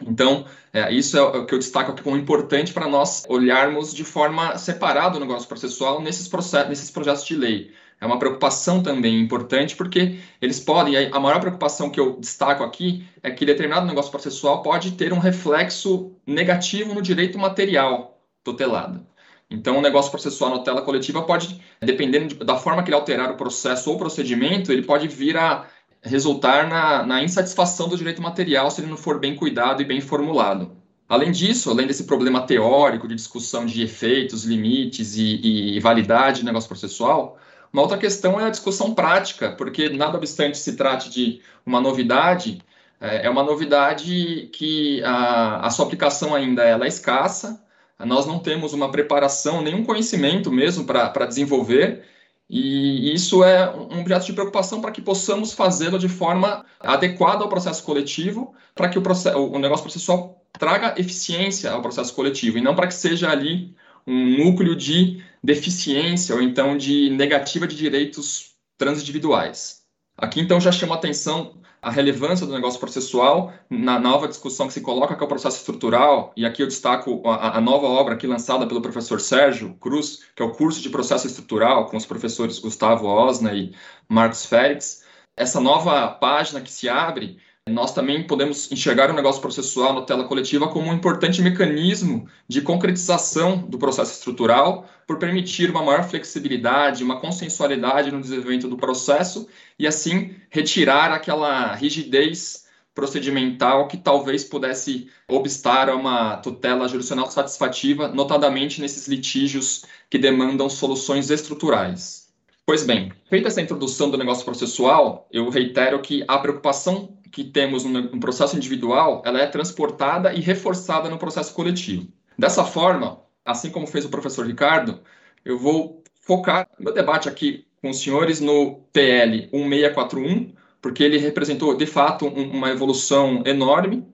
Então, 0.00 0.46
é, 0.72 0.92
isso 0.92 1.16
é 1.16 1.22
o 1.22 1.44
que 1.44 1.54
eu 1.54 1.58
destaco 1.58 1.92
aqui 1.92 2.02
como 2.02 2.16
importante 2.16 2.72
para 2.72 2.86
nós 2.86 3.24
olharmos 3.28 3.92
de 3.92 4.04
forma 4.04 4.56
separada 4.56 5.16
o 5.16 5.20
negócio 5.20 5.48
processual 5.48 6.00
nesses, 6.00 6.28
processos, 6.28 6.68
nesses 6.68 6.90
projetos 6.90 7.26
de 7.26 7.34
lei. 7.34 7.72
É 8.00 8.06
uma 8.06 8.18
preocupação 8.18 8.80
também 8.80 9.20
importante, 9.20 9.74
porque 9.74 10.18
eles 10.40 10.60
podem, 10.60 11.10
a 11.10 11.18
maior 11.18 11.40
preocupação 11.40 11.90
que 11.90 11.98
eu 11.98 12.16
destaco 12.20 12.62
aqui 12.62 13.04
é 13.22 13.30
que 13.30 13.44
determinado 13.44 13.86
negócio 13.86 14.10
processual 14.10 14.62
pode 14.62 14.92
ter 14.92 15.12
um 15.12 15.18
reflexo 15.18 16.12
negativo 16.24 16.94
no 16.94 17.02
direito 17.02 17.36
material 17.38 18.22
tutelado. 18.44 19.04
Então, 19.50 19.78
o 19.78 19.80
negócio 19.80 20.10
processual 20.10 20.50
na 20.50 20.58
tutela 20.58 20.82
coletiva 20.82 21.22
pode, 21.22 21.60
dependendo 21.80 22.34
da 22.44 22.56
forma 22.56 22.82
que 22.82 22.90
ele 22.90 22.96
alterar 22.96 23.32
o 23.32 23.36
processo 23.36 23.90
ou 23.90 23.98
procedimento, 23.98 24.70
ele 24.70 24.82
pode 24.82 25.08
vir 25.08 25.36
a 25.36 25.66
resultar 26.02 26.68
na, 26.68 27.04
na 27.04 27.22
insatisfação 27.22 27.88
do 27.88 27.96
direito 27.96 28.22
material 28.22 28.70
se 28.70 28.80
ele 28.80 28.90
não 28.90 28.96
for 28.96 29.18
bem 29.18 29.34
cuidado 29.34 29.82
e 29.82 29.84
bem 29.84 30.00
formulado. 30.00 30.76
Além 31.08 31.32
disso, 31.32 31.70
além 31.70 31.86
desse 31.86 32.04
problema 32.04 32.46
teórico 32.46 33.08
de 33.08 33.14
discussão 33.14 33.64
de 33.64 33.82
efeitos, 33.82 34.44
limites 34.44 35.16
e, 35.16 35.76
e, 35.76 35.80
validade 35.80 36.40
do 36.40 36.46
negócio 36.46 36.68
processual, 36.68 37.38
uma 37.72 37.82
outra 37.82 37.96
questão 37.96 38.38
é 38.38 38.44
a 38.44 38.50
discussão 38.50 38.94
prática, 38.94 39.52
porque 39.52 39.88
nada 39.88 40.18
obstante 40.18 40.58
se 40.58 40.76
trate 40.76 41.10
de 41.10 41.40
uma 41.64 41.80
novidade, 41.80 42.60
é, 43.00 43.26
é 43.26 43.30
uma 43.30 43.42
novidade 43.42 44.50
que 44.52 45.02
a, 45.02 45.66
a 45.66 45.70
sua 45.70 45.86
aplicação 45.86 46.34
ainda 46.34 46.62
é 46.62 46.86
escassa, 46.86 47.62
nós 47.98 48.26
não 48.26 48.38
temos 48.38 48.72
uma 48.72 48.90
preparação, 48.90 49.60
nenhum 49.60 49.84
conhecimento 49.84 50.52
mesmo 50.52 50.84
para 50.84 51.26
desenvolver, 51.26 52.04
e 52.48 53.12
isso 53.12 53.44
é 53.44 53.70
um 53.70 54.00
objeto 54.00 54.24
de 54.26 54.32
preocupação 54.32 54.80
para 54.80 54.90
que 54.90 55.02
possamos 55.02 55.52
fazê-lo 55.52 55.98
de 55.98 56.08
forma 56.08 56.64
adequada 56.80 57.42
ao 57.42 57.48
processo 57.48 57.82
coletivo, 57.84 58.54
para 58.74 58.88
que 58.88 58.98
o, 58.98 59.02
processo, 59.02 59.38
o 59.38 59.58
negócio 59.58 59.82
processual 59.82 60.42
traga 60.52 60.98
eficiência 60.98 61.70
ao 61.70 61.82
processo 61.82 62.14
coletivo, 62.14 62.56
e 62.56 62.62
não 62.62 62.74
para 62.74 62.86
que 62.86 62.94
seja 62.94 63.30
ali 63.30 63.74
um 64.06 64.38
núcleo 64.38 64.74
de 64.74 65.22
deficiência 65.44 66.34
ou 66.34 66.40
então 66.40 66.76
de 66.78 67.10
negativa 67.10 67.66
de 67.66 67.76
direitos 67.76 68.54
transindividuais. 68.78 69.82
Aqui, 70.16 70.40
então, 70.40 70.58
já 70.58 70.72
chama 70.72 70.94
atenção 70.94 71.58
a 71.80 71.90
relevância 71.90 72.46
do 72.46 72.52
negócio 72.52 72.80
processual 72.80 73.52
na 73.70 73.98
nova 73.98 74.26
discussão 74.26 74.66
que 74.66 74.72
se 74.72 74.80
coloca, 74.80 75.14
que 75.14 75.22
é 75.22 75.24
o 75.24 75.28
processo 75.28 75.58
estrutural, 75.58 76.32
e 76.36 76.44
aqui 76.44 76.62
eu 76.62 76.66
destaco 76.66 77.22
a, 77.24 77.58
a, 77.58 77.60
nova 77.60 77.86
obra 77.86 78.14
aqui 78.14 78.26
lançada 78.26 78.66
pelo 78.66 78.82
professor 78.82 79.20
Sérgio 79.20 79.74
Cruz, 79.74 80.24
que 80.34 80.42
é 80.42 80.44
o 80.44 80.52
curso 80.52 80.80
de 80.82 80.90
processo 80.90 81.26
estrutural, 81.26 81.86
com 81.86 81.96
os 81.96 82.06
professores 82.06 82.58
Gustavo 82.58 83.06
Osna 83.06 83.54
e 83.54 83.74
Marcos 84.08 84.44
Félix. 84.44 85.04
Essa 85.36 85.60
nova 85.60 86.08
página 86.08 86.60
que 86.60 86.70
se 86.70 86.88
abre 86.88 87.38
nós 87.68 87.92
também 87.92 88.26
podemos 88.26 88.70
enxergar 88.72 89.10
o 89.10 89.14
negócio 89.14 89.40
processual 89.40 89.92
na 89.92 90.02
tela 90.02 90.24
coletiva 90.24 90.68
como 90.68 90.88
um 90.88 90.94
importante 90.94 91.42
mecanismo 91.42 92.26
de 92.48 92.60
concretização 92.60 93.58
do 93.58 93.78
processo 93.78 94.12
estrutural, 94.12 94.88
por 95.06 95.18
permitir 95.18 95.70
uma 95.70 95.82
maior 95.82 96.04
flexibilidade, 96.04 97.04
uma 97.04 97.20
consensualidade 97.20 98.10
no 98.10 98.20
desenvolvimento 98.20 98.68
do 98.68 98.76
processo 98.76 99.48
e, 99.78 99.86
assim, 99.86 100.34
retirar 100.50 101.12
aquela 101.12 101.74
rigidez 101.74 102.66
procedimental 102.94 103.86
que 103.86 103.96
talvez 103.96 104.42
pudesse 104.42 105.08
obstar 105.28 105.88
a 105.88 105.94
uma 105.94 106.38
tutela 106.38 106.88
jurisdicional 106.88 107.30
satisfativa, 107.30 108.08
notadamente 108.08 108.80
nesses 108.80 109.06
litígios 109.06 109.84
que 110.10 110.18
demandam 110.18 110.68
soluções 110.68 111.30
estruturais. 111.30 112.28
Pois 112.66 112.84
bem, 112.84 113.10
feita 113.30 113.48
essa 113.48 113.62
introdução 113.62 114.10
do 114.10 114.18
negócio 114.18 114.44
processual, 114.44 115.26
eu 115.32 115.48
reitero 115.48 116.02
que 116.02 116.22
a 116.28 116.38
preocupação 116.38 117.17
que 117.32 117.44
temos 117.44 117.84
no 117.84 118.20
processo 118.20 118.56
individual, 118.56 119.22
ela 119.24 119.40
é 119.40 119.46
transportada 119.46 120.32
e 120.32 120.40
reforçada 120.40 121.08
no 121.08 121.18
processo 121.18 121.54
coletivo. 121.54 122.08
Dessa 122.38 122.64
forma, 122.64 123.20
assim 123.44 123.70
como 123.70 123.86
fez 123.86 124.04
o 124.04 124.10
professor 124.10 124.46
Ricardo, 124.46 125.00
eu 125.44 125.58
vou 125.58 126.02
focar 126.20 126.68
meu 126.78 126.92
debate 126.92 127.28
aqui 127.28 127.66
com 127.80 127.90
os 127.90 128.00
senhores 128.00 128.40
no 128.40 128.82
PL 128.92 129.48
1641, 129.52 130.52
porque 130.80 131.02
ele 131.02 131.18
representou, 131.18 131.76
de 131.76 131.86
fato, 131.86 132.26
um, 132.26 132.50
uma 132.50 132.70
evolução 132.70 133.42
enorme, 133.46 134.06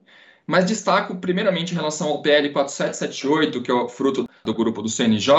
mas 0.47 0.65
destaco 0.65 1.15
primeiramente 1.15 1.71
em 1.71 1.75
relação 1.75 2.09
ao 2.09 2.21
PL 2.21 2.49
4778, 2.51 3.61
que 3.61 3.71
é 3.71 3.73
o 3.73 3.89
fruto 3.89 4.27
do 4.43 4.53
grupo 4.53 4.81
do 4.81 4.89
CNJ, 4.89 5.33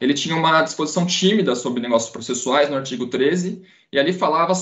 ele 0.00 0.14
tinha 0.14 0.36
uma 0.36 0.62
disposição 0.62 1.06
tímida 1.06 1.54
sobre 1.54 1.80
negócios 1.80 2.10
processuais 2.10 2.68
no 2.68 2.76
artigo 2.76 3.06
13, 3.06 3.62
e 3.92 3.98
ali 3.98 4.12
falava, 4.12 4.52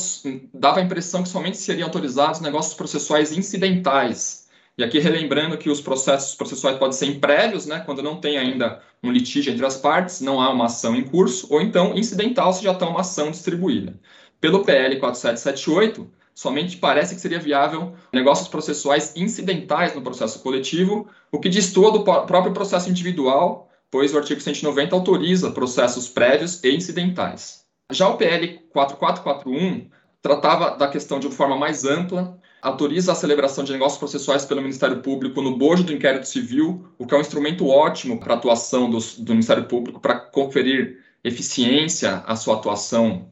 dava 0.53 0.81
a 0.81 0.83
impressão 0.83 1.23
que 1.23 1.29
somente 1.29 1.57
seriam 1.57 1.87
autorizados 1.87 2.41
negócios 2.41 2.75
processuais 2.75 3.33
incidentais. 3.33 4.43
E 4.77 4.83
aqui 4.83 4.99
relembrando 4.99 5.59
que 5.59 5.69
os 5.69 5.81
processos 5.81 6.35
processuais 6.35 6.79
podem 6.79 6.97
ser 6.97 7.19
prévios, 7.19 7.67
né, 7.67 7.81
quando 7.81 8.03
não 8.03 8.21
tem 8.21 8.39
ainda 8.39 8.81
um 9.03 9.11
litígio 9.11 9.53
entre 9.53 9.67
as 9.67 9.77
partes, 9.77 10.21
não 10.21 10.41
há 10.41 10.51
uma 10.51 10.67
ação 10.67 10.97
em 10.97 11.05
curso, 11.05 11.47
ou 11.51 11.61
então 11.61 11.95
incidental 11.97 12.53
se 12.53 12.65
já 12.65 12.73
está 12.73 12.89
uma 12.89 13.01
ação 13.01 13.31
distribuída. 13.31 13.95
Pelo 14.41 14.65
PL 14.65 14.99
4778, 14.99 16.11
somente 16.35 16.79
parece 16.79 17.15
que 17.15 17.21
seria 17.21 17.39
viável 17.39 17.95
negócios 18.13 18.49
processuais 18.49 19.13
incidentais 19.15 19.95
no 19.95 20.03
processo 20.03 20.41
coletivo, 20.41 21.07
o 21.31 21.39
que 21.39 21.49
destoa 21.49 21.93
do 21.93 22.03
próprio 22.03 22.53
processo 22.53 22.89
individual, 22.89 23.71
pois 23.93 24.15
o 24.15 24.19
artigo 24.19 24.41
190 24.41 24.97
autoriza 24.97 25.51
processos 25.51 26.09
prévios 26.09 26.65
e 26.65 26.75
incidentais. 26.75 27.67
Já 27.93 28.09
o 28.09 28.17
PL 28.17 28.59
4441 28.71 29.91
tratava 30.23 30.71
da 30.79 30.89
questão 30.89 31.21
de 31.21 31.27
uma 31.27 31.35
forma 31.35 31.59
mais 31.59 31.85
ampla, 31.85 32.39
autoriza 32.63 33.13
a 33.13 33.15
celebração 33.15 33.63
de 33.63 33.73
negócios 33.73 33.99
processuais 33.99 34.47
pelo 34.47 34.63
Ministério 34.63 35.03
Público 35.03 35.43
no 35.43 35.59
bojo 35.59 35.85
do 35.85 35.93
inquérito 35.93 36.27
civil, 36.27 36.89
o 36.97 37.07
que 37.07 37.15
é 37.15 37.19
um 37.19 37.21
instrumento 37.21 37.69
ótimo 37.69 38.19
para 38.19 38.33
a 38.33 38.37
atuação 38.39 38.89
do, 38.89 38.99
Ministério 39.29 39.67
Público 39.67 40.01
para 40.01 40.19
conferir 40.19 40.99
eficiência 41.23 42.25
à 42.27 42.35
sua 42.35 42.55
atuação 42.55 43.29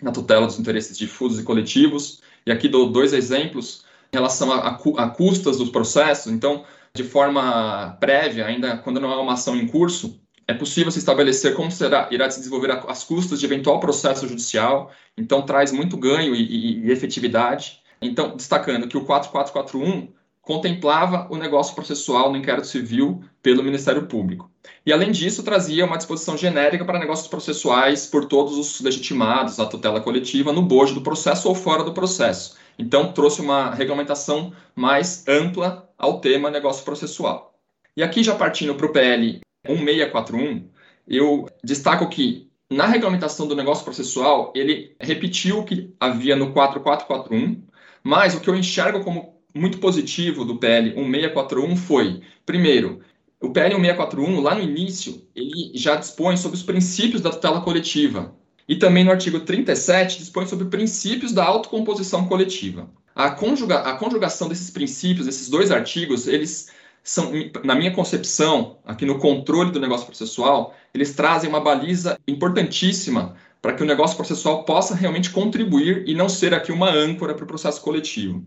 na 0.00 0.12
tutela 0.12 0.46
dos 0.46 0.60
interesses 0.60 0.96
difusos 0.96 1.40
e 1.40 1.42
coletivos. 1.42 2.20
E 2.46 2.52
aqui 2.52 2.68
dou 2.68 2.92
dois 2.92 3.12
exemplos 3.12 3.84
em 4.12 4.16
relação 4.16 4.52
a, 4.52 4.58
a, 4.58 4.78
a 4.98 5.10
custas 5.10 5.58
dos 5.58 5.70
processos. 5.70 6.30
Então, 6.30 6.64
de 6.96 7.02
forma 7.02 7.96
prévia, 7.98 8.46
ainda 8.46 8.78
quando 8.78 9.00
não 9.00 9.10
há 9.10 9.20
uma 9.20 9.32
ação 9.32 9.56
em 9.56 9.66
curso, 9.66 10.20
é 10.46 10.54
possível 10.54 10.92
se 10.92 10.98
estabelecer 10.98 11.54
como 11.54 11.70
será, 11.70 12.08
irá 12.10 12.30
se 12.30 12.38
desenvolver 12.38 12.70
as 12.70 13.02
custas 13.02 13.40
de 13.40 13.46
eventual 13.46 13.80
processo 13.80 14.28
judicial, 14.28 14.92
então 15.16 15.42
traz 15.42 15.72
muito 15.72 15.96
ganho 15.96 16.34
e, 16.34 16.42
e, 16.42 16.86
e 16.86 16.92
efetividade. 16.92 17.80
Então, 18.00 18.36
destacando 18.36 18.86
que 18.86 18.96
o 18.96 19.04
4441 19.04 20.12
contemplava 20.40 21.26
o 21.30 21.36
negócio 21.36 21.74
processual 21.74 22.30
no 22.30 22.36
inquérito 22.36 22.66
civil 22.66 23.24
pelo 23.42 23.62
Ministério 23.62 24.06
Público. 24.06 24.50
E, 24.84 24.92
além 24.92 25.10
disso, 25.10 25.42
trazia 25.42 25.86
uma 25.86 25.96
disposição 25.96 26.36
genérica 26.36 26.84
para 26.84 26.98
negócios 26.98 27.26
processuais 27.26 28.06
por 28.06 28.26
todos 28.26 28.56
os 28.58 28.80
legitimados 28.80 29.58
à 29.58 29.66
tutela 29.66 30.00
coletiva 30.00 30.52
no 30.52 30.62
bojo 30.62 30.94
do 30.94 31.00
processo 31.00 31.48
ou 31.48 31.54
fora 31.54 31.82
do 31.82 31.94
processo. 31.94 32.56
Então, 32.78 33.12
trouxe 33.12 33.40
uma 33.40 33.74
regulamentação 33.74 34.52
mais 34.74 35.26
ampla 35.28 35.88
ao 35.98 36.20
tema 36.20 36.50
negócio 36.50 36.84
processual. 36.84 37.54
E 37.96 38.02
aqui, 38.02 38.22
já 38.22 38.34
partindo 38.34 38.74
para 38.74 38.86
o 38.86 38.92
PL 38.92 39.40
1641, 39.66 40.68
eu 41.06 41.48
destaco 41.62 42.08
que 42.08 42.50
na 42.70 42.86
regulamentação 42.86 43.46
do 43.46 43.54
negócio 43.54 43.84
processual, 43.84 44.52
ele 44.54 44.96
repetiu 44.98 45.60
o 45.60 45.64
que 45.64 45.94
havia 46.00 46.34
no 46.34 46.52
4441, 46.52 47.62
mas 48.02 48.34
o 48.34 48.40
que 48.40 48.48
eu 48.48 48.56
enxergo 48.56 49.04
como 49.04 49.34
muito 49.54 49.78
positivo 49.78 50.44
do 50.44 50.56
PL 50.56 50.90
1641 50.90 51.76
foi, 51.76 52.22
primeiro, 52.44 53.00
o 53.40 53.50
PL 53.50 53.74
1641, 53.78 54.40
lá 54.40 54.54
no 54.54 54.62
início, 54.62 55.22
ele 55.34 55.70
já 55.74 55.96
dispõe 55.96 56.36
sobre 56.36 56.56
os 56.56 56.62
princípios 56.62 57.20
da 57.20 57.30
tutela 57.30 57.60
coletiva, 57.60 58.34
e 58.68 58.76
também 58.76 59.04
no 59.04 59.10
artigo 59.10 59.40
37 59.40 60.18
dispõe 60.18 60.46
sobre 60.46 60.66
princípios 60.66 61.32
da 61.32 61.44
autocomposição 61.44 62.26
coletiva. 62.26 62.88
A, 63.14 63.30
conjuga, 63.30 63.80
a 63.80 63.96
conjugação 63.96 64.48
desses 64.48 64.70
princípios, 64.70 65.26
esses 65.26 65.48
dois 65.48 65.70
artigos, 65.70 66.26
eles 66.26 66.70
são, 67.02 67.30
na 67.62 67.74
minha 67.74 67.92
concepção, 67.92 68.78
aqui 68.84 69.04
no 69.04 69.18
controle 69.18 69.70
do 69.70 69.78
negócio 69.78 70.06
processual, 70.06 70.74
eles 70.92 71.14
trazem 71.14 71.48
uma 71.48 71.60
baliza 71.60 72.18
importantíssima 72.26 73.36
para 73.60 73.74
que 73.74 73.82
o 73.82 73.86
negócio 73.86 74.16
processual 74.16 74.64
possa 74.64 74.94
realmente 74.94 75.30
contribuir 75.30 76.04
e 76.06 76.14
não 76.14 76.28
ser 76.28 76.54
aqui 76.54 76.72
uma 76.72 76.90
âncora 76.90 77.34
para 77.34 77.44
o 77.44 77.46
processo 77.46 77.80
coletivo. 77.82 78.44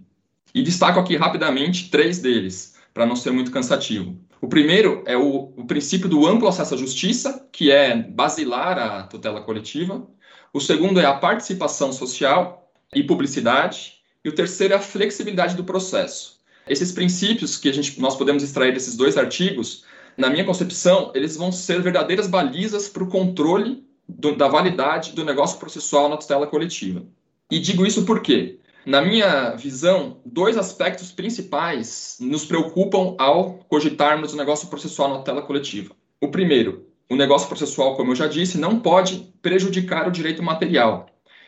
E 0.53 0.61
destaco 0.61 0.99
aqui 0.99 1.15
rapidamente 1.15 1.89
três 1.89 2.19
deles, 2.19 2.75
para 2.93 3.05
não 3.05 3.15
ser 3.15 3.31
muito 3.31 3.51
cansativo. 3.51 4.17
O 4.41 4.47
primeiro 4.47 5.03
é 5.05 5.17
o, 5.17 5.53
o, 5.57 5.65
princípio 5.65 6.07
do 6.07 6.27
amplo 6.27 6.47
acesso 6.47 6.75
à 6.75 6.77
justiça, 6.77 7.47
que 7.51 7.71
é 7.71 7.95
basilar 7.95 8.77
a 8.77 9.03
tutela 9.03 9.41
coletiva. 9.41 10.07
O 10.53 10.59
segundo 10.59 10.99
é 10.99 11.05
a 11.05 11.15
participação 11.15 11.91
social 11.91 12.71
e 12.93 13.03
publicidade. 13.03 13.97
E 14.23 14.29
o 14.29 14.35
terceiro 14.35 14.73
é 14.73 14.77
a 14.77 14.81
flexibilidade 14.81 15.55
do 15.55 15.63
processo. 15.63 16.39
Esses 16.67 16.91
princípios 16.91 17.57
que 17.57 17.69
a 17.69 17.73
gente, 17.73 17.99
nós 17.99 18.15
podemos 18.15 18.43
extrair 18.43 18.73
desses 18.73 18.95
dois 18.95 19.17
artigos, 19.17 19.85
na 20.17 20.29
minha 20.29 20.43
concepção, 20.43 21.11
eles 21.15 21.35
vão 21.37 21.51
ser 21.51 21.81
verdadeiras 21.81 22.27
balizas 22.27 22.89
para 22.89 23.03
o 23.03 23.07
controle 23.07 23.85
do, 24.07 24.35
da 24.35 24.47
validade 24.47 25.13
do 25.13 25.23
negócio 25.23 25.59
processual 25.59 26.09
na 26.09 26.17
tutela 26.17 26.47
coletiva. 26.47 27.03
E 27.49 27.59
digo 27.59 27.85
isso 27.85 28.05
por 28.05 28.21
quê? 28.21 28.59
Na 28.87 29.01
minha 29.01 29.49
visão, 29.49 30.21
dois 30.25 30.57
aspectos 30.57 31.11
principais 31.11 32.15
nos 32.21 32.45
preocupam 32.45 33.15
ao 33.17 33.55
cogitarmos 33.67 34.33
o 34.33 34.37
negócio 34.37 34.69
processual 34.69 35.09
na 35.09 35.23
tela 35.23 35.41
coletiva. 35.41 35.93
O 36.21 36.29
primeiro, 36.29 36.85
o 37.09 37.15
negócio 37.17 37.49
processual, 37.49 37.97
como 37.97 38.11
eu 38.11 38.15
já 38.15 38.27
disse, 38.27 38.57
não 38.57 38.79
pode 38.79 39.29
prejudicar 39.41 40.07
o 40.07 40.11
direito 40.11 40.41
material. 40.41 41.07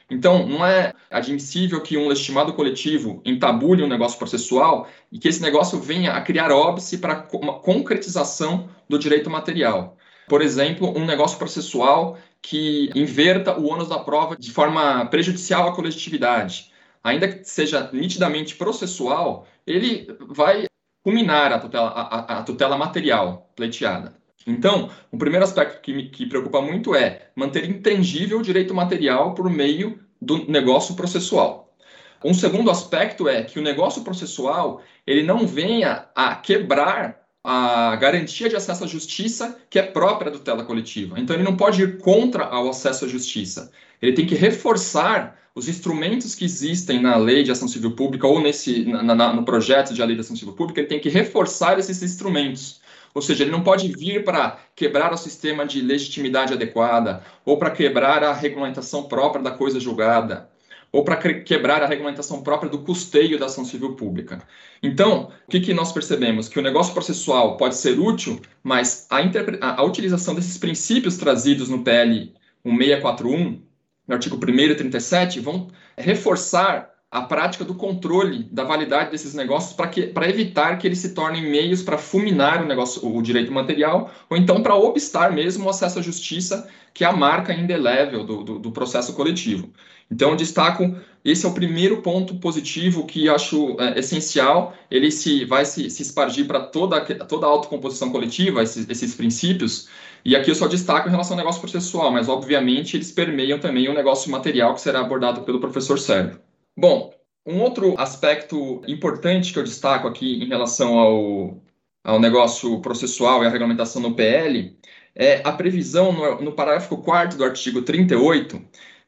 Então, 0.10 0.45
não 0.45 0.66
é 0.66 0.91
admissível 1.10 1.80
que 1.80 1.95
um 1.95 2.10
legitimado 2.10 2.52
coletivo 2.52 3.22
entabule 3.24 3.84
um 3.84 3.88
negócio 3.88 4.20
processual 4.20 4.90
e 5.10 5.18
que 5.18 5.30
esse 5.30 5.41
negócio 5.41 5.80
venha 5.80 6.11
a 6.11 6.22
criar 6.22 6.52
óbice 6.52 6.98
para 6.98 7.26
uma 7.36 7.53
concretização 7.60 8.68
do 8.90 8.99
direito 8.99 9.30
material. 9.30 9.95
Por 10.28 10.41
exemplo, 10.41 10.94
um 10.94 11.06
negócio 11.06 11.38
processual 11.38 12.18
que 12.41 12.90
inverta 12.94 13.57
o 13.57 13.70
ônus 13.70 13.88
da 13.88 13.98
prova 13.98 14.36
de 14.36 14.52
forma 14.52 15.06
prejudicial 15.06 15.70
à 15.70 15.72
coletividade 15.74 16.78
ainda 17.10 17.27
que 17.27 17.44
seja 17.44 17.90
nitidamente 17.91 18.56
processual, 18.56 19.48
ele 19.65 20.07
vai 20.27 20.65
culminar 21.03 21.52
a 21.52 21.60
tutela, 21.60 21.90
a, 21.90 22.40
a 22.40 22.44
tutela 22.44 22.77
material 22.77 23.52
pleiteada. 23.56 24.14
Então, 24.45 24.90
o 25.11 25.18
primeiro 25.18 25.45
aspecto 25.45 25.81
que 25.81 25.94
me 25.94 26.10
que 26.10 26.26
preocupa 26.26 26.61
muito 26.61 26.95
é 26.95 27.30
manter 27.36 27.69
intangível 27.69 28.40
o 28.40 28.44
direito 28.44 28.73
material 28.73 29.34
por 29.34 29.49
meio 29.49 29.99
do 30.22 30.49
negócio 30.49 30.95
processual. 30.95 31.76
Um 32.23 32.34
segundo 32.34 32.69
aspecto 32.69 33.30
é 33.30 33.44
que 33.44 33.60
o 33.60 33.61
negócio 33.61 34.03
processual 34.03 34.81
ele 35.07 35.23
não 35.23 35.48
venha 35.48 36.07
a 36.15 36.36
quebrar 36.36 37.19
a 37.44 37.95
garantia 37.95 38.49
de 38.49 38.56
acesso 38.56 38.84
à 38.84 38.88
justiça 38.88 39.57
que 39.70 39.80
é 39.80 39.84
própria 39.84 40.32
do 40.32 40.40
tutela 40.40 40.64
coletiva. 40.64 41.20
Então, 41.20 41.36
ele 41.36 41.44
não 41.44 41.56
pode 41.56 41.82
ir 41.82 41.98
contra 41.98 42.53
o 42.61 42.70
acesso 42.70 43.06
à 43.06 43.07
justiça. 43.07 43.72
Ele 44.02 44.14
tem 44.14 44.26
que 44.26 44.36
reforçar 44.36 45.38
os 45.56 45.68
instrumentos 45.68 46.36
que 46.36 46.45
existem 46.45 47.02
na 47.02 47.18
lei 47.18 47.44
de 47.44 47.52
ação 47.52 47.68
civil 47.68 47.95
pública 47.95 48.28
ou 48.28 48.41
nesse, 48.41 48.86
na, 48.86 49.16
na, 49.16 49.34
no 49.34 49.44
projeto 49.44 49.94
de 49.94 50.03
lei 50.03 50.16
de 50.16 50.22
ação 50.22 50.36
civil 50.36 50.53
pública, 50.53 50.80
ele 50.80 50.88
tem 50.88 50.99
que 50.99 51.10
reforçar 51.10 51.80
esses 51.80 52.02
instrumentos. 52.02 52.82
Ou 53.14 53.22
seja, 53.22 53.44
ele 53.44 53.52
não 53.52 53.64
pode 53.64 53.88
vir 53.88 54.24
para 54.24 54.60
quebrar 54.76 55.11
o 55.11 55.18
sistema 55.18 55.66
de 55.66 55.82
legitimidade 55.82 56.53
adequada 56.53 57.24
ou 57.44 57.57
para 57.57 57.72
quebrar 57.72 58.24
a 58.24 58.32
regulamentação 58.32 59.03
própria 59.03 59.44
da 59.44 59.52
coisa 59.52 59.80
julgada 59.80 60.49
ou 60.91 61.03
para 61.03 61.18
quebrar 61.41 61.84
a 61.84 61.88
regulamentação 61.88 62.41
própria 62.41 62.70
do 62.70 62.80
custeio 62.80 63.38
da 63.38 63.45
ação 63.45 63.64
civil 63.64 63.95
pública. 63.95 64.41
Então, 64.82 65.32
o 65.48 65.52
que, 65.52 65.60
que 65.60 65.74
nós 65.74 65.91
percebemos? 65.91 66.49
Que 66.49 66.60
o 66.60 66.61
negócio 66.64 66.94
processual 66.94 67.57
pode 67.57 67.76
ser 67.76 67.99
útil, 67.99 68.41
mas 68.64 69.07
a, 69.10 69.82
a, 69.82 69.84
utilização 69.84 70.34
desses 70.34 70.57
princípios 70.57 71.18
trazidos 71.18 71.70
no 71.70 71.84
PL 71.84 72.34
1641, 72.66 73.61
no 74.07 74.14
artigo 74.14 74.36
1 74.36 74.60
e 74.60 74.76
37, 74.76 75.40
vão 75.40 75.68
reforçar 75.98 76.90
a 77.11 77.22
prática 77.22 77.65
do 77.65 77.73
controle 77.73 78.44
da 78.52 78.64
validade 78.64 79.10
desses 79.10 79.34
negócios 79.34 79.73
para 79.73 80.30
evitar 80.30 80.77
que 80.77 80.86
eles 80.86 80.99
se 80.99 81.15
tornem 81.15 81.49
meios 81.49 81.81
para 81.81 81.98
fulminar 81.98 82.61
o 82.61 82.68
negócio, 82.68 83.03
o 83.03 83.19
direito 83.22 83.52
material, 83.52 84.11
ou 84.30 84.38
então 84.38 84.61
para 84.61 84.76
obstar 84.76 85.31
mesmo 85.31 85.65
o 85.65 85.69
acesso 85.69 85.98
à 85.98 86.02
justiça, 86.03 86.69
que 86.94 87.03
é 87.03 87.07
a 87.07 87.11
marca 87.11 87.52
indelével 87.52 88.23
do, 88.23 88.44
do, 88.44 88.60
do 88.60 88.72
processo 88.72 89.14
coletivo. 89.14 89.72
Então, 90.11 90.36
destaco, 90.36 90.95
esse 91.26 91.45
é 91.45 91.49
o 91.49 91.53
primeiro 91.53 92.02
ponto 92.02 92.36
positivo 92.36 93.06
que 93.06 93.27
acho 93.27 93.76
é, 93.80 93.99
essencial, 93.99 94.76
ele 94.90 95.11
se 95.11 95.45
vai 95.45 95.65
se, 95.65 95.90
se 95.90 96.03
espargir 96.03 96.45
para 96.45 96.60
toda, 96.60 97.02
toda 97.02 97.45
a 97.48 97.49
autocomposição 97.49 98.11
coletiva, 98.11 98.61
esses, 98.61 98.88
esses 98.88 99.15
princípios, 99.15 99.88
e 100.23 100.36
aqui 100.36 100.52
eu 100.52 100.56
só 100.56 100.68
destaco 100.68 101.07
em 101.07 101.11
relação 101.11 101.34
ao 101.34 101.40
negócio 101.40 101.61
processual, 101.61 102.11
mas 102.11 102.27
obviamente 102.27 102.98
eles 102.98 103.11
permeiam 103.11 103.60
também 103.60 103.88
o 103.88 103.94
negócio 103.94 104.31
material 104.31 104.76
que 104.76 104.81
será 104.81 104.99
abordado 104.99 105.41
pelo 105.41 105.60
professor 105.60 105.98
Sérgio. 105.98 106.49
Bom, 106.78 107.14
um 107.46 107.62
outro 107.62 108.00
aspecto 108.00 108.82
importante 108.88 109.52
que 109.52 109.60
eu 109.60 109.64
destaco 109.64 110.08
aqui 110.08 110.44
em 110.44 110.48
relação 110.48 110.98
ao, 110.98 111.62
ao 112.04 112.20
negócio 112.20 112.80
processual 112.82 113.44
e 113.44 113.48
à 113.48 113.50
regulamentação 113.50 114.02
no 114.02 114.16
PL 114.16 114.78
é 115.16 115.41
a 115.44 115.52
previsão 115.52 116.12
no, 116.12 116.41
no 116.41 116.52
parágrafo 116.54 116.98
4 116.98 117.38
do 117.38 117.44
artigo 117.44 117.82
38. 117.82 118.62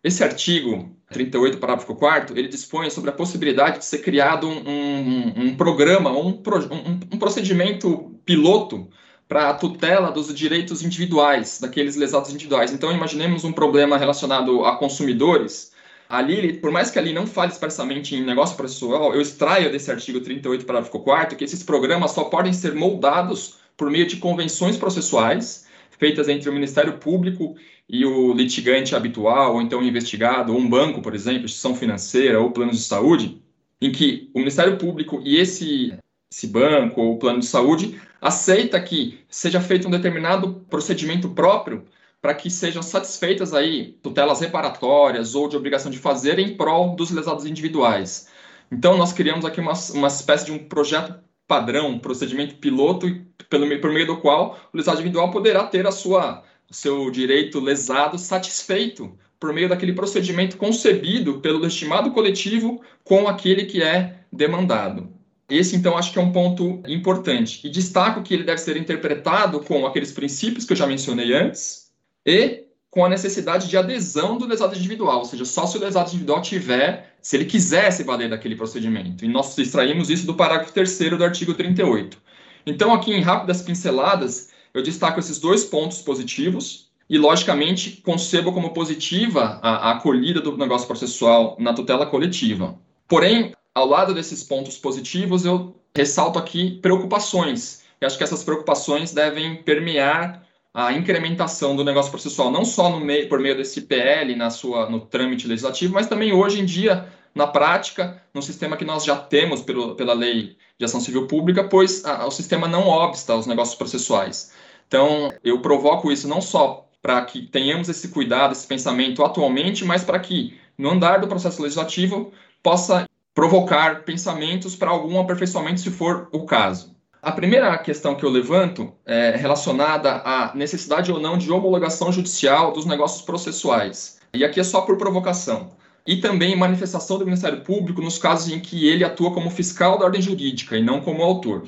Esse 0.04 0.24
artigo 0.24 0.96
38, 1.12 1.58
parágrafo 1.58 1.96
4 1.96 2.38
ele 2.38 2.48
dispõe 2.48 2.90
sobre 2.90 3.10
a 3.10 3.14
possibilidade 3.14 3.80
de 3.80 3.86
ser 3.86 4.00
criado 4.00 4.48
um, 4.48 4.70
um, 4.70 5.34
um 5.38 5.56
programa, 5.56 6.12
um, 6.12 6.30
um, 6.30 7.00
um 7.14 7.20
procedimento 7.20 8.20
piloto 8.26 8.90
para 9.28 9.50
a 9.50 9.54
tutela 9.54 10.12
dos 10.12 10.34
direitos 10.34 10.84
individuais, 10.84 11.60
daqueles 11.62 11.96
lesados 11.96 12.30
individuais. 12.30 12.74
Então, 12.74 12.92
imaginemos 12.92 13.46
um 13.46 13.54
problema 13.54 13.98
relacionado 13.98 14.66
a 14.66 14.76
consumidores, 14.76 15.71
ali, 16.12 16.54
por 16.54 16.72
mais 16.72 16.92
que 16.92 17.00
ali 17.00 17.14
não 17.14 17.26
fale 17.26 17.52
expressamente 17.52 18.16
em 18.16 18.24
negócio 18.24 18.58
processual, 18.58 19.16
eu 19.16 19.22
extraio 19.22 19.72
desse 19.72 19.90
artigo 19.90 20.20
38, 20.20 20.66
parágrafo 20.66 21.00
4 21.00 21.38
que 21.38 21.44
esses 21.44 21.64
programas 21.64 22.12
só 22.12 22.26
podem 22.26 22.52
ser 22.52 22.76
moldados 22.76 23.60
por 23.78 23.90
meio 23.90 24.06
de 24.06 24.18
convenções 24.18 24.76
processuais 24.78 25.66
feitas 25.98 26.28
entre 26.28 26.50
o 26.50 26.54
Ministério 26.54 26.98
Público 26.98 27.56
e 27.88 28.04
o 28.06 28.34
litigante 28.34 28.96
habitual, 28.96 29.54
ou 29.54 29.62
então 29.62 29.80
o 29.80 29.84
investigado, 29.84 30.52
ou 30.52 30.60
um 30.60 30.68
banco, 30.68 31.02
por 31.02 31.14
exemplo, 31.14 31.46
instituição 31.46 31.76
financeira 31.76 32.42
ou 32.42 32.52
planos 32.52 32.78
de 32.78 32.84
saúde, 32.84 33.42
em 33.80 33.92
que 33.92 34.30
o 34.34 34.40
Ministério 34.40 34.78
Público 34.78 35.22
e 35.24 35.38
esse, 35.38 35.94
esse 36.32 36.48
banco 36.48 37.00
ou 37.00 37.20
plano 37.20 37.40
de 37.40 37.46
saúde 37.46 38.02
aceita 38.20 38.82
que 38.82 39.20
seja 39.30 39.62
feito 39.62 39.88
um 39.88 39.92
determinado 39.92 40.66
procedimento 40.70 41.30
próprio 41.30 41.86
para 42.22 42.36
que 42.36 42.50
sejam 42.50 42.84
satisfeitas 42.84 43.54
aí 43.54 43.98
tutelas 44.04 44.40
reparatórias 44.40 45.34
ou 45.34 45.48
de 45.48 45.58
obrigação 45.58 45.92
de 45.92 45.98
fazer 45.98 46.38
em 46.38 46.56
prol 46.56 46.96
dos 46.96 47.10
lesados 47.10 47.46
individuais. 47.46 48.28
Então, 48.72 48.98
nós 48.98 49.12
criamos 49.12 49.44
aqui 49.44 49.60
uma, 49.60 49.74
uma 49.94 50.08
espécie 50.08 50.46
de 50.46 50.52
um 50.52 50.60
projeto 50.60 51.16
padrão, 51.48 51.90
um 51.90 52.00
procedimento 52.00 52.56
piloto, 52.56 53.08
pelo, 53.50 53.68
por 53.82 53.92
meio 53.92 54.08
do 54.08 54.18
qual 54.18 54.58
o 54.72 54.78
lesado 54.78 55.00
individual 55.00 55.32
poderá 55.32 55.66
ter 55.66 55.86
a 55.86 55.92
sua, 55.92 56.44
o 56.70 56.74
seu 56.74 57.12
direito 57.12 57.60
lesado 57.60 58.18
satisfeito 58.18 59.18
por 59.38 59.52
meio 59.52 59.68
daquele 59.68 59.92
procedimento 59.92 60.56
concebido 60.56 61.40
pelo 61.42 61.58
legitimado 61.58 62.12
coletivo 62.12 62.82
com 63.04 63.28
aquele 63.28 63.66
que 63.66 63.82
é 63.82 64.20
demandado. 64.32 65.10
Esse, 65.50 65.76
então, 65.76 65.98
acho 65.98 66.14
que 66.14 66.20
é 66.20 66.22
um 66.22 66.32
ponto 66.32 66.82
importante. 66.88 67.68
E 67.68 67.70
destaco 67.70 68.22
que 68.22 68.34
ele 68.34 68.44
deve 68.44 68.60
ser 68.60 68.78
interpretado 68.78 69.60
com 69.60 69.86
aqueles 69.86 70.14
princípios 70.14 70.64
que 70.64 70.72
eu 70.72 70.78
já 70.78 70.88
mencionei 70.88 71.34
antes, 71.34 71.81
e 72.26 72.66
com 72.90 73.06
a 73.06 73.10
necessidade 73.10 73.70
de 73.70 73.78
adesão 73.78 74.38
do 74.38 74.46
lesado 74.46 74.76
individual, 74.76 75.20
ou 75.20 75.26
seja, 75.26 75.46
só 75.46 75.66
se 75.66 75.78
o 75.78 75.80
lesado 75.80 76.10
individual 76.10 76.42
tiver, 76.42 77.16
se 77.22 77.38
ele 77.38 77.46
quiser 77.46 77.90
se 77.92 78.04
valer 78.04 78.30
daquele 78.30 78.56
procedimento. 78.56 79.24
E 79.24 79.30
nós 79.30 79.58
extraímos 79.58 80.10
isso 80.10 80.26
do 80.26 80.34
parágrafo 80.34 80.74
3 80.74 81.00
do 81.18 81.24
artigo 81.24 81.54
38. 81.54 82.18
Então, 82.66 82.94
aqui 82.94 83.14
em 83.14 83.22
rápidas 83.22 83.62
pinceladas, 83.62 84.50
eu 84.74 84.84
destaco 84.84 85.20
esses 85.20 85.40
dois 85.40 85.64
pontos 85.64 86.02
positivos 86.02 86.92
e, 87.10 87.18
logicamente, 87.18 88.02
concebo 88.02 88.52
como 88.52 88.74
positiva 88.74 89.60
a, 89.62 89.90
a 89.90 89.92
acolhida 89.92 90.42
do 90.42 90.58
negócio 90.58 90.86
processual 90.86 91.56
na 91.58 91.74
tutela 91.74 92.06
coletiva. 92.06 92.78
Porém, 93.08 93.54
ao 93.74 93.88
lado 93.88 94.14
desses 94.14 94.44
pontos 94.44 94.78
positivos, 94.78 95.46
eu 95.46 95.76
ressalto 95.96 96.38
aqui 96.38 96.80
preocupações. 96.82 97.84
E 98.02 98.06
acho 98.06 98.18
que 98.18 98.24
essas 98.24 98.44
preocupações 98.44 99.14
devem 99.14 99.64
permear 99.64 100.46
a 100.74 100.94
incrementação 100.94 101.76
do 101.76 101.84
negócio 101.84 102.12
processual, 102.12 102.50
não 102.50 102.64
só 102.64 103.00
meio, 103.00 103.28
por 103.28 103.40
meio 103.40 103.58
desse 103.58 103.82
PL, 103.82 104.36
na 104.36 104.50
sua, 104.50 104.90
no 104.90 105.02
trâmite 105.02 105.48
legislativo, 105.48 105.94
mas 105.94 106.08
também 106.08 106.32
hoje 106.32 106.62
em 106.62 106.66
dia, 106.66 107.08
na 107.36 107.46
prática, 107.46 108.22
no 108.34 108.42
sistema 108.42 108.78
que 108.78 108.86
nós 108.86 109.04
já 109.04 109.18
temos 109.18 109.62
pelo, 109.62 109.96
pela 109.96 110.14
lei 110.14 110.58
de 110.78 110.86
ação 110.86 111.02
civil 111.02 111.28
pública, 111.28 111.64
pois 111.66 112.06
a, 112.06 112.26
o 112.26 112.32
sistema 112.32 112.68
não 112.68 112.88
obsta 112.88 113.34
aos 113.34 113.46
negócios 113.46 113.78
processuais. 113.78 114.54
Então, 114.88 115.30
eu 115.44 115.62
provoco 115.62 116.12
isso 116.12 116.28
não 116.28 116.42
só 116.42 116.90
para 117.02 117.24
que 117.26 117.42
tenhamos 117.48 117.90
esse 117.90 118.10
cuidado, 118.10 118.54
esse 118.54 118.68
pensamento 118.68 119.24
atualmente, 119.24 119.84
mas 119.84 120.04
para 120.04 120.20
que, 120.20 120.58
no 120.78 120.90
andar 120.90 121.20
do 121.20 121.28
processo 121.28 121.62
legislativo, 121.62 122.32
possa 122.64 123.06
provocar 123.34 124.04
pensamentos 124.04 124.76
para 124.76 124.90
algum 124.90 125.20
aperfeiçoamento, 125.20 125.82
se 125.82 125.90
for 125.90 126.30
o 126.32 126.46
caso. 126.46 126.96
A 127.22 127.32
primeira 127.32 127.78
questão 127.78 128.16
que 128.16 128.26
eu 128.26 128.32
levanto 128.32 128.92
é 129.06 129.36
relacionada 129.36 130.24
à 130.26 130.56
necessidade 130.56 131.12
ou 131.12 131.20
não 131.20 131.38
de 131.38 131.52
homologação 131.52 132.12
judicial 132.12 132.74
dos 132.74 132.84
negócios 132.84 133.22
processuais. 133.22 134.20
E 134.34 134.44
aqui 134.44 134.60
é 134.60 134.64
só 134.64 134.82
por 134.82 134.98
provocação. 134.98 135.70
E 136.08 136.18
também 136.18 136.56
manifestação 136.56 137.20
do 137.20 137.26
Ministério 137.26 137.62
Público 137.62 138.02
nos 138.02 138.18
casos 138.18 138.52
em 138.52 138.60
que 138.60 138.88
ele 138.88 139.04
atua 139.04 139.32
como 139.32 139.52
fiscal 139.52 140.00
da 140.00 140.06
ordem 140.06 140.20
jurídica 140.20 140.76
e 140.76 140.84
não 140.84 141.00
como 141.00 141.22
autor. 141.22 141.68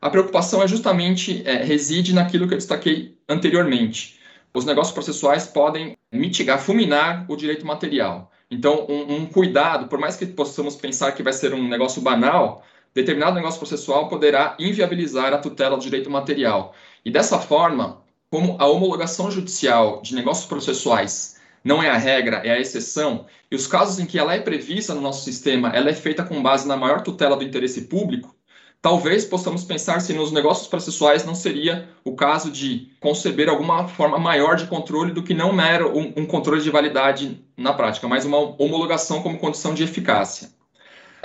A 0.00 0.08
preocupação 0.08 0.62
é 0.62 0.68
justamente 0.68 1.42
é, 1.44 1.64
reside 1.64 2.14
naquilo 2.14 2.46
que 2.46 2.54
eu 2.54 2.58
destaquei 2.58 3.18
anteriormente. 3.28 4.20
Os 4.54 4.64
negócios 4.64 4.94
processuais 4.94 5.44
podem 5.44 5.96
mitigar, 6.12 6.60
fulminar 6.60 7.26
o 7.28 7.34
direito 7.34 7.66
material. 7.66 8.30
Então, 8.48 8.86
um, 8.88 9.16
um 9.16 9.26
cuidado, 9.26 9.88
por 9.88 9.98
mais 9.98 10.14
que 10.14 10.24
possamos 10.24 10.76
pensar 10.76 11.10
que 11.10 11.22
vai 11.24 11.32
ser 11.32 11.52
um 11.52 11.66
negócio 11.66 12.00
banal, 12.00 12.62
determinado 12.94 13.34
negócio 13.34 13.58
processual 13.58 14.08
poderá 14.08 14.56
inviabilizar 14.58 15.32
a 15.34 15.38
tutela 15.38 15.76
do 15.76 15.82
direito 15.82 16.08
material. 16.08 16.74
E 17.04 17.10
dessa 17.10 17.38
forma, 17.38 18.02
como 18.30 18.56
a 18.58 18.66
homologação 18.66 19.30
judicial 19.30 20.00
de 20.00 20.14
negócios 20.14 20.46
processuais 20.46 21.34
não 21.62 21.82
é 21.82 21.88
a 21.88 21.96
regra, 21.96 22.42
é 22.44 22.50
a 22.50 22.60
exceção, 22.60 23.26
e 23.50 23.56
os 23.56 23.66
casos 23.66 23.98
em 23.98 24.06
que 24.06 24.18
ela 24.18 24.34
é 24.34 24.40
prevista 24.40 24.94
no 24.94 25.00
nosso 25.00 25.24
sistema, 25.24 25.70
ela 25.70 25.88
é 25.88 25.94
feita 25.94 26.22
com 26.22 26.42
base 26.42 26.68
na 26.68 26.76
maior 26.76 27.00
tutela 27.00 27.36
do 27.36 27.42
interesse 27.42 27.82
público, 27.82 28.34
talvez 28.82 29.24
possamos 29.24 29.64
pensar 29.64 30.00
se 30.00 30.12
nos 30.12 30.30
negócios 30.30 30.68
processuais 30.68 31.24
não 31.24 31.34
seria 31.34 31.88
o 32.04 32.14
caso 32.14 32.50
de 32.50 32.90
conceber 33.00 33.48
alguma 33.48 33.88
forma 33.88 34.18
maior 34.18 34.56
de 34.56 34.66
controle 34.66 35.10
do 35.10 35.22
que 35.22 35.32
não 35.32 35.54
mero 35.54 35.96
um, 35.96 36.12
um 36.18 36.26
controle 36.26 36.60
de 36.60 36.68
validade 36.68 37.42
na 37.56 37.72
prática, 37.72 38.06
mas 38.06 38.26
uma 38.26 38.36
homologação 38.36 39.22
como 39.22 39.38
condição 39.38 39.72
de 39.72 39.82
eficácia. 39.82 40.53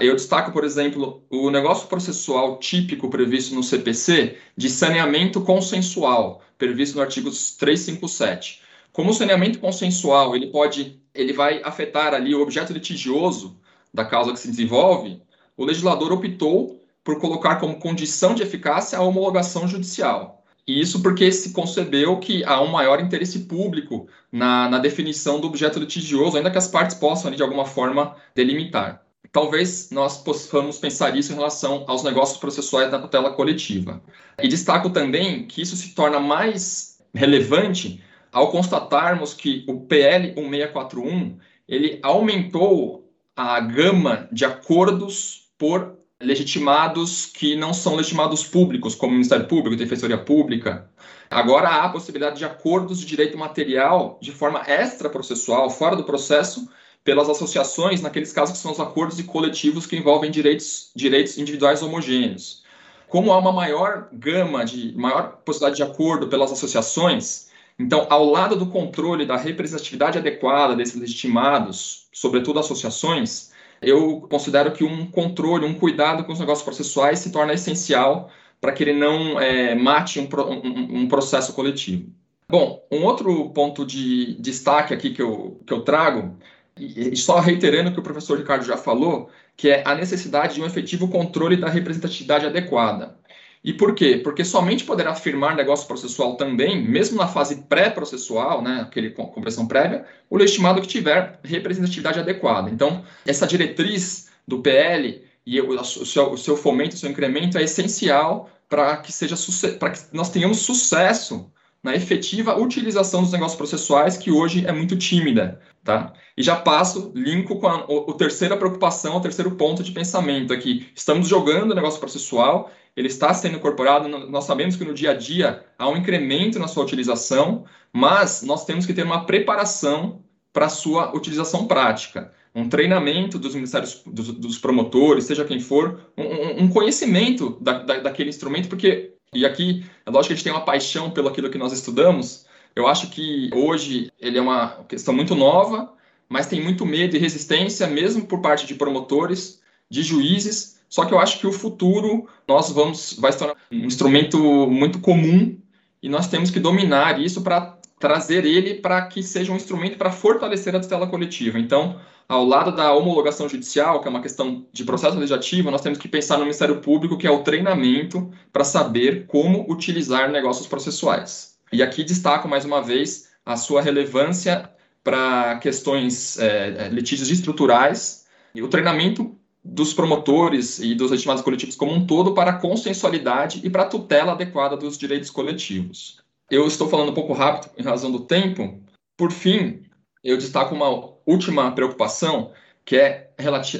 Eu 0.01 0.15
destaco, 0.15 0.51
por 0.51 0.63
exemplo, 0.63 1.23
o 1.29 1.49
negócio 1.49 1.87
processual 1.87 2.57
típico 2.57 3.09
previsto 3.09 3.53
no 3.53 3.63
CPC 3.63 4.37
de 4.55 4.69
saneamento 4.69 5.41
consensual, 5.41 6.41
previsto 6.57 6.95
no 6.95 7.01
artigo 7.01 7.29
357. 7.29 8.61
Como 8.91 9.11
o 9.11 9.13
saneamento 9.13 9.59
consensual, 9.59 10.35
ele 10.35 10.47
pode, 10.47 11.01
ele 11.13 11.33
vai 11.33 11.61
afetar 11.63 12.13
ali 12.13 12.33
o 12.33 12.41
objeto 12.41 12.73
litigioso 12.73 13.59
da 13.93 14.05
causa 14.05 14.31
que 14.31 14.39
se 14.39 14.49
desenvolve, 14.49 15.21
o 15.57 15.65
legislador 15.65 16.11
optou 16.11 16.81
por 17.03 17.19
colocar 17.19 17.57
como 17.57 17.79
condição 17.79 18.33
de 18.33 18.43
eficácia 18.43 18.97
a 18.97 19.01
homologação 19.01 19.67
judicial. 19.67 20.43
E 20.67 20.79
isso 20.79 21.01
porque 21.01 21.31
se 21.31 21.51
concebeu 21.51 22.17
que 22.19 22.43
há 22.43 22.61
um 22.61 22.67
maior 22.67 23.01
interesse 23.01 23.39
público 23.39 24.07
na, 24.31 24.69
na 24.69 24.77
definição 24.77 25.41
do 25.41 25.47
objeto 25.47 25.79
litigioso, 25.79 26.37
ainda 26.37 26.51
que 26.51 26.57
as 26.57 26.67
partes 26.67 26.95
possam, 26.95 27.31
de 27.31 27.41
alguma 27.41 27.65
forma, 27.65 28.15
delimitar. 28.35 29.03
Talvez 29.31 29.89
nós 29.91 30.17
possamos 30.17 30.77
pensar 30.77 31.15
isso 31.17 31.31
em 31.31 31.35
relação 31.35 31.83
aos 31.87 32.03
negócios 32.03 32.37
processuais 32.37 32.91
da 32.91 32.99
tutela 32.99 33.31
coletiva. 33.31 34.01
E 34.41 34.47
destaco 34.47 34.89
também 34.89 35.45
que 35.45 35.61
isso 35.61 35.75
se 35.75 35.93
torna 35.93 36.19
mais 36.19 36.97
relevante 37.13 38.03
ao 38.31 38.51
constatarmos 38.51 39.33
que 39.33 39.65
o 39.67 39.81
PL 39.81 40.33
1641 40.35 41.37
ele 41.67 41.99
aumentou 42.01 43.11
a 43.35 43.59
gama 43.59 44.27
de 44.31 44.45
acordos 44.45 45.49
por 45.57 45.97
legitimados 46.21 47.25
que 47.25 47.55
não 47.55 47.73
são 47.73 47.95
legitimados 47.95 48.43
públicos, 48.43 48.95
como 48.95 49.13
Ministério 49.13 49.47
Público, 49.47 49.75
Defensoria 49.75 50.17
Pública. 50.17 50.89
Agora 51.29 51.69
há 51.69 51.85
a 51.85 51.89
possibilidade 51.89 52.39
de 52.39 52.45
acordos 52.45 52.99
de 52.99 53.05
direito 53.05 53.37
material 53.37 54.19
de 54.21 54.31
forma 54.31 54.63
extraprocessual, 54.67 55.69
fora 55.69 55.95
do 55.95 56.03
processo, 56.03 56.67
pelas 57.03 57.29
associações, 57.29 58.01
naqueles 58.01 58.31
casos 58.31 58.57
que 58.57 58.61
são 58.61 58.71
os 58.71 58.79
acordos 58.79 59.19
e 59.19 59.23
coletivos 59.23 59.85
que 59.85 59.97
envolvem 59.97 60.29
direitos, 60.29 60.91
direitos 60.95 61.37
individuais 61.37 61.81
homogêneos. 61.81 62.63
Como 63.07 63.31
há 63.31 63.37
uma 63.37 63.51
maior 63.51 64.09
gama, 64.13 64.63
de 64.63 64.95
maior 64.95 65.37
possibilidade 65.43 65.77
de 65.77 65.83
acordo 65.83 66.27
pelas 66.27 66.51
associações, 66.51 67.49
então, 67.79 68.05
ao 68.09 68.25
lado 68.25 68.57
do 68.57 68.67
controle 68.67 69.25
da 69.25 69.37
representatividade 69.37 70.17
adequada 70.17 70.75
desses 70.75 70.99
legitimados, 70.99 72.09
sobretudo 72.11 72.59
associações, 72.59 73.51
eu 73.81 74.27
considero 74.29 74.73
que 74.73 74.83
um 74.83 75.09
controle, 75.09 75.65
um 75.65 75.73
cuidado 75.73 76.25
com 76.25 76.33
os 76.33 76.39
negócios 76.39 76.65
processuais 76.65 77.19
se 77.19 77.31
torna 77.31 77.53
essencial 77.53 78.29
para 78.59 78.73
que 78.73 78.83
ele 78.83 78.93
não 78.93 79.39
é, 79.39 79.73
mate 79.73 80.19
um, 80.19 80.27
um, 80.27 81.01
um, 81.01 81.07
processo 81.07 81.53
coletivo. 81.53 82.11
Bom, 82.49 82.85
um 82.91 83.05
outro 83.05 83.51
ponto 83.51 83.85
de 83.85 84.33
destaque 84.41 84.93
aqui 84.93 85.11
que 85.11 85.21
eu, 85.21 85.61
que 85.65 85.71
eu 85.71 85.81
trago, 85.81 86.37
e 86.79 87.15
só 87.15 87.39
reiterando 87.39 87.89
o 87.89 87.93
que 87.93 87.99
o 87.99 88.03
professor 88.03 88.37
Ricardo 88.37 88.65
já 88.65 88.77
falou, 88.77 89.29
que 89.55 89.69
é 89.69 89.83
a 89.85 89.93
necessidade 89.95 90.55
de 90.55 90.61
um 90.61 90.65
efetivo 90.65 91.07
controle 91.07 91.57
da 91.57 91.69
representatividade 91.69 92.45
adequada. 92.45 93.17
E 93.63 93.73
por 93.73 93.93
quê? 93.93 94.19
Porque 94.23 94.45
somente 94.45 94.85
poderá 94.85 95.13
firmar 95.13 95.55
negócio 95.55 95.85
processual 95.85 96.37
também, 96.37 96.81
mesmo 96.81 97.17
na 97.17 97.27
fase 97.27 97.63
pré-processual, 97.67 98.61
né, 98.61 98.81
aquele 98.81 99.09
compressão 99.09 99.67
prévia, 99.67 100.05
o 100.29 100.37
legitimado 100.37 100.81
que 100.81 100.87
tiver 100.87 101.39
representatividade 101.43 102.19
adequada. 102.19 102.69
Então, 102.69 103.03
essa 103.25 103.45
diretriz 103.45 104.29
do 104.47 104.61
PL 104.61 105.21
e 105.45 105.59
o, 105.59 105.83
seu, 105.83 106.31
o 106.31 106.37
seu 106.37 106.55
fomento, 106.55 106.95
o 106.95 106.99
seu 106.99 107.09
incremento 107.09 107.57
é 107.57 107.63
essencial 107.63 108.49
para 108.69 108.95
que 108.97 109.11
seja 109.11 109.35
para 109.77 109.89
que 109.89 109.99
nós 110.13 110.29
tenhamos 110.29 110.59
sucesso 110.59 111.51
na 111.83 111.95
efetiva 111.95 112.57
utilização 112.57 113.21
dos 113.21 113.31
negócios 113.31 113.57
processuais, 113.57 114.17
que 114.17 114.31
hoje 114.31 114.65
é 114.65 114.71
muito 114.71 114.97
tímida. 114.97 115.59
Tá? 115.83 116.13
E 116.37 116.43
já 116.43 116.55
passo, 116.55 117.11
linko 117.15 117.57
com 117.59 117.67
a, 117.67 117.85
o, 117.87 118.11
a 118.11 118.13
terceira 118.15 118.57
preocupação, 118.57 119.17
o 119.17 119.21
terceiro 119.21 119.51
ponto 119.51 119.81
de 119.81 119.91
pensamento 119.91 120.53
aqui. 120.53 120.87
Estamos 120.93 121.27
jogando 121.27 121.71
o 121.71 121.75
negócio 121.75 121.99
processual 121.99 122.71
ele 122.99 123.07
está 123.07 123.33
sendo 123.33 123.55
incorporado. 123.55 124.09
Nós 124.09 124.43
sabemos 124.43 124.75
que 124.75 124.83
no 124.83 124.93
dia 124.93 125.11
a 125.11 125.13
dia 125.13 125.63
há 125.77 125.87
um 125.87 125.95
incremento 125.95 126.59
na 126.59 126.67
sua 126.67 126.83
utilização, 126.83 127.63
mas 127.93 128.41
nós 128.41 128.65
temos 128.65 128.85
que 128.85 128.93
ter 128.93 129.03
uma 129.03 129.25
preparação 129.25 130.21
para 130.51 130.65
a 130.65 130.69
sua 130.69 131.15
utilização 131.15 131.65
prática. 131.65 132.33
Um 132.53 132.67
treinamento 132.67 133.39
dos 133.39 133.55
ministérios, 133.55 134.01
dos, 134.05 134.33
dos 134.33 134.57
promotores, 134.57 135.23
seja 135.23 135.45
quem 135.45 135.61
for, 135.61 136.11
um, 136.17 136.63
um 136.63 136.67
conhecimento 136.67 137.57
da, 137.61 137.79
da, 137.83 137.99
daquele 137.99 138.29
instrumento, 138.29 138.67
porque, 138.67 139.13
e 139.33 139.45
aqui 139.45 139.85
é 140.05 140.09
lógico 140.09 140.27
que 140.27 140.33
a 140.33 140.35
gente 140.35 140.43
tem 140.43 140.53
uma 140.53 140.65
paixão 140.65 141.11
pelo 141.11 141.29
aquilo 141.29 141.49
que 141.49 141.57
nós 141.57 141.71
estudamos, 141.71 142.45
eu 142.75 142.87
acho 142.87 143.09
que 143.09 143.49
hoje 143.53 144.11
ele 144.19 144.37
é 144.37 144.41
uma 144.41 144.83
questão 144.87 145.13
muito 145.13 145.35
nova, 145.35 145.93
mas 146.27 146.47
tem 146.47 146.61
muito 146.61 146.85
medo 146.85 147.15
e 147.15 147.19
resistência, 147.19 147.87
mesmo 147.87 148.25
por 148.25 148.41
parte 148.41 148.65
de 148.65 148.75
promotores, 148.75 149.61
de 149.89 150.03
juízes, 150.03 150.79
só 150.87 151.05
que 151.05 151.13
eu 151.13 151.19
acho 151.19 151.39
que 151.39 151.47
o 151.47 151.51
futuro 151.51 152.27
nós 152.47 152.71
vamos 152.71 153.13
vai 153.19 153.31
se 153.31 153.37
tornar 153.37 153.55
um 153.71 153.85
instrumento 153.85 154.37
muito 154.67 154.99
comum 154.99 155.57
e 156.01 156.09
nós 156.09 156.27
temos 156.27 156.49
que 156.49 156.59
dominar 156.59 157.19
isso 157.19 157.41
para 157.41 157.78
trazer 157.99 158.45
ele 158.45 158.75
para 158.75 159.01
que 159.03 159.21
seja 159.21 159.51
um 159.51 159.57
instrumento 159.57 159.97
para 159.97 160.11
fortalecer 160.11 160.73
a 160.75 160.79
tutela 160.79 161.05
coletiva. 161.05 161.59
Então, 161.59 161.99
ao 162.27 162.45
lado 162.45 162.71
da 162.71 162.93
homologação 162.93 163.49
judicial, 163.49 164.01
que 164.01 164.07
é 164.07 164.09
uma 164.09 164.21
questão 164.21 164.65
de 164.71 164.85
processo 164.85 165.15
legislativo, 165.15 165.69
nós 165.69 165.81
temos 165.81 165.99
que 165.99 166.07
pensar 166.07 166.37
no 166.37 166.43
Ministério 166.43 166.79
Público, 166.79 167.17
que 167.17 167.27
é 167.27 167.31
o 167.31 167.43
treinamento 167.43 168.31
para 168.53 168.63
saber 168.63 169.25
como 169.27 169.69
utilizar 169.69 170.31
negócios 170.31 170.65
processuais. 170.65 171.57
E 171.73 171.83
aqui 171.83 172.03
destaco 172.03 172.47
mais 172.47 172.63
uma 172.65 172.81
vez 172.81 173.29
a 173.45 173.57
sua 173.57 173.81
relevância 173.81 174.69
para 175.03 175.57
questões 175.57 176.37
é, 176.39 176.89
litígios 176.89 177.29
estruturais 177.29 178.25
e 178.53 178.61
o 178.61 178.67
treinamento 178.67 179.35
dos 179.63 179.93
promotores 179.93 180.79
e 180.79 180.95
dos 180.95 181.11
legitimados 181.11 181.43
coletivos 181.43 181.75
como 181.75 181.93
um 181.93 182.05
todo 182.05 182.33
para 182.33 182.51
a 182.51 182.59
consensualidade 182.59 183.61
e 183.63 183.69
para 183.69 183.83
a 183.83 183.87
tutela 183.87 184.31
adequada 184.31 184.77
dos 184.77 184.97
direitos 184.97 185.29
coletivos. 185.29 186.19
Eu 186.49 186.65
estou 186.65 186.89
falando 186.89 187.11
um 187.11 187.13
pouco 187.13 187.33
rápido 187.33 187.71
em 187.77 187.83
razão 187.83 188.11
do 188.11 188.21
tempo. 188.21 188.81
Por 189.15 189.31
fim, 189.31 189.83
eu 190.23 190.35
destaco 190.35 190.73
uma 190.73 190.89
última 191.25 191.71
preocupação 191.71 192.51
que 192.83 192.95
é 192.97 193.29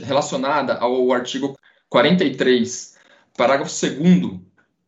relacionada 0.03 0.75
ao 0.75 1.11
artigo 1.11 1.57
43, 1.89 2.95
parágrafo 3.35 3.73
2 3.73 4.39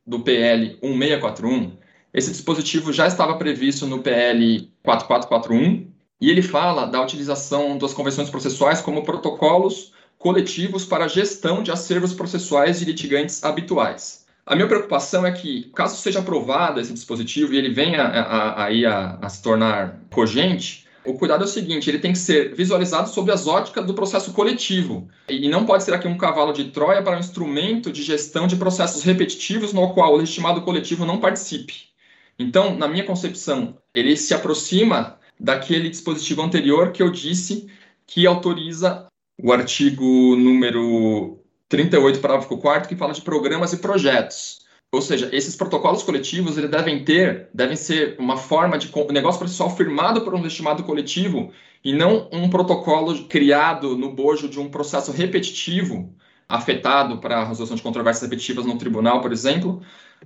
do 0.06 0.20
PL 0.20 0.78
1641. 0.84 1.78
Esse 2.14 2.32
dispositivo 2.32 2.94
já 2.94 3.08
estava 3.08 3.38
previsto 3.38 3.88
no 3.88 4.04
PL 4.04 4.72
4441 4.84 5.92
e 6.20 6.30
ele 6.30 6.44
fala 6.44 6.86
da 6.86 7.02
utilização 7.02 7.80
das 7.80 7.94
convenções 7.94 8.30
processuais 8.30 8.80
como 8.80 9.04
protocolos 9.04 9.92
coletivos 10.20 10.86
para 10.86 11.06
a 11.06 11.08
gestão 11.08 11.64
de 11.64 11.72
acervos 11.72 12.14
processuais 12.14 12.78
de 12.78 12.86
litigantes 12.86 13.44
habituais. 13.44 14.21
A 14.46 14.56
minha 14.56 14.68
preocupação 14.68 15.26
é 15.26 15.32
que, 15.32 15.72
caso 15.76 15.98
seja 15.98 16.20
aprovado 16.20 16.80
esse 16.80 16.94
dispositivo 16.94 17.54
e 17.54 17.58
ele 17.58 17.74
venha 17.74 18.02
a, 18.04 18.66
a, 18.66 19.26
a, 19.26 19.30
se 19.30 19.42
tornar 19.42 20.00
cogente, 20.12 20.88
o 21.06 21.14
cuidado 21.14 21.44
é 21.44 21.46
o 21.46 21.50
seguinte: 21.50 21.90
ele 21.90 22.00
tem 22.00 22.12
que 22.12 22.18
ser 22.18 22.54
visualizado 22.56 23.10
sob 23.10 23.32
as 23.32 23.48
óticas 23.48 23.86
do 23.86 23.94
processo 23.94 24.34
coletivo. 24.34 25.08
E 25.30 25.50
não 25.50 25.66
pode 25.66 25.84
ser 25.84 25.94
aqui 25.94 26.08
um 26.08 26.18
cavalo 26.18 26.54
de 26.54 26.66
Troia 26.66 27.02
para 27.02 27.16
um 27.16 27.20
instrumento 27.20 27.92
de 27.92 28.04
gestão 28.04 28.48
de 28.48 28.56
processos 28.56 29.04
repetitivos 29.04 29.74
no 29.74 29.94
qual 29.94 30.14
o 30.14 30.18
legitimado 30.18 30.62
coletivo 30.62 31.06
não 31.06 31.20
participe. 31.20 31.92
Então, 32.38 32.76
na 32.76 32.88
minha 32.88 33.04
concepção, 33.04 33.78
ele 33.94 34.16
se 34.16 34.34
aproxima 34.34 35.20
daquele 35.40 35.90
dispositivo 35.90 36.42
anterior 36.42 36.92
que 36.92 37.02
eu 37.02 37.12
disse 37.12 37.68
que 38.06 38.28
autoriza 38.28 39.08
o 39.42 39.52
artigo 39.52 40.36
número 40.36 41.41
38, 41.72 42.20
parágrafo 42.20 42.58
4 42.58 42.90
que 42.90 42.98
fala 42.98 43.14
de 43.14 43.22
programas 43.22 43.72
e 43.72 43.78
projetos. 43.78 44.60
Ou 44.92 45.02
seja, 45.02 45.30
esses 45.32 45.56
protocolos 45.56 46.04
coletivos 46.04 46.58
eles 46.58 46.70
devem 46.70 47.06
ter, 47.06 47.48
devem 47.54 47.78
ser 47.78 48.18
uma 48.20 48.36
forma 48.36 48.78
de 48.78 48.92
negócio 49.14 49.40
processual 49.40 49.74
firmado 49.74 50.22
por 50.22 50.36
um 50.36 50.42
legitimado 50.42 50.84
coletivo 50.84 51.50
e 51.82 51.94
não 51.94 52.28
um 52.30 52.50
protocolo 52.50 53.24
criado 53.30 53.98
no 53.98 54.14
bojo 54.14 54.50
de 54.50 54.60
um 54.60 54.70
processo 54.70 55.14
repetitivo 55.14 56.14
afetado 56.50 57.20
para 57.20 57.38
a 57.38 57.46
resolução 57.46 57.78
de 57.78 57.82
controvérsias 57.82 58.30
repetitivas 58.30 58.66
no 58.66 58.78
tribunal, 58.78 59.22
por 59.22 59.32
exemplo, 59.32 59.82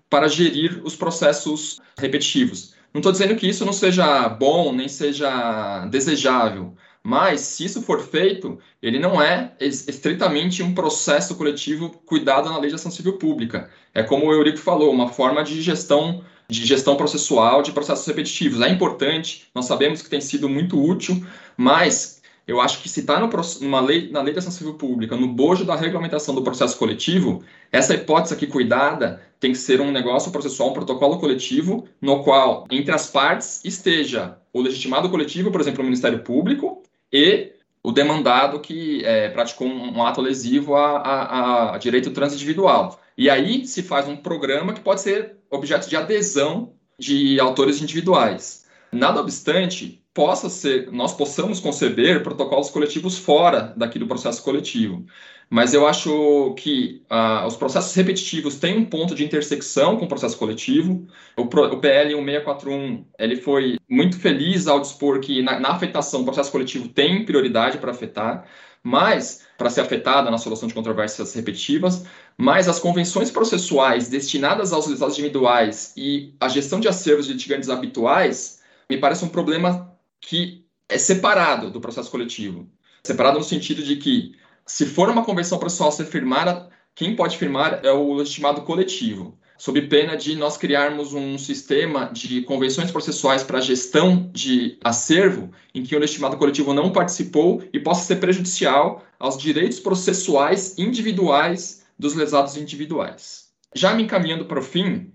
para 0.09 0.27
gerir 0.27 0.81
os 0.83 0.95
processos 0.95 1.79
repetitivos. 1.95 2.73
Não 2.91 3.01
estou 3.01 3.11
dizendo 3.11 3.35
que 3.35 3.47
isso 3.47 3.63
não 3.63 3.73
seja 3.73 4.27
bom, 4.29 4.73
nem 4.73 4.87
seja 4.87 5.85
desejável, 5.91 6.75
mas, 7.07 7.41
se 7.41 7.63
isso 7.63 7.83
for 7.83 8.01
feito, 8.01 8.57
ele 8.81 8.97
não 8.97 9.21
é 9.21 9.53
estritamente 9.61 10.63
um 10.63 10.73
processo 10.73 11.35
coletivo 11.35 11.91
cuidado 12.03 12.49
na 12.49 12.57
legislação 12.57 12.89
civil 12.89 13.19
pública. 13.19 13.69
É 13.93 14.01
como 14.01 14.25
o 14.25 14.33
Eurico 14.33 14.57
falou, 14.57 14.91
uma 14.91 15.07
forma 15.07 15.43
de 15.43 15.61
gestão 15.61 16.23
de 16.49 16.65
gestão 16.65 16.95
processual 16.95 17.61
de 17.61 17.71
processos 17.71 18.07
repetitivos. 18.07 18.59
É 18.59 18.69
importante, 18.69 19.47
nós 19.53 19.65
sabemos 19.65 20.01
que 20.01 20.09
tem 20.09 20.19
sido 20.19 20.49
muito 20.49 20.83
útil, 20.83 21.23
mas 21.55 22.23
eu 22.47 22.59
acho 22.59 22.81
que 22.81 22.89
se 22.89 23.01
está 23.01 23.19
numa 23.19 23.81
lei, 23.81 24.09
na 24.09 24.23
lei 24.23 24.33
da 24.33 24.39
ação 24.39 24.51
civil 24.51 24.73
pública, 24.73 25.15
no 25.15 25.27
bojo 25.27 25.63
da 25.63 25.75
regulamentação 25.75 26.33
do 26.33 26.41
processo 26.41 26.75
coletivo, 26.75 27.43
essa 27.71 27.93
hipótese 27.93 28.33
aqui 28.33 28.47
cuidada 28.47 29.21
tem 29.39 29.51
que 29.51 29.59
ser 29.59 29.79
um 29.79 29.91
negócio 29.91 30.31
processual, 30.31 30.71
um 30.71 30.73
protocolo 30.73 31.19
coletivo, 31.19 31.87
no 32.01 32.23
qual, 32.23 32.65
entre 32.71 32.91
as 32.91 33.07
partes, 33.11 33.63
esteja 33.63 34.39
o 34.51 34.59
legitimado 34.59 35.07
coletivo, 35.07 35.51
por 35.51 35.61
exemplo, 35.61 35.81
o 35.81 35.83
Ministério 35.83 36.23
Público, 36.23 36.81
e 37.11 37.53
o 37.83 37.91
demandado 37.91 38.59
que 38.59 39.05
é, 39.05 39.29
praticou 39.29 39.67
um, 39.67 40.03
ato 40.03 40.21
lesivo 40.21 40.75
a, 40.75 40.97
a, 40.97 41.75
a 41.75 41.77
direito 41.77 42.11
transindividual. 42.11 42.99
E 43.17 43.29
aí 43.29 43.65
se 43.67 43.83
faz 43.83 44.07
um 44.07 44.15
programa 44.15 44.73
que 44.73 44.81
pode 44.81 45.01
ser 45.01 45.37
objeto 45.49 45.87
de 45.87 45.95
adesão 45.95 46.73
de 46.97 47.39
autores 47.39 47.81
individuais. 47.81 48.65
Nada 48.91 49.21
obstante, 49.21 50.03
possa 50.15 50.49
ser, 50.49 50.89
nós 50.93 51.13
possamos 51.13 51.59
conceber 51.59 52.23
protocolos 52.23 52.69
coletivos 52.69 53.17
fora 53.17 53.73
daqui 53.75 53.99
do 53.99 54.07
processo 54.07 54.41
coletivo. 54.41 55.05
Mas 55.49 55.73
eu 55.73 55.85
acho 55.85 56.55
que 56.57 57.03
ah, 57.09 57.45
os 57.45 57.57
processos 57.57 57.93
repetitivos 57.93 58.55
têm 58.55 58.77
um 58.77 58.85
ponto 58.85 59.13
de 59.13 59.25
intersecção 59.25 59.97
com 59.97 60.05
o 60.05 60.07
processo 60.07 60.37
coletivo. 60.37 61.05
O, 61.35 61.41
o 61.41 61.79
PL 61.79 62.15
1641 62.15 63.05
ele 63.19 63.35
foi 63.35 63.77
muito 63.89 64.17
feliz 64.17 64.67
ao 64.67 64.79
dispor 64.79 65.19
que 65.19 65.41
na, 65.41 65.59
na 65.59 65.71
afetação 65.71 66.21
o 66.21 66.25
processo 66.25 66.49
coletivo 66.49 66.87
tem 66.87 67.25
prioridade 67.25 67.77
para 67.77 67.91
afetar, 67.91 68.47
mas 68.81 69.45
para 69.57 69.69
ser 69.69 69.81
afetada 69.81 70.31
na 70.31 70.37
solução 70.37 70.69
de 70.69 70.73
controvérsias 70.73 71.33
repetitivas, 71.33 72.05
mas 72.37 72.69
as 72.69 72.79
convenções 72.79 73.29
processuais 73.29 74.07
destinadas 74.07 74.71
aos 74.71 74.87
lesados 74.87 75.19
individuais 75.19 75.91
e 75.97 76.33
a 76.39 76.47
gestão 76.47 76.79
de 76.79 76.87
acervos 76.87 77.27
de 77.27 77.33
litigantes 77.33 77.69
habituais 77.69 78.61
me 78.89 78.97
parece 78.97 79.25
um 79.25 79.29
problema 79.29 79.94
que 80.25 80.65
é 80.89 80.97
separado 80.97 81.69
do 81.69 81.81
processo 81.81 82.11
coletivo. 82.11 82.69
Separado 83.03 83.37
no 83.37 83.43
sentido 83.43 83.83
de 83.83 83.95
que 83.97 84.35
se 84.65 84.85
for 84.85 85.09
uma 85.09 85.23
convenção 85.23 85.59
processual 85.59 85.91
ser 85.91 86.05
firmada, 86.05 86.69
quem 86.95 87.15
pode 87.15 87.37
firmar 87.37 87.81
é 87.83 87.91
o 87.91 88.13
legitimado 88.13 88.61
coletivo, 88.61 89.37
sob 89.57 89.81
pena 89.83 90.15
de 90.15 90.35
nós 90.35 90.57
criarmos 90.57 91.13
um 91.13 91.37
sistema 91.37 92.05
de 92.11 92.41
convenções 92.41 92.89
processuais 92.89 93.43
para 93.43 93.61
gestão 93.61 94.29
de 94.33 94.79
acervo 94.83 95.51
em 95.73 95.83
que 95.83 95.95
o 95.95 95.99
legitimado 95.99 96.37
coletivo 96.37 96.73
não 96.73 96.91
participou 96.91 97.63
e 97.71 97.79
possa 97.79 98.05
ser 98.05 98.15
prejudicial 98.15 99.03
aos 99.19 99.37
direitos 99.37 99.79
processuais 99.79 100.77
individuais 100.77 101.85
dos 101.97 102.15
lesados 102.15 102.57
individuais. 102.57 103.49
Já 103.73 103.93
me 103.93 104.03
encaminhando 104.03 104.45
para 104.45 104.59
o 104.59 104.63
fim, 104.63 105.11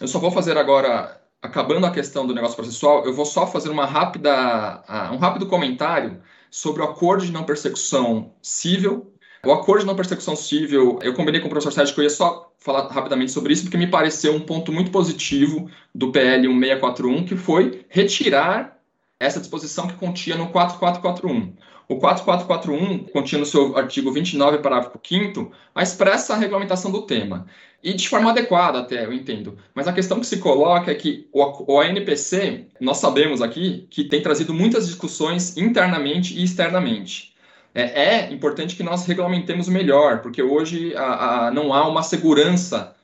eu 0.00 0.08
só 0.08 0.18
vou 0.18 0.30
fazer 0.30 0.56
agora, 0.56 1.21
acabando 1.42 1.84
a 1.84 1.90
questão 1.90 2.26
do 2.26 2.32
negócio 2.32 2.56
processual, 2.56 3.04
eu 3.04 3.12
vou 3.12 3.26
só 3.26 3.46
fazer 3.46 3.68
uma 3.68 3.84
rápida, 3.84 4.82
um 5.12 5.16
rápido 5.16 5.46
comentário 5.46 6.22
sobre 6.48 6.82
o 6.82 6.84
acordo 6.84 7.26
de 7.26 7.32
não 7.32 7.44
persecução 7.44 8.32
civil. 8.40 9.12
O 9.44 9.50
acordo 9.52 9.80
de 9.80 9.86
não 9.86 9.96
persecução 9.96 10.36
civil, 10.36 11.00
eu 11.02 11.14
combinei 11.14 11.40
com 11.40 11.48
o 11.48 11.50
professor 11.50 11.72
Sérgio 11.72 11.94
que 11.94 12.00
eu 12.00 12.04
ia 12.04 12.10
só 12.10 12.52
falar 12.58 12.86
rapidamente 12.86 13.32
sobre 13.32 13.52
isso, 13.52 13.64
porque 13.64 13.76
me 13.76 13.88
pareceu 13.88 14.32
um 14.32 14.40
ponto 14.40 14.70
muito 14.70 14.92
positivo 14.92 15.68
do 15.92 16.12
PL 16.12 16.46
1641, 16.46 17.24
que 17.24 17.36
foi 17.36 17.84
retirar 17.88 18.78
essa 19.18 19.40
disposição 19.40 19.88
que 19.88 19.94
continha 19.94 20.36
no 20.36 20.50
4441. 20.50 21.56
O 21.92 21.98
4441 21.98 23.04
continha 23.12 23.40
no 23.40 23.44
seu 23.44 23.76
artigo 23.76 24.10
29, 24.10 24.58
parágrafo 24.58 24.98
5 25.02 25.52
a 25.74 25.82
expressa 25.82 26.34
regulamentação 26.34 26.90
do 26.90 27.02
tema. 27.02 27.46
E 27.82 27.92
de 27.92 28.08
forma 28.08 28.30
adequada 28.30 28.78
até, 28.78 29.04
eu 29.04 29.12
entendo. 29.12 29.58
Mas 29.74 29.86
a 29.86 29.92
questão 29.92 30.18
que 30.18 30.26
se 30.26 30.38
coloca 30.38 30.90
é 30.90 30.94
que 30.94 31.28
o, 31.30 31.74
o 31.74 31.80
ANPC, 31.80 32.68
nós 32.80 32.96
sabemos 32.96 33.42
aqui, 33.42 33.86
que 33.90 34.04
tem 34.04 34.22
trazido 34.22 34.54
muitas 34.54 34.86
discussões 34.86 35.54
internamente 35.58 36.34
e 36.34 36.42
externamente. 36.42 37.34
É, 37.74 37.82
é 38.04 38.32
importante 38.32 38.74
que 38.74 38.82
nós 38.82 39.04
regulamentemos 39.04 39.68
melhor, 39.68 40.22
porque 40.22 40.42
hoje 40.42 40.96
a, 40.96 41.48
a, 41.48 41.50
não 41.50 41.74
há 41.74 41.86
uma 41.86 42.02
segurança 42.02 42.96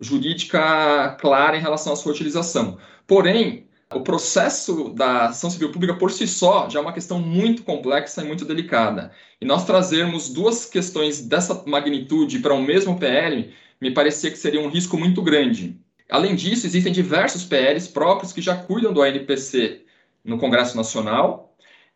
jurídica 0.00 1.14
clara 1.20 1.58
em 1.58 1.60
relação 1.60 1.92
à 1.92 1.96
sua 1.96 2.12
utilização. 2.12 2.78
Porém, 3.06 3.66
o 3.92 4.00
processo 4.02 4.90
da 4.90 5.26
ação 5.26 5.50
civil 5.50 5.72
pública 5.72 5.94
por 5.94 6.12
si 6.12 6.26
só 6.26 6.68
já 6.70 6.78
é 6.78 6.82
uma 6.82 6.92
questão 6.92 7.18
muito 7.18 7.64
complexa 7.64 8.22
e 8.22 8.26
muito 8.26 8.44
delicada. 8.44 9.10
E 9.40 9.44
nós 9.44 9.64
trazermos 9.64 10.28
duas 10.28 10.64
questões 10.64 11.20
dessa 11.20 11.64
magnitude 11.66 12.38
para 12.38 12.54
o 12.54 12.58
um 12.58 12.62
mesmo 12.62 12.98
PL 12.98 13.52
me 13.80 13.90
parecia 13.90 14.30
que 14.30 14.38
seria 14.38 14.60
um 14.60 14.68
risco 14.68 14.96
muito 14.96 15.22
grande. 15.22 15.76
Além 16.08 16.34
disso, 16.34 16.66
existem 16.66 16.92
diversos 16.92 17.44
PLs 17.44 17.88
próprios 17.88 18.32
que 18.32 18.40
já 18.40 18.54
cuidam 18.54 18.92
do 18.92 19.02
ANPC 19.02 19.82
no 20.24 20.38
Congresso 20.38 20.76
Nacional, 20.76 21.49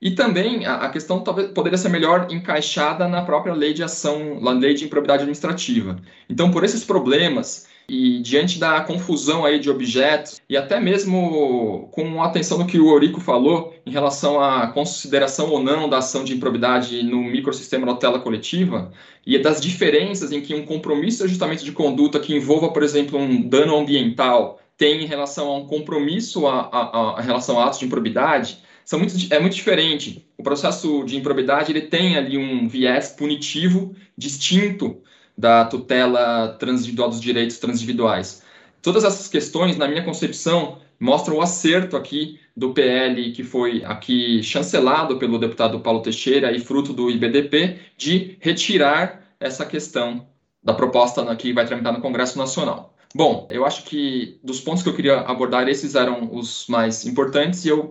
e 0.04 0.10
também 0.10 0.66
a, 0.66 0.90
questão 0.90 1.20
talvez 1.20 1.48
poderia 1.52 1.78
ser 1.78 1.88
melhor 1.88 2.26
encaixada 2.30 3.08
na 3.08 3.22
própria 3.22 3.54
lei 3.54 3.72
de 3.72 3.82
ação, 3.82 4.38
na 4.38 4.50
lei 4.50 4.74
de 4.74 4.84
improbidade 4.84 5.22
administrativa. 5.22 5.96
Então, 6.28 6.50
por 6.50 6.62
esses 6.62 6.84
problemas 6.84 7.66
e 7.88 8.20
diante 8.20 8.58
da 8.58 8.82
confusão 8.82 9.46
aí 9.46 9.58
de 9.58 9.70
objetos, 9.70 10.42
e 10.46 10.58
até 10.58 10.78
mesmo 10.78 11.88
com 11.90 12.22
atenção 12.22 12.58
no 12.58 12.66
que 12.66 12.78
o 12.78 12.90
Eurico 12.90 13.18
falou 13.18 13.74
em 13.86 13.90
relação 13.90 14.38
à 14.42 14.66
consideração 14.66 15.48
ou 15.50 15.62
não 15.62 15.88
da 15.88 15.98
ação 15.98 16.22
de 16.22 16.34
improbidade 16.34 17.02
no 17.02 17.22
microsistema 17.22 17.86
da 17.86 17.94
tela 17.94 18.20
coletiva, 18.20 18.92
e 19.26 19.38
das 19.38 19.58
diferenças 19.58 20.32
em 20.32 20.42
que 20.42 20.54
um 20.54 20.66
compromisso 20.66 21.18
de 21.18 21.24
ajustamento 21.24 21.64
de 21.64 21.72
conduta 21.72 22.20
que 22.20 22.34
envolva, 22.36 22.70
por 22.70 22.82
exemplo, 22.82 23.18
um 23.18 23.48
dano 23.48 23.74
ambiental 23.74 24.60
tem 24.76 25.02
em 25.02 25.06
relação 25.06 25.48
a 25.48 25.56
um 25.56 25.66
compromisso 25.66 26.46
a, 26.46 26.68
a, 26.70 27.18
a 27.18 27.20
relação 27.22 27.58
a 27.58 27.64
atos 27.64 27.78
de 27.78 27.86
improbidade, 27.86 28.62
são 28.84 28.98
muito, 28.98 29.14
é 29.30 29.38
muito 29.38 29.54
diferente. 29.54 30.26
O 30.36 30.42
processo 30.42 31.04
de 31.04 31.16
improbidade 31.16 31.72
ele 31.72 31.82
tem 31.82 32.16
ali 32.16 32.36
um 32.36 32.68
viés 32.68 33.08
punitivo 33.10 33.94
distinto 34.16 35.00
da 35.36 35.64
tutela 35.64 36.56
transindividual 36.58 37.08
dos 37.08 37.20
direitos 37.20 37.58
transindividuais. 37.58 38.42
Todas 38.82 39.04
essas 39.04 39.28
questões, 39.28 39.76
na 39.76 39.88
minha 39.88 40.04
concepção, 40.04 40.78
mostram 41.00 41.36
o 41.36 41.42
acerto 41.42 41.96
aqui 41.96 42.38
do 42.56 42.72
PL 42.72 43.32
que 43.32 43.42
foi 43.42 43.82
aqui 43.84 44.42
chancelado 44.42 45.18
pelo 45.18 45.38
deputado 45.38 45.80
Paulo 45.80 46.02
Teixeira 46.02 46.52
e 46.52 46.60
fruto 46.60 46.92
do 46.92 47.10
IBDP 47.10 47.78
de 47.96 48.36
retirar 48.40 49.24
essa 49.40 49.66
questão 49.66 50.26
da 50.62 50.72
proposta 50.72 51.34
que 51.36 51.52
vai 51.52 51.66
tramitar 51.66 51.92
no 51.92 52.00
Congresso 52.00 52.38
Nacional. 52.38 52.94
Bom, 53.14 53.46
eu 53.50 53.64
acho 53.64 53.84
que 53.84 54.38
dos 54.42 54.60
pontos 54.60 54.82
que 54.82 54.88
eu 54.88 54.94
queria 54.94 55.20
abordar, 55.20 55.68
esses 55.68 55.94
eram 55.94 56.34
os 56.34 56.66
mais 56.68 57.04
importantes 57.06 57.64
e 57.64 57.68
eu 57.68 57.90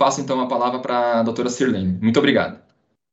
passo 0.00 0.22
então 0.22 0.40
a 0.40 0.48
palavra 0.48 0.78
para 0.78 1.20
a 1.20 1.22
doutora 1.22 1.50
Sirlene. 1.50 1.98
Muito 2.00 2.18
obrigado. 2.18 2.58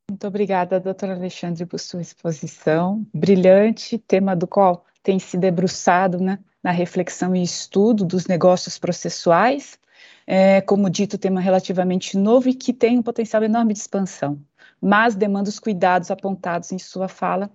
Muito 0.09 0.25
obrigada, 0.25 0.79
doutora 0.79 1.15
Alexandre, 1.15 1.65
por 1.65 1.81
sua 1.81 2.01
exposição 2.01 3.05
brilhante, 3.13 3.97
tema 3.97 4.33
do 4.33 4.47
qual 4.47 4.85
tem 5.03 5.19
se 5.19 5.37
debruçado 5.37 6.17
né, 6.17 6.39
na 6.63 6.71
reflexão 6.71 7.35
e 7.35 7.43
estudo 7.43 8.05
dos 8.05 8.25
negócios 8.25 8.79
processuais. 8.79 9.77
É, 10.25 10.61
como 10.61 10.89
dito, 10.89 11.17
tema 11.17 11.41
relativamente 11.41 12.17
novo 12.17 12.47
e 12.47 12.53
que 12.53 12.71
tem 12.71 12.97
um 12.97 13.03
potencial 13.03 13.43
enorme 13.43 13.73
de 13.73 13.79
expansão, 13.79 14.39
mas 14.81 15.13
demanda 15.13 15.49
os 15.49 15.59
cuidados 15.59 16.09
apontados 16.09 16.71
em 16.71 16.79
sua 16.79 17.09
fala. 17.09 17.51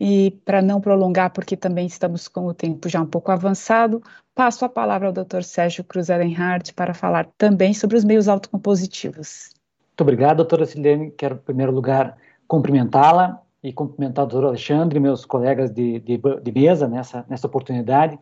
E 0.00 0.30
para 0.46 0.62
não 0.62 0.80
prolongar, 0.80 1.30
porque 1.30 1.54
também 1.54 1.86
estamos 1.86 2.26
com 2.26 2.46
o 2.46 2.54
tempo 2.54 2.88
já 2.88 3.02
um 3.02 3.06
pouco 3.06 3.30
avançado, 3.30 4.02
passo 4.34 4.64
a 4.64 4.68
palavra 4.68 5.08
ao 5.08 5.12
Dr. 5.12 5.42
Sérgio 5.42 5.84
Cruz 5.84 6.08
Ehrenhardt 6.08 6.72
para 6.72 6.94
falar 6.94 7.28
também 7.36 7.74
sobre 7.74 7.98
os 7.98 8.04
meios 8.04 8.26
autocompositivos. 8.26 9.50
Muito 9.88 10.00
obrigado, 10.00 10.38
doutora 10.38 10.64
Silene. 10.64 11.10
Quero, 11.10 11.34
em 11.34 11.38
primeiro 11.38 11.72
lugar, 11.72 12.16
cumprimentá-la 12.48 13.42
e 13.62 13.72
cumprimentar 13.72 14.24
o 14.24 14.28
doutor 14.28 14.48
Alexandre 14.48 14.96
e 14.96 15.00
meus 15.00 15.26
colegas 15.26 15.70
de, 15.70 16.00
de, 16.00 16.18
de, 16.18 16.52
mesa 16.52 16.88
nessa, 16.88 17.26
nessa 17.28 17.46
oportunidade. 17.46 18.14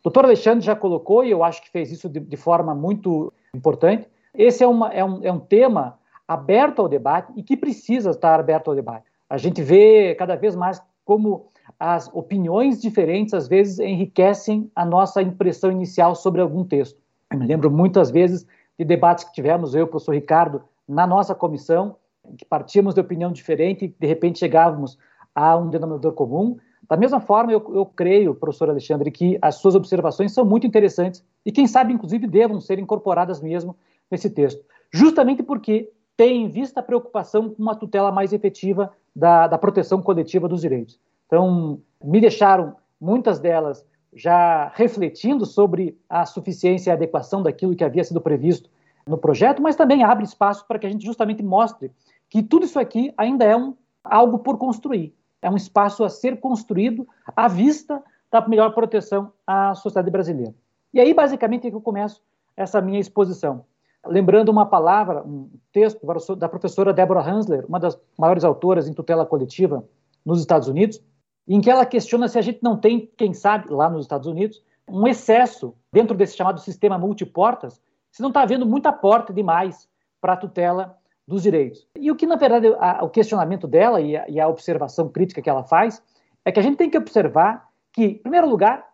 O 0.00 0.02
doutor 0.04 0.26
Alexandre 0.26 0.64
já 0.64 0.76
colocou, 0.76 1.24
e 1.24 1.30
eu 1.30 1.42
acho 1.42 1.62
que 1.62 1.70
fez 1.70 1.90
isso 1.90 2.10
de, 2.10 2.20
de 2.20 2.36
forma 2.36 2.74
muito 2.74 3.32
importante, 3.54 4.06
esse 4.34 4.62
é, 4.62 4.66
uma, 4.66 4.92
é, 4.92 5.02
um, 5.02 5.24
é 5.24 5.32
um 5.32 5.40
tema 5.40 5.98
aberto 6.28 6.82
ao 6.82 6.88
debate 6.88 7.32
e 7.34 7.42
que 7.42 7.56
precisa 7.56 8.10
estar 8.10 8.38
aberto 8.38 8.68
ao 8.68 8.76
debate. 8.76 9.06
A 9.30 9.38
gente 9.38 9.62
vê 9.62 10.14
cada 10.14 10.36
vez 10.36 10.54
mais 10.54 10.82
como 11.06 11.46
as 11.78 12.10
opiniões 12.12 12.82
diferentes, 12.82 13.32
às 13.32 13.48
vezes, 13.48 13.78
enriquecem 13.78 14.70
a 14.74 14.84
nossa 14.84 15.22
impressão 15.22 15.70
inicial 15.70 16.14
sobre 16.14 16.40
algum 16.40 16.64
texto. 16.64 17.00
Eu 17.30 17.38
me 17.38 17.46
lembro 17.46 17.70
muitas 17.70 18.10
vezes 18.10 18.44
de 18.78 18.84
debates 18.84 19.24
que 19.24 19.32
tivemos, 19.32 19.74
eu 19.74 19.80
e 19.80 19.84
o 19.84 19.86
professor 19.86 20.14
Ricardo, 20.14 20.62
na 20.86 21.06
nossa 21.06 21.34
comissão, 21.34 21.96
que 22.36 22.44
partíamos 22.44 22.92
de 22.92 23.00
opinião 23.00 23.30
diferente 23.30 23.84
e 23.84 23.88
de 23.88 24.06
repente 24.06 24.40
chegávamos 24.40 24.98
a 25.34 25.56
um 25.56 25.70
denominador 25.70 26.12
comum. 26.12 26.56
Da 26.88 26.96
mesma 26.96 27.20
forma, 27.20 27.52
eu, 27.52 27.64
eu 27.74 27.86
creio, 27.86 28.34
professor 28.34 28.68
Alexandre, 28.68 29.10
que 29.10 29.38
as 29.40 29.56
suas 29.56 29.74
observações 29.74 30.32
são 30.32 30.44
muito 30.44 30.66
interessantes 30.66 31.24
e, 31.44 31.52
quem 31.52 31.68
sabe, 31.68 31.92
inclusive, 31.92 32.26
devam 32.26 32.60
ser 32.60 32.78
incorporadas 32.78 33.40
mesmo 33.40 33.76
nesse 34.10 34.28
texto, 34.28 34.64
justamente 34.92 35.42
porque 35.42 35.90
tem 36.16 36.44
em 36.44 36.48
vista 36.48 36.80
a 36.80 36.82
preocupação 36.82 37.50
com 37.50 37.62
uma 37.62 37.74
tutela 37.74 38.10
mais 38.10 38.32
efetiva 38.32 38.92
da, 39.14 39.46
da 39.46 39.58
proteção 39.58 40.00
coletiva 40.00 40.48
dos 40.48 40.60
direitos. 40.60 40.98
Então, 41.26 41.80
me 42.02 42.20
deixaram 42.20 42.76
muitas 43.00 43.38
delas 43.38 43.84
já 44.14 44.72
refletindo 44.74 45.44
sobre 45.44 45.98
a 46.08 46.24
suficiência 46.24 46.90
e 46.90 46.92
adequação 46.92 47.42
daquilo 47.42 47.76
que 47.76 47.84
havia 47.84 48.02
sido 48.02 48.20
previsto 48.20 48.70
no 49.06 49.18
projeto, 49.18 49.62
mas 49.62 49.76
também 49.76 50.02
abre 50.02 50.24
espaço 50.24 50.66
para 50.66 50.78
que 50.78 50.86
a 50.86 50.90
gente 50.90 51.04
justamente 51.04 51.42
mostre 51.42 51.92
que 52.28 52.42
tudo 52.42 52.64
isso 52.64 52.78
aqui 52.78 53.12
ainda 53.16 53.44
é 53.44 53.54
um, 53.54 53.74
algo 54.02 54.38
por 54.38 54.56
construir. 54.56 55.14
É 55.42 55.50
um 55.50 55.56
espaço 55.56 56.02
a 56.02 56.08
ser 56.08 56.40
construído 56.40 57.06
à 57.36 57.46
vista 57.46 58.02
da 58.30 58.46
melhor 58.48 58.74
proteção 58.74 59.32
à 59.46 59.74
sociedade 59.74 60.10
brasileira. 60.10 60.54
E 60.92 61.00
aí, 61.00 61.12
basicamente, 61.12 61.66
é 61.66 61.70
que 61.70 61.76
eu 61.76 61.80
começo 61.80 62.22
essa 62.56 62.80
minha 62.80 62.98
exposição. 62.98 63.64
Lembrando 64.08 64.48
uma 64.48 64.66
palavra, 64.66 65.22
um 65.22 65.50
texto 65.72 66.04
da 66.36 66.48
professora 66.48 66.92
Deborah 66.92 67.28
Hansler, 67.28 67.64
uma 67.66 67.80
das 67.80 67.98
maiores 68.18 68.44
autoras 68.44 68.88
em 68.88 68.94
tutela 68.94 69.26
coletiva 69.26 69.84
nos 70.24 70.40
Estados 70.40 70.68
Unidos, 70.68 71.02
em 71.46 71.60
que 71.60 71.70
ela 71.70 71.86
questiona 71.86 72.28
se 72.28 72.38
a 72.38 72.42
gente 72.42 72.58
não 72.62 72.76
tem, 72.76 73.10
quem 73.16 73.32
sabe, 73.32 73.72
lá 73.72 73.88
nos 73.88 74.04
Estados 74.04 74.26
Unidos, 74.26 74.62
um 74.88 75.06
excesso 75.06 75.74
dentro 75.92 76.16
desse 76.16 76.36
chamado 76.36 76.60
sistema 76.60 76.98
multiportas 76.98 77.80
se 78.10 78.22
não 78.22 78.28
está 78.28 78.42
havendo 78.42 78.64
muita 78.64 78.92
porta 78.92 79.32
demais 79.32 79.88
para 80.20 80.32
a 80.32 80.36
tutela 80.36 80.96
dos 81.26 81.42
direitos. 81.42 81.86
E 81.96 82.10
o 82.10 82.16
que, 82.16 82.26
na 82.26 82.36
verdade, 82.36 82.68
a, 82.78 83.04
o 83.04 83.10
questionamento 83.10 83.66
dela 83.66 84.00
e 84.00 84.16
a, 84.16 84.28
e 84.28 84.40
a 84.40 84.48
observação 84.48 85.08
crítica 85.08 85.42
que 85.42 85.50
ela 85.50 85.64
faz 85.64 86.02
é 86.44 86.52
que 86.52 86.58
a 86.58 86.62
gente 86.62 86.76
tem 86.76 86.88
que 86.88 86.96
observar 86.96 87.68
que, 87.92 88.04
em 88.04 88.18
primeiro 88.18 88.48
lugar, 88.48 88.86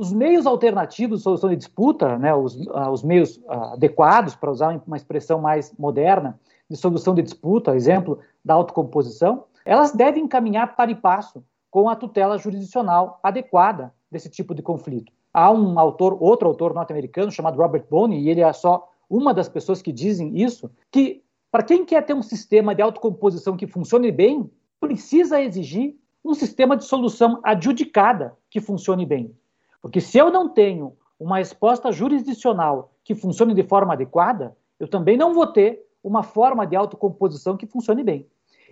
os 0.00 0.12
meios 0.12 0.46
alternativos 0.46 1.18
de 1.18 1.24
solução 1.24 1.50
de 1.50 1.56
disputa, 1.56 2.16
né, 2.18 2.32
os, 2.32 2.54
uh, 2.54 2.90
os 2.90 3.02
meios 3.02 3.36
uh, 3.38 3.74
adequados, 3.74 4.36
para 4.36 4.50
usar 4.50 4.80
uma 4.86 4.96
expressão 4.96 5.40
mais 5.40 5.74
moderna, 5.76 6.38
de 6.70 6.76
solução 6.76 7.14
de 7.14 7.22
disputa, 7.22 7.74
exemplo 7.74 8.18
da 8.44 8.54
autocomposição, 8.54 9.44
elas 9.64 9.92
devem 9.92 10.28
caminhar 10.28 10.76
para 10.76 10.90
e 10.90 10.94
passo 10.94 11.42
com 11.70 11.88
a 11.88 11.96
tutela 11.96 12.38
jurisdicional 12.38 13.18
adequada 13.22 13.92
desse 14.10 14.30
tipo 14.30 14.54
de 14.54 14.62
conflito. 14.62 15.12
Há 15.32 15.50
um 15.50 15.78
autor, 15.78 16.16
outro 16.20 16.48
autor 16.48 16.72
norte-americano 16.72 17.30
chamado 17.30 17.58
Robert 17.58 17.84
Bonney, 17.90 18.20
e 18.20 18.30
ele 18.30 18.40
é 18.40 18.52
só 18.52 18.88
uma 19.10 19.34
das 19.34 19.48
pessoas 19.48 19.82
que 19.82 19.92
dizem 19.92 20.40
isso, 20.40 20.70
que 20.90 21.22
para 21.50 21.62
quem 21.62 21.84
quer 21.84 22.04
ter 22.04 22.14
um 22.14 22.22
sistema 22.22 22.74
de 22.74 22.82
autocomposição 22.82 23.56
que 23.56 23.66
funcione 23.66 24.12
bem, 24.12 24.50
precisa 24.78 25.40
exigir 25.40 25.96
um 26.24 26.34
sistema 26.34 26.76
de 26.76 26.84
solução 26.84 27.40
adjudicada 27.42 28.36
que 28.50 28.60
funcione 28.60 29.04
bem. 29.04 29.34
Porque 29.80 30.00
se 30.00 30.18
eu 30.18 30.30
não 30.30 30.48
tenho 30.48 30.96
uma 31.18 31.38
resposta 31.38 31.90
jurisdicional 31.90 32.92
que 33.04 33.14
funcione 33.14 33.54
de 33.54 33.62
forma 33.62 33.92
adequada, 33.92 34.56
eu 34.78 34.86
também 34.86 35.16
não 35.16 35.34
vou 35.34 35.46
ter 35.46 35.84
uma 36.02 36.22
forma 36.22 36.66
de 36.66 36.76
autocomposição 36.76 37.56
que 37.56 37.66
funcione 37.66 38.02
bem. 38.02 38.26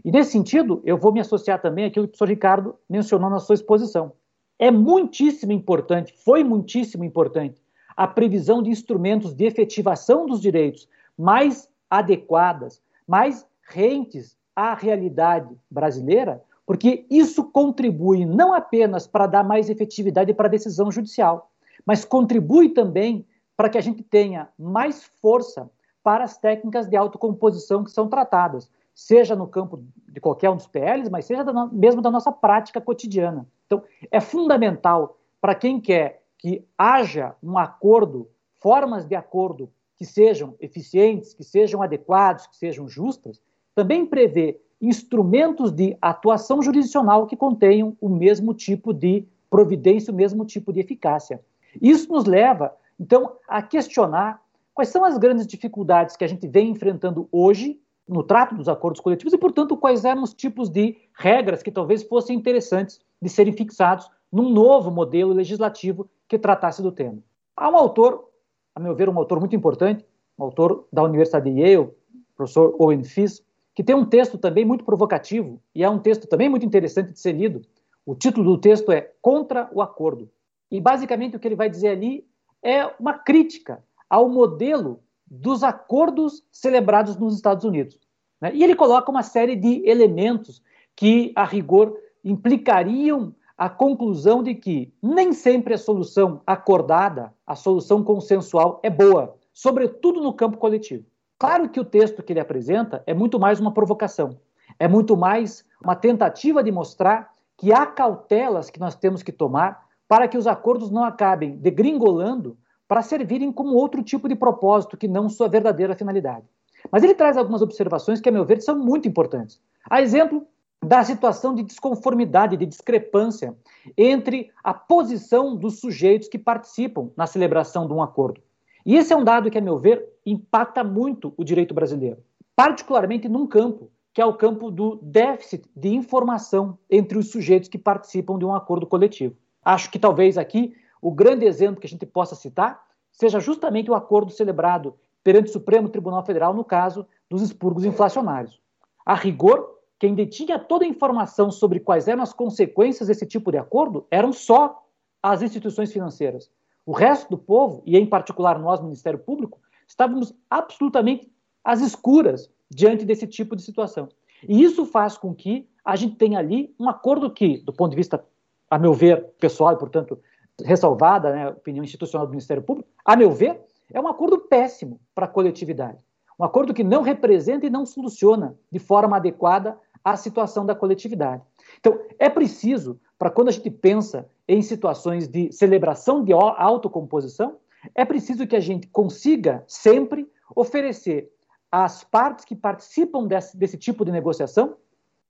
E 0.05 0.11
nesse 0.11 0.33
sentido, 0.33 0.81
eu 0.85 0.97
vou 0.97 1.13
me 1.13 1.21
associar 1.21 1.61
também 1.61 1.85
àquilo 1.85 2.07
que 2.07 2.11
o 2.11 2.13
professor 2.13 2.29
Ricardo 2.29 2.75
mencionou 2.89 3.31
na 3.31 3.39
sua 3.39 3.55
exposição. 3.55 4.13
É 4.59 4.71
muitíssimo 4.71 5.53
importante, 5.53 6.15
foi 6.25 6.45
muitíssimo 6.45 7.05
importante, 7.05 7.61
a 7.97 8.07
previsão 8.07 8.63
de 8.63 8.71
instrumentos 8.71 9.35
de 9.35 9.45
efetivação 9.45 10.27
dos 10.27 10.41
direitos 10.41 10.89
mais 11.17 11.69
adequadas, 11.91 12.83
mais 13.07 13.47
rentes 13.69 14.37
à 14.55 14.75
realidade 14.75 15.55
brasileira, 15.71 16.43
porque 16.67 17.07
isso 17.09 17.45
contribui 17.45 18.27
não 18.27 18.53
apenas 18.53 19.07
para 19.07 19.29
dar 19.29 19.45
mais 19.45 19.71
efetividade 19.71 20.35
para 20.35 20.49
a 20.49 20.51
decisão 20.51 20.91
judicial, 20.91 21.51
mas 21.87 22.05
contribui 22.05 22.71
também 22.71 23.25
para 23.57 23.69
que 23.69 23.79
a 23.79 23.81
gente 23.81 24.03
tenha 24.03 24.49
mais 24.59 25.05
força 25.23 25.71
para 26.03 26.25
as 26.25 26.37
técnicas 26.37 26.89
de 26.89 26.97
autocomposição 26.97 27.85
que 27.85 27.91
são 27.91 28.09
tratadas, 28.09 28.71
seja 28.95 29.37
no 29.37 29.47
campo 29.47 29.83
de 30.09 30.21
qualquer 30.21 30.51
um 30.51 30.57
dos 30.57 30.67
PLs, 30.67 31.09
mas 31.09 31.25
seja 31.25 31.45
da 31.45 31.67
mesmo 31.67 32.03
da 32.03 32.11
nossa 32.11 32.33
prática 32.33 32.81
cotidiana. 32.81 33.47
Então, 33.67 33.83
é 34.11 34.21
fundamental 34.21 35.19
para 35.41 35.55
quem 35.55 35.81
quer 35.81 36.23
que 36.39 36.65
haja 36.77 37.35
um 37.43 37.57
acordo, 37.57 38.29
formas 38.61 39.05
de 39.05 39.15
acordo 39.15 39.71
que 39.97 40.05
sejam 40.05 40.55
eficientes, 40.61 41.33
que 41.33 41.45
sejam 41.45 41.83
adequados, 41.83 42.47
que 42.47 42.57
sejam 42.57 42.89
justas, 42.89 43.41
também 43.75 44.05
prever 44.05 44.63
instrumentos 44.81 45.73
de 45.73 45.97
atuação 46.01 46.63
jurisdicional 46.63 47.27
que 47.27 47.37
contenham 47.37 47.97
o 48.01 48.09
mesmo 48.09 48.53
tipo 48.53 48.93
de 48.93 49.27
providência, 49.49 50.13
o 50.13 50.17
mesmo 50.17 50.45
tipo 50.45 50.73
de 50.73 50.81
eficácia. 50.81 51.41
Isso 51.81 52.13
nos 52.13 52.25
leva, 52.25 52.75
então, 52.99 53.37
a 53.49 53.63
questionar 53.63 54.41
quais 54.75 54.89
são 54.89 55.05
as 55.05 55.19
grandes 55.19 55.47
dificuldades 55.47 56.17
que 56.17 56.25
a 56.25 56.29
gente 56.29 56.47
vem 56.47 56.71
enfrentando 56.71 57.29
hoje 57.31 57.81
no 58.09 58.23
trato 58.23 58.55
dos 58.55 58.69
acordos 58.69 59.01
coletivos 59.01 59.33
e, 59.33 59.39
portanto, 59.39 59.77
quais 59.77 60.05
eram 60.05 60.23
os 60.23 60.33
tipos 60.33 60.69
de 60.69 60.97
regras 61.15 61.63
que 61.63 61.71
talvez 61.71 62.03
fossem 62.03 62.37
interessantes 62.37 63.01
de 63.21 63.29
serem 63.29 63.53
fixados 63.53 64.09
num 64.31 64.51
novo 64.51 64.91
modelo 64.91 65.33
legislativo 65.33 66.09
que 66.29 66.39
tratasse 66.39 66.83
do 66.83 66.93
tema. 66.93 67.19
Há 67.57 67.71
um 67.71 67.77
autor, 67.77 68.29
a 68.75 68.81
meu 68.81 68.95
ver, 68.95 69.09
um 69.09 69.19
autor 69.19 69.41
muito 69.41 69.57
importante, 69.57 70.05
um 70.39 70.45
autor 70.45 70.87
da 70.93 71.03
Universidade 71.03 71.51
de 71.51 71.61
Yale, 71.61 71.91
professor 72.37 72.75
Owen 72.79 73.03
Fiss, 73.03 73.43
que 73.77 73.85
tem 73.85 73.95
um 73.95 74.07
texto 74.07 74.39
também 74.39 74.65
muito 74.65 74.87
provocativo 74.87 75.61
e 75.75 75.85
é 75.85 75.91
um 75.91 75.99
texto 75.99 76.27
também 76.27 76.49
muito 76.49 76.65
interessante 76.65 77.13
de 77.13 77.21
ser 77.21 77.33
lido. 77.33 77.61
O 78.07 78.15
título 78.15 78.53
do 78.53 78.59
texto 78.59 78.91
é 78.91 79.13
Contra 79.21 79.69
o 79.71 79.83
Acordo. 79.83 80.31
E 80.71 80.81
basicamente 80.81 81.37
o 81.37 81.39
que 81.39 81.47
ele 81.47 81.55
vai 81.55 81.69
dizer 81.69 81.89
ali 81.89 82.27
é 82.63 82.87
uma 82.99 83.13
crítica 83.13 83.85
ao 84.09 84.31
modelo 84.31 85.01
dos 85.27 85.63
acordos 85.63 86.43
celebrados 86.51 87.19
nos 87.19 87.35
Estados 87.35 87.67
Unidos. 87.67 88.01
Né? 88.41 88.53
E 88.55 88.65
ele 88.65 88.75
coloca 88.75 89.11
uma 89.11 89.23
série 89.23 89.55
de 89.55 89.87
elementos 89.87 90.63
que, 90.95 91.33
a 91.37 91.45
rigor, 91.45 91.95
implicariam 92.25 93.35
a 93.59 93.69
conclusão 93.69 94.43
de 94.43 94.55
que 94.55 94.91
nem 95.03 95.35
sempre 95.35 95.75
a 95.75 95.79
solução 95.79 96.41
acordada, 96.47 97.31
a 97.47 97.55
solução 97.55 98.03
consensual, 98.03 98.81
é 98.83 98.89
boa, 98.89 99.37
sobretudo 99.53 100.23
no 100.23 100.33
campo 100.33 100.57
coletivo. 100.57 101.05
Claro 101.39 101.69
que 101.69 101.79
o 101.79 101.85
texto 101.85 102.23
que 102.23 102.33
ele 102.33 102.41
apresenta 102.41 103.03
é 103.07 103.13
muito 103.13 103.39
mais 103.39 103.61
uma 103.61 103.73
provocação, 103.73 104.39
é 104.79 104.89
muito 104.89 105.17
mais 105.17 105.65
uma 105.85 105.95
tentativa 105.95 106.63
de 106.63 106.73
mostrar 106.73 107.31
que 107.59 107.73
há 107.73 107.87
cautelas 107.87 108.71
que 108.71 108.81
nós 108.81 108.95
temos 108.95 109.23
que 109.23 109.33
tomar 109.33 109.87
para 110.09 110.29
que 110.29 110.39
os 110.39 110.47
acordos 110.47 110.91
não 110.91 111.05
acabem 111.05 111.57
degringolando 111.57 112.57
para 112.89 113.03
servirem 113.03 113.53
como 113.53 113.75
outro 113.75 114.03
tipo 114.03 114.29
de 114.29 114.35
propósito 114.35 114.97
que 114.97 115.09
não 115.09 115.29
sua 115.29 115.49
verdadeira 115.49 115.95
finalidade. 115.95 116.47
Mas 116.91 117.03
ele 117.03 117.15
traz 117.15 117.37
algumas 117.37 117.63
observações 117.63 118.21
que, 118.21 118.29
a 118.29 118.33
meu 118.33 118.45
ver, 118.45 118.61
são 118.63 118.79
muito 118.79 119.09
importantes. 119.09 119.61
A 119.91 120.01
exemplo 120.01 120.47
da 120.83 121.03
situação 121.03 121.55
de 121.55 121.63
desconformidade, 121.63 122.57
de 122.57 122.65
discrepância 122.65 123.57
entre 123.97 124.51
a 124.63 124.73
posição 124.73 125.57
dos 125.57 125.81
sujeitos 125.81 126.29
que 126.29 126.39
participam 126.39 127.11
na 127.17 127.27
celebração 127.27 127.87
de 127.87 127.93
um 127.93 128.03
acordo. 128.03 128.41
E 128.85 128.95
esse 128.95 129.13
é 129.13 129.17
um 129.17 129.25
dado 129.25 129.51
que, 129.51 129.59
a 129.59 129.61
meu 129.61 129.79
ver, 129.79 130.07
impacta 130.27 130.83
muito 130.83 131.33
o 131.37 131.45
direito 131.45 131.73
brasileiro, 131.73 132.19
particularmente 132.55 133.29
num 133.29 133.47
campo 133.47 133.91
que 134.13 134.21
é 134.23 134.25
o 134.25 134.33
campo 134.33 134.71
do 134.71 134.97
déficit 135.03 135.69
de 135.77 135.91
informação 135.91 136.79
entre 136.91 137.19
os 137.19 137.31
sujeitos 137.31 137.69
que 137.69 137.77
participam 137.77 138.39
de 138.39 138.47
um 138.47 138.55
acordo 138.55 138.87
coletivo. 138.87 139.37
Acho 139.63 139.91
que 139.91 139.99
talvez 139.99 140.39
aqui 140.39 140.75
o 141.03 141.13
grande 141.13 141.45
exemplo 141.45 141.79
que 141.79 141.87
a 141.87 141.91
gente 141.91 142.07
possa 142.07 142.35
citar 142.35 142.83
seja 143.13 143.39
justamente 143.39 143.91
o 143.91 143.95
acordo 143.95 144.31
celebrado 144.33 144.95
perante 145.23 145.51
o 145.51 145.53
Supremo 145.53 145.91
Tribunal 145.91 146.25
Federal 146.25 146.55
no 146.55 146.65
caso 146.65 147.07
dos 147.29 147.43
expurgos 147.43 147.85
inflacionários. 147.85 148.59
A 149.05 149.15
rigor, 149.15 149.77
quem 149.99 150.15
detinha 150.15 150.59
toda 150.59 150.87
a 150.87 150.89
informação 150.89 151.51
sobre 151.51 151.79
quais 151.79 152.09
eram 152.09 152.23
as 152.23 152.33
consequências 152.33 153.09
desse 153.09 153.27
tipo 153.27 153.51
de 153.51 153.59
acordo 153.59 154.07
eram 154.11 154.33
só 154.33 154.83
as 155.23 155.43
instituições 155.43 155.93
financeiras. 155.93 156.51
O 156.87 156.93
resto 156.93 157.29
do 157.29 157.37
povo, 157.37 157.83
e 157.85 157.99
em 157.99 158.07
particular 158.07 158.59
nós, 158.59 158.81
Ministério 158.81 159.19
Público, 159.19 159.61
estávamos 159.87 160.35
absolutamente 160.51 161.31
às 161.65 161.81
escuras 161.81 162.51
diante 162.71 163.05
desse 163.05 163.27
tipo 163.27 163.55
de 163.57 163.63
situação. 163.63 164.09
E 164.47 164.63
isso 164.63 164.85
faz 164.85 165.17
com 165.17 165.35
que 165.35 165.69
a 165.85 165.97
gente 165.97 166.17
tenha 166.17 166.39
ali 166.39 166.75
um 166.79 166.89
acordo 166.89 167.31
que, 167.31 167.59
do 167.59 167.73
ponto 167.73 167.91
de 167.91 167.97
vista, 167.97 168.25
a 168.71 168.79
meu 168.79 168.93
ver, 168.93 169.25
pessoal 169.39 169.73
e, 169.73 169.79
portanto, 169.79 170.19
ressalvada 170.65 171.33
né, 171.33 171.45
a 171.47 171.51
opinião 171.51 171.85
institucional 171.85 172.27
do 172.27 172.31
Ministério 172.31 172.63
Público, 172.63 172.89
a 173.05 173.15
meu 173.15 173.31
ver, 173.31 173.61
é 173.93 174.01
um 174.01 174.09
acordo 174.09 174.39
péssimo 174.39 175.01
para 175.15 175.27
a 175.27 175.29
coletividade. 175.29 175.99
Um 176.39 176.45
acordo 176.45 176.75
que 176.75 176.85
não 176.85 177.03
representa 177.03 177.67
e 177.67 177.71
não 177.71 177.87
soluciona 177.87 178.57
de 178.71 178.79
forma 178.79 179.17
adequada 179.17 179.79
a 180.05 180.17
situação 180.17 180.67
da 180.67 180.75
coletividade. 180.75 181.43
Então, 181.79 181.99
é 182.19 182.29
preciso, 182.29 183.01
para 183.19 183.31
quando 183.31 183.49
a 183.49 183.53
gente 183.53 183.71
pensa 183.71 184.29
em 184.47 184.63
situações 184.63 185.27
de 185.27 185.51
celebração 185.51 186.23
de 186.23 186.33
autocomposição, 186.33 187.57
é 187.95 188.05
preciso 188.05 188.47
que 188.47 188.57
a 188.57 188.61
gente 188.61 188.87
consiga 188.89 189.65
sempre 189.67 190.31
oferecer 190.55 191.31
às 191.71 192.05
partes 192.05 192.45
que 192.45 192.55
participam 192.55 193.27
desse, 193.27 193.57
desse 193.57 193.77
tipo 193.77 194.05
de 194.05 194.13
negociação 194.13 194.77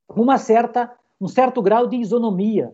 uma 0.09 0.39
certa, 0.39 0.93
um 1.21 1.27
certo 1.27 1.61
grau 1.61 1.87
de 1.87 1.97
isonomia, 1.97 2.73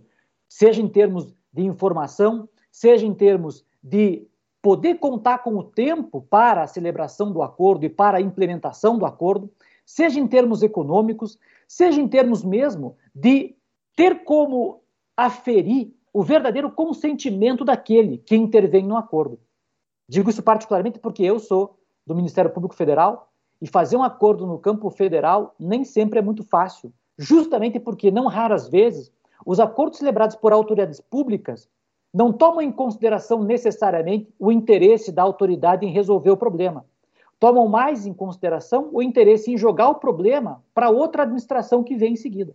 seja 0.49 0.83
em 0.83 0.89
termos 0.89 1.35
de 1.53 1.63
informação, 1.63 2.49
seja 2.71 3.07
em 3.07 3.15
termos 3.15 3.65
de 3.83 4.27
poder 4.61 4.99
contar 4.99 5.39
com 5.39 5.57
o 5.57 5.65
tempo 5.65 6.23
para 6.23 6.63
a 6.63 6.67
celebração 6.67 7.33
do 7.33 7.43
acordo 7.43 7.85
e 7.85 7.89
para 7.89 8.19
a 8.19 8.21
implementação 8.21 8.99
do 8.99 9.07
acordo, 9.07 9.51
seja 9.85 10.21
em 10.21 10.27
termos 10.27 10.63
econômicos, 10.63 11.39
seja 11.67 12.01
em 12.01 12.07
termos 12.07 12.45
mesmo 12.45 12.97
de 13.15 13.57
ter 13.97 14.25
como 14.25 14.83
aferir 15.17 15.93
o 16.13 16.23
verdadeiro 16.23 16.71
consentimento 16.71 17.65
daquele 17.65 18.19
que 18.19 18.37
intervém 18.37 18.87
no 18.87 18.97
acordo. 18.97 19.39
Digo 20.13 20.29
isso 20.29 20.43
particularmente 20.43 20.99
porque 20.99 21.23
eu 21.23 21.39
sou 21.39 21.79
do 22.07 22.15
Ministério 22.15 22.51
Público 22.51 22.75
Federal 22.75 23.33
e 23.63 23.67
fazer 23.67 23.97
um 23.97 24.03
acordo 24.03 24.47
no 24.47 24.59
campo 24.59 24.91
federal 24.91 25.55
nem 25.59 25.85
sempre 25.85 26.19
é 26.19 26.23
muito 26.23 26.45
fácil, 26.45 26.93
justamente 27.17 27.81
porque, 27.81 28.11
não 28.11 28.27
raras 28.27 28.69
vezes, 28.69 29.11
os 29.47 29.59
acordos 29.59 30.01
celebrados 30.01 30.37
por 30.37 30.53
autoridades 30.53 31.01
públicas 31.01 31.67
não 32.13 32.31
tomam 32.31 32.61
em 32.61 32.71
consideração 32.71 33.43
necessariamente 33.43 34.31
o 34.39 34.53
interesse 34.53 35.11
da 35.11 35.23
autoridade 35.23 35.87
em 35.87 35.91
resolver 35.91 36.31
o 36.31 36.37
problema. 36.37 36.85
Tomam 37.41 37.67
mais 37.67 38.05
em 38.05 38.13
consideração 38.13 38.91
o 38.93 39.03
interesse 39.03 39.51
em 39.51 39.57
jogar 39.57 39.89
o 39.89 39.95
problema 39.95 40.63
para 40.75 40.91
outra 40.91 41.23
administração 41.23 41.83
que 41.83 41.97
vem 41.97 42.13
em 42.13 42.17
seguida. 42.17 42.55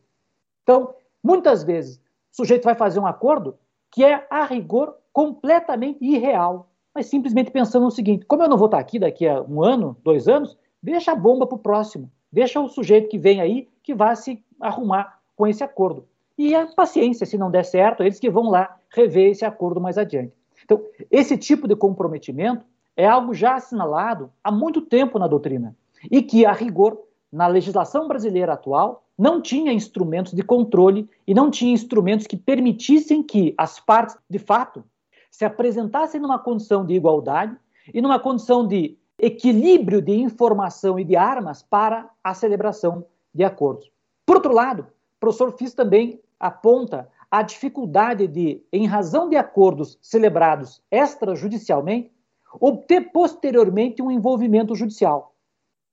Então, 0.62 0.94
muitas 1.24 1.64
vezes, 1.64 1.98
o 2.32 2.36
sujeito 2.36 2.66
vai 2.66 2.76
fazer 2.76 3.00
um 3.00 3.08
acordo 3.08 3.58
que 3.90 4.04
é, 4.04 4.28
a 4.30 4.46
rigor, 4.46 4.96
completamente 5.12 6.06
irreal. 6.06 6.67
Mas 6.98 7.06
simplesmente 7.06 7.52
pensando 7.52 7.84
no 7.84 7.92
seguinte: 7.92 8.26
como 8.26 8.42
eu 8.42 8.50
não 8.50 8.58
vou 8.58 8.66
estar 8.66 8.80
aqui 8.80 8.98
daqui 8.98 9.28
a 9.28 9.40
um 9.44 9.64
ano, 9.64 9.96
dois 10.04 10.28
anos, 10.28 10.58
deixa 10.82 11.12
a 11.12 11.16
bomba 11.16 11.46
para 11.46 11.56
o 11.56 11.60
próximo, 11.60 12.12
deixa 12.32 12.60
o 12.60 12.68
sujeito 12.68 13.08
que 13.08 13.20
vem 13.20 13.40
aí 13.40 13.68
que 13.84 13.94
vá 13.94 14.16
se 14.16 14.44
arrumar 14.60 15.20
com 15.36 15.46
esse 15.46 15.64
acordo. 15.64 16.08
E 16.36 16.56
a 16.56 16.66
paciência, 16.66 17.24
se 17.24 17.38
não 17.38 17.52
der 17.52 17.66
certo, 17.66 18.02
eles 18.02 18.20
que 18.20 18.32
vão 18.32 18.50
lá 18.50 18.80
rever 18.90 19.30
esse 19.30 19.46
acordo 19.46 19.80
mais 19.80 19.96
adiante. 19.96 20.34
Então, 20.66 20.82
esse 21.12 21.38
tipo 21.38 21.68
de 21.68 21.76
comprometimento 21.76 22.66
é 22.96 23.06
algo 23.06 23.32
já 23.32 23.54
assinalado 23.54 24.32
há 24.44 24.52
muito 24.52 24.82
tempo 24.82 25.20
na 25.20 25.28
doutrina 25.28 25.76
e 26.10 26.24
que, 26.24 26.48
a 26.48 26.52
rigor, 26.52 26.98
na 27.32 27.46
legislação 27.46 28.08
brasileira 28.08 28.54
atual, 28.54 29.04
não 29.16 29.40
tinha 29.40 29.72
instrumentos 29.72 30.34
de 30.34 30.42
controle 30.42 31.08
e 31.28 31.34
não 31.34 31.52
tinha 31.52 31.74
instrumentos 31.74 32.26
que 32.26 32.38
permitissem 32.38 33.22
que 33.22 33.54
as 33.56 33.80
partes, 33.80 34.18
de 34.28 34.40
fato, 34.40 34.84
se 35.38 35.46
apresentassem 35.46 36.20
numa 36.20 36.40
condição 36.40 36.84
de 36.84 36.96
igualdade 36.96 37.56
e 37.94 38.02
numa 38.02 38.20
condição 38.20 38.68
de 38.68 38.98
equilíbrio 39.20 40.02
de 40.02 40.12
informação 40.12 41.00
e 41.00 41.04
de 41.04 41.16
armas 41.16 41.62
para 41.62 42.10
a 42.24 42.34
celebração 42.34 43.06
de 43.32 43.44
acordos. 43.44 43.92
Por 44.26 44.38
outro 44.38 44.52
lado, 44.52 44.82
o 44.82 45.20
professor 45.20 45.56
Fis 45.56 45.76
também 45.76 46.20
aponta 46.40 47.08
a 47.30 47.44
dificuldade 47.44 48.26
de, 48.26 48.64
em 48.74 48.88
razão 48.88 49.30
de 49.30 49.36
acordos 49.36 50.00
celebrados 50.02 50.82
extrajudicialmente, 50.90 52.12
obter 52.60 53.12
posteriormente 53.12 54.02
um 54.02 54.10
envolvimento 54.10 54.74
judicial. 54.74 55.36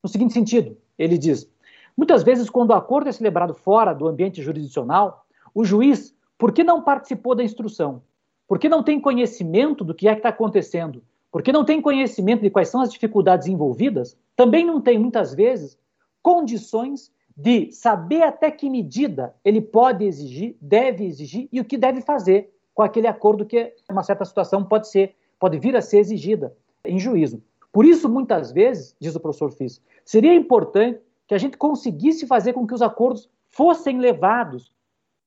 No 0.02 0.08
seguinte 0.08 0.32
sentido, 0.32 0.74
ele 0.98 1.18
diz: 1.18 1.46
muitas 1.94 2.22
vezes, 2.22 2.48
quando 2.48 2.70
o 2.70 2.74
acordo 2.74 3.10
é 3.10 3.12
celebrado 3.12 3.52
fora 3.52 3.92
do 3.92 4.08
ambiente 4.08 4.40
jurisdicional, 4.40 5.26
o 5.54 5.66
juiz, 5.66 6.16
por 6.38 6.50
que 6.50 6.64
não 6.64 6.80
participou 6.80 7.34
da 7.34 7.44
instrução? 7.44 8.00
Porque 8.46 8.68
não 8.68 8.82
tem 8.82 9.00
conhecimento 9.00 9.84
do 9.84 9.94
que 9.94 10.08
é 10.08 10.12
que 10.12 10.18
está 10.18 10.28
acontecendo, 10.28 11.02
porque 11.30 11.52
não 11.52 11.64
tem 11.64 11.80
conhecimento 11.80 12.42
de 12.42 12.50
quais 12.50 12.68
são 12.68 12.80
as 12.80 12.92
dificuldades 12.92 13.48
envolvidas, 13.48 14.16
também 14.36 14.64
não 14.64 14.80
tem, 14.80 14.98
muitas 14.98 15.34
vezes, 15.34 15.78
condições 16.22 17.12
de 17.36 17.72
saber 17.72 18.22
até 18.22 18.50
que 18.50 18.70
medida 18.70 19.34
ele 19.44 19.60
pode 19.60 20.04
exigir, 20.04 20.56
deve 20.60 21.04
exigir 21.04 21.48
e 21.50 21.60
o 21.60 21.64
que 21.64 21.76
deve 21.76 22.00
fazer 22.00 22.52
com 22.72 22.82
aquele 22.82 23.06
acordo 23.06 23.44
que 23.44 23.74
uma 23.90 24.02
certa 24.02 24.24
situação 24.24 24.64
pode 24.64 24.88
ser, 24.88 25.16
pode 25.38 25.58
vir 25.58 25.76
a 25.76 25.80
ser 25.80 25.98
exigida 25.98 26.56
em 26.84 26.98
juízo. 26.98 27.42
Por 27.72 27.84
isso, 27.84 28.08
muitas 28.08 28.52
vezes, 28.52 28.94
diz 29.00 29.14
o 29.16 29.20
professor 29.20 29.50
Fis, 29.50 29.82
seria 30.04 30.34
importante 30.34 31.00
que 31.26 31.34
a 31.34 31.38
gente 31.38 31.56
conseguisse 31.56 32.26
fazer 32.26 32.52
com 32.52 32.66
que 32.66 32.74
os 32.74 32.82
acordos 32.82 33.28
fossem 33.48 33.98
levados 33.98 34.72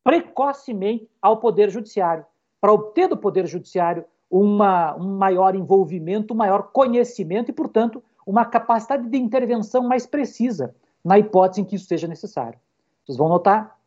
precocemente 0.03 1.09
ao 1.21 1.37
Poder 1.37 1.69
Judiciário 1.69 2.25
para 2.59 2.73
obter 2.73 3.07
do 3.07 3.17
Poder 3.17 3.45
Judiciário 3.47 4.05
uma, 4.29 4.95
um 4.95 5.17
maior 5.17 5.55
envolvimento, 5.55 6.33
um 6.33 6.37
maior 6.37 6.63
conhecimento 6.71 7.49
e, 7.49 7.53
portanto, 7.53 8.03
uma 8.25 8.45
capacidade 8.45 9.07
de 9.07 9.17
intervenção 9.17 9.83
mais 9.83 10.05
precisa 10.05 10.75
na 11.03 11.17
hipótese 11.17 11.61
em 11.61 11.65
que 11.65 11.75
isso 11.75 11.85
seja 11.85 12.07
necessário. 12.07 12.59
Vocês 13.05 13.17
vão 13.17 13.29
notar 13.29 13.77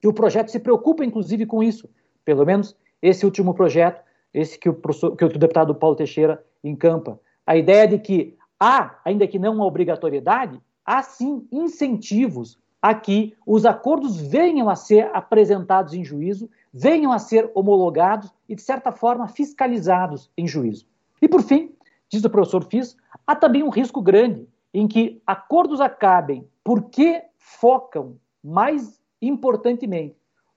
que 0.00 0.08
o 0.08 0.12
projeto 0.12 0.50
se 0.50 0.58
preocupa, 0.58 1.04
inclusive, 1.04 1.44
com 1.44 1.62
isso. 1.62 1.88
Pelo 2.24 2.46
menos 2.46 2.74
esse 3.02 3.26
último 3.26 3.52
projeto, 3.52 4.02
esse 4.32 4.58
que 4.58 4.68
o, 4.68 4.74
que 4.74 5.24
o 5.24 5.38
deputado 5.38 5.74
Paulo 5.74 5.96
Teixeira 5.96 6.42
encampa. 6.62 7.20
A 7.46 7.56
ideia 7.56 7.86
de 7.86 7.98
que 7.98 8.36
há, 8.58 8.98
ainda 9.04 9.26
que 9.26 9.38
não 9.38 9.54
uma 9.54 9.66
obrigatoriedade, 9.66 10.58
há 10.84 11.02
sim 11.02 11.46
incentivos 11.52 12.58
a 12.80 12.94
que 12.94 13.34
os 13.46 13.66
acordos 13.66 14.18
venham 14.18 14.68
a 14.68 14.76
ser 14.76 15.10
apresentados 15.12 15.92
em 15.92 16.04
juízo 16.04 16.48
venham 16.76 17.12
a 17.12 17.20
ser 17.20 17.48
homologados 17.54 18.34
e, 18.48 18.56
de 18.56 18.62
certa 18.62 18.90
forma, 18.90 19.28
fiscalizados 19.28 20.28
em 20.36 20.44
juízo. 20.44 20.88
E, 21.22 21.28
por 21.28 21.40
fim, 21.40 21.72
diz 22.08 22.24
o 22.24 22.30
professor 22.30 22.64
Fis, 22.64 22.96
há 23.24 23.36
também 23.36 23.62
um 23.62 23.70
risco 23.70 24.02
grande 24.02 24.48
em 24.72 24.88
que 24.88 25.22
acordos 25.24 25.80
acabem 25.80 26.48
porque 26.64 27.22
focam, 27.36 28.16
mais 28.42 29.00
importantemente, 29.22 30.16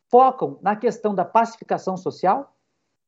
focam 0.10 0.58
na 0.60 0.76
questão 0.76 1.14
da 1.14 1.24
pacificação 1.24 1.96
social, 1.96 2.52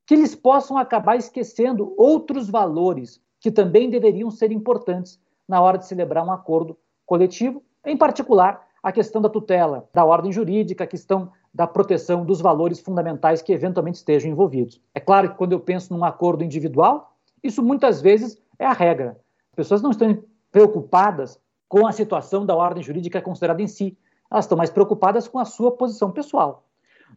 que 0.05 0.13
eles 0.13 0.35
possam 0.35 0.77
acabar 0.77 1.15
esquecendo 1.15 1.95
outros 1.97 2.47
valores 2.47 3.19
que 3.39 3.49
também 3.49 3.89
deveriam 3.89 4.29
ser 4.29 4.51
importantes 4.51 5.19
na 5.47 5.59
hora 5.59 5.79
de 5.79 5.87
celebrar 5.87 6.23
um 6.23 6.31
acordo 6.31 6.77
coletivo, 7.07 7.63
em 7.83 7.97
particular 7.97 8.67
a 8.83 8.91
questão 8.91 9.19
da 9.19 9.29
tutela 9.29 9.89
da 9.93 10.05
ordem 10.05 10.31
jurídica, 10.31 10.83
a 10.83 10.87
questão 10.87 11.31
da 11.53 11.65
proteção 11.67 12.25
dos 12.25 12.41
valores 12.41 12.79
fundamentais 12.79 13.41
que 13.41 13.51
eventualmente 13.51 13.97
estejam 13.97 14.31
envolvidos. 14.31 14.81
É 14.93 14.99
claro 14.99 15.29
que 15.29 15.35
quando 15.35 15.53
eu 15.53 15.59
penso 15.59 15.93
num 15.93 16.03
acordo 16.03 16.43
individual, 16.43 17.15
isso 17.43 17.63
muitas 17.63 18.01
vezes 18.01 18.37
é 18.57 18.65
a 18.65 18.73
regra. 18.73 19.17
As 19.51 19.55
pessoas 19.55 19.81
não 19.81 19.91
estão 19.91 20.23
preocupadas 20.51 21.39
com 21.67 21.85
a 21.85 21.91
situação 21.91 22.45
da 22.45 22.55
ordem 22.55 22.83
jurídica 22.83 23.21
considerada 23.21 23.61
em 23.61 23.67
si, 23.67 23.97
elas 24.29 24.45
estão 24.45 24.57
mais 24.57 24.69
preocupadas 24.69 25.27
com 25.27 25.39
a 25.39 25.45
sua 25.45 25.71
posição 25.71 26.11
pessoal. 26.11 26.65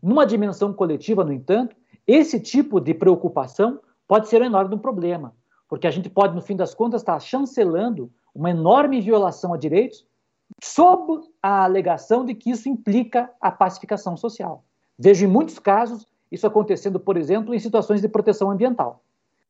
Numa 0.02 0.26
dimensão 0.26 0.72
coletiva, 0.72 1.24
no 1.24 1.32
entanto, 1.32 1.76
esse 2.06 2.40
tipo 2.40 2.80
de 2.80 2.94
preocupação 2.94 3.80
pode 4.08 4.28
ser 4.28 4.42
um 4.42 4.46
enorme 4.46 4.78
problema, 4.78 5.34
porque 5.68 5.86
a 5.86 5.90
gente 5.90 6.10
pode, 6.10 6.34
no 6.34 6.42
fim 6.42 6.56
das 6.56 6.74
contas, 6.74 7.02
estar 7.02 7.18
chancelando 7.20 8.10
uma 8.34 8.50
enorme 8.50 9.00
violação 9.00 9.52
a 9.52 9.56
direitos 9.56 10.04
sob 10.62 11.22
a 11.42 11.64
alegação 11.64 12.24
de 12.24 12.34
que 12.34 12.50
isso 12.50 12.68
implica 12.68 13.30
a 13.40 13.50
pacificação 13.50 14.16
social. 14.16 14.64
Vejo 14.98 15.24
em 15.24 15.28
muitos 15.28 15.58
casos 15.58 16.06
isso 16.30 16.46
acontecendo, 16.46 16.98
por 16.98 17.16
exemplo, 17.16 17.54
em 17.54 17.58
situações 17.58 18.00
de 18.00 18.08
proteção 18.08 18.50
ambiental. 18.50 19.02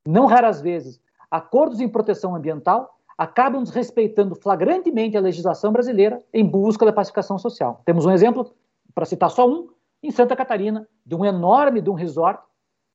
Não 0.07 0.27
raras 0.27 0.61
vezes, 0.61 1.01
acordos 1.31 1.81
em 1.81 1.89
proteção 1.89 2.35
ambiental 2.35 2.99
acabam 3.17 3.63
desrespeitando 3.63 4.35
flagrantemente 4.35 5.17
a 5.17 5.21
legislação 5.21 5.73
brasileira 5.73 6.21
em 6.33 6.45
busca 6.45 6.85
da 6.85 6.93
pacificação 6.93 7.39
social. 7.39 7.81
Temos 7.85 8.05
um 8.05 8.11
exemplo, 8.11 8.51
para 8.95 9.05
citar 9.05 9.31
só 9.31 9.49
um, 9.49 9.69
em 10.03 10.11
Santa 10.11 10.35
Catarina, 10.35 10.89
de 11.07 11.15
um 11.15 11.25
enorme 11.25 11.81
de 11.81 11.89
um 11.89 11.95
resort 11.95 12.43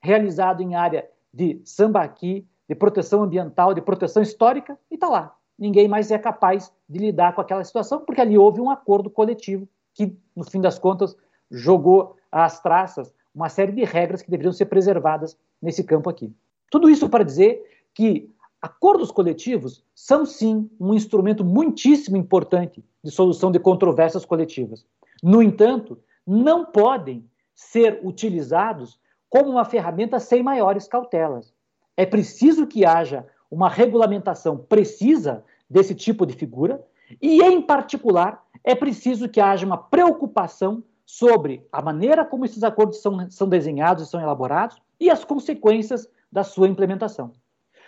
realizado 0.02 0.62
em 0.62 0.76
área 0.76 1.08
de 1.34 1.62
sambaqui, 1.64 2.46
de 2.68 2.76
proteção 2.76 3.24
ambiental, 3.24 3.74
de 3.74 3.82
proteção 3.82 4.22
histórica, 4.22 4.78
e 4.92 4.96
está 4.96 5.08
lá 5.08 5.37
ninguém 5.58 5.88
mais 5.88 6.12
é 6.12 6.18
capaz 6.18 6.72
de 6.88 7.00
lidar 7.00 7.34
com 7.34 7.42
aquela 7.42 7.64
situação, 7.64 8.00
porque 8.02 8.22
ali 8.22 8.38
houve 8.38 8.62
um 8.62 8.70
acordo 8.70 9.10
coletivo 9.10 9.68
que, 9.94 10.16
no 10.36 10.44
fim 10.44 10.62
das 10.62 10.78
contas, 10.78 11.16
jogou 11.50 12.16
às 12.32 12.60
traças 12.60 13.14
uma 13.34 13.50
série 13.50 13.72
de 13.72 13.84
regras 13.84 14.22
que 14.22 14.32
deveriam 14.32 14.54
ser 14.54 14.66
preservadas 14.66 15.38
nesse 15.62 15.84
campo 15.84 16.10
aqui. 16.10 16.34
Tudo 16.70 16.90
isso 16.90 17.10
para 17.10 17.24
dizer 17.24 17.64
que 17.94 18.30
acordos 18.62 19.12
coletivos 19.12 19.84
são, 19.96 20.26
sim, 20.26 20.70
um 20.80 20.94
instrumento 20.94 21.44
muitíssimo 21.44 22.18
importante 22.18 22.84
de 23.04 23.12
solução 23.12 23.52
de 23.52 23.60
controvérsias 23.60 24.26
coletivas. 24.26 24.86
No 25.24 25.42
entanto, 25.42 25.98
não 26.26 26.66
podem 26.66 27.26
ser 27.56 28.00
utilizados 28.04 29.00
como 29.30 29.50
uma 29.50 29.66
ferramenta 29.66 30.20
sem 30.20 30.44
maiores 30.44 30.88
cautelas. 30.88 31.54
É 31.96 32.06
preciso 32.06 32.68
que 32.68 32.86
haja 32.86 33.26
uma 33.50 33.70
regulamentação 33.70 34.58
precisa 34.58 35.44
desse 35.70 35.96
tipo 35.96 36.26
de 36.26 36.34
figura 36.34 36.84
e, 37.22 37.42
em 37.42 37.62
particular, 37.62 38.44
é 38.64 38.76
preciso 38.76 39.30
que 39.30 39.40
haja 39.40 39.66
uma 39.66 39.78
preocupação 39.78 40.84
sobre 41.06 41.66
a 41.72 41.82
maneira 41.82 42.26
como 42.26 42.46
esses 42.46 42.64
acordos 42.64 43.02
são, 43.02 43.30
são 43.30 43.48
desenhados 43.48 44.04
e 44.04 44.10
são 44.10 44.22
elaborados 44.22 44.78
e 45.00 45.10
as 45.10 45.24
consequências 45.24 46.10
da 46.32 46.44
sua 46.44 46.68
implementação. 46.68 47.32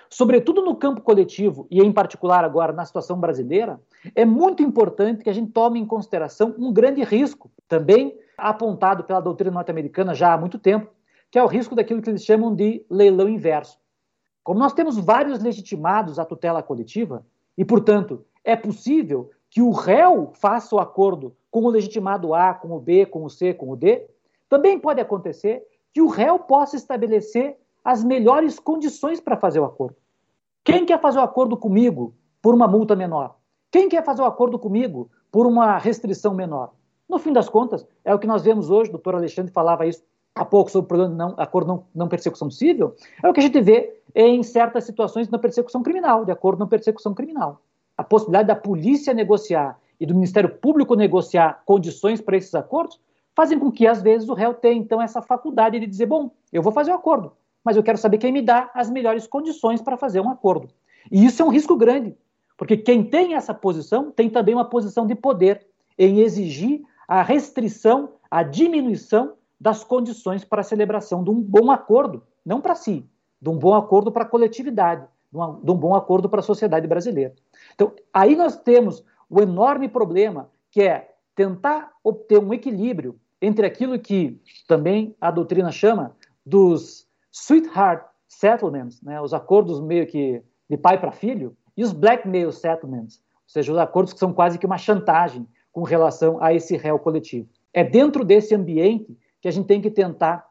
Sobretudo 0.09 0.63
no 0.63 0.75
campo 0.75 1.01
coletivo, 1.01 1.67
e 1.69 1.81
em 1.81 1.91
particular 1.91 2.43
agora 2.43 2.73
na 2.73 2.85
situação 2.85 3.19
brasileira, 3.19 3.79
é 4.15 4.25
muito 4.25 4.63
importante 4.63 5.23
que 5.23 5.29
a 5.29 5.33
gente 5.33 5.51
tome 5.51 5.79
em 5.79 5.85
consideração 5.85 6.55
um 6.57 6.73
grande 6.73 7.03
risco, 7.03 7.51
também 7.67 8.17
apontado 8.35 9.03
pela 9.03 9.19
doutrina 9.19 9.53
norte-americana 9.53 10.15
já 10.15 10.33
há 10.33 10.37
muito 10.37 10.57
tempo, 10.57 10.89
que 11.29 11.37
é 11.37 11.43
o 11.43 11.47
risco 11.47 11.75
daquilo 11.75 12.01
que 12.01 12.09
eles 12.09 12.23
chamam 12.23 12.55
de 12.55 12.83
leilão 12.89 13.29
inverso. 13.29 13.77
Como 14.43 14.59
nós 14.59 14.73
temos 14.73 14.97
vários 14.97 15.39
legitimados 15.39 16.19
à 16.19 16.25
tutela 16.25 16.63
coletiva, 16.63 17.25
e, 17.57 17.65
portanto, 17.65 18.25
é 18.43 18.55
possível 18.55 19.29
que 19.49 19.61
o 19.61 19.71
réu 19.71 20.31
faça 20.33 20.75
o 20.75 20.79
acordo 20.79 21.35
com 21.51 21.63
o 21.63 21.69
legitimado 21.69 22.33
A, 22.33 22.53
com 22.53 22.71
o 22.71 22.79
B, 22.79 23.05
com 23.05 23.23
o 23.23 23.29
C, 23.29 23.53
com 23.53 23.69
o 23.69 23.75
D, 23.75 24.07
também 24.47 24.79
pode 24.79 25.01
acontecer 25.01 25.65
que 25.93 26.01
o 26.01 26.07
réu 26.07 26.39
possa 26.39 26.75
estabelecer 26.75 27.57
as 27.83 28.03
melhores 28.03 28.59
condições 28.59 29.19
para 29.19 29.37
fazer 29.37 29.59
o 29.59 29.65
acordo. 29.65 29.95
Quem 30.63 30.85
quer 30.85 30.99
fazer 31.01 31.19
o 31.19 31.23
acordo 31.23 31.57
comigo 31.57 32.13
por 32.41 32.53
uma 32.53 32.67
multa 32.67 32.95
menor? 32.95 33.35
Quem 33.71 33.89
quer 33.89 34.03
fazer 34.03 34.21
o 34.21 34.25
acordo 34.25 34.59
comigo 34.59 35.09
por 35.31 35.45
uma 35.45 35.77
restrição 35.77 36.33
menor? 36.33 36.73
No 37.07 37.17
fim 37.17 37.33
das 37.33 37.49
contas, 37.49 37.87
é 38.05 38.13
o 38.13 38.19
que 38.19 38.27
nós 38.27 38.43
vemos 38.43 38.69
hoje, 38.69 38.89
o 38.89 38.93
doutor 38.93 39.15
Alexandre 39.15 39.51
falava 39.51 39.87
isso 39.87 40.03
há 40.35 40.45
pouco 40.45 40.71
sobre 40.71 40.85
o 40.85 40.87
problema 40.87 41.13
não, 41.13 41.35
acordo 41.37 41.67
não, 41.67 41.83
não 41.93 42.07
persecução 42.07 42.49
civil, 42.49 42.93
é 43.21 43.27
o 43.27 43.33
que 43.33 43.39
a 43.39 43.43
gente 43.43 43.59
vê 43.61 44.01
em 44.15 44.41
certas 44.43 44.85
situações 44.85 45.29
na 45.29 45.37
persecução 45.37 45.83
criminal, 45.83 46.25
de 46.25 46.31
acordo 46.31 46.59
com 46.59 46.67
persecução 46.67 47.13
criminal. 47.13 47.61
A 47.97 48.03
possibilidade 48.03 48.47
da 48.47 48.55
polícia 48.55 49.13
negociar 49.13 49.77
e 49.99 50.05
do 50.05 50.15
Ministério 50.15 50.49
Público 50.49 50.95
negociar 50.95 51.61
condições 51.65 52.21
para 52.21 52.37
esses 52.37 52.55
acordos 52.55 52.99
fazem 53.35 53.59
com 53.59 53.71
que, 53.71 53.85
às 53.85 54.01
vezes, 54.01 54.27
o 54.29 54.33
réu 54.33 54.53
tenha, 54.53 54.79
então, 54.79 55.01
essa 55.01 55.21
faculdade 55.21 55.79
de 55.79 55.85
dizer: 55.85 56.05
bom, 56.05 56.31
eu 56.51 56.61
vou 56.61 56.71
fazer 56.71 56.91
o 56.91 56.93
um 56.93 56.97
acordo, 56.97 57.33
mas 57.63 57.75
eu 57.75 57.83
quero 57.83 57.97
saber 57.97 58.17
quem 58.17 58.31
me 58.31 58.41
dá 58.41 58.71
as 58.73 58.89
melhores 58.89 59.27
condições 59.27 59.81
para 59.81 59.97
fazer 59.97 60.19
um 60.21 60.29
acordo. 60.29 60.69
E 61.11 61.25
isso 61.25 61.41
é 61.41 61.45
um 61.45 61.49
risco 61.49 61.75
grande, 61.75 62.15
porque 62.57 62.77
quem 62.77 63.03
tem 63.03 63.35
essa 63.35 63.53
posição 63.53 64.11
tem 64.11 64.29
também 64.29 64.55
uma 64.55 64.65
posição 64.65 65.05
de 65.05 65.15
poder 65.15 65.65
em 65.97 66.19
exigir 66.19 66.81
a 67.07 67.21
restrição, 67.21 68.13
a 68.29 68.43
diminuição 68.43 69.33
das 69.59 69.83
condições 69.83 70.45
para 70.45 70.61
a 70.61 70.63
celebração 70.63 71.23
de 71.23 71.29
um 71.29 71.41
bom 71.41 71.71
acordo, 71.71 72.23
não 72.45 72.61
para 72.61 72.75
si, 72.75 73.05
de 73.41 73.49
um 73.49 73.57
bom 73.57 73.73
acordo 73.73 74.11
para 74.11 74.23
a 74.23 74.27
coletividade, 74.27 75.05
de, 75.31 75.71
um 75.71 75.75
bom 75.75 75.93
acordo 75.95 76.29
para 76.29 76.39
a 76.39 76.43
sociedade 76.43 76.87
brasileira. 76.87 77.35
Então, 77.75 77.93
aí 78.13 78.35
nós 78.35 78.57
temos 78.57 79.03
o 79.29 79.41
enorme 79.41 79.87
problema 79.87 80.49
que 80.71 80.81
é 80.81 81.13
tentar 81.35 81.91
obter 82.03 82.39
um 82.39 82.53
equilíbrio 82.53 83.19
entre 83.41 83.65
aquilo 83.65 83.97
que 83.99 84.41
também 84.67 85.15
a 85.19 85.31
doutrina 85.31 85.71
chama 85.71 86.15
dos 86.45 87.07
sweetheart 87.31 88.05
settlements, 88.27 89.01
né, 89.01 89.21
os 89.21 89.33
acordos 89.33 89.79
meio 89.79 90.05
que 90.05 90.43
de 90.69 90.77
pai 90.77 90.99
para 90.99 91.11
filho, 91.11 91.55
e 91.75 91.83
os 91.83 91.93
blackmail 91.93 92.51
settlements, 92.51 93.17
ou 93.17 93.49
seja, 93.49 93.71
os 93.71 93.77
acordos 93.77 94.13
que 94.13 94.19
são 94.19 94.33
quase 94.33 94.59
que 94.59 94.65
uma 94.65 94.77
chantagem 94.77 95.47
com 95.71 95.83
relação 95.83 96.41
a 96.41 96.53
esse 96.53 96.75
réu 96.75 96.99
coletivo. 96.99 97.47
É 97.73 97.83
dentro 97.83 98.25
desse 98.25 98.53
ambiente 98.53 99.17
que 99.41 99.47
a 99.47 99.51
gente 99.51 99.67
tem 99.67 99.81
que 99.81 99.91
tentar 99.91 100.47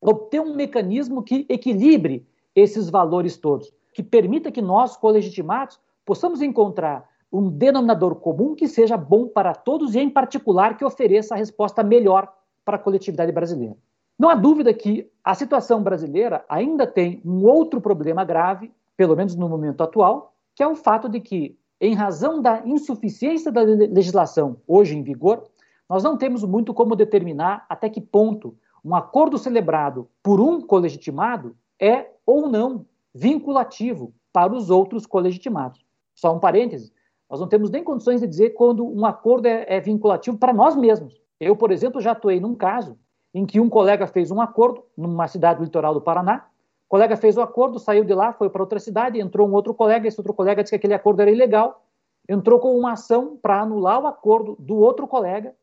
obter 0.00 0.40
um 0.40 0.54
mecanismo 0.54 1.22
que 1.22 1.46
equilibre 1.48 2.26
esses 2.54 2.88
valores 2.88 3.36
todos, 3.36 3.72
que 3.92 4.02
permita 4.02 4.50
que 4.50 4.62
nós, 4.62 4.96
colegitimados, 4.96 5.80
possamos 6.04 6.42
encontrar 6.42 7.08
um 7.32 7.50
denominador 7.50 8.16
comum 8.16 8.54
que 8.54 8.68
seja 8.68 8.96
bom 8.96 9.26
para 9.26 9.54
todos 9.54 9.94
e, 9.94 9.98
em 9.98 10.08
particular, 10.08 10.76
que 10.76 10.84
ofereça 10.84 11.34
a 11.34 11.38
resposta 11.38 11.82
melhor 11.82 12.32
para 12.64 12.76
a 12.76 12.80
coletividade 12.80 13.32
brasileira. 13.32 13.76
Não 14.18 14.30
há 14.30 14.34
dúvida 14.34 14.72
que 14.72 15.10
a 15.22 15.34
situação 15.34 15.82
brasileira 15.82 16.44
ainda 16.48 16.86
tem 16.86 17.20
um 17.24 17.44
outro 17.44 17.80
problema 17.80 18.24
grave, 18.24 18.72
pelo 18.96 19.14
menos 19.14 19.34
no 19.34 19.48
momento 19.48 19.82
atual, 19.82 20.34
que 20.54 20.62
é 20.62 20.66
o 20.66 20.74
fato 20.74 21.08
de 21.08 21.20
que, 21.20 21.58
em 21.78 21.94
razão 21.94 22.40
da 22.40 22.62
insuficiência 22.64 23.52
da 23.52 23.60
legislação 23.62 24.56
hoje 24.66 24.96
em 24.96 25.02
vigor, 25.02 25.44
nós 25.88 26.02
não 26.02 26.16
temos 26.16 26.42
muito 26.44 26.74
como 26.74 26.96
determinar 26.96 27.64
até 27.68 27.88
que 27.88 28.00
ponto 28.00 28.56
um 28.84 28.94
acordo 28.94 29.38
celebrado 29.38 30.08
por 30.22 30.40
um 30.40 30.60
colegitimado 30.60 31.56
é 31.80 32.10
ou 32.24 32.48
não 32.48 32.86
vinculativo 33.14 34.12
para 34.32 34.52
os 34.52 34.70
outros 34.70 35.06
colegitimados. 35.06 35.84
Só 36.14 36.34
um 36.34 36.38
parêntese: 36.38 36.92
nós 37.28 37.40
não 37.40 37.48
temos 37.48 37.70
nem 37.70 37.82
condições 37.82 38.20
de 38.20 38.26
dizer 38.26 38.50
quando 38.50 38.86
um 38.86 39.04
acordo 39.06 39.46
é, 39.46 39.64
é 39.68 39.80
vinculativo 39.80 40.36
para 40.36 40.52
nós 40.52 40.76
mesmos. 40.76 41.20
Eu, 41.40 41.56
por 41.56 41.70
exemplo, 41.70 42.00
já 42.00 42.12
atuei 42.12 42.40
num 42.40 42.54
caso 42.54 42.98
em 43.34 43.44
que 43.44 43.60
um 43.60 43.68
colega 43.68 44.06
fez 44.06 44.30
um 44.30 44.40
acordo 44.40 44.82
numa 44.96 45.28
cidade 45.28 45.58
do 45.58 45.64
litoral 45.64 45.92
do 45.92 46.00
Paraná. 46.00 46.46
O 46.86 46.88
colega 46.88 47.16
fez 47.16 47.36
o 47.36 47.42
acordo, 47.42 47.78
saiu 47.78 48.04
de 48.04 48.14
lá, 48.14 48.32
foi 48.32 48.48
para 48.48 48.62
outra 48.62 48.78
cidade, 48.78 49.20
entrou 49.20 49.48
um 49.48 49.52
outro 49.52 49.74
colega, 49.74 50.06
esse 50.06 50.18
outro 50.18 50.32
colega 50.32 50.62
disse 50.62 50.70
que 50.70 50.76
aquele 50.76 50.94
acordo 50.94 51.20
era 51.20 51.30
ilegal, 51.30 51.84
entrou 52.28 52.60
com 52.60 52.78
uma 52.78 52.92
ação 52.92 53.36
para 53.36 53.60
anular 53.60 54.00
o 54.00 54.06
acordo 54.06 54.56
do 54.58 54.76
outro 54.76 55.06
colega 55.06 55.54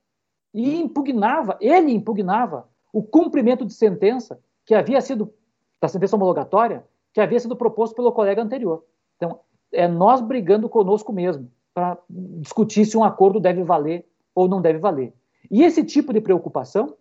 e 0.54 0.80
impugnava, 0.80 1.58
ele 1.60 1.92
impugnava 1.92 2.68
o 2.92 3.02
cumprimento 3.02 3.66
de 3.66 3.74
sentença 3.74 4.40
que 4.66 4.76
havia 4.76 5.02
sido, 5.02 5.34
da 5.82 5.88
sentença 5.88 6.16
homologatória, 6.16 6.86
que 7.12 7.20
havia 7.20 7.40
sido 7.40 7.56
proposto 7.56 7.96
pelo 7.96 8.12
colega 8.12 8.42
anterior. 8.42 8.84
Então, 9.18 9.40
é 9.72 9.88
nós 9.88 10.22
brigando 10.22 10.70
conosco 10.70 11.12
mesmo 11.12 11.50
para 11.74 11.98
discutir 12.10 12.86
se 12.86 12.96
um 12.96 13.04
acordo 13.04 13.40
deve 13.40 13.64
valer 13.64 14.06
ou 14.36 14.48
não 14.48 14.62
deve 14.62 14.80
valer. 14.80 15.14
E 15.50 15.64
esse 15.64 15.84
tipo 15.84 16.14
de 16.14 16.22
preocupação 16.22 16.96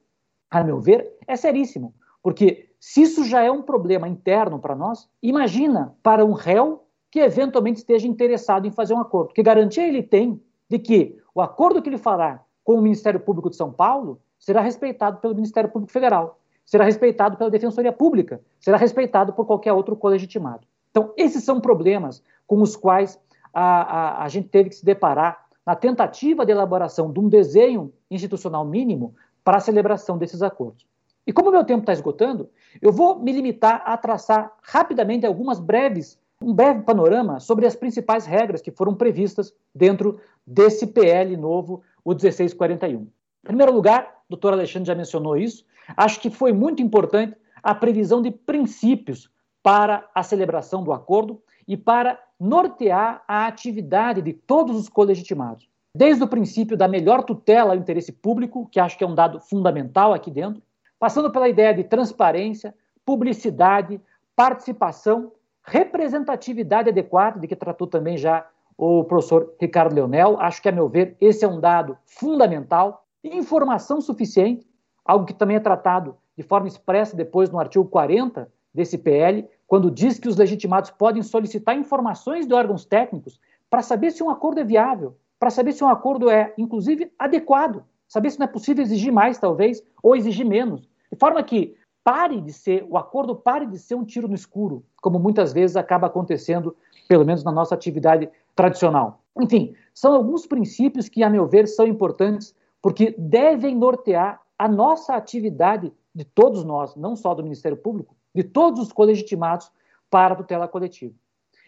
a 0.52 0.62
meu 0.62 0.78
ver, 0.78 1.10
é 1.26 1.34
seríssimo. 1.34 1.94
Porque 2.22 2.68
se 2.78 3.02
isso 3.02 3.24
já 3.24 3.42
é 3.42 3.50
um 3.50 3.62
problema 3.62 4.06
interno 4.06 4.58
para 4.58 4.76
nós, 4.76 5.08
imagina 5.22 5.96
para 6.02 6.24
um 6.24 6.32
réu 6.32 6.84
que 7.10 7.20
eventualmente 7.20 7.78
esteja 7.78 8.06
interessado 8.06 8.66
em 8.66 8.70
fazer 8.70 8.94
um 8.94 9.00
acordo. 9.00 9.32
Que 9.32 9.42
garantia 9.42 9.88
ele 9.88 10.02
tem 10.02 10.40
de 10.68 10.78
que 10.78 11.18
o 11.34 11.40
acordo 11.40 11.80
que 11.80 11.88
ele 11.88 11.98
fará 11.98 12.44
com 12.64 12.74
o 12.74 12.82
Ministério 12.82 13.20
Público 13.20 13.51
de 13.51 13.56
São 13.56 13.72
Paulo 13.72 14.20
será 14.39 14.60
respeitado 14.60 15.18
pelo 15.18 15.34
Ministério 15.34 15.70
Público 15.70 15.93
Federal, 15.93 16.39
será 16.64 16.84
respeitado 16.84 17.36
pela 17.36 17.51
Defensoria 17.51 17.93
Pública, 17.93 18.40
será 18.60 18.76
respeitado 18.76 19.32
por 19.32 19.47
qualquer 19.47 19.72
outro 19.72 19.97
colegitimado. 19.97 20.66
Então, 20.90 21.12
esses 21.16 21.44
são 21.44 21.60
problemas 21.60 22.22
com 22.47 22.60
os 22.60 22.76
quais 22.76 23.18
a, 23.52 23.62
a, 23.62 24.24
a 24.24 24.28
gente 24.28 24.48
teve 24.48 24.68
que 24.68 24.76
se 24.76 24.84
deparar 24.84 25.47
na 25.64 25.76
tentativa 25.76 26.44
de 26.44 26.52
elaboração 26.52 27.12
de 27.12 27.20
um 27.20 27.28
desenho 27.28 27.93
institucional 28.10 28.64
mínimo 28.64 29.14
para 29.44 29.59
a 29.59 29.60
celebração 29.60 30.18
desses 30.18 30.43
acordos. 30.43 30.86
E 31.26 31.32
como 31.32 31.48
o 31.48 31.52
meu 31.52 31.64
tempo 31.64 31.80
está 31.80 31.93
esgotando, 31.93 32.48
eu 32.80 32.93
vou 32.93 33.18
me 33.18 33.32
limitar 33.32 33.82
a 33.86 33.97
traçar 33.97 34.52
rapidamente 34.62 35.24
algumas 35.24 35.60
breves, 35.60 36.18
um 36.43 36.52
breve 36.52 36.82
panorama 36.82 37.39
sobre 37.39 37.64
as 37.64 37.76
principais 37.76 38.26
regras 38.26 38.60
que 38.60 38.72
foram 38.72 38.94
previstas 38.94 39.55
dentro 39.72 40.18
desse 40.44 40.89
PL 40.89 41.36
novo, 41.36 41.82
o 42.04 42.10
1641. 42.10 43.00
Em 43.00 43.08
primeiro 43.42 43.72
lugar, 43.72 44.22
o 44.28 44.30
doutor 44.30 44.52
Alexandre 44.52 44.86
já 44.86 44.94
mencionou 44.94 45.36
isso, 45.36 45.64
acho 45.96 46.20
que 46.20 46.30
foi 46.30 46.52
muito 46.52 46.82
importante 46.82 47.36
a 47.62 47.74
previsão 47.74 48.22
de 48.22 48.30
princípios 48.30 49.30
para 49.62 50.08
a 50.14 50.22
celebração 50.22 50.82
do 50.82 50.92
acordo 50.92 51.40
e 51.66 51.76
para 51.76 52.18
nortear 52.38 53.22
a 53.28 53.46
atividade 53.46 54.20
de 54.20 54.32
todos 54.32 54.76
os 54.76 54.88
colegitimados 54.88 55.68
desde 55.94 56.24
o 56.24 56.28
princípio 56.28 56.76
da 56.76 56.88
melhor 56.88 57.22
tutela 57.22 57.72
ao 57.72 57.78
interesse 57.78 58.12
público, 58.12 58.66
que 58.70 58.80
acho 58.80 58.96
que 58.96 59.04
é 59.04 59.06
um 59.06 59.14
dado 59.14 59.40
fundamental 59.40 60.12
aqui 60.12 60.30
dentro, 60.30 60.62
passando 60.98 61.30
pela 61.30 61.48
ideia 61.48 61.74
de 61.74 61.84
transparência, 61.84 62.74
publicidade, 63.04 64.00
participação, 64.34 65.32
representatividade 65.62 66.88
adequada, 66.88 67.38
de 67.38 67.46
que 67.46 67.54
tratou 67.54 67.86
também 67.86 68.16
já 68.16 68.46
o 68.77 69.05
professor 69.05 69.55
Ricardo 69.61 69.94
Leonel. 69.94 70.39
Acho 70.40 70.61
que, 70.62 70.69
a 70.69 70.73
meu 70.73 70.89
ver, 70.89 71.16
esse 71.20 71.44
é 71.44 71.49
um 71.49 71.61
dado 71.61 71.97
fundamental. 72.05 73.05
Informação 73.23 74.01
suficiente, 74.01 74.66
algo 75.05 75.27
que 75.27 75.35
também 75.35 75.57
é 75.57 75.61
tratado 75.61 76.16
de 76.36 76.43
forma 76.43 76.69
expressa 76.69 77.16
depois 77.16 77.51
no 77.51 77.59
artigo 77.59 77.85
40 77.85 78.51
desse 78.74 78.97
PL, 78.97 79.47
quando 79.66 79.90
diz 79.90 80.19
que 80.19 80.28
os 80.28 80.36
legitimados 80.36 80.90
podem 80.90 81.23
solicitar 81.23 81.77
informações 81.77 82.47
de 82.47 82.55
órgãos 82.55 82.85
técnicos 82.85 83.39
para 83.69 83.82
saber 83.82 84.11
se 84.11 84.23
um 84.23 84.31
acordo 84.31 84.61
é 84.61 84.65
viável, 84.65 85.16
para 85.39 85.51
saber 85.51 85.73
se 85.73 85.85
um 85.85 85.89
acordo 85.89 86.31
é, 86.31 86.55
inclusive, 86.57 87.12
adequado, 87.19 87.85
saber 88.09 88.31
se 88.31 88.39
não 88.39 88.44
é 88.44 88.49
possível 88.49 88.82
exigir 88.82 89.12
mais, 89.12 89.39
talvez, 89.39 89.82
ou 90.03 90.16
exigir 90.16 90.47
menos, 90.47 90.89
de 91.11 91.19
forma 91.19 91.43
que 91.43 91.74
pare 92.05 92.40
de 92.40 92.53
ser, 92.53 92.85
o 92.89 92.97
acordo 92.97 93.35
pare 93.35 93.66
de 93.66 93.78
ser 93.78 93.94
um 93.94 94.05
tiro 94.05 94.28
no 94.28 94.35
escuro, 94.35 94.85
como 95.01 95.19
muitas 95.19 95.53
vezes 95.53 95.77
acaba 95.77 96.07
acontecendo, 96.07 96.77
pelo 97.09 97.24
menos 97.24 97.44
na 97.44 97.53
nossa 97.53 97.74
atividade 97.74 98.28
tradicional. 98.54 99.22
Enfim, 99.40 99.74
são 99.94 100.14
alguns 100.14 100.46
princípios 100.46 101.08
que, 101.08 101.22
a 101.22 101.30
meu 101.30 101.46
ver, 101.46 101.66
são 101.66 101.86
importantes 101.86 102.54
porque 102.80 103.14
devem 103.16 103.76
nortear 103.76 104.40
a 104.58 104.68
nossa 104.68 105.14
atividade 105.14 105.92
de 106.14 106.24
todos 106.24 106.64
nós, 106.64 106.94
não 106.96 107.16
só 107.16 107.34
do 107.34 107.42
Ministério 107.42 107.76
Público, 107.76 108.14
de 108.34 108.42
todos 108.42 108.80
os 108.80 108.92
colegitimados 108.92 109.70
para 110.10 110.34
a 110.34 110.36
tutela 110.36 110.68
coletiva. 110.68 111.14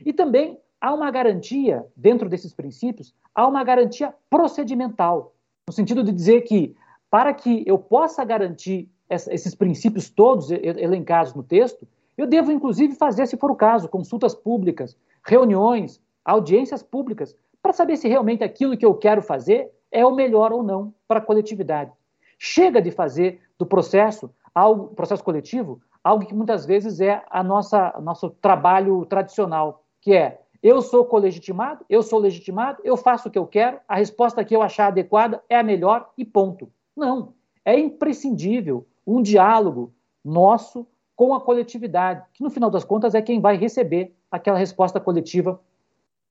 E 0.04 0.12
também 0.12 0.58
há 0.80 0.92
uma 0.92 1.10
garantia, 1.10 1.86
dentro 1.96 2.28
desses 2.28 2.52
princípios, 2.52 3.14
há 3.34 3.46
uma 3.46 3.64
garantia 3.64 4.14
procedimental, 4.28 5.34
no 5.66 5.72
sentido 5.72 6.04
de 6.04 6.12
dizer 6.12 6.42
que, 6.42 6.76
para 7.10 7.32
que 7.32 7.62
eu 7.66 7.78
possa 7.78 8.24
garantir 8.24 8.90
esses 9.08 9.54
princípios 9.54 10.10
todos 10.10 10.50
elencados 10.50 11.32
no 11.34 11.42
texto, 11.42 11.86
eu 12.16 12.26
devo, 12.26 12.52
inclusive, 12.52 12.94
fazer, 12.94 13.26
se 13.26 13.36
for 13.36 13.50
o 13.50 13.56
caso, 13.56 13.88
consultas 13.88 14.34
públicas, 14.34 14.96
reuniões, 15.24 16.00
audiências 16.24 16.82
públicas, 16.82 17.36
para 17.62 17.72
saber 17.72 17.96
se 17.96 18.08
realmente 18.08 18.42
aquilo 18.42 18.76
que 18.76 18.84
eu 18.84 18.94
quero 18.94 19.22
fazer 19.22 19.70
é 19.90 20.04
o 20.04 20.14
melhor 20.14 20.52
ou 20.52 20.62
não 20.62 20.92
para 21.06 21.18
a 21.18 21.22
coletividade. 21.22 21.92
Chega 22.38 22.80
de 22.82 22.90
fazer 22.90 23.40
do 23.58 23.64
processo, 23.64 24.30
algo, 24.54 24.88
processo 24.94 25.22
coletivo, 25.22 25.80
algo 26.02 26.26
que 26.26 26.34
muitas 26.34 26.66
vezes 26.66 27.00
é 27.00 27.22
a 27.30 27.42
nossa 27.42 27.94
nosso 28.02 28.30
trabalho 28.30 29.04
tradicional, 29.06 29.84
que 30.00 30.12
é 30.12 30.40
eu 30.62 30.80
sou 30.80 31.04
colegitimado, 31.04 31.84
eu 31.90 32.02
sou 32.02 32.18
legitimado, 32.18 32.80
eu 32.82 32.96
faço 32.96 33.28
o 33.28 33.30
que 33.30 33.38
eu 33.38 33.46
quero, 33.46 33.78
a 33.86 33.96
resposta 33.96 34.44
que 34.44 34.56
eu 34.56 34.62
achar 34.62 34.86
adequada 34.86 35.42
é 35.48 35.56
a 35.58 35.62
melhor 35.62 36.10
e 36.16 36.24
ponto. 36.24 36.70
Não. 36.96 37.34
É 37.64 37.78
imprescindível 37.78 38.86
um 39.06 39.20
diálogo 39.20 39.92
nosso 40.24 40.86
com 41.14 41.34
a 41.34 41.40
coletividade, 41.40 42.24
que 42.32 42.42
no 42.42 42.50
final 42.50 42.70
das 42.70 42.82
contas 42.82 43.14
é 43.14 43.22
quem 43.22 43.40
vai 43.40 43.56
receber 43.56 44.14
aquela 44.30 44.58
resposta 44.58 44.98
coletiva 44.98 45.60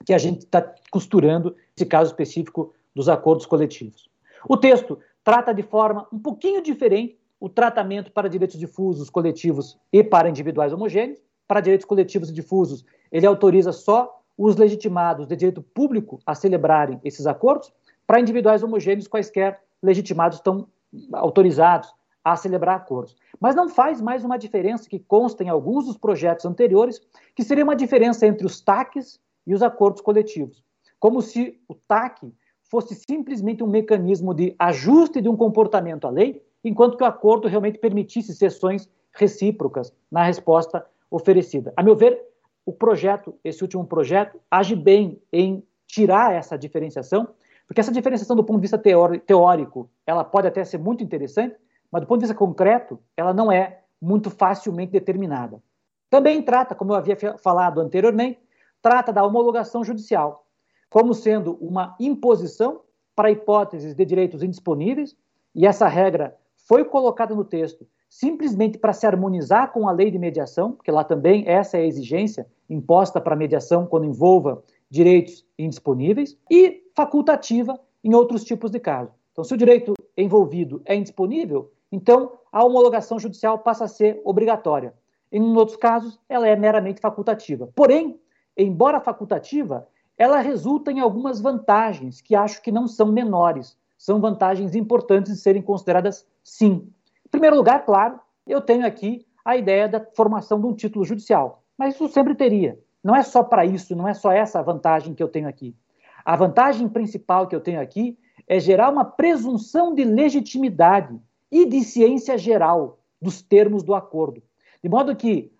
que 0.05 0.13
a 0.13 0.17
gente 0.17 0.39
está 0.39 0.73
costurando, 0.91 1.55
nesse 1.75 1.87
caso 1.87 2.11
específico 2.11 2.73
dos 2.95 3.09
acordos 3.09 3.45
coletivos. 3.45 4.09
O 4.47 4.57
texto 4.57 4.99
trata 5.23 5.53
de 5.53 5.63
forma 5.63 6.07
um 6.11 6.19
pouquinho 6.19 6.61
diferente 6.61 7.17
o 7.39 7.49
tratamento 7.49 8.11
para 8.11 8.29
direitos 8.29 8.57
difusos 8.57 9.09
coletivos 9.09 9.77
e 9.91 10.03
para 10.03 10.29
individuais 10.29 10.71
homogêneos. 10.71 11.19
Para 11.47 11.59
direitos 11.59 11.85
coletivos 11.85 12.29
e 12.29 12.33
difusos, 12.33 12.85
ele 13.11 13.25
autoriza 13.25 13.71
só 13.71 14.21
os 14.37 14.55
legitimados 14.55 15.27
de 15.27 15.35
direito 15.35 15.61
público 15.61 16.19
a 16.25 16.33
celebrarem 16.33 16.99
esses 17.03 17.27
acordos, 17.27 17.71
para 18.07 18.19
individuais 18.19 18.63
homogêneos, 18.63 19.07
quaisquer 19.07 19.61
legitimados 19.81 20.37
estão 20.37 20.67
autorizados 21.13 21.93
a 22.23 22.35
celebrar 22.35 22.77
acordos. 22.77 23.15
Mas 23.39 23.55
não 23.55 23.67
faz 23.67 23.99
mais 23.99 24.23
uma 24.23 24.37
diferença 24.37 24.89
que 24.89 24.99
consta 24.99 25.43
em 25.43 25.49
alguns 25.49 25.85
dos 25.85 25.97
projetos 25.97 26.45
anteriores, 26.45 27.01
que 27.35 27.43
seria 27.43 27.63
uma 27.63 27.75
diferença 27.75 28.25
entre 28.25 28.45
os 28.45 28.61
TACs 28.61 29.19
e 29.45 29.53
os 29.53 29.61
acordos 29.61 30.01
coletivos. 30.01 30.63
Como 30.99 31.21
se 31.21 31.59
o 31.67 31.75
TAC 31.75 32.31
fosse 32.69 32.95
simplesmente 32.95 33.63
um 33.63 33.67
mecanismo 33.67 34.33
de 34.33 34.55
ajuste 34.57 35.21
de 35.21 35.29
um 35.29 35.37
comportamento 35.37 36.07
à 36.07 36.09
lei, 36.09 36.43
enquanto 36.63 36.97
que 36.97 37.03
o 37.03 37.07
acordo 37.07 37.47
realmente 37.47 37.77
permitisse 37.77 38.33
sessões 38.33 38.89
recíprocas 39.13 39.93
na 40.11 40.23
resposta 40.23 40.85
oferecida. 41.11 41.71
A 41.77 41.83
meu 41.83 41.95
ver, 41.95 42.19
o 42.65 42.71
projeto, 42.71 43.35
esse 43.43 43.61
último 43.61 43.85
projeto, 43.85 44.39
age 44.49 44.75
bem 44.75 45.21
em 45.31 45.63
tirar 45.85 46.33
essa 46.33 46.57
diferenciação, 46.57 47.27
porque 47.67 47.79
essa 47.79 47.91
diferenciação 47.91 48.35
do 48.35 48.43
ponto 48.43 48.57
de 48.57 48.61
vista 48.61 48.77
teórico, 48.77 49.89
ela 50.05 50.23
pode 50.23 50.47
até 50.47 50.63
ser 50.63 50.79
muito 50.79 51.03
interessante, 51.03 51.55
mas 51.91 52.01
do 52.01 52.07
ponto 52.07 52.19
de 52.19 52.25
vista 52.25 52.37
concreto, 52.37 52.99
ela 53.15 53.33
não 53.33 53.51
é 53.51 53.81
muito 54.01 54.29
facilmente 54.29 54.91
determinada. 54.91 55.61
Também 56.09 56.41
trata, 56.41 56.75
como 56.75 56.93
eu 56.93 56.95
havia 56.95 57.15
falado 57.37 57.79
anteriormente, 57.79 58.39
trata 58.83 59.11
da 59.11 59.25
homologação 59.25 59.83
judicial, 59.83 60.45
como 60.89 61.15
sendo 61.15 61.57
uma 61.59 61.95
imposição 61.99 62.81
para 63.15 63.31
hipóteses 63.31 63.95
de 63.95 64.05
direitos 64.05 64.43
indisponíveis, 64.43 65.15
e 65.55 65.65
essa 65.65 65.87
regra 65.87 66.37
foi 66.55 66.85
colocada 66.85 67.33
no 67.33 67.43
texto 67.43 67.87
simplesmente 68.13 68.77
para 68.77 68.93
se 68.93 69.07
harmonizar 69.07 69.73
com 69.73 69.89
a 69.89 69.91
lei 69.91 70.11
de 70.11 70.19
mediação, 70.19 70.73
porque 70.73 70.91
lá 70.91 71.03
também 71.03 71.45
essa 71.47 71.79
é 71.79 71.81
a 71.81 71.85
exigência 71.85 72.45
imposta 72.69 73.19
para 73.19 73.35
mediação 73.35 73.87
quando 73.87 74.05
envolva 74.05 74.63
direitos 74.87 75.43
indisponíveis, 75.57 76.37
e 76.47 76.83
facultativa 76.95 77.79
em 78.03 78.13
outros 78.13 78.43
tipos 78.43 78.69
de 78.69 78.79
casos. 78.79 79.11
Então, 79.31 79.43
se 79.43 79.51
o 79.51 79.57
direito 79.57 79.95
envolvido 80.15 80.79
é 80.85 80.95
indisponível, 80.95 81.71
então, 81.91 82.33
a 82.51 82.63
homologação 82.63 83.17
judicial 83.17 83.57
passa 83.57 83.85
a 83.85 83.87
ser 83.87 84.21
obrigatória. 84.23 84.93
Em 85.31 85.41
outros 85.55 85.77
casos, 85.77 86.19
ela 86.29 86.47
é 86.47 86.55
meramente 86.55 87.01
facultativa. 87.01 87.67
Porém, 87.75 88.19
embora 88.57 88.99
facultativa, 88.99 89.87
ela 90.17 90.39
resulta 90.39 90.91
em 90.91 90.99
algumas 90.99 91.41
vantagens 91.41 92.21
que 92.21 92.35
acho 92.35 92.61
que 92.61 92.71
não 92.71 92.87
são 92.87 93.11
menores. 93.11 93.77
São 93.97 94.19
vantagens 94.19 94.75
importantes 94.75 95.33
de 95.33 95.39
serem 95.39 95.61
consideradas 95.61 96.27
sim. 96.43 96.87
Em 97.25 97.29
primeiro 97.29 97.55
lugar, 97.55 97.85
claro, 97.85 98.19
eu 98.45 98.61
tenho 98.61 98.85
aqui 98.85 99.25
a 99.43 99.57
ideia 99.57 99.87
da 99.87 100.05
formação 100.15 100.59
de 100.59 100.67
um 100.67 100.73
título 100.73 101.03
judicial. 101.03 101.63
Mas 101.77 101.95
isso 101.95 102.07
sempre 102.09 102.35
teria. 102.35 102.79
Não 103.03 103.15
é 103.15 103.23
só 103.23 103.43
para 103.43 103.65
isso, 103.65 103.95
não 103.95 104.07
é 104.07 104.13
só 104.13 104.31
essa 104.31 104.61
vantagem 104.61 105.13
que 105.13 105.21
eu 105.21 105.27
tenho 105.27 105.47
aqui. 105.47 105.75
A 106.23 106.35
vantagem 106.35 106.87
principal 106.87 107.47
que 107.47 107.55
eu 107.55 107.59
tenho 107.59 107.81
aqui 107.81 108.17
é 108.47 108.59
gerar 108.59 108.89
uma 108.89 109.03
presunção 109.03 109.93
de 109.93 110.03
legitimidade 110.03 111.19
e 111.51 111.65
de 111.65 111.83
ciência 111.83 112.37
geral 112.37 112.99
dos 113.21 113.41
termos 113.41 113.83
do 113.83 113.93
acordo. 113.93 114.41
De 114.81 114.89
modo 114.89 115.15
que 115.15 115.51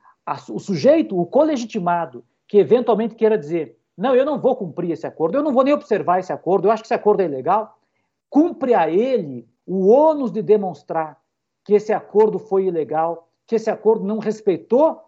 o 0.49 0.59
sujeito, 0.59 1.19
o 1.19 1.25
colegitimado, 1.25 2.23
que 2.53 2.59
eventualmente 2.59 3.15
queira 3.15 3.35
dizer: 3.35 3.80
não, 3.97 4.15
eu 4.15 4.23
não 4.23 4.39
vou 4.39 4.55
cumprir 4.55 4.91
esse 4.91 5.07
acordo, 5.07 5.35
eu 5.35 5.41
não 5.41 5.51
vou 5.51 5.63
nem 5.63 5.73
observar 5.73 6.19
esse 6.19 6.31
acordo, 6.31 6.67
eu 6.67 6.71
acho 6.71 6.84
que 6.84 6.85
esse 6.85 6.93
acordo 6.93 7.21
é 7.21 7.25
ilegal, 7.25 7.80
cumpre 8.30 8.75
a 8.75 8.88
ele 8.88 9.49
o 9.65 9.88
ônus 9.88 10.31
de 10.31 10.43
demonstrar 10.43 11.19
que 11.63 11.73
esse 11.73 11.91
acordo 11.91 12.38
foi 12.38 12.65
ilegal, 12.65 13.27
que 13.47 13.55
esse 13.55 13.71
acordo 13.71 14.05
não 14.05 14.19
respeitou 14.19 15.01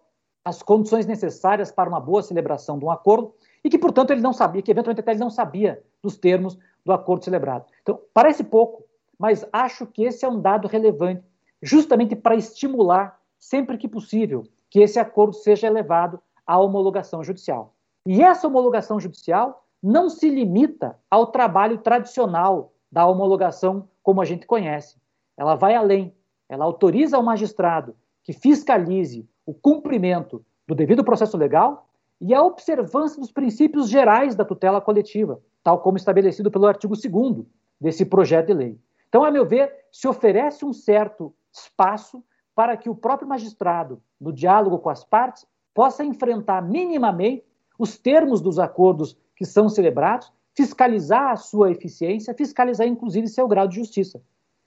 as 0.44 0.60
condições 0.60 1.06
necessárias 1.06 1.70
para 1.70 1.88
uma 1.88 2.00
boa 2.00 2.20
celebração 2.20 2.80
de 2.80 2.84
um 2.84 2.90
acordo 2.90 3.32
e 3.62 3.70
que, 3.70 3.78
portanto, 3.78 4.10
ele 4.10 4.22
não 4.22 4.32
sabia, 4.32 4.60
que 4.60 4.72
eventualmente 4.72 5.02
até 5.02 5.12
ele 5.12 5.20
não 5.20 5.30
sabia 5.30 5.80
dos 6.02 6.16
termos 6.16 6.58
do 6.84 6.92
acordo 6.92 7.24
celebrado. 7.24 7.66
Então, 7.80 8.00
parece 8.12 8.42
pouco, 8.42 8.82
mas 9.16 9.46
acho 9.52 9.86
que 9.86 10.02
esse 10.02 10.24
é 10.24 10.28
um 10.28 10.40
dado 10.40 10.66
relevante, 10.66 11.22
justamente 11.62 12.16
para 12.16 12.34
estimular, 12.34 13.20
sempre 13.38 13.78
que 13.78 13.86
possível, 13.86 14.42
que 14.68 14.80
esse 14.80 14.98
acordo 14.98 15.32
seja 15.32 15.68
elevado 15.68 16.20
à 16.46 16.58
homologação 16.58 17.24
judicial. 17.24 17.74
E 18.06 18.22
essa 18.22 18.46
homologação 18.46 19.00
judicial 19.00 19.64
não 19.82 20.08
se 20.08 20.28
limita 20.28 20.98
ao 21.10 21.26
trabalho 21.26 21.78
tradicional 21.78 22.72
da 22.90 23.06
homologação 23.06 23.88
como 24.02 24.20
a 24.20 24.24
gente 24.24 24.46
conhece. 24.46 24.96
Ela 25.36 25.54
vai 25.54 25.74
além. 25.74 26.14
Ela 26.48 26.64
autoriza 26.64 27.16
ao 27.16 27.22
magistrado 27.22 27.96
que 28.22 28.32
fiscalize 28.32 29.28
o 29.44 29.52
cumprimento 29.52 30.44
do 30.66 30.74
devido 30.74 31.04
processo 31.04 31.36
legal 31.36 31.88
e 32.20 32.34
a 32.34 32.42
observância 32.42 33.20
dos 33.20 33.30
princípios 33.30 33.88
gerais 33.88 34.34
da 34.34 34.44
tutela 34.44 34.80
coletiva, 34.80 35.40
tal 35.62 35.80
como 35.80 35.96
estabelecido 35.96 36.50
pelo 36.50 36.66
artigo 36.66 36.94
2 36.94 37.44
desse 37.80 38.04
projeto 38.06 38.46
de 38.46 38.54
lei. 38.54 38.80
Então, 39.08 39.24
a 39.24 39.30
meu 39.30 39.44
ver, 39.44 39.72
se 39.92 40.08
oferece 40.08 40.64
um 40.64 40.72
certo 40.72 41.34
espaço 41.52 42.24
para 42.54 42.76
que 42.76 42.88
o 42.88 42.94
próprio 42.94 43.28
magistrado, 43.28 44.02
no 44.20 44.32
diálogo 44.32 44.78
com 44.78 44.88
as 44.88 45.04
partes, 45.04 45.46
possa 45.76 46.02
enfrentar 46.02 46.62
minimamente 46.62 47.44
os 47.78 47.98
termos 47.98 48.40
dos 48.40 48.58
acordos 48.58 49.14
que 49.36 49.44
são 49.44 49.68
celebrados, 49.68 50.32
fiscalizar 50.54 51.32
a 51.32 51.36
sua 51.36 51.70
eficiência, 51.70 52.32
fiscalizar 52.32 52.86
inclusive 52.86 53.28
seu 53.28 53.46
grau 53.46 53.68
de 53.68 53.76
justiça. 53.76 54.22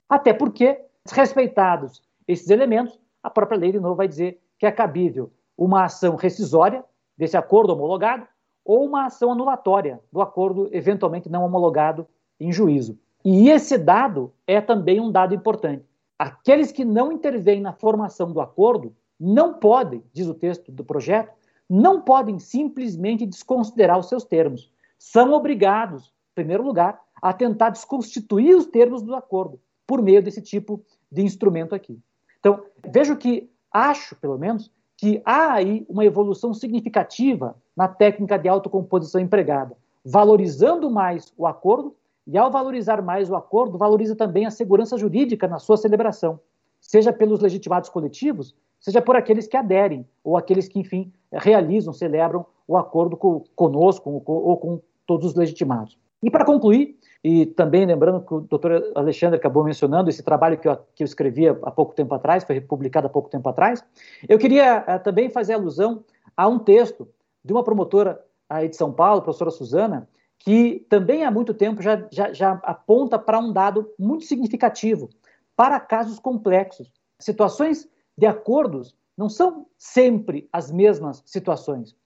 Até 0.08 0.32
porque, 0.32 0.80
respeitados 1.10 2.00
esses 2.28 2.48
elementos, 2.48 2.96
a 3.20 3.28
própria 3.28 3.58
lei, 3.58 3.72
de 3.72 3.80
novo, 3.80 3.96
vai 3.96 4.06
dizer 4.06 4.40
que 4.56 4.64
é 4.64 4.70
cabível 4.70 5.32
uma 5.58 5.84
ação 5.84 6.14
rescisória 6.14 6.84
desse 7.18 7.36
acordo 7.36 7.72
homologado 7.72 8.24
ou 8.64 8.86
uma 8.86 9.06
ação 9.06 9.32
anulatória 9.32 10.00
do 10.12 10.20
acordo 10.20 10.68
eventualmente 10.70 11.28
não 11.28 11.44
homologado 11.44 12.06
em 12.38 12.52
juízo. 12.52 12.96
E 13.24 13.50
esse 13.50 13.76
dado 13.76 14.32
é 14.46 14.60
também 14.60 15.00
um 15.00 15.10
dado 15.10 15.34
importante. 15.34 15.84
Aqueles 16.16 16.70
que 16.70 16.84
não 16.84 17.10
intervêm 17.10 17.60
na 17.60 17.72
formação 17.72 18.30
do 18.32 18.40
acordo 18.40 18.94
não 19.20 19.54
podem, 19.54 20.02
diz 20.12 20.26
o 20.26 20.34
texto 20.34 20.72
do 20.72 20.82
projeto, 20.82 21.32
não 21.68 22.00
podem 22.00 22.38
simplesmente 22.38 23.26
desconsiderar 23.26 23.98
os 23.98 24.08
seus 24.08 24.24
termos. 24.24 24.72
São 24.98 25.32
obrigados, 25.32 26.06
em 26.06 26.34
primeiro 26.34 26.64
lugar, 26.64 27.00
a 27.20 27.32
tentar 27.32 27.70
desconstituir 27.70 28.56
os 28.56 28.66
termos 28.66 29.02
do 29.02 29.14
acordo 29.14 29.60
por 29.86 30.00
meio 30.00 30.22
desse 30.22 30.40
tipo 30.40 30.82
de 31.12 31.22
instrumento 31.22 31.74
aqui. 31.74 31.98
Então, 32.38 32.64
vejo 32.92 33.16
que, 33.16 33.50
acho, 33.70 34.16
pelo 34.16 34.38
menos, 34.38 34.70
que 34.96 35.20
há 35.24 35.52
aí 35.52 35.84
uma 35.88 36.04
evolução 36.04 36.54
significativa 36.54 37.56
na 37.76 37.88
técnica 37.88 38.38
de 38.38 38.48
autocomposição 38.48 39.20
empregada, 39.20 39.76
valorizando 40.04 40.90
mais 40.90 41.32
o 41.36 41.46
acordo 41.46 41.94
e 42.26 42.38
ao 42.38 42.50
valorizar 42.50 43.02
mais 43.02 43.30
o 43.30 43.36
acordo, 43.36 43.78
valoriza 43.78 44.14
também 44.14 44.46
a 44.46 44.50
segurança 44.50 44.96
jurídica 44.96 45.48
na 45.48 45.58
sua 45.58 45.76
celebração, 45.76 46.40
seja 46.80 47.12
pelos 47.12 47.40
legitimados 47.40 47.88
coletivos, 47.88 48.54
seja 48.80 49.00
por 49.00 49.14
aqueles 49.14 49.46
que 49.46 49.56
aderem, 49.56 50.06
ou 50.24 50.36
aqueles 50.36 50.66
que, 50.66 50.78
enfim, 50.80 51.12
realizam, 51.32 51.92
celebram 51.92 52.46
o 52.66 52.76
acordo 52.76 53.16
com, 53.16 53.44
conosco 53.54 54.22
ou 54.26 54.56
com 54.56 54.80
todos 55.06 55.26
os 55.26 55.34
legitimados. 55.34 55.98
E 56.22 56.30
para 56.30 56.44
concluir, 56.44 56.98
e 57.22 57.46
também 57.46 57.84
lembrando 57.84 58.24
que 58.24 58.34
o 58.34 58.40
doutor 58.40 58.92
Alexandre 58.94 59.36
acabou 59.36 59.62
mencionando 59.62 60.08
esse 60.08 60.22
trabalho 60.22 60.58
que 60.58 60.68
eu, 60.68 60.76
que 60.94 61.02
eu 61.02 61.04
escrevi 61.04 61.48
há 61.48 61.70
pouco 61.70 61.94
tempo 61.94 62.14
atrás, 62.14 62.44
foi 62.44 62.60
publicado 62.60 63.06
há 63.06 63.10
pouco 63.10 63.28
tempo 63.28 63.48
atrás, 63.48 63.84
eu 64.28 64.38
queria 64.38 64.84
uh, 64.88 65.02
também 65.02 65.28
fazer 65.28 65.54
alusão 65.54 66.04
a 66.36 66.48
um 66.48 66.58
texto 66.58 67.08
de 67.44 67.52
uma 67.52 67.62
promotora 67.62 68.22
aí 68.48 68.68
de 68.68 68.76
São 68.76 68.92
Paulo, 68.92 69.22
professora 69.22 69.50
Suzana, 69.50 70.08
que 70.38 70.86
também 70.88 71.24
há 71.24 71.30
muito 71.30 71.52
tempo 71.52 71.82
já, 71.82 72.06
já, 72.10 72.32
já 72.32 72.52
aponta 72.62 73.18
para 73.18 73.38
um 73.38 73.52
dado 73.52 73.90
muito 73.98 74.24
significativo 74.24 75.10
para 75.54 75.78
casos 75.78 76.18
complexos. 76.18 76.90
Situações 77.18 77.86
de 78.20 78.26
acordos 78.26 78.94
não 79.16 79.28
são 79.28 79.66
sempre 79.76 80.48
as 80.52 80.70
mesmas 80.70 81.22
situações. 81.26 81.96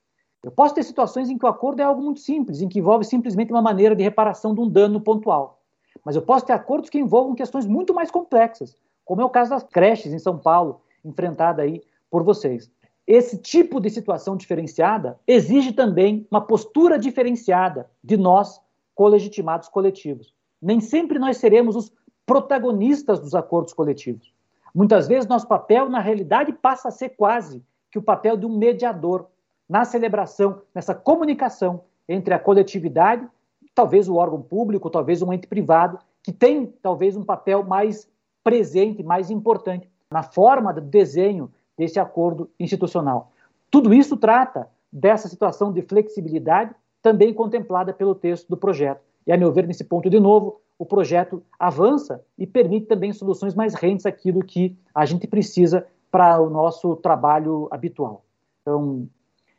Eu 0.43 0.51
posso 0.51 0.75
ter 0.75 0.83
situações 0.83 1.29
em 1.29 1.37
que 1.37 1.45
o 1.45 1.49
acordo 1.49 1.81
é 1.81 1.85
algo 1.85 2.03
muito 2.03 2.21
simples, 2.21 2.61
em 2.61 2.69
que 2.69 2.79
envolve 2.79 3.05
simplesmente 3.05 3.53
uma 3.53 3.63
maneira 3.63 3.97
de 3.97 4.03
reparação 4.03 4.55
de 4.55 4.61
um 4.61 4.69
dano 4.69 5.01
pontual. 5.01 5.63
Mas 6.05 6.17
eu 6.17 6.23
posso 6.23 6.47
ter 6.47 6.53
acordos 6.53 6.91
que 6.91 6.99
envolvam 6.99 7.35
questões 7.35 7.67
muito 7.67 7.93
mais 7.95 8.11
complexas, 8.11 8.77
como 9.05 9.21
é 9.21 9.25
o 9.25 9.31
caso 9.31 9.51
das 9.51 9.63
creches 9.63 10.13
em 10.13 10.19
São 10.19 10.39
Paulo, 10.39 10.81
enfrentada 11.05 11.63
aí 11.63 11.83
por 12.11 12.23
vocês 12.23 12.71
esse 13.07 13.37
tipo 13.39 13.81
de 13.81 13.91
situação 13.91 14.37
diferenciada 14.37 15.19
exige 15.27 15.73
também 15.73 16.27
uma 16.31 16.41
postura 16.41 16.99
diferenciada 16.99 17.91
de 18.03 18.17
nós, 18.17 18.61
colegitimados 18.95 19.69
coletivos. 19.69 20.33
Nem 20.61 20.81
sempre 20.81 21.19
nós 21.19 21.37
seremos 21.37 21.77
os 21.77 21.93
protagonistas 22.25 23.21
dos 23.21 23.35
acordos 23.35 23.75
coletivos. 23.75 24.33
Muitas 24.75 25.07
vezes 25.07 25.29
nosso 25.29 25.47
papel, 25.47 25.89
na 25.89 26.01
realidade, 26.01 26.53
passa 26.53 26.89
a 26.89 26.91
ser 26.91 27.11
quase 27.11 27.63
que 27.91 27.99
o 27.99 28.03
papel 28.03 28.37
de 28.37 28.45
um 28.45 28.59
mediador 28.59 29.27
na 29.69 29.85
celebração, 29.85 30.63
nessa 30.75 30.95
comunicação 30.95 31.83
entre 32.09 32.35
a 32.35 32.39
coletividade, 32.39 33.27
talvez 33.75 34.09
o 34.09 34.17
órgão 34.17 34.43
público, 34.43 34.91
talvez 34.91 35.23
um 35.23 35.33
ente 35.33 35.47
privado, 35.47 35.99
que 36.23 36.33
tem 36.33 36.67
talvez 36.83 37.17
um 37.17 37.25
papel 37.25 37.63
mais 37.63 38.09
presente, 38.43 39.03
mais 39.03 39.31
importante 39.31 39.89
na 40.11 40.23
forma 40.23 40.73
do 40.73 40.81
desenho 40.81 41.51
desse 41.79 41.99
acordo 41.99 42.51
institucional. 42.59 43.33
Tudo 43.71 43.95
isso 43.95 44.17
trata 44.17 44.69
dessa 44.93 45.29
situação 45.29 45.73
de 45.73 45.83
flexibilidade 45.83 46.75
também 47.03 47.33
contemplada 47.35 47.93
pelo 47.93 48.15
texto 48.15 48.49
do 48.49 48.57
projeto. 48.57 49.03
E, 49.27 49.33
a 49.33 49.37
meu 49.37 49.53
ver, 49.53 49.67
nesse 49.67 49.85
ponto, 49.85 50.09
de 50.09 50.21
novo, 50.21 50.61
o 50.79 50.85
projeto 50.85 51.43
avança 51.59 52.23
e 52.39 52.47
permite 52.47 52.87
também 52.87 53.13
soluções 53.13 53.55
mais 53.55 53.75
rentes 53.75 54.07
àquilo 54.07 54.45
que 54.45 54.77
a 54.95 55.05
gente 55.05 55.27
precisa 55.27 55.87
para 56.11 56.41
o 56.41 56.51
nosso 56.51 56.97
trabalho 56.97 57.69
habitual. 57.71 58.25
Então, 58.63 59.09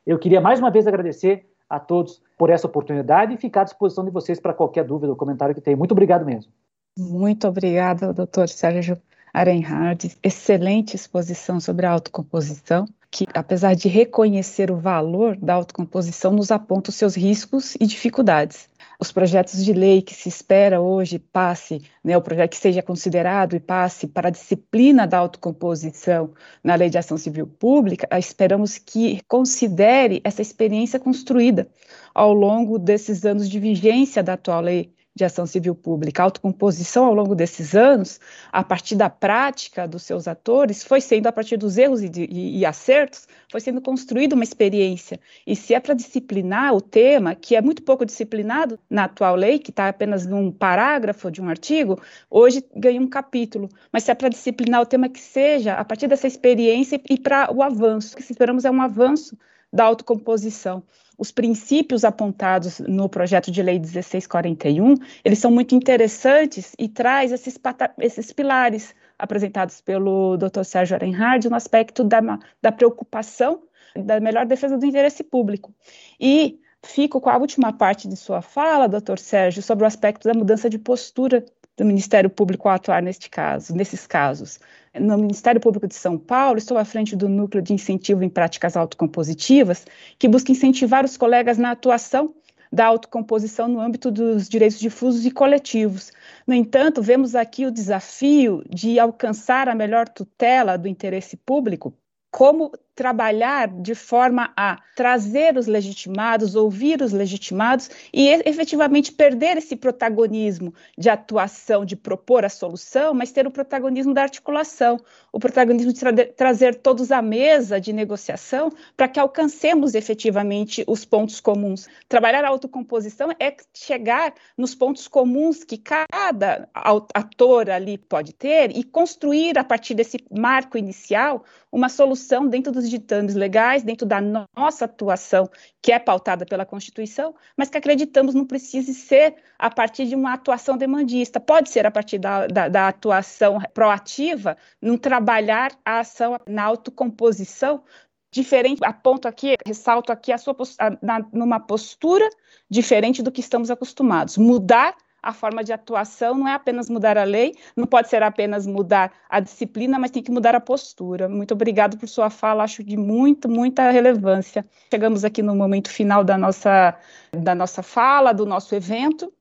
eu 0.05 0.19
queria 0.19 0.41
mais 0.41 0.59
uma 0.59 0.71
vez 0.71 0.87
agradecer 0.87 1.45
a 1.69 1.79
todos 1.79 2.21
por 2.37 2.49
essa 2.49 2.67
oportunidade 2.67 3.33
e 3.33 3.37
ficar 3.37 3.61
à 3.61 3.63
disposição 3.63 4.05
de 4.05 4.11
vocês 4.11 4.39
para 4.39 4.53
qualquer 4.53 4.85
dúvida 4.85 5.11
ou 5.11 5.17
comentário 5.17 5.55
que 5.55 5.61
tenham. 5.61 5.77
Muito 5.77 5.93
obrigado 5.93 6.25
mesmo. 6.25 6.51
Muito 6.97 7.47
obrigada, 7.47 8.13
doutor 8.13 8.47
Sérgio 8.47 8.97
Arenhard. 9.33 10.15
Excelente 10.23 10.95
exposição 10.95 11.59
sobre 11.59 11.85
a 11.85 11.91
autocomposição, 11.91 12.85
que, 13.11 13.25
apesar 13.33 13.73
de 13.75 13.89
reconhecer 13.89 14.71
o 14.71 14.77
valor 14.77 15.35
da 15.35 15.55
autocomposição, 15.55 16.31
nos 16.31 16.51
aponta 16.51 16.89
os 16.89 16.95
seus 16.95 17.15
riscos 17.15 17.75
e 17.75 17.85
dificuldades 17.85 18.69
os 18.99 19.11
projetos 19.11 19.63
de 19.63 19.73
lei 19.73 20.01
que 20.01 20.13
se 20.13 20.29
espera 20.29 20.81
hoje 20.81 21.19
passe, 21.19 21.81
né, 22.03 22.17
o 22.17 22.21
projeto 22.21 22.51
que 22.51 22.57
seja 22.57 22.81
considerado 22.81 23.55
e 23.55 23.59
passe 23.59 24.07
para 24.07 24.29
a 24.29 24.31
disciplina 24.31 25.05
da 25.05 25.17
autocomposição 25.17 26.31
na 26.63 26.75
Lei 26.75 26.89
de 26.89 26.97
Ação 26.97 27.17
Civil 27.17 27.47
Pública, 27.47 28.07
esperamos 28.17 28.77
que 28.77 29.21
considere 29.27 30.21
essa 30.23 30.41
experiência 30.41 30.99
construída 30.99 31.67
ao 32.13 32.33
longo 32.33 32.79
desses 32.79 33.25
anos 33.25 33.49
de 33.49 33.59
vigência 33.59 34.23
da 34.23 34.33
atual 34.33 34.61
lei 34.61 34.94
de 35.15 35.23
ação 35.23 35.45
civil 35.45 35.73
pública. 35.73 36.21
A 36.21 36.25
autocomposição, 36.25 37.05
ao 37.05 37.13
longo 37.13 37.33
desses 37.33 37.73
anos, 37.73 38.19
a 38.51 38.63
partir 38.63 38.95
da 38.95 39.09
prática 39.09 39.87
dos 39.87 40.03
seus 40.03 40.27
atores, 40.27 40.83
foi 40.83 40.99
sendo, 40.99 41.27
a 41.27 41.31
partir 41.31 41.55
dos 41.55 41.77
erros 41.77 42.03
e, 42.03 42.09
de, 42.09 42.25
e, 42.25 42.59
e 42.59 42.65
acertos, 42.65 43.25
foi 43.49 43.61
sendo 43.61 43.79
construída 43.79 44.35
uma 44.35 44.43
experiência. 44.43 45.17
E 45.47 45.55
se 45.55 45.73
é 45.73 45.79
para 45.79 45.93
disciplinar 45.93 46.73
o 46.73 46.81
tema, 46.81 47.33
que 47.33 47.55
é 47.55 47.61
muito 47.61 47.81
pouco 47.81 48.05
disciplinado 48.05 48.77
na 48.89 49.05
atual 49.05 49.35
lei, 49.35 49.57
que 49.57 49.69
está 49.69 49.87
apenas 49.87 50.25
num 50.25 50.51
parágrafo 50.51 51.31
de 51.31 51.41
um 51.41 51.47
artigo, 51.47 51.97
hoje 52.29 52.61
ganha 52.75 52.99
um 52.99 53.07
capítulo. 53.07 53.69
Mas 53.93 54.03
se 54.03 54.11
é 54.11 54.15
para 54.15 54.27
disciplinar 54.27 54.81
o 54.81 54.85
tema, 54.85 55.07
que 55.07 55.21
seja 55.21 55.75
a 55.75 55.85
partir 55.85 56.09
dessa 56.09 56.27
experiência 56.27 56.99
e 57.09 57.17
para 57.17 57.49
o 57.53 57.63
avanço. 57.63 58.13
O 58.13 58.17
que 58.17 58.31
esperamos 58.31 58.65
é 58.65 58.71
um 58.71 58.81
avanço 58.81 59.37
da 59.71 59.85
autocomposição 59.85 60.83
os 61.17 61.31
princípios 61.31 62.03
apontados 62.03 62.79
no 62.79 63.07
projeto 63.07 63.51
de 63.51 63.61
lei 63.61 63.79
1641, 63.79 64.95
eles 65.23 65.39
são 65.39 65.51
muito 65.51 65.75
interessantes 65.75 66.73
e 66.77 66.87
traz 66.87 67.31
esses, 67.31 67.59
esses 67.99 68.31
pilares 68.31 68.93
apresentados 69.17 69.81
pelo 69.81 70.37
Dr. 70.37 70.63
Sérgio 70.63 70.95
Arenhard 70.95 71.49
no 71.49 71.55
aspecto 71.55 72.03
da, 72.03 72.19
da 72.61 72.71
preocupação 72.71 73.63
da 73.95 74.19
melhor 74.19 74.45
defesa 74.45 74.77
do 74.77 74.85
interesse 74.85 75.23
público. 75.23 75.73
E 76.19 76.59
fico 76.83 77.21
com 77.21 77.29
a 77.29 77.37
última 77.37 77.71
parte 77.71 78.07
de 78.07 78.15
sua 78.15 78.41
fala, 78.41 78.87
doutor 78.87 79.17
Sérgio, 79.17 79.63
sobre 79.63 79.85
o 79.85 79.87
aspecto 79.87 80.27
da 80.27 80.33
mudança 80.33 80.69
de 80.69 80.77
postura 80.77 81.45
do 81.77 81.85
Ministério 81.85 82.29
Público 82.29 82.67
a 82.67 82.75
atuar 82.75 83.01
neste 83.01 83.29
caso, 83.29 83.75
nesses 83.75 84.05
casos 84.05 84.59
no 84.99 85.17
Ministério 85.17 85.61
Público 85.61 85.87
de 85.87 85.95
São 85.95 86.17
Paulo, 86.17 86.57
estou 86.57 86.77
à 86.77 86.85
frente 86.85 87.15
do 87.15 87.27
Núcleo 87.27 87.61
de 87.61 87.73
Incentivo 87.73 88.23
em 88.23 88.29
Práticas 88.29 88.77
Autocompositivas, 88.77 89.85
que 90.17 90.27
busca 90.27 90.51
incentivar 90.51 91.05
os 91.05 91.17
colegas 91.17 91.57
na 91.57 91.71
atuação 91.71 92.33
da 92.71 92.85
autocomposição 92.85 93.67
no 93.67 93.79
âmbito 93.79 94.11
dos 94.11 94.49
direitos 94.49 94.79
difusos 94.79 95.25
e 95.25 95.31
coletivos. 95.31 96.11
No 96.45 96.53
entanto, 96.53 97.01
vemos 97.01 97.35
aqui 97.35 97.65
o 97.65 97.71
desafio 97.71 98.63
de 98.69 98.99
alcançar 98.99 99.69
a 99.69 99.75
melhor 99.75 100.09
tutela 100.09 100.77
do 100.77 100.87
interesse 100.87 101.37
público 101.37 101.93
como 102.31 102.71
trabalhar 102.95 103.67
de 103.67 103.93
forma 103.93 104.51
a 104.55 104.79
trazer 104.95 105.57
os 105.57 105.67
legitimados, 105.67 106.55
ouvir 106.55 107.01
os 107.01 107.11
legitimados 107.11 107.89
e 108.13 108.29
efetivamente 108.29 109.11
perder 109.11 109.57
esse 109.57 109.75
protagonismo 109.75 110.73
de 110.97 111.09
atuação, 111.09 111.83
de 111.83 111.95
propor 111.95 112.45
a 112.45 112.49
solução, 112.49 113.13
mas 113.13 113.31
ter 113.31 113.45
o 113.45 113.51
protagonismo 113.51 114.13
da 114.13 114.21
articulação, 114.21 114.97
o 115.31 115.39
protagonismo 115.39 115.91
de 115.91 115.99
tra 115.99 116.13
trazer 116.37 116.75
todos 116.75 117.11
à 117.11 117.21
mesa 117.21 117.79
de 117.79 117.91
negociação 117.91 118.71
para 118.95 119.09
que 119.09 119.19
alcancemos 119.19 119.93
efetivamente 119.93 120.83
os 120.87 121.03
pontos 121.03 121.41
comuns. 121.41 121.87
Trabalhar 122.07 122.45
a 122.45 122.49
autocomposição 122.49 123.29
é 123.37 123.53
chegar 123.73 124.33
nos 124.57 124.73
pontos 124.73 125.07
comuns 125.07 125.65
que 125.65 125.77
cada 125.77 126.69
ator 127.13 127.69
ali 127.69 127.97
pode 127.97 128.33
ter 128.33 128.75
e 128.75 128.83
construir 128.83 129.57
a 129.57 129.63
partir 129.63 129.93
desse 129.93 130.17
marco 130.31 130.77
inicial 130.77 131.43
uma 131.71 131.89
solução 131.89 132.47
dentro 132.47 132.71
dos 132.71 132.84
ditames 132.89 133.35
legais, 133.35 133.83
dentro 133.83 134.05
da 134.05 134.19
nossa 134.21 134.85
atuação, 134.85 135.49
que 135.81 135.91
é 135.91 135.99
pautada 135.99 136.45
pela 136.45 136.65
Constituição, 136.65 137.35
mas 137.55 137.69
que 137.69 137.77
acreditamos 137.77 138.33
não 138.33 138.45
precise 138.45 138.93
ser 138.93 139.35
a 139.57 139.69
partir 139.69 140.05
de 140.05 140.15
uma 140.15 140.33
atuação 140.33 140.77
demandista. 140.77 141.39
Pode 141.39 141.69
ser 141.69 141.85
a 141.85 141.91
partir 141.91 142.17
da, 142.17 142.47
da, 142.47 142.67
da 142.67 142.87
atuação 142.87 143.59
proativa, 143.73 144.57
num 144.81 144.97
trabalhar 144.97 145.71
a 145.83 145.99
ação 145.99 146.37
na 146.47 146.63
autocomposição, 146.63 147.83
diferente, 148.31 148.83
aponto 148.83 149.27
aqui, 149.27 149.55
ressalto 149.65 150.11
aqui 150.11 150.31
a 150.31 150.37
sua 150.37 150.55
a, 150.79 150.97
na, 151.01 151.25
numa 151.31 151.59
postura 151.59 152.29
diferente 152.69 153.23
do 153.23 153.31
que 153.31 153.39
estamos 153.39 153.71
acostumados. 153.71 154.37
Mudar 154.37 154.95
a 155.25 155.33
forma 155.33 155.63
de 155.63 155.73
atuação 155.73 156.35
não 156.35 156.47
é 156.47 156.53
apenas 156.53 156.87
mudar 156.87 157.17
a 157.17 157.23
lei, 157.23 157.55
não 157.75 157.87
pode 157.87 158.09
ser 158.09 158.21
apenas 158.21 158.67
mudar 158.67 159.11
a 159.27 159.39
disciplina, 159.39 159.97
mas 159.97 160.11
tem 160.11 160.21
que 160.21 160.31
mudar 160.31 160.53
a 160.53 160.59
postura. 160.59 161.27
Muito 161.27 161.55
obrigado 161.55 161.97
por 161.97 162.07
sua 162.07 162.29
fala, 162.29 162.63
acho 162.63 162.83
de 162.83 162.95
muito, 162.95 163.49
muita 163.49 163.89
relevância. 163.89 164.63
Chegamos 164.93 165.25
aqui 165.25 165.41
no 165.41 165.55
momento 165.55 165.89
final 165.89 166.23
da 166.23 166.37
nossa, 166.37 166.95
da 167.31 167.55
nossa 167.55 167.81
fala, 167.81 168.33
do 168.33 168.45
nosso 168.45 168.75
evento 168.75 169.33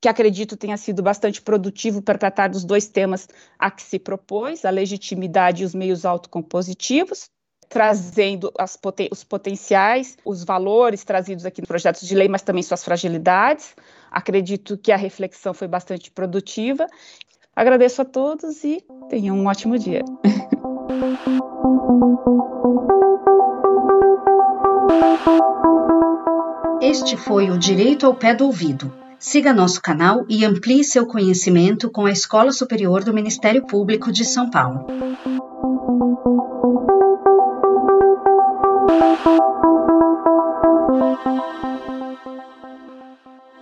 que 0.00 0.08
acredito 0.08 0.56
tenha 0.56 0.76
sido 0.76 1.02
bastante 1.02 1.40
produtivo 1.40 2.02
para 2.02 2.18
tratar 2.18 2.48
dos 2.48 2.64
dois 2.64 2.86
temas 2.86 3.28
a 3.58 3.70
que 3.70 3.82
se 3.82 3.98
propôs, 3.98 4.64
a 4.64 4.70
legitimidade 4.70 5.62
e 5.62 5.66
os 5.66 5.74
meios 5.74 6.04
autocompositivos, 6.04 7.30
trazendo 7.68 8.52
poten 8.80 9.08
os 9.10 9.24
potenciais, 9.24 10.16
os 10.24 10.44
valores 10.44 11.04
trazidos 11.04 11.44
aqui 11.44 11.60
no 11.60 11.66
projetos 11.66 12.06
de 12.06 12.14
lei, 12.14 12.28
mas 12.28 12.42
também 12.42 12.62
suas 12.62 12.84
fragilidades, 12.84 13.74
Acredito 14.16 14.78
que 14.78 14.90
a 14.90 14.96
reflexão 14.96 15.52
foi 15.52 15.68
bastante 15.68 16.10
produtiva. 16.10 16.86
Agradeço 17.54 18.00
a 18.00 18.04
todos 18.06 18.64
e 18.64 18.82
tenham 19.10 19.36
um 19.36 19.46
ótimo 19.46 19.78
dia. 19.78 20.02
Este 26.80 27.14
foi 27.18 27.50
o 27.50 27.58
Direito 27.58 28.06
ao 28.06 28.14
Pé 28.14 28.34
do 28.34 28.46
Ouvido. 28.46 28.90
Siga 29.18 29.52
nosso 29.52 29.82
canal 29.82 30.24
e 30.30 30.46
amplie 30.46 30.82
seu 30.82 31.06
conhecimento 31.06 31.90
com 31.90 32.06
a 32.06 32.10
Escola 32.10 32.52
Superior 32.52 33.04
do 33.04 33.12
Ministério 33.12 33.66
Público 33.66 34.10
de 34.10 34.24
São 34.24 34.48
Paulo. 34.48 34.86